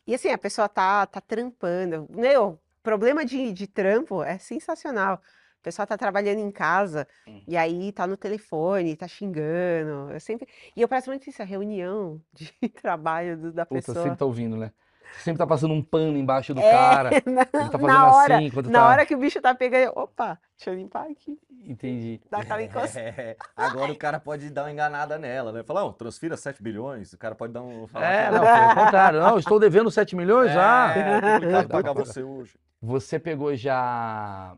E 0.07 0.15
assim, 0.15 0.31
a 0.31 0.39
pessoa 0.39 0.69
tá, 0.69 1.07
tá 1.07 1.21
trampando. 1.21 2.07
Meu, 2.11 2.61
problema 2.83 3.25
de, 3.25 3.53
de 3.53 3.67
trampo 3.67 4.23
é 4.23 4.39
sensacional. 4.39 5.15
A 5.61 5.63
pessoa 5.63 5.87
tá 5.87 5.97
trabalhando 5.99 6.39
em 6.41 6.51
casa 6.53 7.09
Hum. 7.27 7.43
e 7.47 7.57
aí 7.57 7.93
tá 7.93 8.07
no 8.07 8.17
telefone, 8.17 8.97
tá 8.97 9.09
xingando. 9.09 10.13
Eu 10.13 10.21
sempre... 10.21 10.47
E 10.77 10.81
eu 10.81 10.89
presto 10.89 11.09
muito 11.09 11.29
isso, 11.29 11.43
a 11.43 11.45
reunião 11.45 12.23
de 12.33 12.53
trabalho 12.81 13.37
do- 13.37 13.53
da 13.53 13.67
Puta, 13.67 13.81
pessoa. 13.81 14.03
sempre 14.05 14.19
tá 14.19 14.25
ouvindo, 14.25 14.57
né? 14.57 14.73
Você 15.15 15.23
sempre 15.25 15.39
tá 15.39 15.47
passando 15.47 15.73
um 15.75 15.83
pano 15.83 16.17
embaixo 16.19 16.53
do 16.55 16.61
É, 16.61 16.71
cara. 16.71 17.11
na, 17.27 17.41
Ele 17.43 17.71
tá 17.71 17.79
fazendo 17.79 17.87
na 17.87 18.15
hora, 18.15 18.37
assim 18.37 18.45
enquanto 18.47 18.71
na 18.71 18.79
tá. 18.81 18.89
hora 18.89 19.07
que 19.07 19.15
o 19.15 19.19
bicho 19.19 19.41
tá 19.41 19.55
pegando, 19.55 19.93
opa, 19.97 20.39
deixa 20.57 20.71
eu 20.71 20.75
limpar 20.75 21.07
aqui, 21.11 21.39
Entendi. 21.65 22.21
dá 22.31 22.39
aquela 22.39 22.63
encosta. 22.63 22.99
É, 23.01 23.37
agora 23.57 23.93
o 23.93 23.97
cara 23.97 24.19
pode 24.21 24.49
dar 24.51 24.65
uma 24.65 24.73
enganada 24.73 25.19
nela, 25.19 25.53
né? 25.53 25.63
Falar, 25.63 25.85
ó, 25.85 25.93
transfira 25.93 26.37
7 26.37 26.63
bilhões, 26.63 27.13
o 27.13 27.19
cara 27.19 27.35
pode 27.35 27.53
dar 27.53 27.63
um. 27.63 27.87
falar 27.87 28.07
É, 28.07 28.31
não, 28.31 28.39
foi 28.45 28.67
o 28.67 28.85
contrário. 28.85 29.21
Não, 29.21 29.39
estou 29.39 29.59
devendo 29.59 29.91
7 29.91 30.15
milhões 30.17 30.53
já. 30.53 30.95
É, 30.97 31.21
complicado 31.21 31.69
pagar 31.69 31.83
Dá 31.89 31.95
pra- 31.95 32.05
você 32.05 32.23
hoje. 32.23 32.55
Você 32.83 33.19
pegou 33.19 33.55
já 33.57 34.55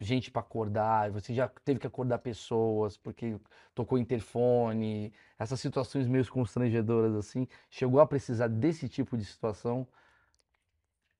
gente 0.00 0.30
pra 0.30 0.40
acordar, 0.40 1.10
você 1.10 1.34
já 1.34 1.48
teve 1.48 1.78
que 1.80 1.86
acordar 1.86 2.18
pessoas 2.20 2.96
porque 2.96 3.38
tocou 3.74 3.98
interfone, 3.98 5.12
essas 5.38 5.60
situações 5.60 6.08
meio 6.08 6.26
constrangedoras 6.30 7.14
assim. 7.14 7.46
Chegou 7.70 8.00
a 8.00 8.06
precisar 8.06 8.48
desse 8.48 8.88
tipo 8.88 9.16
de 9.16 9.24
situação? 9.24 9.86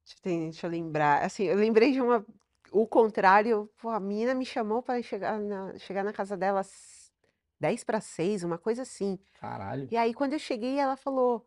Deixa 0.04 0.18
eu, 0.18 0.22
tem- 0.22 0.40
deixa 0.50 0.66
eu 0.66 0.70
lembrar. 0.70 1.22
Assim, 1.24 1.44
eu 1.44 1.56
lembrei 1.56 1.92
de 1.92 2.00
uma. 2.00 2.24
O 2.72 2.86
contrário, 2.86 3.68
pô, 3.78 3.88
a 3.90 3.98
menina 4.00 4.34
me 4.34 4.44
chamou 4.46 4.82
para 4.82 5.02
chegar 5.02 5.38
na, 5.40 5.76
chegar 5.78 6.04
na 6.04 6.12
casa 6.12 6.36
dela 6.36 6.60
às 6.60 7.12
10 7.58 7.82
para 7.84 8.00
6, 8.00 8.44
uma 8.44 8.58
coisa 8.58 8.82
assim. 8.82 9.18
Caralho. 9.40 9.88
E 9.90 9.96
aí, 9.96 10.14
quando 10.14 10.34
eu 10.34 10.38
cheguei, 10.38 10.78
ela 10.78 10.96
falou: 10.96 11.44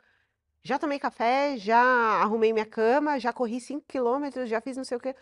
já 0.63 0.79
tomei 0.79 0.99
café, 0.99 1.57
já 1.57 1.79
arrumei 2.21 2.53
minha 2.53 2.65
cama, 2.65 3.19
já 3.19 3.33
corri 3.33 3.61
5 3.61 3.85
quilômetros, 3.87 4.49
já 4.49 4.61
fiz 4.61 4.77
não 4.77 4.85
sei 4.85 4.97
o 4.97 5.01
quê. 5.01 5.15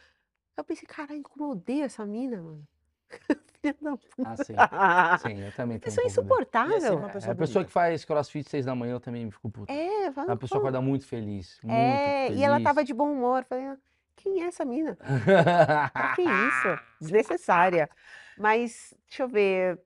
Eu 0.57 0.63
pensei, 0.63 0.87
caralho, 0.87 1.21
como 1.23 1.45
eu 1.45 1.49
odeio 1.51 1.83
essa 1.85 2.05
mina, 2.05 2.37
mano. 2.41 2.67
Filha 3.61 3.75
da 3.81 3.97
Ah, 4.23 4.35
sim. 4.37 4.53
puta. 4.53 5.17
Sim, 5.17 5.39
eu 5.45 5.51
também 5.51 5.79
tenho 5.79 5.93
um 5.93 5.95
Pessoa 5.95 6.05
dessa. 6.05 6.21
insuportável. 6.21 6.75
Assim, 6.77 6.95
uma 6.95 7.09
É, 7.09 7.11
pessoa 7.13 7.31
a 7.31 7.35
pessoa 7.35 7.65
que 7.65 7.71
faz 7.71 8.05
crossfit 8.05 8.49
6 8.49 8.65
da 8.65 8.75
manhã 8.75 8.93
eu 8.93 8.99
também 8.99 9.25
me 9.25 9.31
fico 9.31 9.49
puto. 9.49 9.71
É, 9.71 10.11
fala, 10.11 10.31
A 10.31 10.35
pessoa 10.35 10.59
pô. 10.59 10.67
acorda 10.67 10.81
muito 10.81 11.05
feliz. 11.05 11.59
Muito 11.63 11.73
É, 11.73 12.33
e 12.33 12.43
ela 12.43 12.55
feliz. 12.55 12.63
tava 12.63 12.83
de 12.83 12.93
bom 12.93 13.11
humor. 13.11 13.43
Falei, 13.45 13.65
"Ah, 13.65 13.77
quem 14.15 14.43
é 14.43 14.47
essa 14.47 14.65
mina? 14.65 14.97
Ah, 15.93 16.15
que 16.15 16.21
isso? 16.21 16.79
Desnecessária. 16.99 17.89
Mas, 18.37 18.93
deixa 19.07 19.23
eu 19.23 19.27
ver. 19.27 19.79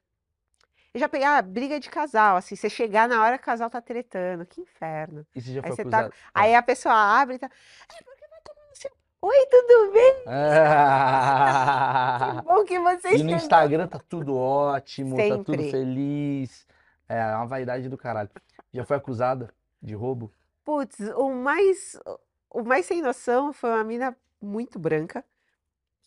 Eu 0.94 1.00
já 1.00 1.10
peguei, 1.10 1.28
ah, 1.28 1.42
briga 1.42 1.78
de 1.80 1.90
casal, 1.90 2.38
assim, 2.38 2.56
você 2.56 2.70
chegar 2.70 3.08
na 3.10 3.22
hora 3.22 3.38
que 3.38 3.44
o 3.44 3.46
casal 3.46 3.70
tá 3.70 3.82
tretando, 3.82 4.46
que 4.46 4.62
inferno. 4.62 5.26
E 5.36 5.42
você 5.42 5.54
já 5.54 5.62
Aí 5.62 5.70
foi 5.72 5.76
você 5.76 5.86
tá, 5.86 6.10
aí 6.34 6.56
a 6.56 6.64
pessoa 6.64 6.94
abre 6.96 7.36
e 7.36 7.40
tá, 7.40 7.50
"Ai, 7.90 8.04
por 8.04 8.16
que 8.16 8.28
vai 8.30 8.40
tomar 8.42 8.68
no 8.70 8.76
seu... 8.78 8.92
Oi, 9.28 9.46
tudo 9.50 9.92
bem? 9.92 10.24
Ah. 10.28 12.36
Que 12.38 12.42
bom 12.48 12.64
que 12.64 12.80
você 12.80 13.08
E 13.10 13.12
no 13.14 13.18
chegou." 13.18 13.36
Instagram 13.38 13.88
tá 13.88 14.00
tudo 14.08 14.38
ótimo, 14.38 15.16
tá 15.18 15.38
tudo 15.38 15.52
Sempre. 15.64 15.72
feliz. 15.72 16.68
É 17.10 17.18
é 17.18 17.36
uma 17.36 17.48
vaidade 17.48 17.90
do 17.90 17.98
caralho. 17.98 18.30
Já 18.72 18.86
foi 18.86 18.98
acusada 18.98 19.50
de 19.82 19.96
roubo? 19.96 20.32
Putz, 20.64 21.00
o 21.16 21.30
mais, 21.32 22.00
o 22.52 22.62
mais 22.64 22.86
sem 22.86 23.02
noção 23.02 23.52
foi 23.52 23.72
uma 23.72 23.84
mina 23.84 24.16
muito 24.42 24.78
branca 24.78 25.24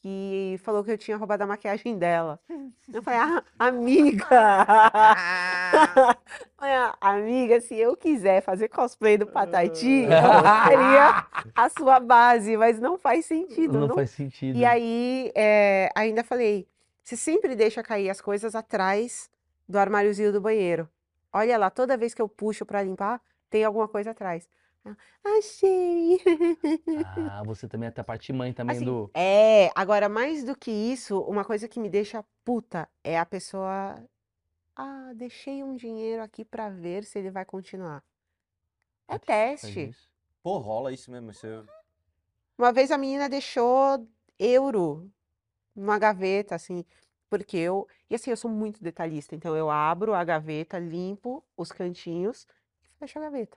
que 0.01 0.59
falou 0.63 0.85
que 0.85 0.91
eu 0.93 0.99
tinha 0.99 1.17
roubado 1.17 1.43
a 1.43 1.47
maquiagem 1.47 1.99
dela. 1.99 2.39
Eu 2.93 3.03
falei, 3.03 3.21
ah, 3.21 3.45
amiga! 3.59 4.27
Falei, 6.57 6.75
"Ah, 6.75 6.97
amiga, 7.01 7.61
se 7.61 7.75
eu 7.77 7.95
quiser 7.95 8.41
fazer 8.41 8.69
cosplay 8.69 9.19
do 9.19 9.27
Patati, 9.27 10.05
eu 10.05 10.69
seria 10.69 11.27
a 11.55 11.69
sua 11.69 12.01
base, 12.01 12.57
mas 12.57 12.81
não 12.81 12.97
faz 12.97 13.27
sentido. 13.27 13.79
Não 13.79 13.89
não 13.89 13.95
faz 13.95 14.11
sentido. 14.11 14.57
E 14.57 14.65
aí, 14.65 15.31
é, 15.35 15.91
ainda 15.95 16.25
falei, 16.25 16.67
você 17.05 17.15
sempre 17.17 17.55
deixa 17.55 17.83
cair 17.83 18.09
as 18.09 18.21
coisas 18.23 18.55
atrás 18.55 19.31
do 19.69 19.79
armáriozinho 19.79 20.33
do 20.33 20.41
banheiro. 20.41 20.89
Olha 21.33 21.59
lá, 21.59 21.69
toda 21.71 21.97
vez 21.97 22.15
que 22.15 22.23
eu 22.23 22.29
puxo 22.29 22.65
pra 22.65 22.83
limpar, 22.83 23.21
tem 23.51 23.65
alguma 23.65 23.87
coisa 23.87 24.13
atrás. 24.13 24.49
Achei. 25.25 26.19
Ah, 27.31 27.43
você 27.45 27.69
também 27.69 27.87
é 27.87 27.91
até 27.91 28.01
a 28.01 28.05
parte 28.05 28.33
mãe 28.33 28.53
também 28.53 28.77
Assim, 28.77 28.85
do. 28.85 29.11
é, 29.15 29.71
agora 29.75 30.09
mais 30.09 30.45
do 30.45 30.57
que 30.57 30.71
isso, 30.71 31.21
uma 31.21 31.45
coisa 31.45 31.69
que 31.69 31.79
me 31.79 31.89
deixa 31.91 32.25
puta 32.45 32.89
é 33.05 33.19
a 33.19 33.27
pessoa, 33.27 34.03
ah, 34.75 35.13
deixei 35.15 35.63
um 35.63 35.77
dinheiro 35.77 36.23
aqui 36.23 36.45
pra 36.45 36.69
ver 36.71 37.05
se 37.05 37.19
ele 37.19 37.31
vai 37.31 37.45
continuar. 37.45 38.03
É 39.07 39.19
Faz 39.19 39.23
teste. 39.23 39.89
isso. 39.91 40.09
Pô, 40.43 40.59
rola 40.59 40.93
isso 40.93 41.11
mesmo. 41.11 41.33
Você... 41.33 41.63
Uma 42.57 42.73
vez 42.73 42.91
a 42.91 42.99
menina 42.99 43.29
deixou 43.29 44.07
euro 44.39 45.11
numa 45.75 45.99
gaveta, 45.99 46.55
assim, 46.55 46.85
porque 47.29 47.57
eu. 47.57 47.87
E 48.11 48.15
assim, 48.15 48.31
eu 48.31 48.37
sou 48.37 48.51
muito 48.51 48.83
detalhista, 48.83 49.35
então 49.35 49.55
eu 49.57 49.71
abro 49.71 50.15
a 50.15 50.25
gaveta, 50.25 50.79
limpo 50.79 51.45
os 51.57 51.71
cantinhos 51.71 52.47
e 52.83 52.89
fecho 52.99 53.19
a 53.19 53.23
gaveta. 53.23 53.57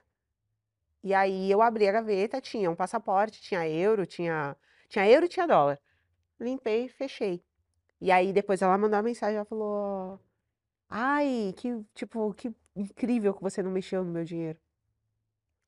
E 1.02 1.14
aí 1.14 1.50
eu 1.50 1.62
abri 1.62 1.88
a 1.88 1.92
gaveta, 1.92 2.40
tinha 2.40 2.70
um 2.70 2.76
passaporte, 2.76 3.40
tinha 3.42 3.68
euro, 3.68 4.06
tinha, 4.06 4.56
tinha 4.88 5.08
euro 5.08 5.26
e 5.26 5.28
tinha 5.28 5.46
dólar. 5.46 5.78
Limpei, 6.40 6.88
fechei. 6.88 7.42
E 8.00 8.12
aí 8.12 8.32
depois 8.32 8.62
ela 8.62 8.78
mandou 8.78 8.96
uma 8.98 9.02
mensagem, 9.04 9.36
ela 9.36 9.44
falou: 9.46 10.20
Ai, 10.88 11.54
que, 11.56 11.84
tipo, 11.94 12.34
que 12.34 12.52
incrível 12.76 13.34
que 13.34 13.42
você 13.42 13.62
não 13.62 13.70
mexeu 13.72 14.04
no 14.04 14.12
meu 14.12 14.24
dinheiro. 14.24 14.58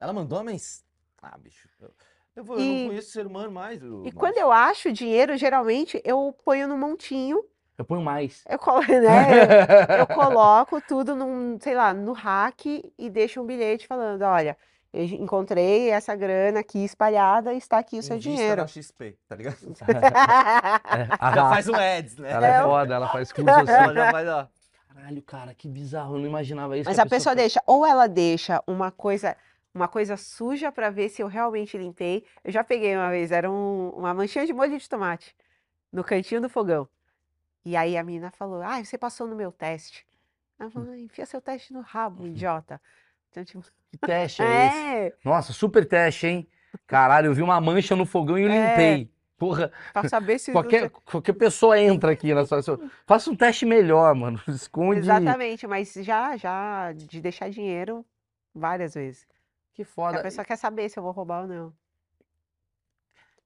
Ela 0.01 0.13
mandou 0.13 0.39
uma 0.39 0.45
mensagem. 0.45 0.85
Ah, 1.23 1.39
bicho. 1.39 1.69
Eu, 1.81 1.91
eu, 2.37 2.45
vou- 2.45 2.59
eu 2.59 2.65
E- 2.65 2.83
não 2.83 2.89
conheço 2.89 3.11
ser 3.11 3.27
humano 3.27 3.51
mais. 3.51 3.81
E 4.05 4.13
quando 4.13 4.37
eu 4.39 4.53
acho 4.53 4.93
dinheiro, 4.93 5.37
geralmente 5.37 6.01
eu 6.05 6.33
ponho 6.45 6.69
no 6.69 6.77
montinho 6.77 7.43
Eu 7.79 7.85
ponho 7.85 8.03
mais. 8.03 8.45
Eu, 8.49 8.59
colo- 8.59 8.81
né, 8.87 9.99
eu 9.99 10.07
coloco 10.07 10.81
tudo 10.81 11.15
num, 11.17 11.59
sei 11.61 11.75
lá, 11.75 11.95
no 11.95 12.13
rack 12.13 12.93
e 12.99 13.11
deixo 13.11 13.41
um 13.41 13.47
bilhete 13.47 13.87
falando, 13.87 14.23
olha, 14.23 14.57
eu 14.95 15.05
encontrei 15.05 15.91
essa 15.91 16.15
grana 16.15 16.61
aqui 16.61 16.85
espalhada, 16.85 17.53
está 17.53 17.79
aqui 17.79 17.99
o 17.99 18.03
seu 18.03 18.17
Invista 18.17 18.31
dinheiro. 18.31 18.61
na 18.63 18.67
XP, 18.67 19.19
tá 19.29 19.37
ligado? 19.37 19.57
É, 19.85 21.09
a 21.19 21.31
Já 21.31 21.43
Rafa, 21.43 21.49
faz 21.55 21.69
um 21.69 21.75
ads, 21.75 22.17
né? 22.17 22.31
ela 22.31 22.47
é 22.47 22.51
É, 22.51 22.63
foda, 22.63 22.95
ela 22.95 23.09
faz 23.09 23.33
curso 23.33 23.51
assim. 23.51 23.73
Ela 23.73 23.95
já 23.95 24.11
faz, 24.13 24.29
ó. 24.29 24.49
Caralho, 24.95 25.23
cara, 25.23 25.55
que 25.55 25.69
bizarro. 25.69 26.15
Eu 26.17 26.21
não 26.21 26.27
imaginava 26.29 26.79
isso. 26.79 26.89
Mas 26.89 26.97
que 26.97 27.01
a 27.03 27.07
pessoa 27.07 27.35
faz. 27.35 27.39
deixa, 27.45 27.63
ou 27.67 27.85
ela 27.85 28.07
deixa 28.07 28.63
uma 28.67 28.91
coisa, 28.93 29.37
uma 29.75 29.89
coisa 29.89 30.17
suja 30.17 30.71
para 30.71 30.89
ver 30.91 31.09
se 31.09 31.21
eu 31.23 31.27
realmente 31.27 31.77
limpei. 31.77 32.25
Eu 32.45 32.53
já 32.53 32.63
peguei 32.63 32.95
uma 32.97 33.11
vez, 33.11 33.33
era 33.33 33.51
um- 33.51 33.91
uma 33.91 34.15
manchinha 34.15 34.47
de 34.47 34.53
molho 34.53 34.79
de 34.79 34.89
tomate 34.89 35.35
no 35.93 36.05
cantinho 36.05 36.41
do 36.41 36.49
fogão. 36.49 36.89
E 37.65 37.77
aí 37.77 37.97
a 37.97 38.05
menina 38.05 38.31
falou: 38.31 38.63
Ah, 38.63 38.83
você 38.85 38.97
passou 38.97 39.27
no 39.27 39.35
meu 39.35 39.51
teste. 39.51 40.07
Ela 40.59 40.71
falou: 40.71 40.93
"Ah, 40.93 40.99
enfia 40.99 41.27
seu 41.27 41.41
teste 41.41 41.73
no 41.73 41.81
rabo, 41.81 42.25
idiota. 42.29 42.81
Então, 43.35 43.45
tipo, 43.45 43.63
Que 43.91 43.99
teste 43.99 44.43
é 44.43 44.67
esse? 44.67 44.77
é, 45.11 45.13
Nossa, 45.25 45.53
super 45.53 45.85
teste, 45.85 46.27
hein? 46.29 46.49
Caralho, 46.87 47.27
eu 47.27 47.35
vi 47.35 47.43
uma 47.43 47.61
mancha 47.61 47.97
no 47.97 48.07
fogão 48.07 48.39
e 48.39 48.43
eu 48.43 48.49
É. 48.49 48.69
limpei. 48.71 49.11
Porra, 49.37 49.73
pra 49.93 50.09
saber 50.09 50.39
se 50.39 50.53
qualquer, 50.53 50.89
qualquer 50.91 51.33
pessoa 51.33 51.79
entra 51.79 52.13
aqui 52.13 52.33
na 52.33 52.47
sua. 52.47 52.63
Faça 53.05 53.29
um 53.31 53.35
teste 53.35 53.67
melhor, 53.67 54.15
mano. 54.15 54.41
Esconde. 54.47 55.01
Exatamente, 55.01 55.67
mas 55.67 55.93
já, 55.93 56.37
já 56.37 56.93
de 56.93 57.21
deixar 57.21 57.51
dinheiro 57.51 58.07
várias 58.55 58.95
vezes. 58.95 59.27
Que 59.75 59.83
Que 59.83 59.85
foda. 59.85 60.21
a 60.21 60.23
pessoa 60.23 60.45
quer 60.45 60.57
saber 60.57 60.89
se 60.89 60.97
eu 60.99 61.03
vou 61.03 61.11
roubar 61.11 61.43
ou 61.43 61.49
não. 61.49 61.73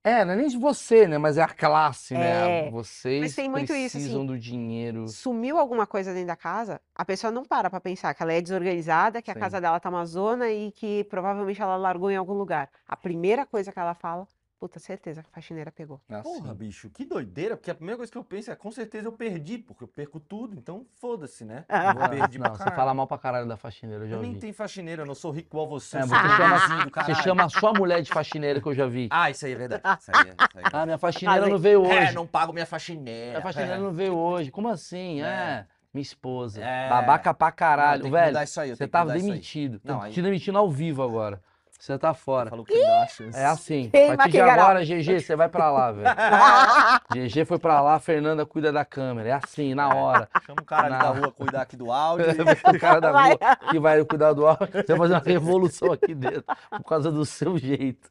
É, 0.04 0.24
não 0.24 0.32
é 0.32 0.36
nem 0.36 0.48
de 0.48 0.56
você, 0.56 1.06
né? 1.06 1.18
Mas 1.18 1.36
é 1.36 1.42
a 1.42 1.48
classe, 1.48 2.14
né? 2.14 2.66
É, 2.66 2.70
Vocês 2.70 3.34
tem 3.34 3.48
muito 3.48 3.72
isso, 3.72 3.96
assim. 3.96 3.98
precisam 3.98 4.24
do 4.24 4.38
dinheiro. 4.38 5.08
Sumiu 5.08 5.58
alguma 5.58 5.86
coisa 5.86 6.12
dentro 6.12 6.28
da 6.28 6.36
casa, 6.36 6.80
a 6.94 7.04
pessoa 7.04 7.30
não 7.30 7.44
para 7.44 7.68
pra 7.68 7.80
pensar 7.80 8.14
que 8.14 8.22
ela 8.22 8.32
é 8.32 8.40
desorganizada, 8.40 9.20
que 9.20 9.30
a 9.30 9.34
Sim. 9.34 9.40
casa 9.40 9.60
dela 9.60 9.80
tá 9.80 9.90
uma 9.90 10.06
zona 10.06 10.48
e 10.50 10.70
que 10.72 11.04
provavelmente 11.04 11.60
ela 11.60 11.76
largou 11.76 12.10
em 12.10 12.16
algum 12.16 12.34
lugar. 12.34 12.70
A 12.86 12.96
primeira 12.96 13.44
coisa 13.44 13.72
que 13.72 13.78
ela 13.78 13.94
fala, 13.94 14.26
puta, 14.58 14.78
certeza 14.78 15.22
que 15.22 15.28
a 15.28 15.32
faxineira 15.32 15.70
pegou. 15.70 16.00
Assim. 16.08 16.22
Porra, 16.22 16.54
bicho, 16.54 16.90
que 16.90 17.04
doideira, 17.04 17.56
porque 17.56 17.70
a 17.70 17.74
primeira 17.74 17.96
coisa 17.96 18.10
que 18.10 18.18
eu 18.18 18.24
penso 18.24 18.50
é, 18.50 18.56
com 18.56 18.70
certeza 18.72 19.06
eu 19.06 19.12
perdi, 19.12 19.58
porque 19.58 19.84
eu 19.84 19.88
perco 19.88 20.18
tudo, 20.18 20.56
então 20.56 20.84
foda-se, 21.00 21.44
né? 21.44 21.64
Eu 21.70 22.02
Ah, 22.02 22.08
perdi 22.08 22.38
pra 22.38 22.48
não, 22.48 22.54
você 22.54 22.58
caralho. 22.64 22.76
fala 22.76 22.94
mal 22.94 23.06
pra 23.06 23.18
caralho 23.18 23.46
da 23.48 23.56
faxineira, 23.56 24.04
eu 24.04 24.08
já 24.08 24.16
Eu 24.16 24.20
nem 24.20 24.30
ouvi. 24.30 24.40
tenho 24.40 24.54
faxineira, 24.54 25.02
eu 25.02 25.06
não 25.06 25.14
sou 25.14 25.30
rico 25.30 25.48
igual 25.50 25.68
você, 25.68 25.98
É, 25.98 26.02
você 26.02 26.14
chama- 26.14 27.04
Você 27.04 27.14
chama 27.22 27.44
a 27.44 27.48
sua 27.48 27.72
mulher 27.72 28.02
de 28.02 28.10
faxineira 28.10 28.60
que 28.60 28.66
eu 28.66 28.74
já 28.74 28.86
vi. 28.86 29.08
Ah, 29.10 29.30
isso 29.30 29.46
aí 29.46 29.52
é 29.52 29.56
verdade. 29.56 29.82
Isso 30.00 30.10
aí 30.10 30.16
é, 30.28 30.30
isso 30.30 30.58
aí 30.58 30.64
é. 30.64 30.68
Ah, 30.72 30.84
minha 30.86 30.98
faxineira 30.98 31.46
não 31.48 31.58
veio 31.58 31.82
hoje. 31.82 31.96
É, 31.96 32.12
não 32.12 32.26
pago 32.26 32.52
minha 32.52 32.66
faxineira. 32.66 33.38
A 33.38 33.42
faxineira 33.42 33.78
não 33.78 33.92
veio 33.92 34.16
hoje. 34.16 34.50
Como 34.50 34.68
assim? 34.68 35.22
É. 35.22 35.26
É, 35.26 35.66
minha 35.94 36.02
esposa. 36.02 36.60
É. 36.62 36.88
Babaca 36.88 37.32
pra 37.32 37.48
Não, 37.48 37.52
caralho. 37.56 38.02
tem 38.02 38.10
que 38.10 38.16
Velho, 38.16 38.26
mudar 38.28 38.44
isso 38.44 38.60
aí, 38.60 38.70
eu 38.70 38.76
você 38.76 38.78
tenho 38.78 38.88
que 38.88 38.92
tá 38.92 39.00
mudar 39.02 39.16
isso 39.16 39.24
aí. 39.26 39.30
demitido. 39.32 39.80
Não, 39.84 40.02
aí- 40.02 40.12
te 40.12 40.20
demitindo 40.22 40.58
ao 40.58 40.70
vivo 40.70 41.02
agora. 41.02 41.40
Você 41.78 41.96
tá 41.96 42.12
fora. 42.12 42.50
Falou 42.50 42.64
que 42.64 42.74
a. 42.74 43.06
É 43.34 43.46
assim. 43.46 43.86
A 43.86 43.90
Queima 43.90 44.16
partir 44.16 44.32
de 44.32 44.40
agora, 44.40 44.84
GG, 44.84 45.20
você 45.20 45.36
vai 45.36 45.48
pra 45.48 45.70
lá, 45.70 45.92
velho. 45.92 46.08
GG 47.28 47.44
foi 47.44 47.58
pra 47.58 47.80
lá, 47.80 47.94
a 47.94 48.00
Fernanda 48.00 48.44
cuida 48.44 48.72
da 48.72 48.84
câmera. 48.84 49.28
É 49.28 49.32
assim, 49.32 49.74
na 49.74 49.94
hora. 49.94 50.28
Chama 50.44 50.60
o 50.60 50.64
cara 50.64 50.90
Não. 50.90 50.98
da 50.98 51.08
rua 51.10 51.32
cuidar 51.32 51.62
aqui 51.62 51.76
do 51.76 51.92
áudio. 51.92 52.26
o 52.74 52.80
cara 52.80 53.00
da 53.00 53.12
rua 53.12 53.38
que 53.70 53.78
vai 53.78 54.04
cuidar 54.04 54.32
do 54.32 54.44
áudio. 54.44 54.68
Você 54.72 54.86
vai 54.86 54.98
fazer 54.98 55.14
uma 55.14 55.22
revolução 55.24 55.92
aqui 55.92 56.14
dentro 56.14 56.44
por 56.68 56.84
causa 56.84 57.12
do 57.12 57.24
seu 57.24 57.56
jeito. 57.56 58.10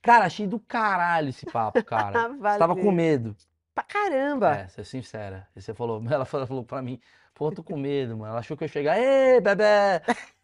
Cara, 0.00 0.24
achei 0.24 0.46
do 0.46 0.58
caralho 0.58 1.28
esse 1.28 1.44
papo, 1.46 1.84
cara. 1.84 2.28
Você 2.40 2.58
tava 2.58 2.74
com 2.74 2.80
Valeu. 2.80 2.92
medo. 2.92 3.36
Pra 3.74 3.84
caramba. 3.84 4.54
É, 4.56 4.68
ser 4.68 4.84
sincera. 4.84 5.46
E 5.54 5.62
você 5.62 5.72
falou, 5.72 6.02
ela 6.10 6.24
falou, 6.24 6.46
falou 6.46 6.64
pra 6.64 6.82
mim, 6.82 7.00
pô, 7.42 7.50
tô 7.50 7.62
com 7.62 7.76
medo, 7.76 8.16
mano. 8.16 8.30
Ela 8.30 8.38
achou 8.40 8.56
que 8.56 8.62
eu 8.62 8.66
ia 8.66 8.72
chegar, 8.72 8.98
ê, 8.98 9.40
bebê, 9.40 9.64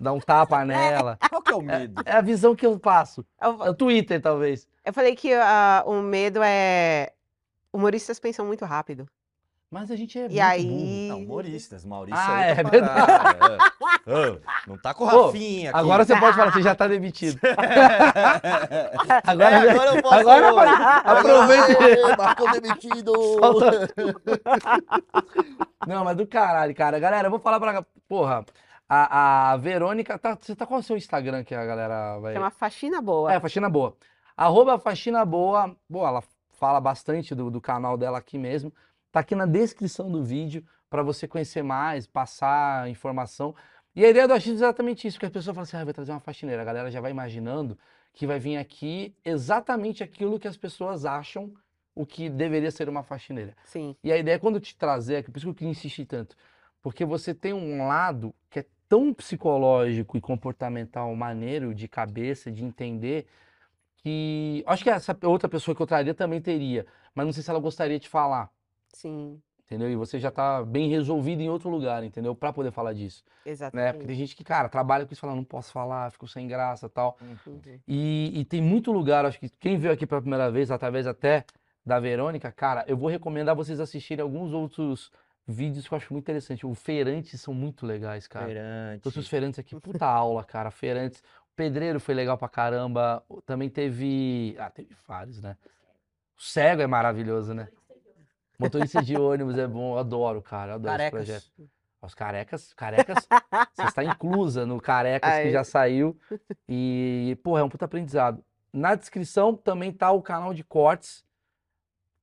dar 0.01 0.13
um 0.13 0.19
tapa 0.21 0.65
nela. 0.67 1.17
Qual 1.29 1.43
que 1.43 1.53
é 1.53 1.55
o 1.55 1.63
medo? 1.63 2.03
É 2.05 2.13
a 2.13 2.21
visão 2.21 2.57
que 2.57 2.67
eu 2.67 2.79
passo. 2.79 3.25
Eu, 3.41 3.63
É 3.63 3.71
o 3.71 3.75
Twitter, 3.75 4.21
talvez. 4.21 4.67
eu 4.85 4.93
falei 4.93 5.15
que 5.15 5.33
ah, 5.33 5.85
o 5.87 6.03
medo 6.03 6.41
é. 6.43 7.13
Humoristas 7.73 8.19
pensam 8.19 8.47
muito 8.47 8.65
rápido. 8.65 9.07
Mas 9.71 9.91
a 9.91 9.97
gente 9.97 10.19
é 10.19 10.23
E 10.23 10.29
muito 10.29 10.41
aí. 10.41 11.09
Não, 11.11 11.19
humoristas. 11.19 11.85
Maurício 11.85 12.19
Ah, 12.19 12.37
aí 12.37 12.51
é 12.53 12.55
tá 12.63 12.69
verdade. 12.71 13.13
é. 13.13 13.59
Ah, 14.11 14.39
não 14.67 14.79
tá 14.79 14.95
com 14.95 15.05
o 15.05 15.07
Rafinha 15.07 15.69
aqui. 15.69 15.79
Agora 15.79 16.03
você 16.03 16.19
pode 16.19 16.35
falar, 16.35 16.51
você 16.51 16.63
já 16.63 16.75
tá 16.75 16.89
demitido. 16.89 17.39
É, 17.45 17.53
Agora, 19.31 19.71
agora 19.71 19.97
eu 19.97 20.03
posso- 20.03 20.15
agora 20.15 20.53
vai- 20.55 20.69
aproveita. 21.05 21.85
Aê, 21.85 22.17
Marcão 22.17 22.53
demitido. 22.53 23.13
Solta. 23.39 23.91
Não, 25.87 26.05
mas 26.05 26.17
do 26.17 26.27
caralho, 26.27 26.75
cara. 26.75 26.99
Galera, 26.99 27.27
eu 27.27 27.31
vou 27.31 27.39
falar 27.41 27.61
pra. 27.61 27.85
Porra, 28.09 28.47
a, 28.89 29.53
a 29.53 29.57
Verônica. 29.59 30.19
Tá, 30.19 30.37
você 30.41 30.57
tá 30.57 30.65
qual 30.67 30.79
é 30.79 30.83
o 30.83 30.85
seu 30.85 30.97
Instagram 30.97 31.45
que 31.45 31.55
a 31.55 31.67
galera 31.67 32.19
vai. 32.19 32.35
É 32.35 32.39
uma 32.39 32.51
faxina 32.51 33.03
boa. 33.03 33.31
É, 33.33 33.39
Faxina 33.39 33.69
Boa. 33.69 33.95
Arroba 34.37 34.79
Faxina 34.79 35.23
Boa. 35.25 35.77
Boa, 35.89 36.09
ela 36.09 36.23
fala 36.59 36.81
bastante 36.81 37.35
do, 37.35 37.51
do 37.51 37.61
canal 37.61 37.99
dela 37.99 38.17
aqui 38.17 38.39
mesmo. 38.39 38.73
Tá 39.11 39.21
aqui 39.21 39.35
na 39.35 39.47
descrição 39.47 40.11
do 40.11 40.23
vídeo 40.23 40.65
para 40.91 41.03
você 41.03 41.27
conhecer 41.27 41.63
mais, 41.63 42.07
passar 42.07 42.89
informação. 42.89 43.55
E 43.95 44.05
a 44.05 44.11
ideia 44.11 44.29
do 44.29 44.35
achismo 44.35 44.55
é 44.55 44.57
exatamente 44.57 45.07
isso, 45.09 45.17
porque 45.17 45.27
as 45.27 45.33
pessoas 45.33 45.55
falam 45.55 45.63
assim, 45.63 45.77
ah, 45.77 45.85
vai 45.85 45.95
trazer 45.95 46.13
uma 46.13 46.21
faxineira. 46.21 46.63
A 46.63 46.65
galera 46.65 46.91
já 46.91 47.01
vai 47.01 47.11
imaginando 47.11 47.79
que 48.13 48.27
vai 48.27 48.39
vir 48.39 48.57
aqui 48.57 49.15
exatamente 49.25 50.03
aquilo 50.03 50.39
que 50.39 50.49
as 50.49 50.57
pessoas 50.57 51.05
acham 51.05 51.53
o 51.95 52.07
que 52.07 52.31
deveria 52.31 52.71
ser 52.71 52.89
uma 52.89 53.03
faxineira. 53.03 53.57
Sim. 53.65 53.97
E 54.05 54.13
a 54.13 54.17
ideia 54.17 54.37
é 54.37 54.39
quando 54.39 54.61
te 54.61 54.77
trazer, 54.77 55.25
por 55.25 55.37
isso 55.37 55.47
que 55.47 55.51
eu 55.51 55.55
queria 55.55 55.71
insistir 55.71 56.05
tanto, 56.05 56.37
porque 56.81 57.05
você 57.05 57.35
tem 57.35 57.53
um 57.53 57.87
lado 57.89 58.33
que 58.49 58.61
é 58.61 58.67
tão 58.89 59.13
psicológico 59.13 60.17
e 60.17 60.21
comportamental 60.21 61.15
maneiro 61.17 61.75
de 61.75 61.89
cabeça, 61.89 62.51
de 62.51 62.65
entender, 62.65 63.27
que 63.97 64.63
acho 64.67 64.85
que 64.85 64.91
essa 64.91 65.17
outra 65.25 65.49
pessoa 65.49 65.75
que 65.75 65.83
eu 65.83 65.87
traria 65.87 66.15
também 66.15 66.41
teria, 66.41 66.87
mas 67.15 67.27
não 67.27 67.33
sei 67.33 67.43
se 67.43 67.51
ela 67.51 67.59
gostaria 67.59 67.99
de 67.99 68.09
falar, 68.09 68.49
Sim. 68.93 69.41
entendeu? 69.65 69.91
E 69.91 69.97
você 69.97 70.19
já 70.19 70.31
tá 70.31 70.65
bem 70.65 70.89
resolvido 70.89 71.43
em 71.43 71.49
outro 71.49 71.69
lugar, 71.69 72.03
entendeu? 72.03 72.35
Pra 72.35 72.53
poder 72.53 72.71
falar 72.71 72.95
disso, 72.95 73.23
né? 73.27 73.33
Porque 73.35 73.51
Exatamente. 73.51 74.07
tem 74.07 74.17
gente 74.17 74.37
que, 74.37 74.43
cara, 74.43 74.69
trabalha 74.69 75.05
com 75.05 75.13
isso 75.13 75.21
e 75.21 75.23
fala, 75.23 75.35
não 75.35 75.45
posso 75.45 75.73
falar, 75.73 76.11
fico 76.11 76.27
sem 76.27 76.49
graça 76.49 76.87
e 76.87 76.89
tal. 76.89 77.19
Uhum. 77.21 77.61
E, 77.87 78.41
e 78.41 78.45
tem 78.45 78.63
muito 78.63 78.91
lugar, 78.91 79.27
acho 79.27 79.39
que 79.39 79.49
quem 79.49 79.79
veio 79.79 79.93
aqui 79.93 80.07
pela 80.07 80.21
primeira 80.21 80.51
vez, 80.51 80.71
através 80.71 81.07
até 81.07 81.45
da 81.85 81.99
Verônica, 81.99 82.51
cara, 82.53 82.85
eu 82.87 82.97
vou 82.97 83.09
recomendar 83.09 83.55
vocês 83.55 83.81
assistirem 83.81 84.23
alguns 84.23 84.53
outros 84.53 85.11
vídeos 85.49 85.89
que 85.89 85.95
eu 85.95 85.97
acho 85.97 86.13
muito 86.13 86.25
interessante. 86.25 86.67
O 86.67 86.75
Feirantes 86.75 87.41
são 87.41 87.55
muito 87.55 87.87
legais, 87.87 88.29
cara. 88.29 88.45
Feirante. 88.45 89.01
Trouxe 89.01 89.19
os 89.19 89.29
feirantes 89.29 89.59
aqui, 89.59 89.75
puta 89.81 90.07
aula, 90.07 90.45
cara. 90.45 90.71
Feirantes. 90.71 91.21
O 91.21 91.57
pedreiro 91.57 91.99
foi 91.99 92.15
legal 92.15 92.37
pra 92.37 92.49
caramba. 92.49 93.25
Também 93.47 93.71
teve. 93.71 94.55
Ah, 94.59 94.71
teve 94.71 94.95
vários, 95.07 95.41
né? 95.41 95.57
O 96.37 96.43
cego 96.43 96.83
é 96.83 96.87
maravilhoso, 96.87 97.55
né? 97.55 97.69
Motorista 98.59 99.03
de 99.03 99.17
ônibus 99.17 99.57
é 99.57 99.67
bom, 99.67 99.95
eu 99.95 99.99
adoro, 99.99 100.43
cara. 100.43 100.73
Eu 100.73 100.75
adoro 100.77 100.95
esse 101.03 101.11
Carecas. 101.11 101.45
projeto. 101.45 101.71
Os 102.01 102.15
carecas, 102.15 102.73
carecas, 102.75 103.27
você 103.75 103.83
está 103.83 104.05
inclusa 104.05 104.65
no 104.65 104.81
carecas 104.81 105.29
que 105.33 105.39
Aí. 105.39 105.51
já 105.51 105.65
saiu. 105.65 106.17
E, 106.69 107.37
pô, 107.43 107.59
é 107.59 107.63
um 107.63 107.69
puta 107.69 107.87
aprendizado. 107.87 108.45
Na 108.73 108.95
descrição 108.95 109.57
também 109.57 109.93
tá 109.93 110.13
o 110.13 110.23
canal 110.23 110.55
de 110.55 110.63
cortes, 110.63 111.25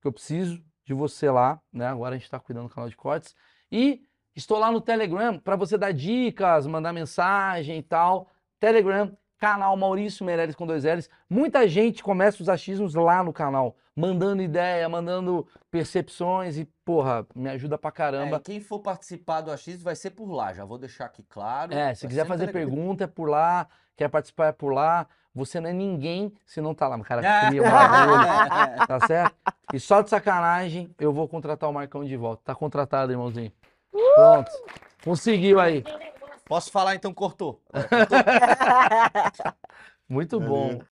que 0.02 0.08
eu 0.08 0.14
preciso 0.14 0.64
de 0.86 0.94
você 0.94 1.30
lá, 1.30 1.60
né? 1.74 1.88
Agora 1.88 2.16
a 2.16 2.18
gente 2.18 2.30
tá 2.30 2.40
cuidando 2.40 2.70
do 2.70 2.74
canal 2.74 2.90
de 2.90 2.96
cortes. 2.96 3.36
E 3.70 4.02
estou 4.34 4.58
lá 4.60 4.72
no 4.72 4.80
Telegram 4.80 5.38
para 5.40 5.58
você 5.58 5.78
dar 5.78 5.92
dicas, 5.92 6.66
mandar 6.68 6.94
mensagem 6.94 7.78
e 7.78 7.84
tal. 7.84 8.30
Telegram, 8.60 9.18
canal 9.38 9.76
Maurício 9.78 10.26
Meirelles 10.26 10.56
com 10.56 10.66
dois 10.66 10.84
L's. 10.84 11.10
Muita 11.30 11.68
gente 11.68 12.04
começa 12.04 12.42
os 12.42 12.50
achismos 12.50 12.96
lá 12.96 13.24
no 13.24 13.34
canal, 13.34 13.76
mandando 13.96 14.42
ideia, 14.42 14.88
mandando 14.90 15.48
percepções 15.70 16.58
e, 16.58 16.66
porra, 16.84 17.26
me 17.36 17.50
ajuda 17.50 17.78
pra 17.78 17.90
É, 17.90 17.92
caramba. 17.92 18.38
e 18.38 18.40
quem 18.40 18.60
for 18.60 18.80
participar 18.80 19.42
do 19.42 19.52
AX 19.52 19.82
vai 19.82 19.96
ser 19.96 20.12
por 20.12 20.32
lá, 20.32 20.54
já 20.54 20.66
vou 20.66 20.78
deixar 20.78 21.06
aqui 21.06 21.24
claro. 21.24 21.74
É, 21.74 21.94
se 21.94 22.04
vai 22.04 22.10
quiser 22.10 22.26
fazer 22.26 22.52
pergunta 22.52 23.04
é 23.04 23.08
por 23.08 23.30
lá, 23.30 23.68
quer 23.96 24.08
participar 24.10 24.48
é 24.48 24.52
por 24.52 24.74
lá. 24.74 25.08
Você 25.34 25.60
não 25.60 25.70
é 25.70 25.74
ninguém 25.74 26.32
se 26.46 26.62
não 26.62 26.74
tá 26.74 26.88
lá. 26.88 26.96
O 26.96 27.04
cara 27.04 27.22
cria 27.48 27.62
uma 27.62 28.06
bolha, 28.06 28.88
tá 28.88 29.00
certo? 29.06 29.36
E 29.74 29.80
só 29.82 30.02
de 30.02 30.10
sacanagem, 30.10 30.96
eu 30.98 31.12
vou 31.12 31.28
contratar 31.28 31.70
o 31.70 31.74
Marcão 31.74 32.06
de 32.06 32.16
volta. 32.16 32.42
Tá 32.46 32.56
contratado, 32.56 33.12
irmãozinho. 33.12 33.52
Pronto. 33.92 34.50
Conseguiu 35.04 35.60
aí. 35.60 35.84
Posso 36.46 36.72
falar 36.72 36.96
então, 36.96 37.14
cortou? 37.14 37.62
Muito 40.08 40.40
bom. 40.40 40.80